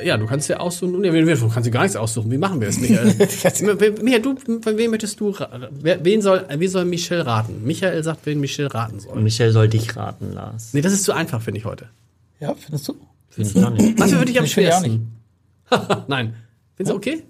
äh, 0.00 0.06
ja, 0.06 0.16
du 0.16 0.26
kannst 0.26 0.48
ja 0.48 0.58
aussuchen, 0.58 1.00
nee, 1.00 1.10
du 1.10 1.48
kannst 1.48 1.66
dir 1.66 1.70
gar 1.70 1.82
nichts 1.82 1.96
aussuchen. 1.96 2.30
Wie 2.30 2.38
machen 2.38 2.60
wir 2.60 2.68
es, 2.68 2.78
Michael? 2.80 3.14
Michael, 4.02 4.22
du, 4.22 4.36
von 4.60 4.76
wem 4.76 4.90
möchtest 4.90 5.20
du, 5.20 5.34
wen 5.82 6.22
soll, 6.22 6.46
wen 6.48 6.70
soll 6.70 6.84
Michel 6.84 7.20
raten? 7.20 7.64
Michael 7.64 8.02
sagt, 8.02 8.26
wen 8.26 8.40
Michel 8.40 8.66
raten 8.66 9.00
soll. 9.00 9.20
Michel 9.20 9.52
soll 9.52 9.68
dich 9.68 9.96
raten, 9.96 10.32
Lars. 10.32 10.74
Nee, 10.74 10.80
das 10.80 10.92
ist 10.92 11.04
zu 11.04 11.12
einfach, 11.12 11.42
finde 11.42 11.58
ich 11.58 11.64
heute. 11.64 11.88
Ja, 12.40 12.54
findest 12.54 12.88
du? 12.88 12.96
Finde 13.28 13.50
ich 13.50 13.64
auch 13.64 13.70
nicht. 13.70 13.98
Was 13.98 14.12
für 14.12 14.24
dich 14.24 14.38
am 14.38 14.44
Ich 14.44 14.50
auch 14.50 14.54
schwersten? 14.54 15.12
Nein. 16.08 16.34
Findest 16.76 16.92
du 16.92 16.96
okay? 16.96 17.24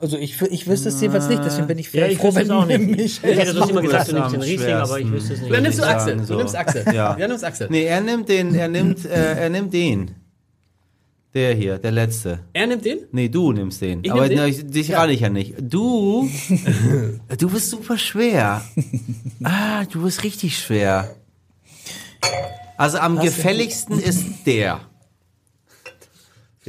Also 0.00 0.16
ich, 0.16 0.40
ich 0.42 0.66
wüsste 0.68 0.90
es 0.90 1.00
jedenfalls 1.00 1.28
nicht, 1.28 1.44
deswegen 1.44 1.66
bin 1.66 1.78
ich 1.78 1.92
Ja, 1.92 2.06
ich 2.06 2.18
froh, 2.18 2.28
wüsste 2.28 2.40
wenn 2.40 2.50
auch 2.52 2.66
nicht. 2.66 3.00
Ich 3.00 3.22
hätte 3.22 3.46
das 3.46 3.54
sonst 3.54 3.70
immer 3.70 3.82
gesagt, 3.82 4.08
du 4.08 4.14
nimmst 4.14 4.34
den 4.34 4.42
Riesling, 4.42 4.74
aber 4.74 5.00
ich 5.00 5.10
wüsste 5.10 5.34
es 5.34 5.40
nicht. 5.40 5.52
Dann 5.52 5.62
nimmst 5.62 5.78
du 5.78 5.86
Axel. 5.86 6.18
so. 6.24 6.32
Du 6.34 6.38
nimmst 6.38 6.56
Axel. 6.56 6.84
Ja. 6.94 7.16
Ja, 7.18 7.28
nimmst 7.28 7.44
Axel. 7.44 7.66
Nee, 7.70 7.84
er 7.84 8.00
nimmt 8.00 8.28
den, 8.28 8.54
er 8.54 8.68
nimmt, 8.68 9.04
äh, 9.04 9.34
er 9.34 9.48
nimmt 9.50 9.72
den. 9.72 10.12
Der 11.34 11.54
hier, 11.54 11.78
der 11.78 11.90
letzte. 11.90 12.40
Er 12.52 12.66
nimmt 12.66 12.84
den? 12.84 13.00
Nee, 13.12 13.28
du 13.28 13.52
nimmst 13.52 13.82
den. 13.82 14.00
Ich 14.02 14.10
Aber 14.12 14.22
nehm 14.22 14.30
den? 14.30 14.38
na, 14.38 14.46
ich, 14.46 14.66
dich 14.66 14.92
rate 14.94 15.12
ich 15.12 15.20
ja 15.20 15.28
nicht. 15.28 15.54
Du, 15.60 16.28
du 17.38 17.50
bist 17.50 17.70
super 17.70 17.98
schwer. 17.98 18.62
Ah, 19.44 19.84
du 19.84 20.02
bist 20.02 20.24
richtig 20.24 20.58
schwer. 20.58 21.14
Also 22.76 22.98
am 22.98 23.18
gefälligsten 23.20 23.98
ist 23.98 24.24
der. 24.46 24.80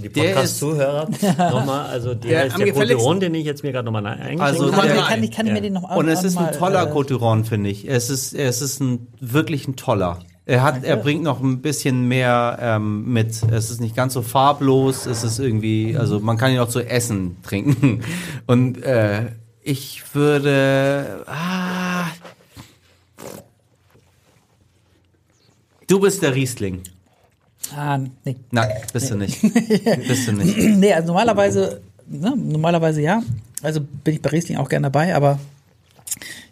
Für 0.02 0.10
die 0.10 0.20
Podcast-Zuhörer 0.22 1.10
nochmal, 1.52 1.86
also 1.88 2.14
der, 2.14 2.30
Der 2.32 2.46
ist 2.48 2.58
der 2.58 2.74
Coteron, 2.74 3.20
den 3.20 3.34
ich 3.36 3.46
jetzt 3.46 3.64
mir 3.64 3.72
gerade 3.72 3.86
nochmal 3.86 4.06
eingeschenkt 4.06 4.42
Also 4.42 4.66
habe. 4.72 4.88
Kann, 4.88 4.88
der- 4.96 5.04
kann, 5.06 5.24
ich, 5.24 5.32
kann 5.32 5.48
ich 5.48 5.54
mir 5.54 5.62
den 5.62 5.74
noch 5.74 5.96
Und 5.96 6.08
es 6.08 6.24
ist 6.24 6.38
ein 6.38 6.52
toller 6.54 6.88
äh, 6.88 6.92
Coteron, 6.92 7.46
finde 7.46 7.70
ich. 7.70 7.88
Es 7.88 8.10
ist, 8.10 8.34
es 8.34 8.62
ist 8.62 8.80
ein 8.80 9.08
wirklich 9.20 9.68
ein 9.68 9.76
toller. 9.76 10.20
Er 10.46 10.64
hat, 10.64 10.84
er 10.84 10.98
bringt 10.98 11.22
noch 11.24 11.42
ein 11.42 11.62
bisschen 11.62 12.08
mehr 12.08 12.58
ähm, 12.60 13.12
mit. 13.14 13.44
Es 13.52 13.70
ist 13.70 13.82
nicht 13.82 13.96
ganz 13.96 14.14
so 14.14 14.24
farblos. 14.24 15.06
Es 15.06 15.24
ist 15.24 15.38
irgendwie, 15.38 15.96
also 15.96 16.20
man 16.20 16.38
kann 16.38 16.52
ihn 16.52 16.60
auch 16.60 16.70
zu 16.70 16.82
Essen 16.82 17.38
trinken. 17.44 18.02
Und 18.48 18.82
äh, 18.84 19.28
ich 19.62 20.16
würde, 20.16 21.24
ah, 21.28 22.06
du 25.88 26.00
bist 26.00 26.22
der 26.24 26.34
Riesling. 26.34 26.82
Ah, 27.76 28.00
nee. 28.26 28.36
Nein, 28.52 28.70
bist 28.94 29.12
du 29.12 29.16
nicht. 29.16 29.42
bist 30.08 30.28
du 30.28 30.32
nicht. 30.34 30.58
nee, 30.58 30.94
also 30.94 31.08
normalerweise, 31.08 31.82
ne, 32.08 32.34
normalerweise 32.36 33.02
ja. 33.02 33.22
Also 33.62 33.82
bin 33.82 34.16
ich 34.16 34.22
bei 34.22 34.30
Riesling 34.30 34.58
auch 34.58 34.70
gerne 34.70 34.86
dabei, 34.86 35.14
aber 35.16 35.40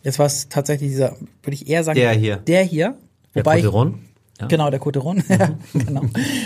jetzt 0.04 0.20
war 0.20 0.26
es 0.26 0.50
tatsächlich 0.50 0.90
dieser, 0.92 1.16
würde 1.44 1.54
ich 1.54 1.68
eher 1.70 1.84
sagen, 1.84 1.98
Der 2.00 2.12
hier. 2.14 2.38
Der 2.38 2.64
hier. 2.64 2.96
Der 3.36 3.46
Wobei 3.46 3.58
ich, 3.60 3.64
Coteron? 3.66 4.00
Ja. 4.40 4.48
Genau, 4.48 4.70
der 4.70 4.80
Coteron. 4.80 5.24
Ja, 5.30 5.52
genau. 5.74 6.04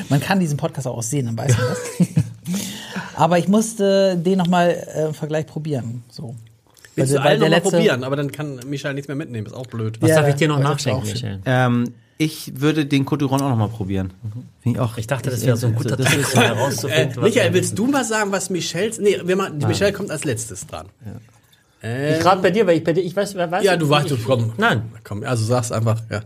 Man 0.10 0.19
kann 0.22 0.39
diesen 0.39 0.57
Podcast 0.57 0.88
auch 0.88 1.02
sehen, 1.03 1.26
dann 1.26 1.38
weiß 1.38 1.57
man 1.57 1.68
das. 1.68 2.07
Aber 3.15 3.38
ich 3.38 3.48
musste 3.48 4.15
den 4.18 4.38
nochmal 4.38 4.88
äh, 4.95 5.07
im 5.07 5.14
Vergleich 5.14 5.45
probieren. 5.45 6.03
So. 6.10 6.35
Willst 6.95 7.14
Weil- 7.14 7.19
du 7.22 7.26
alle 7.26 7.30
der 7.30 7.49
nochmal 7.49 7.49
letzte- 7.60 7.72
probieren, 7.77 8.03
aber 8.03 8.15
dann 8.18 8.31
kann 8.31 8.60
Michael 8.68 8.93
nichts 8.95 9.07
mehr 9.07 9.15
mitnehmen. 9.15 9.48
Ist 9.48 9.53
auch 9.53 9.68
blöd. 9.68 10.02
Was 10.02 10.10
Ja, 10.10 10.18
darf 10.22 10.30
ich 10.30 10.35
dir 10.35 10.48
noch 10.48 10.60
nachschenken. 10.60 11.03
Michel? 11.10 11.39
Ähm, 11.45 11.93
ich 12.22 12.60
würde 12.61 12.85
den 12.85 13.03
Coteron 13.06 13.41
auch 13.41 13.49
noch 13.49 13.56
mal 13.57 13.68
probieren. 13.69 14.14
Finde 14.61 14.77
ich 14.77 14.80
auch. 14.80 14.98
Ich 14.98 15.07
dachte, 15.07 15.30
das 15.31 15.45
wäre 15.45 15.57
so 15.57 15.68
ein 15.68 15.76
guter 15.76 15.98
das 15.98 16.14
ist- 16.14 16.35
um 16.35 16.41
Äh, 16.41 16.45
herauszufinden. 16.45 17.15
was- 17.18 17.23
Michael, 17.23 17.53
willst 17.53 17.77
du 17.77 17.88
mal 17.88 18.03
sagen, 18.06 18.31
was 18.31 18.49
Michels. 18.49 18.99
Nee, 18.99 19.18
wir 19.23 19.35
machen, 19.35 19.57
Michel 19.68 19.91
kommt 19.91 20.11
als 20.11 20.23
letztes 20.23 20.68
dran. 20.68 20.88
Ich 21.81 22.23
rate 22.23 22.41
bei 22.43 22.52
dir, 22.52 22.68
weil 22.68 22.77
ich 22.77 22.84
bei 22.84 22.93
dir, 22.93 23.02
ich 23.03 23.15
weiß, 23.15 23.34
wer 23.35 23.49
weiß. 23.49 23.64
Ja, 23.64 23.76
du 23.76 23.89
weißt, 23.89 24.11
du 24.11 24.18
komm. 24.18 24.53
Nein, 24.57 24.84
Komm, 25.03 25.23
also 25.23 25.43
sag's 25.43 25.72
einfach, 25.72 25.99
ja. 26.11 26.22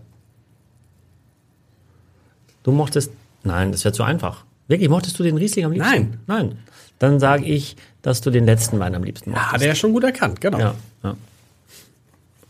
du 2.64 2.72
mochtest. 2.72 3.12
Nein, 3.44 3.72
das 3.72 3.86
wäre 3.86 3.94
zu 3.94 4.04
einfach. 4.04 4.44
Wirklich, 4.68 4.90
mochtest 4.90 5.18
du 5.20 5.24
den 5.24 5.38
Riesling 5.38 5.66
am 5.66 5.72
liebsten? 5.72 5.92
Nein. 5.92 6.20
Nein. 6.28 6.58
Dann 7.00 7.20
sage 7.20 7.46
ich, 7.46 7.76
dass 8.02 8.22
du 8.22 8.32
den 8.32 8.46
letzten 8.46 8.80
Wein 8.80 8.96
am 8.96 9.04
liebsten 9.04 9.32
mochtest. 9.32 9.52
Hat 9.54 9.62
er 9.62 9.68
ja 9.70 9.76
schon 9.76 9.94
gut 9.94 10.04
erkannt, 10.04 10.42
genau. 10.42 10.60
Ja, 10.60 10.76
ja. 11.04 11.16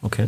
Okay. 0.02 0.28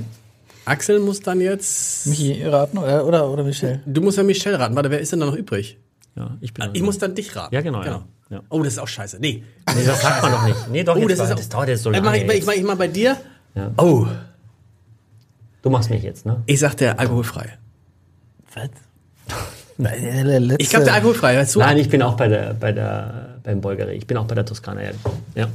Axel 0.68 0.99
muss 0.99 1.22
dann 1.22 1.41
jetzt. 1.41 2.07
Michi 2.07 2.44
raten 2.44 2.77
oder, 2.77 3.06
oder, 3.06 3.30
oder 3.30 3.44
Michel? 3.44 3.81
Du 3.85 4.02
musst 4.02 4.18
ja 4.18 4.23
Michel 4.23 4.56
raten. 4.56 4.76
Warte, 4.76 4.91
wer 4.91 4.99
ist 4.99 5.11
denn 5.11 5.19
da 5.19 5.26
noch 5.26 5.35
übrig? 5.35 5.77
Ja, 6.15 6.38
ich 6.41 6.53
bin. 6.53 6.69
Ich 6.73 6.81
muss 6.81 6.98
dann 6.98 7.15
dich 7.15 7.35
raten. 7.35 7.53
Ja, 7.53 7.61
genau, 7.61 7.84
ja. 7.84 8.03
Ja. 8.30 8.41
Oh, 8.49 8.61
das 8.61 8.73
ist 8.73 8.80
auch 8.80 8.88
scheiße. 8.88 9.18
Nee. 9.19 9.44
Nee, 9.76 9.85
das 9.85 10.02
sagt 10.02 10.22
man 10.22 10.31
doch 10.31 10.44
nicht. 10.45 10.68
Nee, 10.69 10.84
doch, 10.84 10.98
Oh, 10.98 11.07
das 11.07 11.14
ist 11.14 11.22
auch- 11.22 11.35
das 11.35 11.48
dauert 11.49 11.69
jetzt 11.69 11.84
so 11.84 11.89
Äh, 11.91 11.94
lange. 11.94 12.06
mach 12.06 12.14
ich, 12.15 12.39
ich, 12.39 12.45
mach, 12.45 12.53
ich 12.53 12.64
mal 12.64 12.76
bei 12.76 12.88
dir. 12.89 13.15
Ja. 13.56 13.72
Oh. 13.77 14.06
Du 15.61 15.69
machst 15.69 15.89
mich 15.89 16.03
jetzt, 16.03 16.26
ne? 16.26 16.41
Ich 16.45 16.60
sag 16.60 16.76
der 16.76 16.99
alkoholfrei. 16.99 17.57
Was? 18.53 18.69
Ich 20.57 20.69
glaube 20.69 20.85
der 20.85 20.94
alkoholfrei. 20.95 21.38
Weißt 21.38 21.56
du? 21.56 21.60
Nein, 21.60 21.77
ich 21.77 21.88
bin 21.89 22.02
auch 22.02 22.15
bei 22.18 22.27
der, 22.27 22.53
bei 22.53 22.72
der, 22.72 23.38
beim 23.44 23.61
Bolgari. 23.61 23.94
Ich 23.95 24.07
bin 24.07 24.18
auch 24.18 24.26
bei 24.26 24.35
der 24.35 24.45
Toskana. 24.45 24.81
Ja. 24.84 24.91
ja. 25.35 25.48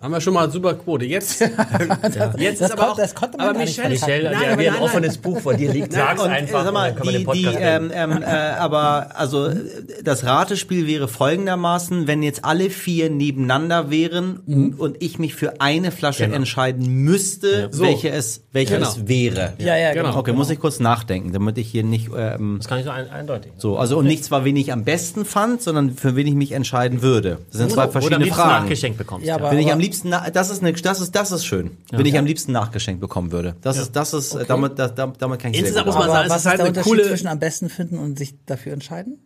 Haben 0.00 0.12
wir 0.12 0.20
schon 0.20 0.34
mal 0.34 0.50
super 0.50 0.74
Quote. 0.74 1.04
Jetzt, 1.04 1.40
jetzt 2.38 2.60
Das 2.60 2.70
ist 2.70 2.72
aber 2.72 2.82
kon- 2.82 2.90
auch, 2.92 2.96
das 2.96 3.14
konnte 3.14 3.36
man 3.38 3.46
aber 3.48 3.58
gar 3.58 3.64
nicht 3.64 3.76
Michel, 3.78 3.90
Michel, 3.90 4.22
nein, 4.24 4.40
der 4.40 4.52
aber 4.52 4.62
wie 4.62 4.66
ein 4.68 4.74
nein, 4.74 4.82
offenes 4.82 5.18
Buch 5.18 5.40
vor 5.40 5.54
dir 5.54 5.72
liegt, 5.72 5.92
sag's 5.92 6.22
Und, 6.22 6.30
einfach. 6.30 6.60
äh, 6.60 6.64
sag 6.64 6.72
mal, 6.72 6.94
können 6.94 7.04
wir 7.12 7.18
die, 7.18 7.24
den 7.24 7.32
die, 7.32 7.42
Podcast 7.44 7.58
ähm, 7.60 7.90
ähm, 7.94 8.22
äh, 8.22 8.26
aber 8.26 9.10
also 9.18 9.46
äh, 9.48 9.56
das 10.04 10.24
Ratespiel 10.24 10.86
wäre 10.86 11.08
folgendermaßen, 11.08 12.06
wenn 12.06 12.22
jetzt 12.22 12.44
alle 12.44 12.70
vier 12.70 13.10
nebeneinander 13.10 13.90
wären 13.90 14.74
und 14.78 14.96
ich 15.02 15.18
mich 15.18 15.34
für 15.34 15.60
eine 15.60 15.90
Flasche 15.90 16.24
Genau. 16.24 16.36
entscheiden 16.36 16.86
müsste, 17.04 17.68
So. 17.72 17.82
welche 17.82 18.10
es 18.10 18.42
welche 18.52 18.74
Genau. 18.74 18.88
es 18.88 19.08
wäre. 19.08 19.54
Ja, 19.58 19.76
ja, 19.76 19.92
genau. 19.94 20.16
Okay, 20.16 20.32
muss 20.32 20.50
ich 20.50 20.60
kurz 20.60 20.78
nachdenken, 20.78 21.32
damit 21.32 21.56
ich 21.58 21.68
hier 21.70 21.82
nicht 21.84 22.10
ähm, 22.16 22.56
Das 22.58 22.68
kann 22.68 22.78
ich 22.78 22.84
so 22.84 22.90
ein, 22.90 23.08
eindeutig. 23.10 23.52
so, 23.56 23.78
also 23.78 23.96
und 23.98 24.06
nicht 24.06 24.24
zwar 24.24 24.44
wen 24.44 24.56
ich 24.56 24.72
am 24.72 24.84
besten 24.84 25.24
fand, 25.24 25.62
sondern 25.62 25.90
für 25.94 26.16
wen 26.16 26.26
ich 26.26 26.34
mich 26.34 26.52
entscheiden 26.52 27.00
würde. 27.02 27.38
Das 27.50 27.58
sind 27.58 27.70
zwei 27.72 27.88
verschiedene 27.88 28.24
liebsten 28.24 28.40
Fragen. 28.42 28.64
nachgeschenkt 28.64 28.98
bekommst. 28.98 29.26
Ja, 29.26 29.36
Ja, 29.38 29.42
aber- 29.42 29.50
ich 29.62 29.72
am 29.72 29.78
liebsten, 29.80 30.10
das 30.10 30.50
ist 30.50 30.62
eine, 30.62 30.72
das 30.72 31.00
ist, 31.00 31.14
das 31.14 31.32
ist 31.32 31.44
schön. 31.44 31.76
Wenn 31.90 32.06
ich 32.06 32.18
am 32.18 32.26
liebsten 32.26 32.52
nachgeschenkt 32.52 33.00
bekommen 33.00 33.32
würde. 33.32 33.56
Das 33.62 33.78
ist, 33.78 33.92
das 33.92 34.12
ist, 34.12 34.34
äh, 34.34 34.44
damit, 34.44 34.78
das, 34.78 34.94
damit, 34.94 35.18
kann 35.18 35.30
ich 35.32 35.40
sehr 35.40 35.66
Insgesamt 35.66 35.86
gut 35.86 35.94
muss 35.94 35.94
man 35.94 36.02
Aber 36.04 36.12
sagen, 36.12 36.26
es 36.26 36.30
was 36.32 36.40
ist 36.40 36.46
halt 36.46 36.60
der 36.60 36.66
Unterschied 36.66 36.90
coole. 36.90 37.08
zwischen 37.08 37.26
am 37.28 37.38
besten 37.38 37.68
finden 37.68 37.98
und 37.98 38.18
sich 38.18 38.34
dafür 38.46 38.72
entscheiden? 38.72 39.18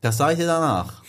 Das 0.00 0.16
sage 0.16 0.32
ich 0.32 0.38
dir 0.38 0.46
danach. 0.46 1.02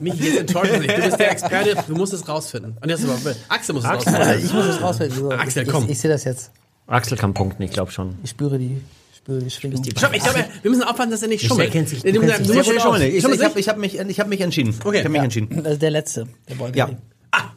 Mich 0.00 0.14
jetzt 0.14 0.38
enttäuscht 0.40 0.72
nicht. 0.72 0.96
Du 0.96 1.02
bist 1.02 1.20
der 1.20 1.30
Experte, 1.30 1.76
du 1.86 1.94
musst 1.94 2.12
es 2.12 2.28
rausfinden. 2.28 2.76
Und 2.80 2.88
jetzt 2.88 3.04
aber, 3.04 3.34
Axel 3.48 3.74
muss 3.76 3.84
es 3.84 3.90
Axel. 3.90 4.12
rausfinden. 4.12 4.44
Ich 4.44 4.52
muss 4.52 4.64
es 4.66 4.82
rausfinden. 4.82 5.18
So, 5.18 5.30
Axel, 5.30 5.62
ich, 5.62 5.68
komm. 5.68 5.84
Ich, 5.84 5.90
ich 5.90 6.00
sehe 6.00 6.10
das 6.10 6.24
jetzt. 6.24 6.50
Axel 6.88 7.16
kann 7.16 7.32
punkten, 7.32 7.62
ich 7.62 7.70
glaube 7.70 7.92
schon. 7.92 8.16
Ich 8.24 8.30
spüre 8.30 8.58
die, 8.58 8.80
die 9.28 9.50
Schwingung. 9.50 9.82
Ich 9.84 9.94
glaube, 9.94 10.14
wir 10.62 10.70
müssen 10.70 10.82
aufpassen, 10.84 11.10
dass 11.10 11.22
er 11.22 11.28
nicht 11.28 11.44
schummelt. 11.46 11.72
kennt 11.72 11.88
sich- 11.88 12.02
Du, 12.02 12.12
du 12.12 12.20
kennst 12.20 12.40
dich 12.40 12.46
sehr 12.46 12.62
gut 12.62 13.00
Ich, 13.00 13.14
ich, 13.16 13.24
habe 13.24 13.34
nicht? 13.38 13.56
ich 13.56 13.68
hab 13.68 13.76
mich, 13.78 13.98
ich 13.98 14.20
hab 14.20 14.28
mich 14.28 14.40
entschieden. 14.40 14.74
Okay. 14.84 14.98
Ich 14.98 15.00
habe 15.00 15.08
mich 15.10 15.18
Ja. 15.18 15.24
entschieden. 15.24 15.62
Das 15.62 15.72
ist 15.74 15.82
der 15.82 15.90
letzte. 15.90 16.26
Der 16.48 16.58
wollte 16.58 16.78
Ja. 16.78 16.90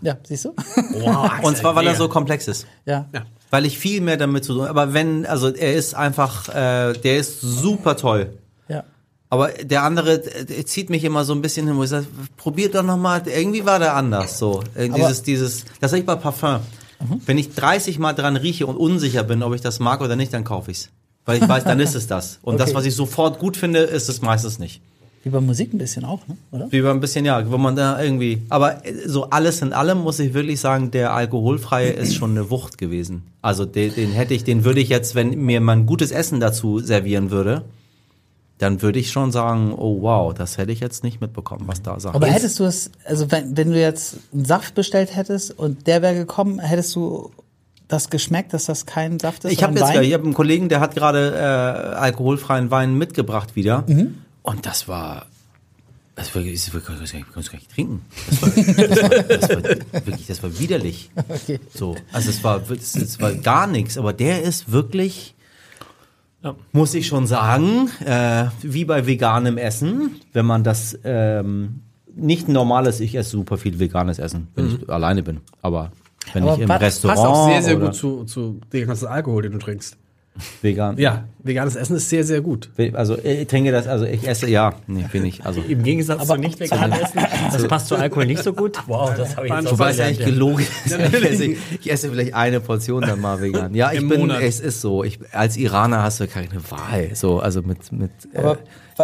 Ja, 0.01 0.17
siehst 0.23 0.45
du? 0.45 0.53
Wow, 0.93 1.29
Und 1.43 1.55
zwar, 1.55 1.73
weil 1.75 1.87
er 1.87 1.95
so 1.95 2.09
komplex 2.09 2.47
ist. 2.47 2.65
Ja. 2.85 3.07
Ja. 3.13 3.25
Weil 3.49 3.65
ich 3.65 3.77
viel 3.79 4.01
mehr 4.01 4.17
damit 4.17 4.43
zu 4.43 4.53
tun 4.53 4.65
Aber 4.67 4.93
wenn, 4.93 5.25
also 5.25 5.47
er 5.53 5.73
ist 5.73 5.93
einfach, 5.93 6.49
äh, 6.49 6.93
der 6.93 7.17
ist 7.17 7.39
super 7.41 7.95
toll. 7.95 8.33
Ja. 8.67 8.83
Aber 9.29 9.49
der 9.49 9.83
andere 9.83 10.15
äh, 10.15 10.65
zieht 10.65 10.89
mich 10.89 11.03
immer 11.05 11.23
so 11.23 11.33
ein 11.33 11.41
bisschen 11.41 11.67
hin, 11.67 11.77
wo 11.77 11.83
ich 11.83 11.89
sage, 11.89 12.07
probiert 12.35 12.75
doch 12.75 12.83
nochmal, 12.83 13.21
irgendwie 13.25 13.65
war 13.65 13.79
der 13.79 13.95
anders 13.95 14.37
so. 14.37 14.63
Äh, 14.75 14.89
dieses, 14.89 15.21
dieses, 15.23 15.65
das 15.79 15.91
sag 15.91 15.99
ich 15.99 16.05
bei 16.05 16.15
Parfum. 16.15 16.59
Wenn 17.25 17.37
ich 17.37 17.53
30 17.55 17.99
Mal 17.99 18.11
dran 18.13 18.35
rieche 18.35 18.67
und 18.67 18.75
unsicher 18.75 19.23
bin, 19.23 19.41
ob 19.43 19.53
ich 19.55 19.61
das 19.61 19.79
mag 19.79 20.01
oder 20.01 20.17
nicht, 20.17 20.33
dann 20.33 20.43
kaufe 20.43 20.71
ich's. 20.71 20.89
Weil 21.29 21.43
ich 21.43 21.47
weiß, 21.47 21.63
dann 21.63 21.79
ist 21.79 21.93
es 21.93 22.07
das. 22.07 22.39
Und 22.41 22.59
das, 22.59 22.69
Okay. 22.69 22.77
was 22.77 22.85
ich 22.85 22.95
sofort 22.95 23.37
gut 23.37 23.55
finde, 23.55 23.81
ist 23.81 24.09
es 24.09 24.23
meistens 24.23 24.57
nicht. 24.57 24.81
Wie 25.23 25.29
bei 25.29 25.39
Musik 25.39 25.71
ein 25.75 25.77
bisschen 25.77 26.03
auch, 26.03 26.25
ne? 26.27 26.37
oder? 26.51 26.71
Wie 26.71 26.81
bei 26.81 26.89
ein 26.89 26.99
bisschen, 26.99 27.23
ja, 27.23 27.51
wo 27.51 27.59
man 27.59 27.75
da 27.75 28.01
irgendwie, 28.01 28.41
aber 28.49 28.83
äh, 28.83 29.07
so 29.07 29.29
alles 29.29 29.61
in 29.61 29.71
allem 29.71 29.99
muss 29.99 30.17
ich 30.17 30.33
wirklich 30.33 30.59
sagen, 30.59 30.89
der 30.89 31.13
alkoholfreie 31.13 31.91
ist 31.91 32.15
schon 32.15 32.31
eine 32.31 32.49
Wucht 32.49 32.79
gewesen. 32.79 33.21
Also 33.43 33.65
den, 33.65 33.93
den 33.93 34.09
hätte 34.11 34.33
ich, 34.33 34.43
den 34.43 34.63
würde 34.63 34.79
ich 34.79 34.89
jetzt, 34.89 35.13
wenn 35.13 35.37
mir 35.39 35.61
man 35.61 35.85
gutes 35.85 36.09
Essen 36.09 36.39
dazu 36.39 36.79
servieren 36.79 37.29
würde, 37.29 37.61
dann 38.57 38.81
würde 38.81 38.97
ich 38.97 39.11
schon 39.11 39.31
sagen, 39.31 39.71
oh 39.77 40.01
wow, 40.01 40.33
das 40.33 40.57
hätte 40.57 40.71
ich 40.71 40.79
jetzt 40.79 41.03
nicht 41.03 41.21
mitbekommen, 41.21 41.65
was 41.67 41.83
da 41.83 41.99
sagt. 41.99 42.15
Aber 42.15 42.25
hättest 42.25 42.57
du 42.59 42.63
es, 42.63 42.89
also 43.05 43.29
wenn, 43.29 43.55
wenn 43.55 43.71
du 43.71 43.79
jetzt 43.79 44.17
einen 44.33 44.45
Saft 44.45 44.73
bestellt 44.73 45.15
hättest 45.15 45.51
und 45.59 45.85
der 45.85 46.01
wäre 46.01 46.15
gekommen, 46.15 46.57
hättest 46.57 46.95
du 46.95 47.29
das 47.89 48.09
geschmeckt, 48.09 48.53
dass 48.53 48.65
das 48.65 48.85
kein 48.85 49.19
Saft 49.19 49.43
ist? 49.43 49.51
ich 49.51 49.63
habe 49.63 49.73
jetzt, 49.73 49.83
Wein? 49.83 50.03
ich 50.03 50.13
habe 50.13 50.23
einen 50.23 50.33
Kollegen, 50.33 50.69
der 50.69 50.79
hat 50.79 50.95
gerade 50.95 51.33
äh, 51.35 51.95
alkoholfreien 51.97 52.71
Wein 52.71 52.97
mitgebracht 52.97 53.55
wieder, 53.57 53.83
und 54.43 54.65
das 54.65 54.87
war, 54.87 55.25
das 56.15 56.33
war, 56.33 56.41
das 56.43 56.73
war, 56.73 56.81
das 56.81 57.13
war, 57.13 57.37
es 57.37 57.51
gar 57.51 57.57
nicht 57.59 57.71
trinken. 57.71 58.01
Das 58.29 58.41
war, 58.41 58.49
das 58.49 59.49
war, 59.49 59.61
das 59.61 59.83
war 59.91 60.05
wirklich, 60.05 60.27
das 60.27 60.43
war 60.43 60.59
widerlich. 60.59 61.09
Okay. 61.27 61.59
So, 61.73 61.95
also 62.13 62.29
es 62.29 62.43
war, 62.43 62.61
es, 62.71 62.95
es 62.95 63.19
war 63.19 63.33
gar 63.33 63.67
nichts, 63.67 63.97
aber 63.97 64.13
der 64.13 64.43
ist 64.43 64.71
wirklich, 64.71 65.33
Ja. 66.43 66.55
muss 66.71 66.93
ich 66.93 67.07
schon 67.07 67.25
sagen, 67.27 67.89
äh, 68.05 68.45
wie 68.61 68.85
bei 68.85 69.05
veganem 69.07 69.57
Essen, 69.57 70.15
wenn 70.33 70.45
man 70.45 70.63
das 70.63 70.97
ähm, 71.03 71.81
nicht 72.15 72.47
ein 72.47 72.53
normales, 72.53 72.99
ich 72.99 73.15
esse 73.15 73.31
super 73.31 73.57
viel 73.57 73.79
veganes 73.79 74.19
Essen, 74.19 74.47
wenn 74.55 74.67
ich 74.75 74.89
alleine 74.89 75.23
bin, 75.23 75.39
aber 75.61 75.91
wenn 76.33 76.43
Aber 76.43 76.53
ich 76.55 76.59
im 76.61 76.69
Restaurant 76.71 77.17
Passt 77.19 77.27
auch 77.29 77.47
sehr, 77.49 77.61
sehr 77.61 77.75
gut 77.77 77.95
zu, 77.95 78.23
zu 78.25 78.59
dem 78.73 78.87
ganzen 78.87 79.07
Alkohol, 79.07 79.43
den 79.43 79.53
du 79.53 79.57
trinkst. 79.59 79.97
vegan, 80.61 80.97
Ja, 80.97 81.25
veganes 81.43 81.75
Essen 81.75 81.97
ist 81.97 82.07
sehr, 82.09 82.23
sehr 82.23 82.39
gut. 82.41 82.69
also 82.93 83.17
ich 83.21 83.47
trinke 83.47 83.71
das, 83.71 83.87
also 83.87 84.05
ich 84.05 84.25
esse, 84.27 84.47
ja, 84.49 84.73
nee, 84.87 85.03
bin 85.11 85.25
ich, 85.25 85.45
also 85.45 85.59
Im 85.61 85.83
Gegensatz 85.83 86.27
zu 86.27 86.35
nicht 86.37 86.59
vegan 86.59 86.91
essen, 86.93 87.19
das 87.51 87.67
passt 87.67 87.87
zu 87.87 87.95
Alkohol 87.97 88.25
nicht 88.25 88.41
so 88.43 88.53
gut. 88.53 88.77
Wow, 88.87 89.13
das 89.17 89.35
habe 89.35 89.47
ich 89.47 89.53
jetzt 89.53 89.67
auch 89.67 89.71
Wobei 89.73 89.89
es 89.91 89.99
eigentlich 89.99 90.25
gelogen 90.25 90.65
ist. 90.85 90.97
Ich 90.99 91.25
esse, 91.25 91.43
ich 91.81 91.91
esse 91.91 92.09
vielleicht 92.09 92.33
eine 92.35 92.59
Portion 92.61 93.01
dann 93.01 93.19
mal 93.19 93.41
vegan. 93.41 93.73
Ja, 93.75 93.91
ich 93.91 93.99
Im 93.99 94.07
bin, 94.09 94.19
Monat. 94.21 94.41
es 94.41 94.59
ist 94.61 94.79
so. 94.81 95.03
Ich, 95.03 95.19
als 95.33 95.57
Iraner 95.57 96.03
hast 96.03 96.19
du 96.21 96.27
keine 96.27 96.55
Wahl. 96.69 97.09
So, 97.15 97.39
also 97.39 97.61
mit, 97.61 97.91
mit 97.91 98.11
äh, 98.33 98.37
Aber 98.37 98.51
wa- 98.51 98.57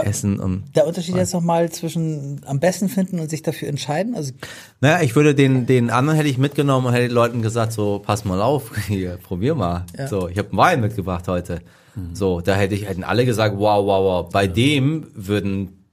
Essen 0.04 0.40
und. 0.40 0.64
Der 0.76 0.88
Unterschied 0.88 1.16
jetzt 1.16 1.34
nochmal 1.34 1.72
zwischen 1.72 2.42
am 2.46 2.60
besten 2.60 2.90
finden 2.90 3.20
und 3.20 3.30
sich 3.30 3.42
dafür 3.42 3.68
entscheiden. 3.68 4.16
Also 4.16 4.34
Naja, 4.82 5.02
ich 5.02 5.16
würde 5.16 5.36
den, 5.36 5.66
den 5.66 5.90
anderen 5.90 6.18
hätte 6.18 6.30
ich 6.30 6.38
mitgenommen 6.38 6.88
und 6.88 6.94
hätte 6.94 7.08
den 7.08 7.14
Leuten 7.14 7.42
gesagt, 7.42 7.74
so, 7.74 8.00
pass 8.00 8.26
mal 8.26 8.42
auf, 8.42 8.76
hier, 8.88 9.18
probier 9.18 9.56
mal. 9.56 9.86
Ja. 9.98 10.08
So, 10.08 10.28
ich 10.28 10.38
habe 10.38 10.50
einen 10.50 10.58
Wein 10.58 10.82
mitgebracht 10.82 11.28
heute. 11.28 11.62
So, 12.14 12.42
da 12.42 12.56
hätte 12.56 12.76
ich, 12.76 12.88
hätten 12.88 13.06
alle 13.06 13.26
gesagt, 13.26 13.56
wow, 13.58 13.86
wow, 13.86 14.26
wow. 14.26 14.30
Bei 14.30 14.48
dem 14.48 15.08
würden 15.14 15.86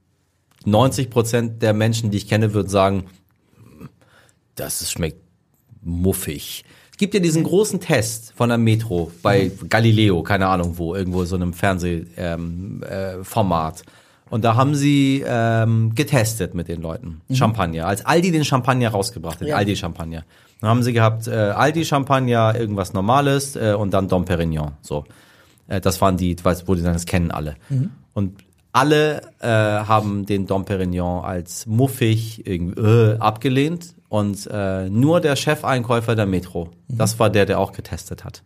90 0.64 1.10
Prozent 1.10 1.62
der 1.62 1.74
Menschen, 1.74 2.10
die 2.10 2.16
ich 2.16 2.28
kenne, 2.28 2.54
würden 2.54 2.68
sagen, 2.68 3.04
das 4.56 4.90
schmeckt 4.90 5.20
muffig. 5.80 6.64
Es 6.92 6.98
gibt 6.98 7.14
ja 7.14 7.20
diesen 7.20 7.42
großen 7.42 7.80
Test 7.80 8.32
von 8.36 8.50
der 8.50 8.58
Metro 8.58 9.10
bei 9.22 9.50
Galileo, 9.68 10.22
keine 10.22 10.46
Ahnung 10.46 10.74
wo, 10.76 10.94
irgendwo 10.94 11.24
so 11.24 11.36
einem 11.36 11.52
Fernsehformat. 11.52 13.80
Ähm, 13.80 13.86
äh. 13.86 13.90
Und 14.30 14.44
da 14.44 14.56
haben 14.56 14.74
sie 14.74 15.22
ähm, 15.26 15.94
getestet 15.94 16.54
mit 16.54 16.68
den 16.68 16.80
Leuten. 16.80 17.20
Champagner. 17.32 17.86
Als 17.86 18.06
Aldi 18.06 18.30
den 18.30 18.44
Champagner 18.44 18.90
rausgebracht 18.90 19.40
hat, 19.40 19.48
Ja. 19.48 19.56
Aldi 19.56 19.76
Champagner. 19.76 20.24
Dann 20.60 20.70
haben 20.70 20.82
sie 20.82 20.92
gehabt, 20.92 21.26
äh, 21.26 21.32
Aldi 21.32 21.84
Champagner, 21.84 22.54
irgendwas 22.56 22.92
Normales 22.92 23.56
äh, 23.56 23.74
und 23.76 23.92
dann 23.92 24.08
Dom 24.08 24.24
Perignon. 24.24 24.72
So. 24.80 25.04
Äh, 25.68 25.80
das 25.80 26.00
waren 26.00 26.16
die, 26.16 26.36
weiß, 26.42 26.68
wo 26.68 26.74
die 26.74 26.82
dann 26.82 26.94
das 26.94 27.06
kennen 27.06 27.30
alle. 27.30 27.56
Und 28.14 28.42
alle 28.72 29.22
äh, 29.40 29.48
haben 29.48 30.24
den 30.24 30.46
Dom 30.46 30.64
Perignon 30.64 31.24
als 31.24 31.66
muffig 31.66 32.46
irgendwie, 32.46 32.80
äh, 32.80 33.18
abgelehnt 33.18 33.94
und 34.12 34.46
äh, 34.52 34.90
nur 34.90 35.22
der 35.22 35.36
Chefeinkäufer 35.36 36.14
der 36.14 36.26
Metro, 36.26 36.68
das 36.86 37.18
war 37.18 37.30
der, 37.30 37.46
der 37.46 37.58
auch 37.58 37.72
getestet 37.72 38.26
hat. 38.26 38.42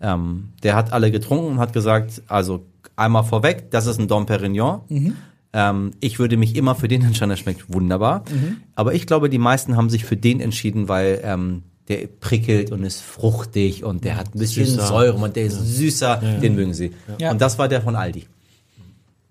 Ähm, 0.00 0.54
der 0.62 0.74
hat 0.74 0.94
alle 0.94 1.10
getrunken 1.10 1.44
und 1.48 1.58
hat 1.58 1.74
gesagt, 1.74 2.22
also 2.26 2.64
einmal 2.96 3.22
vorweg, 3.22 3.70
das 3.70 3.84
ist 3.84 4.00
ein 4.00 4.08
Dom 4.08 4.24
Perignon. 4.24 4.80
Ähm, 5.52 5.90
ich 6.00 6.18
würde 6.18 6.38
mich 6.38 6.56
immer 6.56 6.74
für 6.74 6.88
den 6.88 7.02
entscheiden, 7.02 7.28
der 7.28 7.36
schmeckt 7.36 7.70
wunderbar. 7.70 8.24
Aber 8.76 8.94
ich 8.94 9.06
glaube, 9.06 9.28
die 9.28 9.36
meisten 9.36 9.76
haben 9.76 9.90
sich 9.90 10.06
für 10.06 10.16
den 10.16 10.40
entschieden, 10.40 10.88
weil 10.88 11.20
ähm, 11.22 11.64
der 11.88 12.06
prickelt 12.06 12.72
und 12.72 12.82
ist 12.82 13.02
fruchtig 13.02 13.84
und 13.84 14.04
der 14.04 14.16
hat 14.16 14.34
ein 14.34 14.38
bisschen 14.38 14.64
Süßer. 14.64 14.86
Säure 14.86 15.18
und 15.22 15.36
der 15.36 15.44
ist 15.44 15.58
süßer, 15.58 16.16
den 16.40 16.54
mögen 16.54 16.72
sie. 16.72 16.92
Ja. 17.18 17.30
Und 17.30 17.42
das 17.42 17.58
war 17.58 17.68
der 17.68 17.82
von 17.82 17.94
Aldi. 17.94 18.26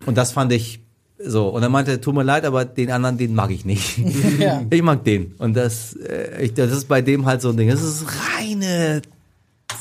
Und 0.06 0.20
das 0.20 0.34
fand 0.34 0.54
ich 0.54 0.82
so. 1.18 1.50
Und 1.50 1.64
er 1.64 1.70
meinte, 1.70 2.00
tut 2.02 2.16
mir 2.16 2.24
leid, 2.24 2.46
aber 2.46 2.66
den 2.66 2.92
anderen, 2.92 3.18
den 3.18 3.36
mag 3.36 3.52
ich 3.52 3.66
nicht. 3.66 4.00
Ja. 4.40 4.62
Ich 4.70 4.82
mag 4.82 5.04
den. 5.04 5.36
Und 5.38 5.56
das, 5.56 5.96
äh, 5.96 6.44
ich, 6.44 6.54
das 6.54 6.72
ist 6.72 6.88
bei 6.88 7.02
dem 7.02 7.26
halt 7.26 7.42
so 7.42 7.50
ein 7.50 7.58
Ding. 7.58 7.70
Das 7.70 7.82
ist 7.82 8.06
reine 8.38 9.02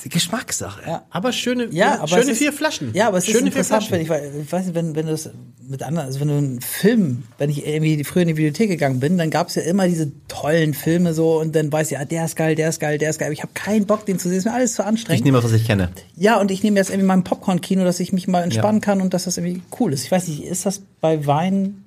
Geschmackssache. 0.09 0.83
Ja. 0.87 1.07
Aber 1.11 1.33
schöne, 1.33 1.69
Ja, 1.71 1.99
aber 2.01 2.09
schöne 2.09 2.31
ist, 2.33 2.39
vier 2.39 2.53
Flaschen. 2.53 2.91
Ja, 2.95 3.09
aber 3.09 3.19
es 3.19 3.27
schöne 3.27 3.39
ist 3.39 3.45
interessant, 3.47 3.91
wenn 3.91 4.01
ich, 4.03 4.09
ich 4.11 4.53
weiß 4.53 4.67
nicht, 4.67 4.75
wenn, 4.75 4.95
wenn 4.97 5.07
du 5.07 5.13
es 5.13 5.31
mit 5.69 5.83
anderen, 5.83 6.07
also 6.09 6.21
wenn 6.21 6.29
du 6.29 6.35
einen 6.35 6.61
Film, 6.61 7.23
wenn 7.39 7.49
ich 7.51 7.67
irgendwie 7.67 8.03
früher 8.05 8.23
in 8.23 8.29
die 8.29 8.35
Bibliothek 8.35 8.69
gegangen 8.69 9.01
bin, 9.01 9.17
dann 9.19 9.31
gab 9.31 9.49
es 9.49 9.55
ja 9.55 9.63
immer 9.63 9.87
diese 9.87 10.11
tollen 10.29 10.75
Filme 10.75 11.15
so 11.15 11.41
und 11.41 11.55
dann 11.55 11.73
weiß 11.73 11.91
ich, 11.93 11.99
ah, 11.99 12.05
der 12.05 12.25
ist 12.25 12.37
geil, 12.37 12.55
der 12.55 12.69
ist 12.69 12.81
geil, 12.81 12.99
der 12.99 13.11
ist 13.11 13.19
geil. 13.19 13.27
Aber 13.27 13.33
ich 13.35 13.43
habe 13.43 13.53
keinen 13.55 13.87
Bock, 13.87 14.05
den 14.07 14.19
zu 14.19 14.29
sehen, 14.29 14.39
ist 14.39 14.45
mir 14.45 14.53
alles 14.55 14.75
zu 14.75 14.83
Ich 14.83 14.89
anstrengend. 14.89 15.25
nehme, 15.25 15.43
was 15.43 15.53
ich 15.53 15.67
kenne. 15.67 15.91
ja, 16.17 16.39
und 16.41 16.51
ich 16.51 16.63
nehme 16.63 16.77
jetzt 16.79 16.91
irgendwie 16.91 17.07
mein 17.07 17.25
Popcorn-Kino, 17.25 17.85
dass 17.85 18.01
ich 18.01 18.13
mich 18.13 18.29
mal 18.29 18.43
entspannen 18.43 18.81
kann 18.81 19.01
und 19.01 19.15
dass 19.15 19.25
das 19.25 19.37
irgendwie 19.39 19.63
cool 19.81 19.93
ist. 19.93 20.05
Ich 20.05 20.11
weiß 20.11 20.29
nicht, 20.29 20.43
ist 20.45 20.67
das 20.67 20.83
bei 21.01 21.27
Wein? 21.27 21.85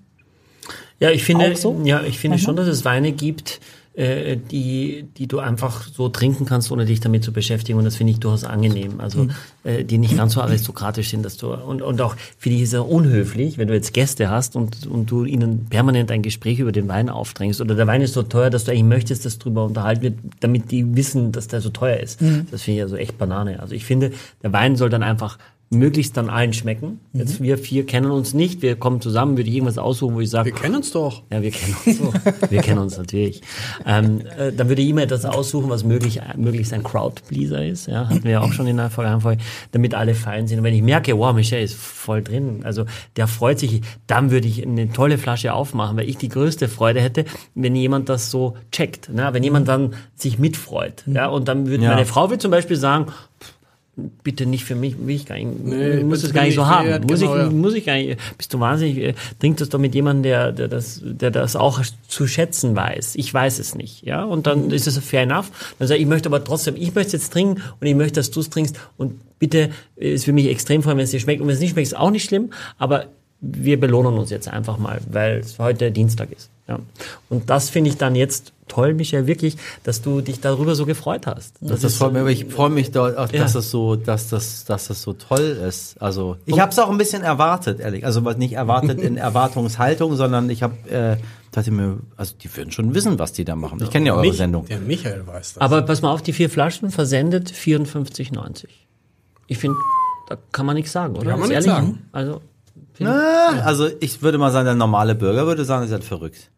Ja, 1.00 1.12
ich 1.12 1.24
finde, 1.24 1.52
Auch 1.52 1.58
so? 1.58 1.82
ja, 1.84 2.02
ich 2.04 2.18
finde 2.20 2.40
schon, 2.40 2.56
dass 2.56 2.68
es 2.68 2.86
Weine 2.86 3.12
gibt, 3.12 3.60
äh, 3.96 4.38
die, 4.38 5.08
die 5.18 5.28
du 5.28 5.40
einfach 5.40 5.88
so 5.88 6.10
trinken 6.10 6.46
kannst, 6.46 6.72
ohne 6.72 6.86
dich 6.86 7.00
damit 7.00 7.24
zu 7.24 7.32
beschäftigen. 7.32 7.78
Und 7.78 7.86
das 7.86 7.96
finde 7.96 8.12
ich 8.12 8.20
durchaus 8.20 8.44
angenehm. 8.44 9.00
Also, 9.00 9.28
äh, 9.64 9.84
die 9.84 9.98
nicht 9.98 10.18
ganz 10.18 10.34
so 10.34 10.42
aristokratisch 10.42 11.10
sind, 11.10 11.24
dass 11.24 11.38
du, 11.38 11.54
und, 11.54 11.82
und 11.82 12.02
auch, 12.02 12.16
finde 12.38 12.58
ich, 12.58 12.64
ist 12.64 12.74
ja 12.74 12.82
unhöflich, 12.82 13.58
wenn 13.58 13.68
du 13.68 13.74
jetzt 13.74 13.94
Gäste 13.94 14.30
hast 14.30 14.56
und, 14.56 14.86
und 14.86 15.10
du 15.10 15.24
ihnen 15.24 15.66
permanent 15.70 16.12
ein 16.12 16.22
Gespräch 16.22 16.60
über 16.60 16.72
den 16.72 16.88
Wein 16.88 17.10
aufdrängst. 17.10 17.62
Oder 17.62 17.76
der 17.76 17.88
Wein 17.88 18.02
ist 18.02 18.14
so 18.14 18.24
teuer, 18.24 18.50
dass 18.50 18.66
du 18.66 18.72
eigentlich 18.72 18.84
möchtest, 18.84 19.26
dass 19.26 19.40
drüber 19.40 19.66
unterhalten 19.66 20.02
wird, 20.02 20.16
damit 20.40 20.72
die 20.72 20.96
wissen, 20.96 21.32
dass 21.32 21.48
der 21.48 21.62
so 21.62 21.70
teuer 21.70 21.98
ist. 21.98 22.20
Das 22.52 22.64
finde 22.64 22.78
ich 22.78 22.84
also 22.84 22.96
echt 22.96 23.18
Banane. 23.18 23.60
Also 23.60 23.76
ich 23.76 23.86
finde, 23.86 24.12
der 24.44 24.54
Wein 24.54 24.76
soll 24.76 24.90
dann 24.90 25.04
einfach 25.04 25.38
möglichst 25.72 26.16
dann 26.16 26.30
allen 26.30 26.54
schmecken. 26.54 27.00
Jetzt 27.12 27.42
wir 27.42 27.58
vier 27.58 27.86
kennen 27.86 28.12
uns 28.12 28.34
nicht, 28.34 28.62
wir 28.62 28.76
kommen 28.76 29.02
zusammen, 29.02 29.36
würde 29.36 29.50
ich 29.50 29.56
irgendwas 29.56 29.78
aussuchen, 29.80 30.16
wo 30.16 30.22
ich 30.22 30.30
sage, 30.30 30.52
Wir 30.52 30.54
kennen 30.56 30.76
uns 30.76 30.92
doch. 30.92 31.24
ja, 31.32 31.42
wir 31.42 31.52
kennen 31.52 31.76
uns 31.86 31.98
so. 31.98 32.14
Wir 32.50 32.62
kennen 32.62 32.78
uns 32.80 32.98
natürlich. 32.98 33.42
Ähm, 33.86 34.22
äh, 34.38 34.54
dann 34.54 34.70
würde 34.70 34.82
ich 34.84 34.90
immer 34.90 35.02
etwas 35.02 35.26
aussuchen, 35.26 35.70
was 35.70 35.84
möglich, 35.84 36.22
möglichst 36.38 36.72
ein 36.72 36.84
Crowdpleaser 36.84 37.66
ist. 37.66 37.88
Ja, 37.88 38.08
hatten 38.08 38.24
wir 38.24 38.32
ja 38.32 38.42
auch 38.42 38.54
schon 38.54 38.68
in 38.68 38.78
der 38.78 38.90
vergangenen 38.92 39.22
Folge, 39.22 39.42
damit 39.72 39.96
alle 39.96 40.14
fein 40.14 40.48
sind. 40.48 40.60
Und 40.60 40.64
wenn 40.66 40.74
ich 40.76 40.84
merke, 40.84 41.18
wow, 41.18 41.34
Michel 41.34 41.64
ist 41.64 41.76
voll 41.76 42.22
drin, 42.22 42.62
also 42.64 42.86
der 43.16 43.28
freut 43.28 43.58
sich, 43.60 43.82
dann 44.08 44.30
würde 44.32 44.48
ich 44.48 44.66
eine 44.66 44.92
tolle 44.94 45.18
Flasche 45.18 45.54
aufmachen, 45.54 45.98
weil 45.98 46.08
ich 46.08 46.18
die 46.18 46.30
größte 46.30 46.68
Freude 46.68 47.02
hätte, 47.02 47.26
wenn 47.56 47.76
jemand 47.76 48.08
das 48.08 48.30
so 48.30 48.56
checkt. 48.72 49.10
Ne? 49.10 49.28
Wenn 49.34 49.44
jemand 49.44 49.68
dann 49.68 49.96
sich 50.16 50.38
mitfreut. 50.38 51.04
Ja, 51.08 51.28
und 51.28 51.48
dann 51.48 51.68
würde 51.68 51.84
Ja. 51.84 51.90
meine 51.96 52.06
Frau 52.06 52.30
würde 52.30 52.40
zum 52.40 52.52
Beispiel 52.52 52.78
sagen, 52.78 53.08
bitte 54.24 54.46
nicht 54.46 54.66
für 54.66 54.76
mich, 54.76 54.96
will 55.00 55.16
ich 55.16 55.26
gar 55.26 55.36
nicht, 55.36 55.64
Nee, 55.64 56.04
muss 56.04 56.24
es 56.24 56.34
gar 56.34 56.44
nicht 56.44 56.56
so 56.56 56.66
haben. 56.66 56.88
wert, 56.88 57.10
muss, 57.10 57.20
genau, 57.22 57.36
ich, 57.36 57.42
ja. 57.44 57.50
muss 57.50 57.74
ich 57.74 57.86
gar 57.86 57.96
nicht, 57.96 58.20
bist 58.38 58.54
du 58.54 58.60
wahnsinnig, 58.60 58.98
äh, 58.98 59.14
trink 59.40 59.58
das 59.58 59.70
doch 59.70 59.80
mit 59.80 59.96
jemandem, 59.96 60.24
der, 60.24 60.52
der, 60.52 60.68
das, 60.68 61.02
der 61.04 61.32
das 61.32 61.56
auch 61.56 61.82
zu 62.08 62.28
schätzen 62.28 62.76
weiß. 62.76 63.16
Ich 63.16 63.34
weiß 63.34 63.60
es 63.60 63.76
nicht, 63.76 64.04
ja, 64.06 64.24
und 64.24 64.48
dann 64.48 64.72
ist 64.72 64.88
es 64.88 64.98
fair 64.98 65.22
enough. 65.22 65.50
Dann 65.80 65.88
sage 65.88 65.98
ich, 65.98 66.04
ich 66.04 66.10
möchte 66.10 66.28
aber 66.28 66.44
trotzdem, 66.44 66.76
ich 66.76 66.94
möchte 66.94 67.08
es 67.08 67.24
jetzt 67.24 67.34
trinken 67.34 67.62
und 67.80 67.88
ich 67.88 67.96
möchte, 67.96 68.20
dass 68.20 68.32
du 68.32 68.42
es 68.42 68.50
trinkst 68.50 68.78
und 68.98 69.14
bitte, 69.40 69.70
äh, 69.98 70.14
es 70.14 70.26
für 70.26 70.34
mich 70.34 70.48
extrem 70.48 70.84
freuen, 70.84 70.98
wenn 70.98 71.06
es 71.06 71.12
dir 71.12 71.20
schmeckt 71.20 71.42
und 71.42 71.48
wenn 71.48 71.56
es 71.56 71.62
nicht 71.62 71.72
schmeckt, 71.72 71.88
ist 71.88 71.98
auch 71.98 72.12
nicht 72.12 72.26
schlimm, 72.26 72.52
aber 72.78 73.06
wir 73.40 73.80
belohnen 73.80 74.18
uns 74.18 74.30
jetzt 74.30 74.48
einfach 74.48 74.78
mal, 74.78 75.00
weil 75.10 75.40
es 75.40 75.60
heute 75.60 75.92
Dienstag 75.92 76.32
ist. 76.32 76.50
Ja. 76.68 76.80
Und 77.30 77.50
das 77.50 77.70
finde 77.70 77.92
ich 77.92 77.98
dann 77.98 78.16
jetzt 78.16 78.52
toll, 78.68 78.96
Michael, 78.96 79.28
wirklich, 79.28 79.58
dass 79.84 80.02
du 80.02 80.22
dich 80.22 80.40
darüber 80.42 80.74
so 80.74 80.88
gefreut 80.88 81.28
hast. 81.28 81.54
Das, 81.62 81.82
das 81.82 81.96
freut 81.98 82.14
mich, 82.14 82.22
aber 82.22 82.32
ich 82.32 82.46
freue 82.46 82.72
mich, 82.72 82.90
da, 82.90 83.04
auch, 83.24 83.32
Ja. 83.32 83.44
dass 83.44 83.54
das 83.54 83.70
so, 83.70 83.96
dass 83.96 84.30
das, 84.30 84.66
dass 84.66 84.88
das 84.88 85.04
so 85.04 85.14
toll 85.14 85.42
ist. 85.68 86.02
Also 86.02 86.38
ich 86.48 86.60
habe 86.60 86.72
es 86.72 86.80
auch 86.80 86.90
ein 86.90 86.98
bisschen 86.98 87.22
erwartet, 87.22 87.80
ehrlich. 87.80 88.04
Also 88.04 88.26
was 88.26 88.38
nicht 88.38 88.54
erwartet 88.54 89.00
in 89.00 89.16
Erwartungshaltung, 89.56 90.16
sondern 90.16 90.50
ich 90.50 90.64
habe 90.64 90.74
äh, 90.90 91.18
dachte 91.52 91.70
mir, 91.70 92.00
also 92.18 92.34
die 92.42 92.54
würden 92.58 92.72
schon 92.72 92.96
wissen, 92.96 93.20
was 93.20 93.32
die 93.34 93.46
da 93.46 93.56
machen. 93.56 93.80
Ich 93.84 93.92
kenne 93.92 94.08
ja 94.08 94.14
eure 94.14 94.22
Mich- 94.26 94.38
Sendung. 94.38 94.66
Der 94.66 94.80
Michael 94.80 95.28
weiß 95.28 95.54
das. 95.54 95.62
Aber 95.62 95.84
pass 95.84 96.02
mal 96.02 96.12
auf, 96.12 96.24
die 96.24 96.34
vier 96.34 96.50
Flaschen 96.50 96.90
versendet 96.90 97.52
54,90. 97.52 98.66
Ich 99.46 99.60
finde, 99.60 99.78
da 100.28 100.38
kann 100.52 100.66
man 100.66 100.76
nichts 100.76 100.92
sagen, 100.92 101.16
oder? 101.16 101.30
Kann 101.30 101.40
man 101.40 101.50
nichts 101.50 101.66
ehrlich? 101.68 101.86
sagen. 101.86 102.08
Also, 102.12 102.42
Ah, 103.04 103.60
Also 103.64 103.88
ich 104.00 104.22
würde 104.22 104.38
mal 104.38 104.52
sagen, 104.52 104.66
der 104.66 104.76
normale 104.76 105.16
Bürger 105.16 105.46
würde 105.46 105.66
sagen, 105.66 105.84
ihr 105.84 105.90
seid 105.90 106.04
verrückt. 106.04 106.50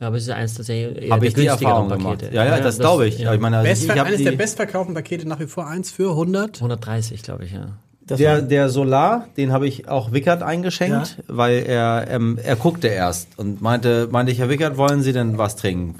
ja, 0.00 0.06
aber 0.08 0.16
es 0.16 0.24
ist 0.24 0.30
eins 0.30 0.54
der, 0.54 0.64
sehr- 0.64 1.02
eher 1.02 1.10
Habe 1.14 1.26
ich 1.26 1.34
die 1.34 1.46
Erfahrung 1.46 1.88
gemacht. 1.88 2.18
Pakete. 2.20 2.34
Ja, 2.34 2.44
ja, 2.44 2.60
das, 2.60 2.78
glaube 2.78 3.06
ich. 3.08 3.18
ja. 3.18 3.32
Ich 3.34 3.40
meine, 3.40 3.58
also 3.58 3.84
ich 3.84 3.90
eines 3.90 4.18
die, 4.18 4.24
der 4.24 4.32
bestverkauften 4.32 4.94
Pakete 4.94 5.26
nach 5.26 5.40
wie 5.40 5.46
vor 5.46 5.66
eins 5.66 5.90
für 5.90 6.10
100. 6.10 6.56
130, 6.56 7.22
glaube 7.22 7.44
ich, 7.44 7.52
ja. 7.52 7.78
Der, 8.08 8.40
der 8.40 8.68
Solar, 8.68 9.26
den 9.36 9.50
habe 9.50 9.66
ich 9.66 9.88
auch 9.88 10.12
Wickert 10.12 10.40
eingeschenkt, 10.40 11.22
weil 11.26 11.64
er, 11.66 12.06
ähm, 12.08 12.38
er 12.40 12.54
guckte 12.54 12.86
erst 12.86 13.36
und 13.36 13.60
meinte, 13.60 14.08
meinte 14.12 14.30
ich, 14.30 14.38
Herr 14.38 14.48
Wickert, 14.48 14.76
wollen 14.76 15.02
Sie 15.02 15.12
denn 15.12 15.38
was 15.38 15.56
trinken? 15.56 15.96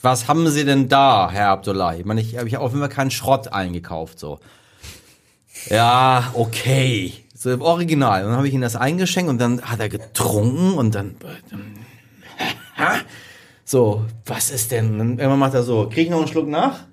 Was 0.00 0.28
haben 0.28 0.48
Sie 0.48 0.64
denn 0.64 0.88
da, 0.88 1.30
Herr 1.30 1.48
Abdullahi? 1.50 2.00
Ich 2.00 2.04
meine, 2.06 2.22
ich 2.22 2.38
habe 2.38 2.48
ich 2.48 2.56
auf 2.56 2.70
jeden 2.70 2.80
Fall 2.80 2.88
keinen 2.88 3.10
Schrott 3.10 3.52
eingekauft, 3.52 4.18
so. 4.18 4.38
Ja, 5.68 6.30
okay. 6.32 7.12
So 7.42 7.50
im 7.50 7.60
Original. 7.60 8.22
Und 8.22 8.28
dann 8.28 8.36
habe 8.36 8.46
ich 8.46 8.54
ihm 8.54 8.60
das 8.60 8.76
eingeschenkt 8.76 9.28
und 9.28 9.40
dann 9.40 9.62
hat 9.62 9.80
er 9.80 9.88
getrunken 9.88 10.74
und 10.74 10.94
dann, 10.94 11.16
so, 13.64 14.04
was 14.26 14.50
ist 14.50 14.70
denn? 14.70 15.00
Und 15.00 15.18
irgendwann 15.18 15.40
macht 15.40 15.54
er 15.54 15.64
so, 15.64 15.88
krieg 15.88 16.04
ich 16.04 16.10
noch 16.10 16.18
einen 16.18 16.28
Schluck 16.28 16.46
nach? 16.46 16.84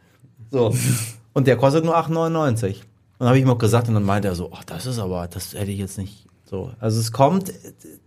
So. 0.49 0.75
Und 1.33 1.45
der 1.45 1.55
kostet 1.55 1.85
nur 1.85 1.95
8,99. 1.95 2.65
Und 2.65 2.83
dann 3.19 3.27
habe 3.27 3.37
ich 3.37 3.43
ihm 3.43 3.49
auch 3.51 3.59
gesagt 3.59 3.89
und 3.89 3.93
dann 3.93 4.03
meinte 4.03 4.27
er 4.27 4.33
so, 4.33 4.49
ach, 4.51 4.63
das 4.63 4.87
ist 4.87 4.97
aber, 4.97 5.27
das 5.27 5.53
hätte 5.53 5.69
ich 5.69 5.77
jetzt 5.77 5.99
nicht 5.99 6.25
so. 6.49 6.71
Also 6.79 6.99
es 6.99 7.11
kommt, 7.11 7.53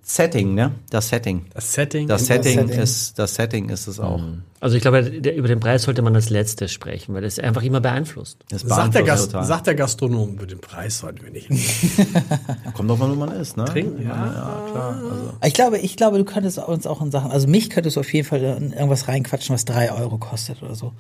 Setting, 0.03 0.55
ne? 0.55 0.73
Das 0.91 1.09
Setting. 1.09 1.47
Das 1.55 1.73
Setting. 1.73 2.09
Das 2.09 2.27
Setting, 2.27 2.59
Setting. 2.59 2.81
ist, 2.81 3.19
das 3.19 3.37
Setting 3.37 3.69
ist 3.69 3.87
es 3.87 4.01
auch. 4.01 4.21
Also 4.59 4.75
ich 4.77 4.83
glaube, 4.83 5.03
der, 5.05 5.37
über 5.37 5.47
den 5.47 5.61
Preis 5.61 5.85
sollte 5.85 6.03
man 6.03 6.15
als 6.17 6.29
letztes 6.29 6.73
sprechen, 6.73 7.15
weil 7.15 7.23
das 7.23 7.39
einfach 7.39 7.63
immer 7.63 7.81
beeinflusst. 7.81 8.39
Das 8.49 8.63
sagt, 8.63 8.95
der 8.95 9.03
beeinflusst 9.03 9.33
Gast, 9.33 9.47
sagt 9.47 9.67
der 9.69 9.77
Gastronom, 9.77 10.35
über 10.35 10.47
den 10.47 10.61
Preis 10.61 10.99
sollten 10.99 11.23
wir 11.25 11.31
nicht. 11.31 11.49
Kommt 12.75 12.91
drauf 12.91 13.01
an, 13.01 13.13
wo 13.13 13.15
man 13.15 13.31
ist, 13.33 13.57
ne? 13.57 13.65
Trinken, 13.65 14.03
Ich 14.03 14.09
meine, 14.09 14.35
ja, 14.35 14.69
klar. 14.71 14.97
Also. 15.09 15.33
Ich 15.45 15.55
glaube, 15.55 15.79
ich 15.79 15.97
glaube, 15.97 16.19
du 16.19 16.25
könntest 16.25 16.59
uns 16.59 16.87
auch 16.87 17.01
in 17.01 17.13
Sachen, 17.13 17.31
also 17.31 17.47
mich 17.47 17.71
könntest 17.71 17.97
du 17.97 18.01
auf 18.01 18.13
jeden 18.13 18.27
Fall 18.27 18.43
in 18.43 18.73
irgendwas 18.73 19.07
reinquatschen, 19.07 19.55
was 19.55 19.65
drei 19.65 19.93
Euro 19.93 20.19
kostet 20.19 20.63
oder 20.63 20.75
so. 20.75 20.93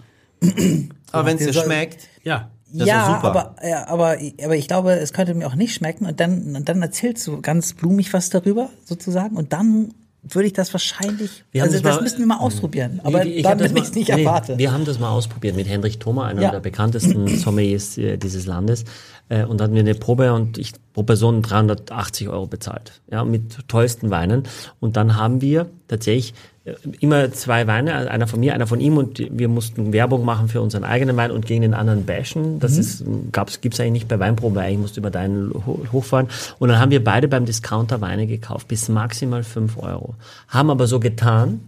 Aber 1.10 1.26
wenn 1.26 1.38
es 1.38 1.46
dir 1.46 1.52
schmeckt, 1.52 2.08
Ja. 2.22 2.50
Das 2.72 2.88
ja, 2.88 3.20
aber, 3.22 3.56
ja, 3.66 3.86
aber, 3.88 4.16
aber 4.42 4.56
ich 4.56 4.66
glaube, 4.68 4.92
es 4.92 5.12
könnte 5.12 5.34
mir 5.34 5.46
auch 5.46 5.54
nicht 5.54 5.74
schmecken 5.74 6.06
und 6.06 6.18
dann, 6.20 6.56
und 6.56 6.68
dann 6.68 6.80
erzählst 6.82 7.26
du 7.26 7.40
ganz 7.42 7.74
blumig 7.74 8.12
was 8.12 8.30
darüber, 8.30 8.70
sozusagen, 8.84 9.36
und 9.36 9.52
dann 9.52 9.92
würde 10.24 10.46
ich 10.46 10.52
das 10.52 10.72
wahrscheinlich, 10.72 11.42
Wir 11.50 11.64
also 11.64 11.74
das 11.74 11.82
das, 11.82 11.96
mal- 11.96 12.02
müssen 12.02 12.18
wir 12.20 12.26
mal 12.26 12.38
ausprobieren, 12.38 13.00
aber 13.02 13.26
Ich- 13.26 13.38
ich 13.38 13.42
dann 13.42 13.58
das 13.58 13.72
ich 13.72 13.78
es 13.82 13.94
nicht 13.94 14.08
nee, 14.14 14.22
erwarte. 14.22 14.56
Wir 14.56 14.72
haben 14.72 14.84
das 14.84 15.00
mal 15.00 15.10
ausprobiert 15.10 15.56
mit 15.56 15.68
Hendrik 15.68 15.98
Thoma, 15.98 16.26
einer 16.26 16.42
Ja. 16.42 16.50
der 16.52 16.60
bekanntesten 16.60 17.26
Sommeliers 17.38 17.98
äh, 17.98 18.16
dieses 18.18 18.46
Landes. 18.46 18.84
Äh, 19.28 19.44
und 19.44 19.58
da 19.58 19.64
hatten 19.64 19.74
wir 19.74 19.80
eine 19.80 19.96
Probe 19.96 20.32
und 20.32 20.58
ich 20.58 20.74
pro 20.92 21.02
Person 21.02 21.42
380 21.42 22.28
Euro 22.28 22.46
bezahlt. 22.46 23.00
Ja, 23.10 23.24
mit 23.24 23.66
tollsten 23.68 24.10
Weinen. 24.10 24.44
Und 24.78 24.96
dann 24.96 25.16
haben 25.16 25.40
wir 25.40 25.66
tatsächlich 25.92 26.34
äh, 26.64 26.72
immer 27.00 27.30
zwei 27.32 27.66
Weine, 27.66 27.94
also 27.94 28.08
einer 28.08 28.26
von 28.26 28.40
mir, 28.40 28.54
einer 28.54 28.66
von 28.66 28.80
ihm 28.80 28.96
und 28.96 29.18
wir 29.30 29.48
mussten 29.48 29.92
Werbung 29.92 30.24
machen 30.24 30.48
für 30.48 30.60
unseren 30.60 30.84
eigenen 30.84 31.16
Wein 31.16 31.30
und 31.30 31.46
gegen 31.46 31.62
den 31.62 31.74
anderen 31.74 32.04
bashen. 32.06 32.58
Das 32.60 32.78
ist, 32.78 33.04
gab's, 33.30 33.60
gibt's 33.60 33.78
eigentlich 33.80 33.92
nicht 33.92 34.08
bei 34.08 34.18
Weinproben, 34.18 34.56
weil 34.56 34.66
eigentlich 34.66 34.78
musst 34.80 34.96
du 34.96 35.00
über 35.00 35.10
deinen 35.10 35.52
ho- 35.52 35.84
hochfahren. 35.92 36.28
Und 36.58 36.68
dann 36.68 36.78
haben 36.80 36.90
wir 36.90 37.02
beide 37.04 37.28
beim 37.28 37.44
Discounter 37.44 38.00
Weine 38.00 38.26
gekauft, 38.26 38.68
bis 38.68 38.88
maximal 38.88 39.42
5 39.44 39.76
Euro. 39.78 40.14
Haben 40.48 40.70
aber 40.70 40.86
so 40.86 40.98
getan, 41.00 41.60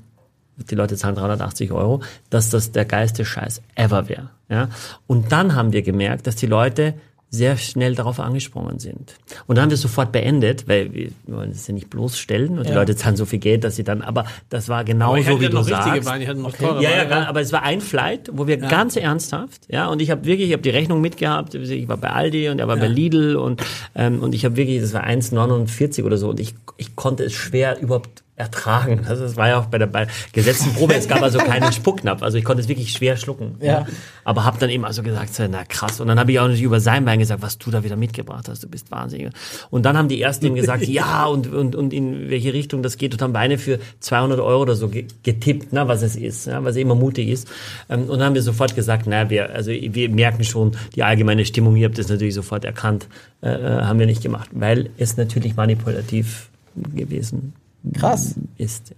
die 0.70 0.74
Leute 0.76 0.96
zahlen 0.96 1.16
380 1.16 1.72
Euro, 1.72 2.00
dass 2.30 2.50
das 2.50 2.72
der 2.72 2.84
geilste 2.84 3.24
Scheiß 3.24 3.60
ever 3.74 4.08
wäre. 4.08 4.30
Ja? 4.48 4.68
Und 5.06 5.32
dann 5.32 5.54
haben 5.54 5.72
wir 5.72 5.82
gemerkt, 5.82 6.26
dass 6.26 6.36
die 6.36 6.46
Leute 6.46 6.94
sehr 7.30 7.56
schnell 7.56 7.96
darauf 7.96 8.20
angesprungen 8.20 8.78
sind. 8.78 9.16
Und 9.48 9.56
dann 9.56 9.64
haben 9.64 9.70
wir 9.70 9.76
sofort 9.76 10.12
beendet, 10.12 10.68
weil 10.68 10.92
wir 10.94 11.08
wollen 11.26 11.50
das 11.50 11.66
ja 11.66 11.74
nicht 11.74 11.90
bloßstellen 11.90 12.58
und 12.58 12.68
die 12.68 12.72
Leute 12.76 12.94
zahlen 12.94 13.16
so 13.16 13.24
viel 13.26 13.40
Geld, 13.40 13.64
dass 13.64 13.74
sie 13.76 13.82
dann, 13.82 14.02
aber 14.02 14.24
das 14.50 14.68
war 14.68 14.84
genau 14.84 15.12
so, 15.24 15.40
wie 15.40 15.44
du 15.50 15.56
sagst. 15.86 16.06
Noch 16.42 16.52
teure 16.56 16.82
Ja, 16.82 16.90
ja, 16.90 17.04
gar- 17.04 17.26
aber 17.28 17.40
es 17.40 17.52
war 17.52 17.62
ein 17.64 17.80
Flight, 17.80 18.30
wo 18.32 18.46
wir 18.46 18.56
ganz 18.68 18.94
ernsthaft, 18.96 19.62
ja, 19.68 19.88
und 19.88 20.00
ich 20.00 20.10
habe 20.12 20.24
wirklich, 20.24 20.46
ich 20.48 20.52
habe 20.52 20.62
die 20.62 20.70
Rechnung 20.70 21.00
mitgehabt, 21.00 21.54
ich 21.54 21.88
war 21.88 21.96
bei 21.96 22.10
Aldi 22.10 22.50
und 22.50 22.60
er 22.60 22.68
war 22.68 22.76
bei 22.76 22.86
Lidl 22.88 23.36
und 23.36 23.62
ähm, 23.96 24.20
und 24.20 24.34
ich 24.34 24.44
habe 24.44 24.56
wirklich, 24.56 24.80
das 24.80 24.92
war 24.94 25.04
1,49 25.04 26.04
oder 26.04 26.16
so 26.16 26.30
und 26.30 26.40
ich 26.40 26.54
ich 26.76 26.96
konnte 26.96 27.22
es 27.24 27.32
schwer 27.32 27.78
überhaupt 27.80 28.23
ertragen. 28.36 29.06
Also 29.08 29.24
es 29.24 29.36
war 29.36 29.48
ja 29.48 29.58
auch 29.60 29.66
bei 29.66 29.78
der 29.78 29.86
bei 29.86 30.08
gesetzten 30.32 30.72
Probe, 30.74 30.94
es 30.94 31.06
gab 31.06 31.22
also 31.22 31.38
keinen 31.38 31.72
Spucknapf, 31.72 32.22
also 32.22 32.36
ich 32.36 32.44
konnte 32.44 32.62
es 32.62 32.68
wirklich 32.68 32.90
schwer 32.90 33.16
schlucken. 33.16 33.56
Ja. 33.60 33.86
Aber 34.24 34.44
habe 34.44 34.58
dann 34.58 34.70
eben 34.70 34.84
also 34.84 35.02
gesagt, 35.04 35.30
na 35.50 35.64
krass. 35.64 36.00
Und 36.00 36.08
dann 36.08 36.18
habe 36.18 36.32
ich 36.32 36.38
auch 36.40 36.44
natürlich 36.44 36.62
über 36.62 36.80
sein 36.80 37.06
Wein 37.06 37.20
gesagt, 37.20 37.42
was 37.42 37.58
du 37.58 37.70
da 37.70 37.84
wieder 37.84 37.94
mitgebracht 37.96 38.48
hast, 38.48 38.64
du 38.64 38.68
bist 38.68 38.90
wahnsinnig. 38.90 39.30
Und 39.70 39.84
dann 39.84 39.96
haben 39.96 40.08
die 40.08 40.20
ersten 40.20 40.46
ihm 40.46 40.54
gesagt, 40.56 40.84
ja 40.88 41.26
und, 41.26 41.46
und, 41.52 41.76
und 41.76 41.92
in 41.92 42.28
welche 42.28 42.52
Richtung 42.52 42.82
das 42.82 42.96
geht 42.98 43.12
und 43.12 43.22
haben 43.22 43.34
Weine 43.34 43.56
für 43.56 43.78
200 44.00 44.40
Euro 44.40 44.62
oder 44.62 44.74
so 44.74 44.88
ge- 44.88 45.06
getippt, 45.22 45.72
ne, 45.72 45.86
was 45.86 46.02
es 46.02 46.16
ist, 46.16 46.46
ja, 46.46 46.64
was 46.64 46.74
immer 46.76 46.96
mutig 46.96 47.28
ist. 47.28 47.46
Ähm, 47.88 48.02
Und 48.04 48.18
dann 48.18 48.24
haben 48.26 48.34
wir 48.34 48.42
sofort 48.42 48.74
gesagt, 48.74 49.06
na, 49.06 49.30
wir, 49.30 49.50
also 49.54 49.70
wir 49.70 50.08
merken 50.08 50.42
schon 50.42 50.72
die 50.96 51.04
allgemeine 51.04 51.44
Stimmung, 51.44 51.76
ihr 51.76 51.86
habt 51.86 51.98
das 51.98 52.08
natürlich 52.08 52.34
sofort 52.34 52.64
erkannt, 52.64 53.06
äh, 53.42 53.48
äh, 53.50 53.82
haben 53.82 53.98
wir 54.00 54.06
nicht 54.06 54.22
gemacht, 54.22 54.48
weil 54.52 54.90
es 54.98 55.16
natürlich 55.16 55.54
manipulativ 55.54 56.48
gewesen 56.74 57.52
Krass. 57.92 58.34
ist. 58.56 58.90
Ja. 58.90 58.96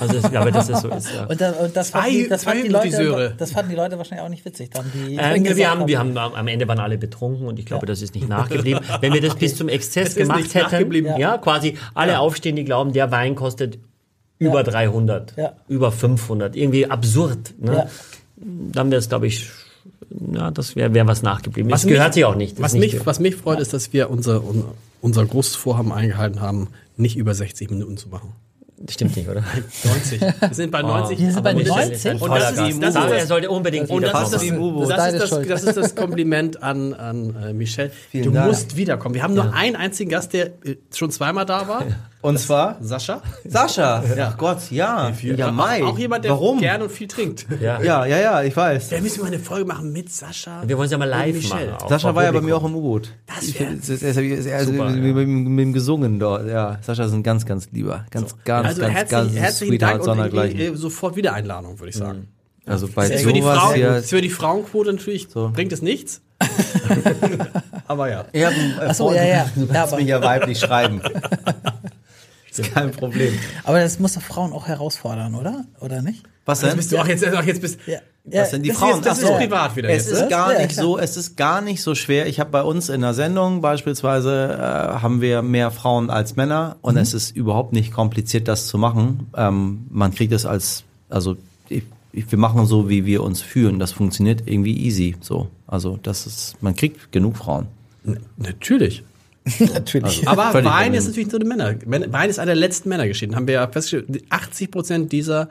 Also 0.00 0.16
ich 0.18 0.28
glaube, 0.28 0.50
dass 0.50 0.68
es 0.68 0.80
so 0.80 0.88
ist. 0.88 1.08
Ja. 1.14 1.24
Und, 1.26 1.40
da, 1.40 1.52
und 1.52 1.76
das, 1.76 1.90
fanden 1.90 2.08
Zwei- 2.10 2.22
die, 2.22 2.28
das, 2.28 2.42
fanden 2.44 2.62
die 2.64 2.68
Leute, 2.68 3.34
das 3.38 3.52
fanden 3.52 3.70
die 3.70 3.76
Leute 3.76 3.96
wahrscheinlich 3.96 4.24
auch 4.24 4.28
nicht 4.28 4.44
witzig. 4.44 4.70
Dann 4.70 4.90
die 4.92 5.14
Ähm, 5.14 5.44
gesagt 5.44 5.56
wir, 5.56 5.70
haben, 5.70 5.86
wir 5.86 5.98
haben 6.00 6.18
am 6.18 6.48
Ende 6.48 6.66
waren 6.66 6.80
alle 6.80 6.98
betrunken 6.98 7.46
und 7.46 7.60
ich 7.60 7.64
glaube, 7.66 7.86
das 7.86 8.02
ist 8.02 8.14
nicht 8.16 8.28
nachgeblieben. 8.28 8.82
Wenn 9.00 9.12
wir 9.12 9.20
das 9.20 9.36
bis 9.36 9.54
zum 9.56 9.68
Exzess 9.68 10.08
ist 10.08 10.16
gemacht 10.16 10.52
hätten, 10.52 11.18
ja. 11.18 11.38
quasi 11.38 11.76
alle 11.94 12.18
aufstehen, 12.18 12.56
die 12.56 12.64
glauben, 12.64 12.92
der 12.92 13.12
Wein 13.12 13.36
kostet 13.36 13.78
über 14.38 14.64
300, 14.64 15.36
Ja. 15.36 15.52
über 15.68 15.92
500, 15.92 16.56
irgendwie 16.56 16.90
absurd. 16.90 17.54
Ne? 17.60 17.72
Ja. 17.74 17.86
Dann 18.72 18.90
wäre 18.90 18.98
es, 18.98 19.08
glaube 19.08 19.28
ich, 19.28 19.48
ja, 20.32 20.50
das 20.50 20.74
wäre 20.74 20.92
wär 20.92 21.06
was 21.06 21.22
nachgeblieben. 21.22 21.70
Was 21.70 21.82
das 21.82 21.88
gehört 21.88 22.08
mich- 22.08 22.14
sich 22.14 22.24
auch 22.24 22.34
nicht. 22.34 22.56
Das 22.58 22.64
Was 22.64 22.72
nicht 22.74 22.94
mich, 22.94 23.06
was 23.06 23.20
mich 23.20 23.36
freut, 23.36 23.60
ist, 23.60 23.72
dass 23.72 23.92
wir 23.92 24.10
unser, 24.10 24.42
unser, 24.42 24.74
unser 25.00 25.24
großes 25.24 25.54
Vorhaben 25.54 25.92
eingehalten 25.92 26.40
haben, 26.40 26.68
nicht 26.96 27.16
über 27.16 27.34
60 27.34 27.70
Minuten 27.70 27.96
zu 27.96 28.08
machen. 28.08 28.34
Stimmt 28.90 29.16
nicht, 29.16 29.28
oder? 29.28 29.42
90. 29.84 30.20
Wir 30.20 30.32
sind 30.52 30.70
bei 30.70 30.82
90. 30.82 31.18
Wir 31.18 31.32
sind 31.32 31.42
bei 31.42 31.50
aber 31.50 31.60
das 31.64 31.68
ist- 31.90 32.04
90? 32.04 32.22
Und 32.22 32.30
das, 32.30 32.50
ist, 32.50 32.58
das 32.82 32.94
das 32.94 33.04
ist- 33.06 33.12
er 33.12 33.26
sollte 33.26 33.50
unbedingt 33.50 33.88
Und 33.90 34.02
das 34.02 34.22
ist 34.24 34.32
das, 34.34 34.42
wie 34.42 34.48
im 34.48 34.60
U-Boot. 34.62 34.90
das, 34.90 34.96
Deine 34.96 35.16
ist 35.18 35.32
das, 35.32 35.46
das 35.48 35.62
ist 35.64 35.76
das 35.76 35.94
Kompliment 35.94 36.62
an, 36.62 36.92
an 36.94 37.34
äh, 37.42 37.52
Michel. 37.52 37.90
Vielen 38.10 38.24
du 38.24 38.30
Dank. 38.32 38.46
musst 38.48 38.76
wiederkommen. 38.76 39.14
Wir 39.14 39.22
haben 39.22 39.34
nur 39.34 39.54
einen 39.54 39.76
einzigen 39.76 40.10
Gast, 40.10 40.32
der 40.32 40.46
äh, 40.64 40.76
schon 40.94 41.10
zweimal 41.10 41.46
da 41.46 41.66
war. 41.68 41.84
und 42.20 42.38
zwar 42.38 42.76
Sascha. 42.80 43.22
Sascha. 43.46 44.02
Ach 44.20 44.36
Gott, 44.36 44.70
ja. 44.70 45.12
Ja, 45.22 45.50
Mai. 45.50 45.82
Auch, 45.84 45.98
jemand, 45.98 46.24
der 46.24 46.32
Warum? 46.32 46.58
gerne 46.60 46.84
und 46.84 46.90
viel 46.90 47.08
trinkt. 47.08 47.46
ja. 47.60 47.80
Ja, 47.82 48.04
ja, 48.06 48.18
ja, 48.18 48.42
ich 48.42 48.56
weiß. 48.56 48.90
Da 48.90 49.00
müssen 49.00 49.20
wir 49.20 49.26
eine 49.26 49.38
Folge 49.38 49.64
machen 49.66 49.92
mit 49.92 50.12
Sascha. 50.12 50.62
Wir 50.66 50.76
wollen 50.76 50.86
es 50.86 50.92
ja 50.92 50.98
mal 50.98 51.08
live 51.08 51.48
machen. 51.48 51.68
Sascha 51.88 52.14
war 52.14 52.24
ja 52.24 52.32
bei 52.32 52.40
mir 52.40 52.56
auch 52.56 52.64
im 52.64 52.74
U-Boot. 52.76 53.12
Das 53.26 53.44
Ich- 53.48 53.58
wär- 53.60 53.68
das 53.74 53.88
ist- 53.88 54.02
er 54.02 54.10
ist- 54.10 54.46
er 54.46 54.66
mit, 54.66 54.78
ja. 54.78 55.22
ihm 55.22 55.72
gesungen 55.72 56.18
dort. 56.18 56.48
Ja, 56.48 56.78
Sascha 56.82 57.04
ist 57.04 57.12
ein 57.12 57.22
ganz, 57.22 57.46
ganz 57.46 57.68
lieber. 57.72 58.04
Ganz, 58.10 58.34
ganz, 58.44 58.73
Also 58.82 58.92
ganz, 58.92 58.94
herzlich, 58.94 59.10
ganz 59.10 59.32
herzlichen 59.36 59.70
Sweetheart 59.72 60.06
Dank 60.06 60.32
und 60.32 60.60
äh, 60.60 60.74
sofort 60.76 61.16
wieder 61.16 61.32
Einladung, 61.34 61.78
würde 61.78 61.90
ich 61.90 61.96
sagen. 61.96 62.28
Also 62.66 62.88
bei 62.88 63.08
Ist 63.08 63.24
für, 63.24 63.32
die 63.32 63.42
sowas 63.42 63.58
Frauen, 63.58 63.74
hier. 63.74 63.96
ist 63.96 64.10
für 64.10 64.20
die 64.22 64.30
Frauenquote 64.30 64.92
natürlich 64.92 65.28
bringt 65.28 65.72
es 65.72 65.82
nichts. 65.82 66.22
Aber 67.86 68.08
ja. 68.10 68.24
Einen, 68.32 68.72
äh, 68.78 68.86
Ach 68.88 68.94
so, 68.94 69.04
Freund, 69.06 69.16
ja, 69.18 69.24
ja. 69.24 69.50
Du 69.54 69.60
Ja, 69.62 69.66
kannst 69.72 69.92
aber- 69.92 70.00
mich 70.00 70.08
ja 70.08 70.22
weiblich 70.22 70.58
schreiben. 70.60 71.00
ist 72.50 72.72
kein 72.74 72.90
Problem. 72.92 73.38
Aber 73.64 73.80
das 73.80 73.98
muss 73.98 74.14
doch 74.14 74.22
Frauen 74.22 74.52
auch 74.52 74.66
herausfordern, 74.66 75.34
oder? 75.34 75.64
Oder 75.80 76.02
nicht? 76.02 76.22
Was 76.44 76.60
Jetzt 76.62 76.70
denn? 76.70 76.76
bist 76.78 76.92
du 76.92 76.98
auch 76.98 77.06
jetzt, 77.06 77.26
auch 77.26 77.42
jetzt 77.42 77.60
bist, 77.60 77.78
Ja. 77.86 77.98
Was 78.26 78.50
denn 78.52 78.62
die 78.62 78.68
das 78.70 78.76
ist 78.78 78.80
Frauen? 78.82 78.94
jetzt- 78.96 79.06
das 79.06 79.18
Ach 79.18 79.22
ist 79.22 79.28
so. 79.28 79.34
privat 79.36 79.76
wieder 79.76 79.88
Es 79.90 80.06
jetzt, 80.06 80.12
ist 80.12 80.20
ne? 80.22 80.28
gar 80.28 80.52
Ja, 80.54 80.58
nicht 80.60 80.70
klar. 80.72 80.84
so, 80.84 80.98
es 80.98 81.16
ist 81.18 81.36
gar 81.36 81.60
nicht 81.60 81.82
so 81.82 81.94
schwer. 81.94 82.26
Ich 82.26 82.40
habe 82.40 82.50
bei 82.50 82.62
uns 82.62 82.88
in 82.88 83.02
der 83.02 83.12
Sendung 83.12 83.60
beispielsweise 83.60 84.54
äh, 84.54 84.56
haben 85.02 85.20
wir 85.20 85.42
mehr 85.42 85.70
Frauen 85.70 86.08
als 86.10 86.34
Männer 86.36 86.76
und 86.80 86.96
es 86.96 87.12
ist 87.12 87.36
überhaupt 87.36 87.72
nicht 87.74 87.92
kompliziert, 87.92 88.48
das 88.48 88.66
zu 88.66 88.78
machen. 88.78 89.26
Ähm, 89.36 89.86
man 89.90 90.14
kriegt 90.14 90.32
es 90.32 90.46
als, 90.46 90.84
also 91.10 91.36
ich, 91.68 91.82
wir 92.12 92.38
machen 92.38 92.64
so, 92.66 92.88
wie 92.88 93.04
wir 93.04 93.22
uns 93.22 93.42
fühlen. 93.42 93.78
Das 93.78 93.92
funktioniert 93.92 94.42
irgendwie 94.46 94.76
easy. 94.86 95.16
So, 95.20 95.48
also 95.66 95.98
das 96.02 96.26
ist, 96.26 96.56
man 96.62 96.74
kriegt 96.74 97.12
genug 97.12 97.36
Frauen. 97.36 97.66
Natürlich. 98.38 99.02
Natürlich. 99.74 100.26
Aber 100.26 100.50
Völlig 100.52 100.70
Wein 100.70 100.94
ist 100.94 101.06
natürlich 101.06 101.30
so 101.30 101.36
eine 101.36 101.44
Männer. 101.44 101.74
Männer- 101.84 102.10
Wein 102.12 102.30
ist 102.30 102.38
einer 102.38 102.52
der 102.52 102.56
letzten 102.56 102.88
Männergeschichten. 102.88 103.36
Haben 103.36 103.46
wir 103.46 103.54
ja 103.54 103.66
festgestellt. 103.68 104.22
80 104.30 104.70
Prozent 104.70 105.12
dieser, 105.12 105.48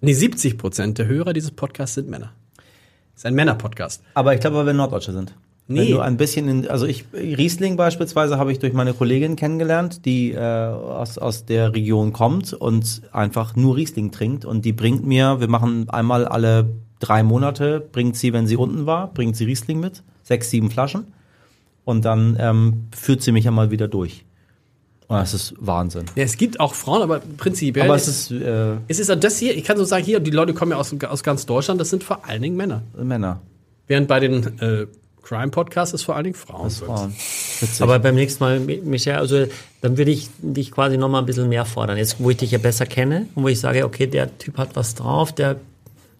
nee, 0.00 0.12
70 0.12 0.58
Prozent 0.58 0.98
der 0.98 1.06
Hörer 1.06 1.32
dieses 1.32 1.50
Podcasts 1.50 1.94
sind 1.94 2.08
Männer. 2.08 2.32
ist 3.14 3.26
ein 3.26 3.34
Männer-Podcast. 3.34 4.02
Aber 4.14 4.34
ich 4.34 4.40
glaube, 4.40 4.56
weil 4.56 4.66
wir 4.66 4.72
Norddeutsche 4.74 5.12
sind. 5.12 5.34
Wenn 5.68 5.76
Nee. 5.84 5.90
du 5.90 5.98
ein 6.00 6.16
bisschen 6.16 6.48
in, 6.48 6.68
also 6.68 6.86
ich, 6.86 7.06
Riesling 7.12 7.76
beispielsweise 7.76 8.38
habe 8.38 8.52
ich 8.52 8.60
durch 8.60 8.72
meine 8.72 8.94
Kollegin 8.94 9.34
kennengelernt, 9.34 10.04
die 10.04 10.30
äh, 10.32 10.38
aus, 10.38 11.18
aus 11.18 11.44
der 11.44 11.74
Region 11.74 12.12
kommt 12.12 12.52
und 12.52 13.02
einfach 13.10 13.56
nur 13.56 13.74
Riesling 13.76 14.12
trinkt 14.12 14.44
und 14.44 14.64
die 14.64 14.72
bringt 14.72 15.04
mir, 15.04 15.40
wir 15.40 15.48
machen 15.48 15.88
einmal 15.90 16.24
alle 16.24 16.68
drei 17.00 17.24
Monate, 17.24 17.80
bringt 17.80 18.16
sie, 18.16 18.32
wenn 18.32 18.46
sie 18.46 18.56
unten 18.56 18.86
war, 18.86 19.12
bringt 19.12 19.34
sie 19.36 19.44
Riesling 19.44 19.80
mit, 19.80 20.04
sechs, 20.22 20.50
sieben 20.50 20.70
Flaschen 20.70 21.06
und 21.84 22.04
dann 22.04 22.36
ähm, 22.38 22.84
führt 22.94 23.22
sie 23.22 23.32
mich 23.32 23.48
einmal 23.48 23.72
wieder 23.72 23.88
durch. 23.88 24.24
Und 25.08 25.16
das 25.18 25.34
ist 25.34 25.54
Wahnsinn. 25.58 26.06
Ja, 26.16 26.24
es 26.24 26.36
gibt 26.36 26.58
auch 26.58 26.74
Frauen, 26.74 27.02
aber 27.02 27.20
prinzipiell. 27.36 27.84
Aber 27.84 27.94
es 27.94 28.08
ist 28.08 28.30
äh, 28.32 28.74
es 28.88 28.98
ist 28.98 29.08
das 29.08 29.38
hier, 29.38 29.56
ich 29.56 29.64
kann 29.64 29.76
so 29.76 29.84
sagen, 29.84 30.04
hier, 30.04 30.18
die 30.18 30.32
Leute 30.32 30.52
kommen 30.52 30.72
ja 30.72 30.78
aus, 30.78 30.94
aus 31.08 31.22
ganz 31.22 31.46
Deutschland, 31.46 31.80
das 31.80 31.90
sind 31.90 32.02
vor 32.02 32.26
allen 32.28 32.42
Dingen 32.42 32.56
Männer. 32.56 32.82
Männer. 32.96 33.40
Während 33.86 34.08
bei 34.08 34.18
den 34.18 34.58
äh, 34.60 34.86
Crime-Podcasts 35.22 35.94
es 35.94 36.02
vor 36.02 36.16
allen 36.16 36.24
Dingen 36.24 36.34
Frauen 36.36 36.70
sind. 36.70 36.86
Frauen. 36.86 37.12
Aber 37.80 37.98
beim 38.00 38.14
nächsten 38.16 38.42
Mal, 38.42 38.58
Mi- 38.58 38.82
Michel, 38.82 39.14
also 39.14 39.46
dann 39.80 39.96
würde 39.96 40.10
ich 40.10 40.28
dich 40.38 40.70
quasi 40.72 40.96
noch 40.96 41.08
mal 41.08 41.20
ein 41.20 41.26
bisschen 41.26 41.48
mehr 41.48 41.64
fordern. 41.64 41.96
Jetzt, 41.96 42.16
wo 42.18 42.30
ich 42.30 42.36
dich 42.36 42.50
ja 42.50 42.58
besser 42.58 42.86
kenne 42.86 43.26
und 43.34 43.44
wo 43.44 43.48
ich 43.48 43.60
sage, 43.60 43.84
okay, 43.84 44.06
der 44.06 44.36
Typ 44.38 44.58
hat 44.58 44.74
was 44.74 44.94
drauf, 44.96 45.32
der 45.32 45.56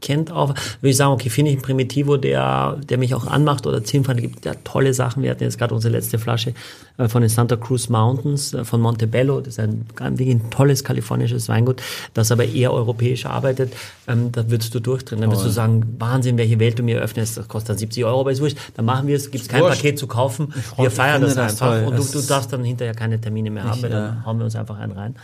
kennt 0.00 0.30
auch, 0.30 0.50
würde 0.50 0.90
ich 0.90 0.96
sagen, 0.96 1.12
okay, 1.12 1.30
finde 1.30 1.50
ich 1.50 1.56
einen 1.56 1.62
Primitivo, 1.62 2.16
der, 2.16 2.78
der 2.88 2.98
mich 2.98 3.14
auch 3.14 3.26
anmacht 3.26 3.66
oder 3.66 3.82
Zielfahrt, 3.82 4.18
gibt 4.18 4.44
ja 4.44 4.54
tolle 4.64 4.94
Sachen. 4.94 5.22
Wir 5.22 5.30
hatten 5.30 5.42
jetzt 5.42 5.58
gerade 5.58 5.74
unsere 5.74 5.92
letzte 5.92 6.18
Flasche 6.18 6.54
äh, 6.98 7.08
von 7.08 7.22
den 7.22 7.28
Santa 7.28 7.56
Cruz 7.56 7.88
Mountains 7.88 8.54
äh, 8.54 8.64
von 8.64 8.80
Montebello. 8.80 9.40
Das 9.40 9.54
ist 9.54 9.60
ein, 9.60 9.86
wirklich 9.98 10.30
ein 10.30 10.50
tolles 10.50 10.84
kalifornisches 10.84 11.48
Weingut, 11.48 11.82
das 12.14 12.30
aber 12.30 12.44
eher 12.44 12.72
europäisch 12.72 13.26
arbeitet. 13.26 13.72
Ähm, 14.06 14.32
da 14.32 14.50
würdest 14.50 14.74
du 14.74 14.80
durchdrehen. 14.80 15.20
Dann 15.20 15.30
würdest 15.30 15.46
du 15.46 15.50
sagen, 15.50 15.96
Wahnsinn, 15.98 16.38
welche 16.38 16.58
Welt 16.60 16.78
du 16.78 16.82
mir 16.82 17.00
öffnest. 17.00 17.36
Das 17.36 17.48
kostet 17.48 17.70
dann 17.70 17.78
70 17.78 18.04
Euro, 18.04 18.20
aber 18.20 18.32
ist 18.32 18.40
wurscht. 18.40 18.58
Dann 18.74 18.84
machen 18.84 19.06
wir 19.06 19.16
es, 19.16 19.30
gibt 19.30 19.42
es 19.42 19.48
kein 19.48 19.62
Wurscht. 19.62 19.82
Paket 19.82 19.98
zu 19.98 20.06
kaufen. 20.06 20.52
Wir 20.76 20.90
feiern 20.90 21.22
ich 21.22 21.28
das 21.28 21.34
das 21.34 21.62
einfach. 21.62 21.80
toll. 21.80 21.84
Und 21.86 21.98
du, 21.98 22.20
du 22.20 22.26
darfst 22.26 22.52
dann 22.52 22.64
hinterher 22.64 22.94
keine 22.94 23.20
Termine 23.20 23.50
mehr 23.50 23.64
haben, 23.64 23.82
weil 23.82 23.90
dann 23.90 24.24
hauen 24.24 24.38
wir 24.38 24.44
uns 24.44 24.56
einfach 24.56 24.78
einen 24.78 24.92
rein. 24.92 25.16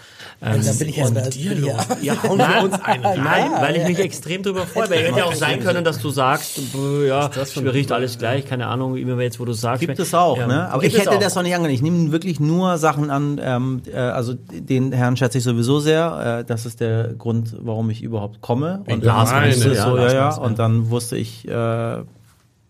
Ähm, 0.44 0.60
da 0.64 0.72
bin 0.72 0.88
ich 0.88 0.96
jetzt 0.96 1.14
bei 1.14 1.20
dir 1.20 1.54
los. 1.54 1.86
Ja, 2.00 2.20
hauen 2.24 2.38
wir 2.38 2.64
uns 2.64 2.74
einen 2.82 3.04
rein. 3.04 3.22
Nein, 3.22 3.50
weil 3.60 3.76
ich 3.76 3.84
mich 3.86 3.98
extrem 4.00 4.42
drüber 4.42 4.66
freue. 4.66 4.90
Weil 4.90 5.04
hätte 5.04 5.18
ja 5.20 5.24
auch 5.24 5.34
sein 5.34 5.60
können, 5.60 5.84
dass 5.84 6.00
du 6.00 6.10
sagst, 6.10 6.60
ja, 7.06 7.30
mir 7.60 7.72
riecht 7.72 7.92
alles 7.92 8.18
gleich, 8.18 8.44
keine 8.44 8.66
Ahnung, 8.66 8.96
immer 8.96 9.20
jetzt, 9.22 9.38
wo 9.38 9.44
du 9.44 9.52
sagst. 9.52 9.80
Gibt 9.80 9.98
es 10.00 10.12
auch, 10.14 10.36
Ja, 10.36 10.48
ne? 10.48 10.68
Aber 10.68 10.82
gibt 10.82 10.94
ich 10.94 11.00
hätte 11.00 11.12
auch. 11.12 11.20
das 11.20 11.36
noch 11.36 11.44
nicht 11.44 11.54
angenommen. 11.54 11.74
Ich 11.74 11.82
nehme 11.82 12.10
wirklich 12.10 12.40
nur 12.40 12.76
Sachen 12.78 13.10
an, 13.10 13.40
ähm, 13.42 13.82
äh, 13.92 13.96
also 13.98 14.34
den 14.34 14.92
Herrn 14.92 15.16
schätze 15.16 15.38
ich 15.38 15.44
sowieso 15.44 15.78
sehr. 15.78 16.40
Äh, 16.40 16.44
das 16.44 16.66
ist 16.66 16.80
der 16.80 17.14
Grund, 17.14 17.54
warum 17.60 17.90
ich 17.90 18.02
überhaupt 18.02 18.40
komme. 18.40 18.82
Und 18.88 19.04
dann 19.04 19.44
es 19.44 19.64
ja, 19.64 19.84
so, 19.84 19.96
ja, 19.96 20.12
ja. 20.12 20.34
Und 20.36 20.58
dann 20.58 20.90
wusste 20.90 21.16
ich, 21.16 21.46
äh, 21.46 21.96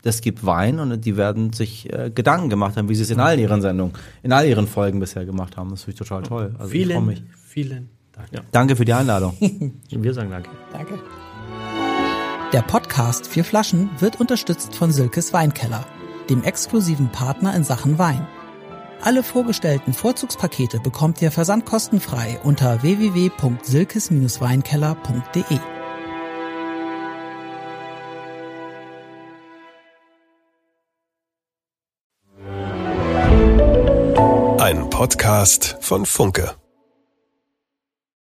es 0.04 0.20
gibt 0.20 0.44
Wein 0.44 0.80
und 0.80 1.04
die 1.04 1.16
werden 1.16 1.52
sich 1.52 1.92
äh, 1.92 2.10
Gedanken 2.14 2.50
gemacht 2.50 2.76
haben, 2.76 2.88
wie 2.88 2.94
sie 2.94 3.02
es 3.02 3.10
in 3.10 3.20
all 3.20 3.38
ihren 3.38 3.62
Sendungen, 3.62 3.94
in 4.22 4.32
all 4.32 4.44
ihren 4.46 4.66
Folgen 4.66 5.00
bisher 5.00 5.24
gemacht 5.24 5.56
haben. 5.56 5.70
Das 5.70 5.84
finde 5.84 6.02
ich 6.02 6.08
total 6.08 6.22
toll. 6.22 6.54
Also 6.58 6.74
ich 6.74 6.86
freue 6.86 7.00
mich. 7.02 7.22
Vielen, 7.52 7.90
Dank. 8.12 8.28
Danke 8.50 8.76
für 8.76 8.86
die 8.86 8.94
Einladung. 8.94 9.36
Wir 9.90 10.14
sagen 10.14 10.30
danke. 10.30 10.48
Danke. 10.72 10.98
Der 12.50 12.62
Podcast 12.62 13.26
Vier 13.26 13.44
Flaschen 13.44 13.90
wird 13.98 14.18
unterstützt 14.18 14.74
von 14.74 14.90
Silkes 14.90 15.34
Weinkeller, 15.34 15.84
dem 16.30 16.42
exklusiven 16.44 17.12
Partner 17.12 17.54
in 17.54 17.62
Sachen 17.62 17.98
Wein. 17.98 18.26
Alle 19.02 19.22
vorgestellten 19.22 19.92
Vorzugspakete 19.92 20.80
bekommt 20.80 21.20
ihr 21.20 21.30
versandkostenfrei 21.30 22.40
unter 22.42 22.82
www.silkes-weinkeller.de. 22.82 25.58
Ein 34.58 34.88
Podcast 34.88 35.76
von 35.82 36.06
Funke. 36.06 36.54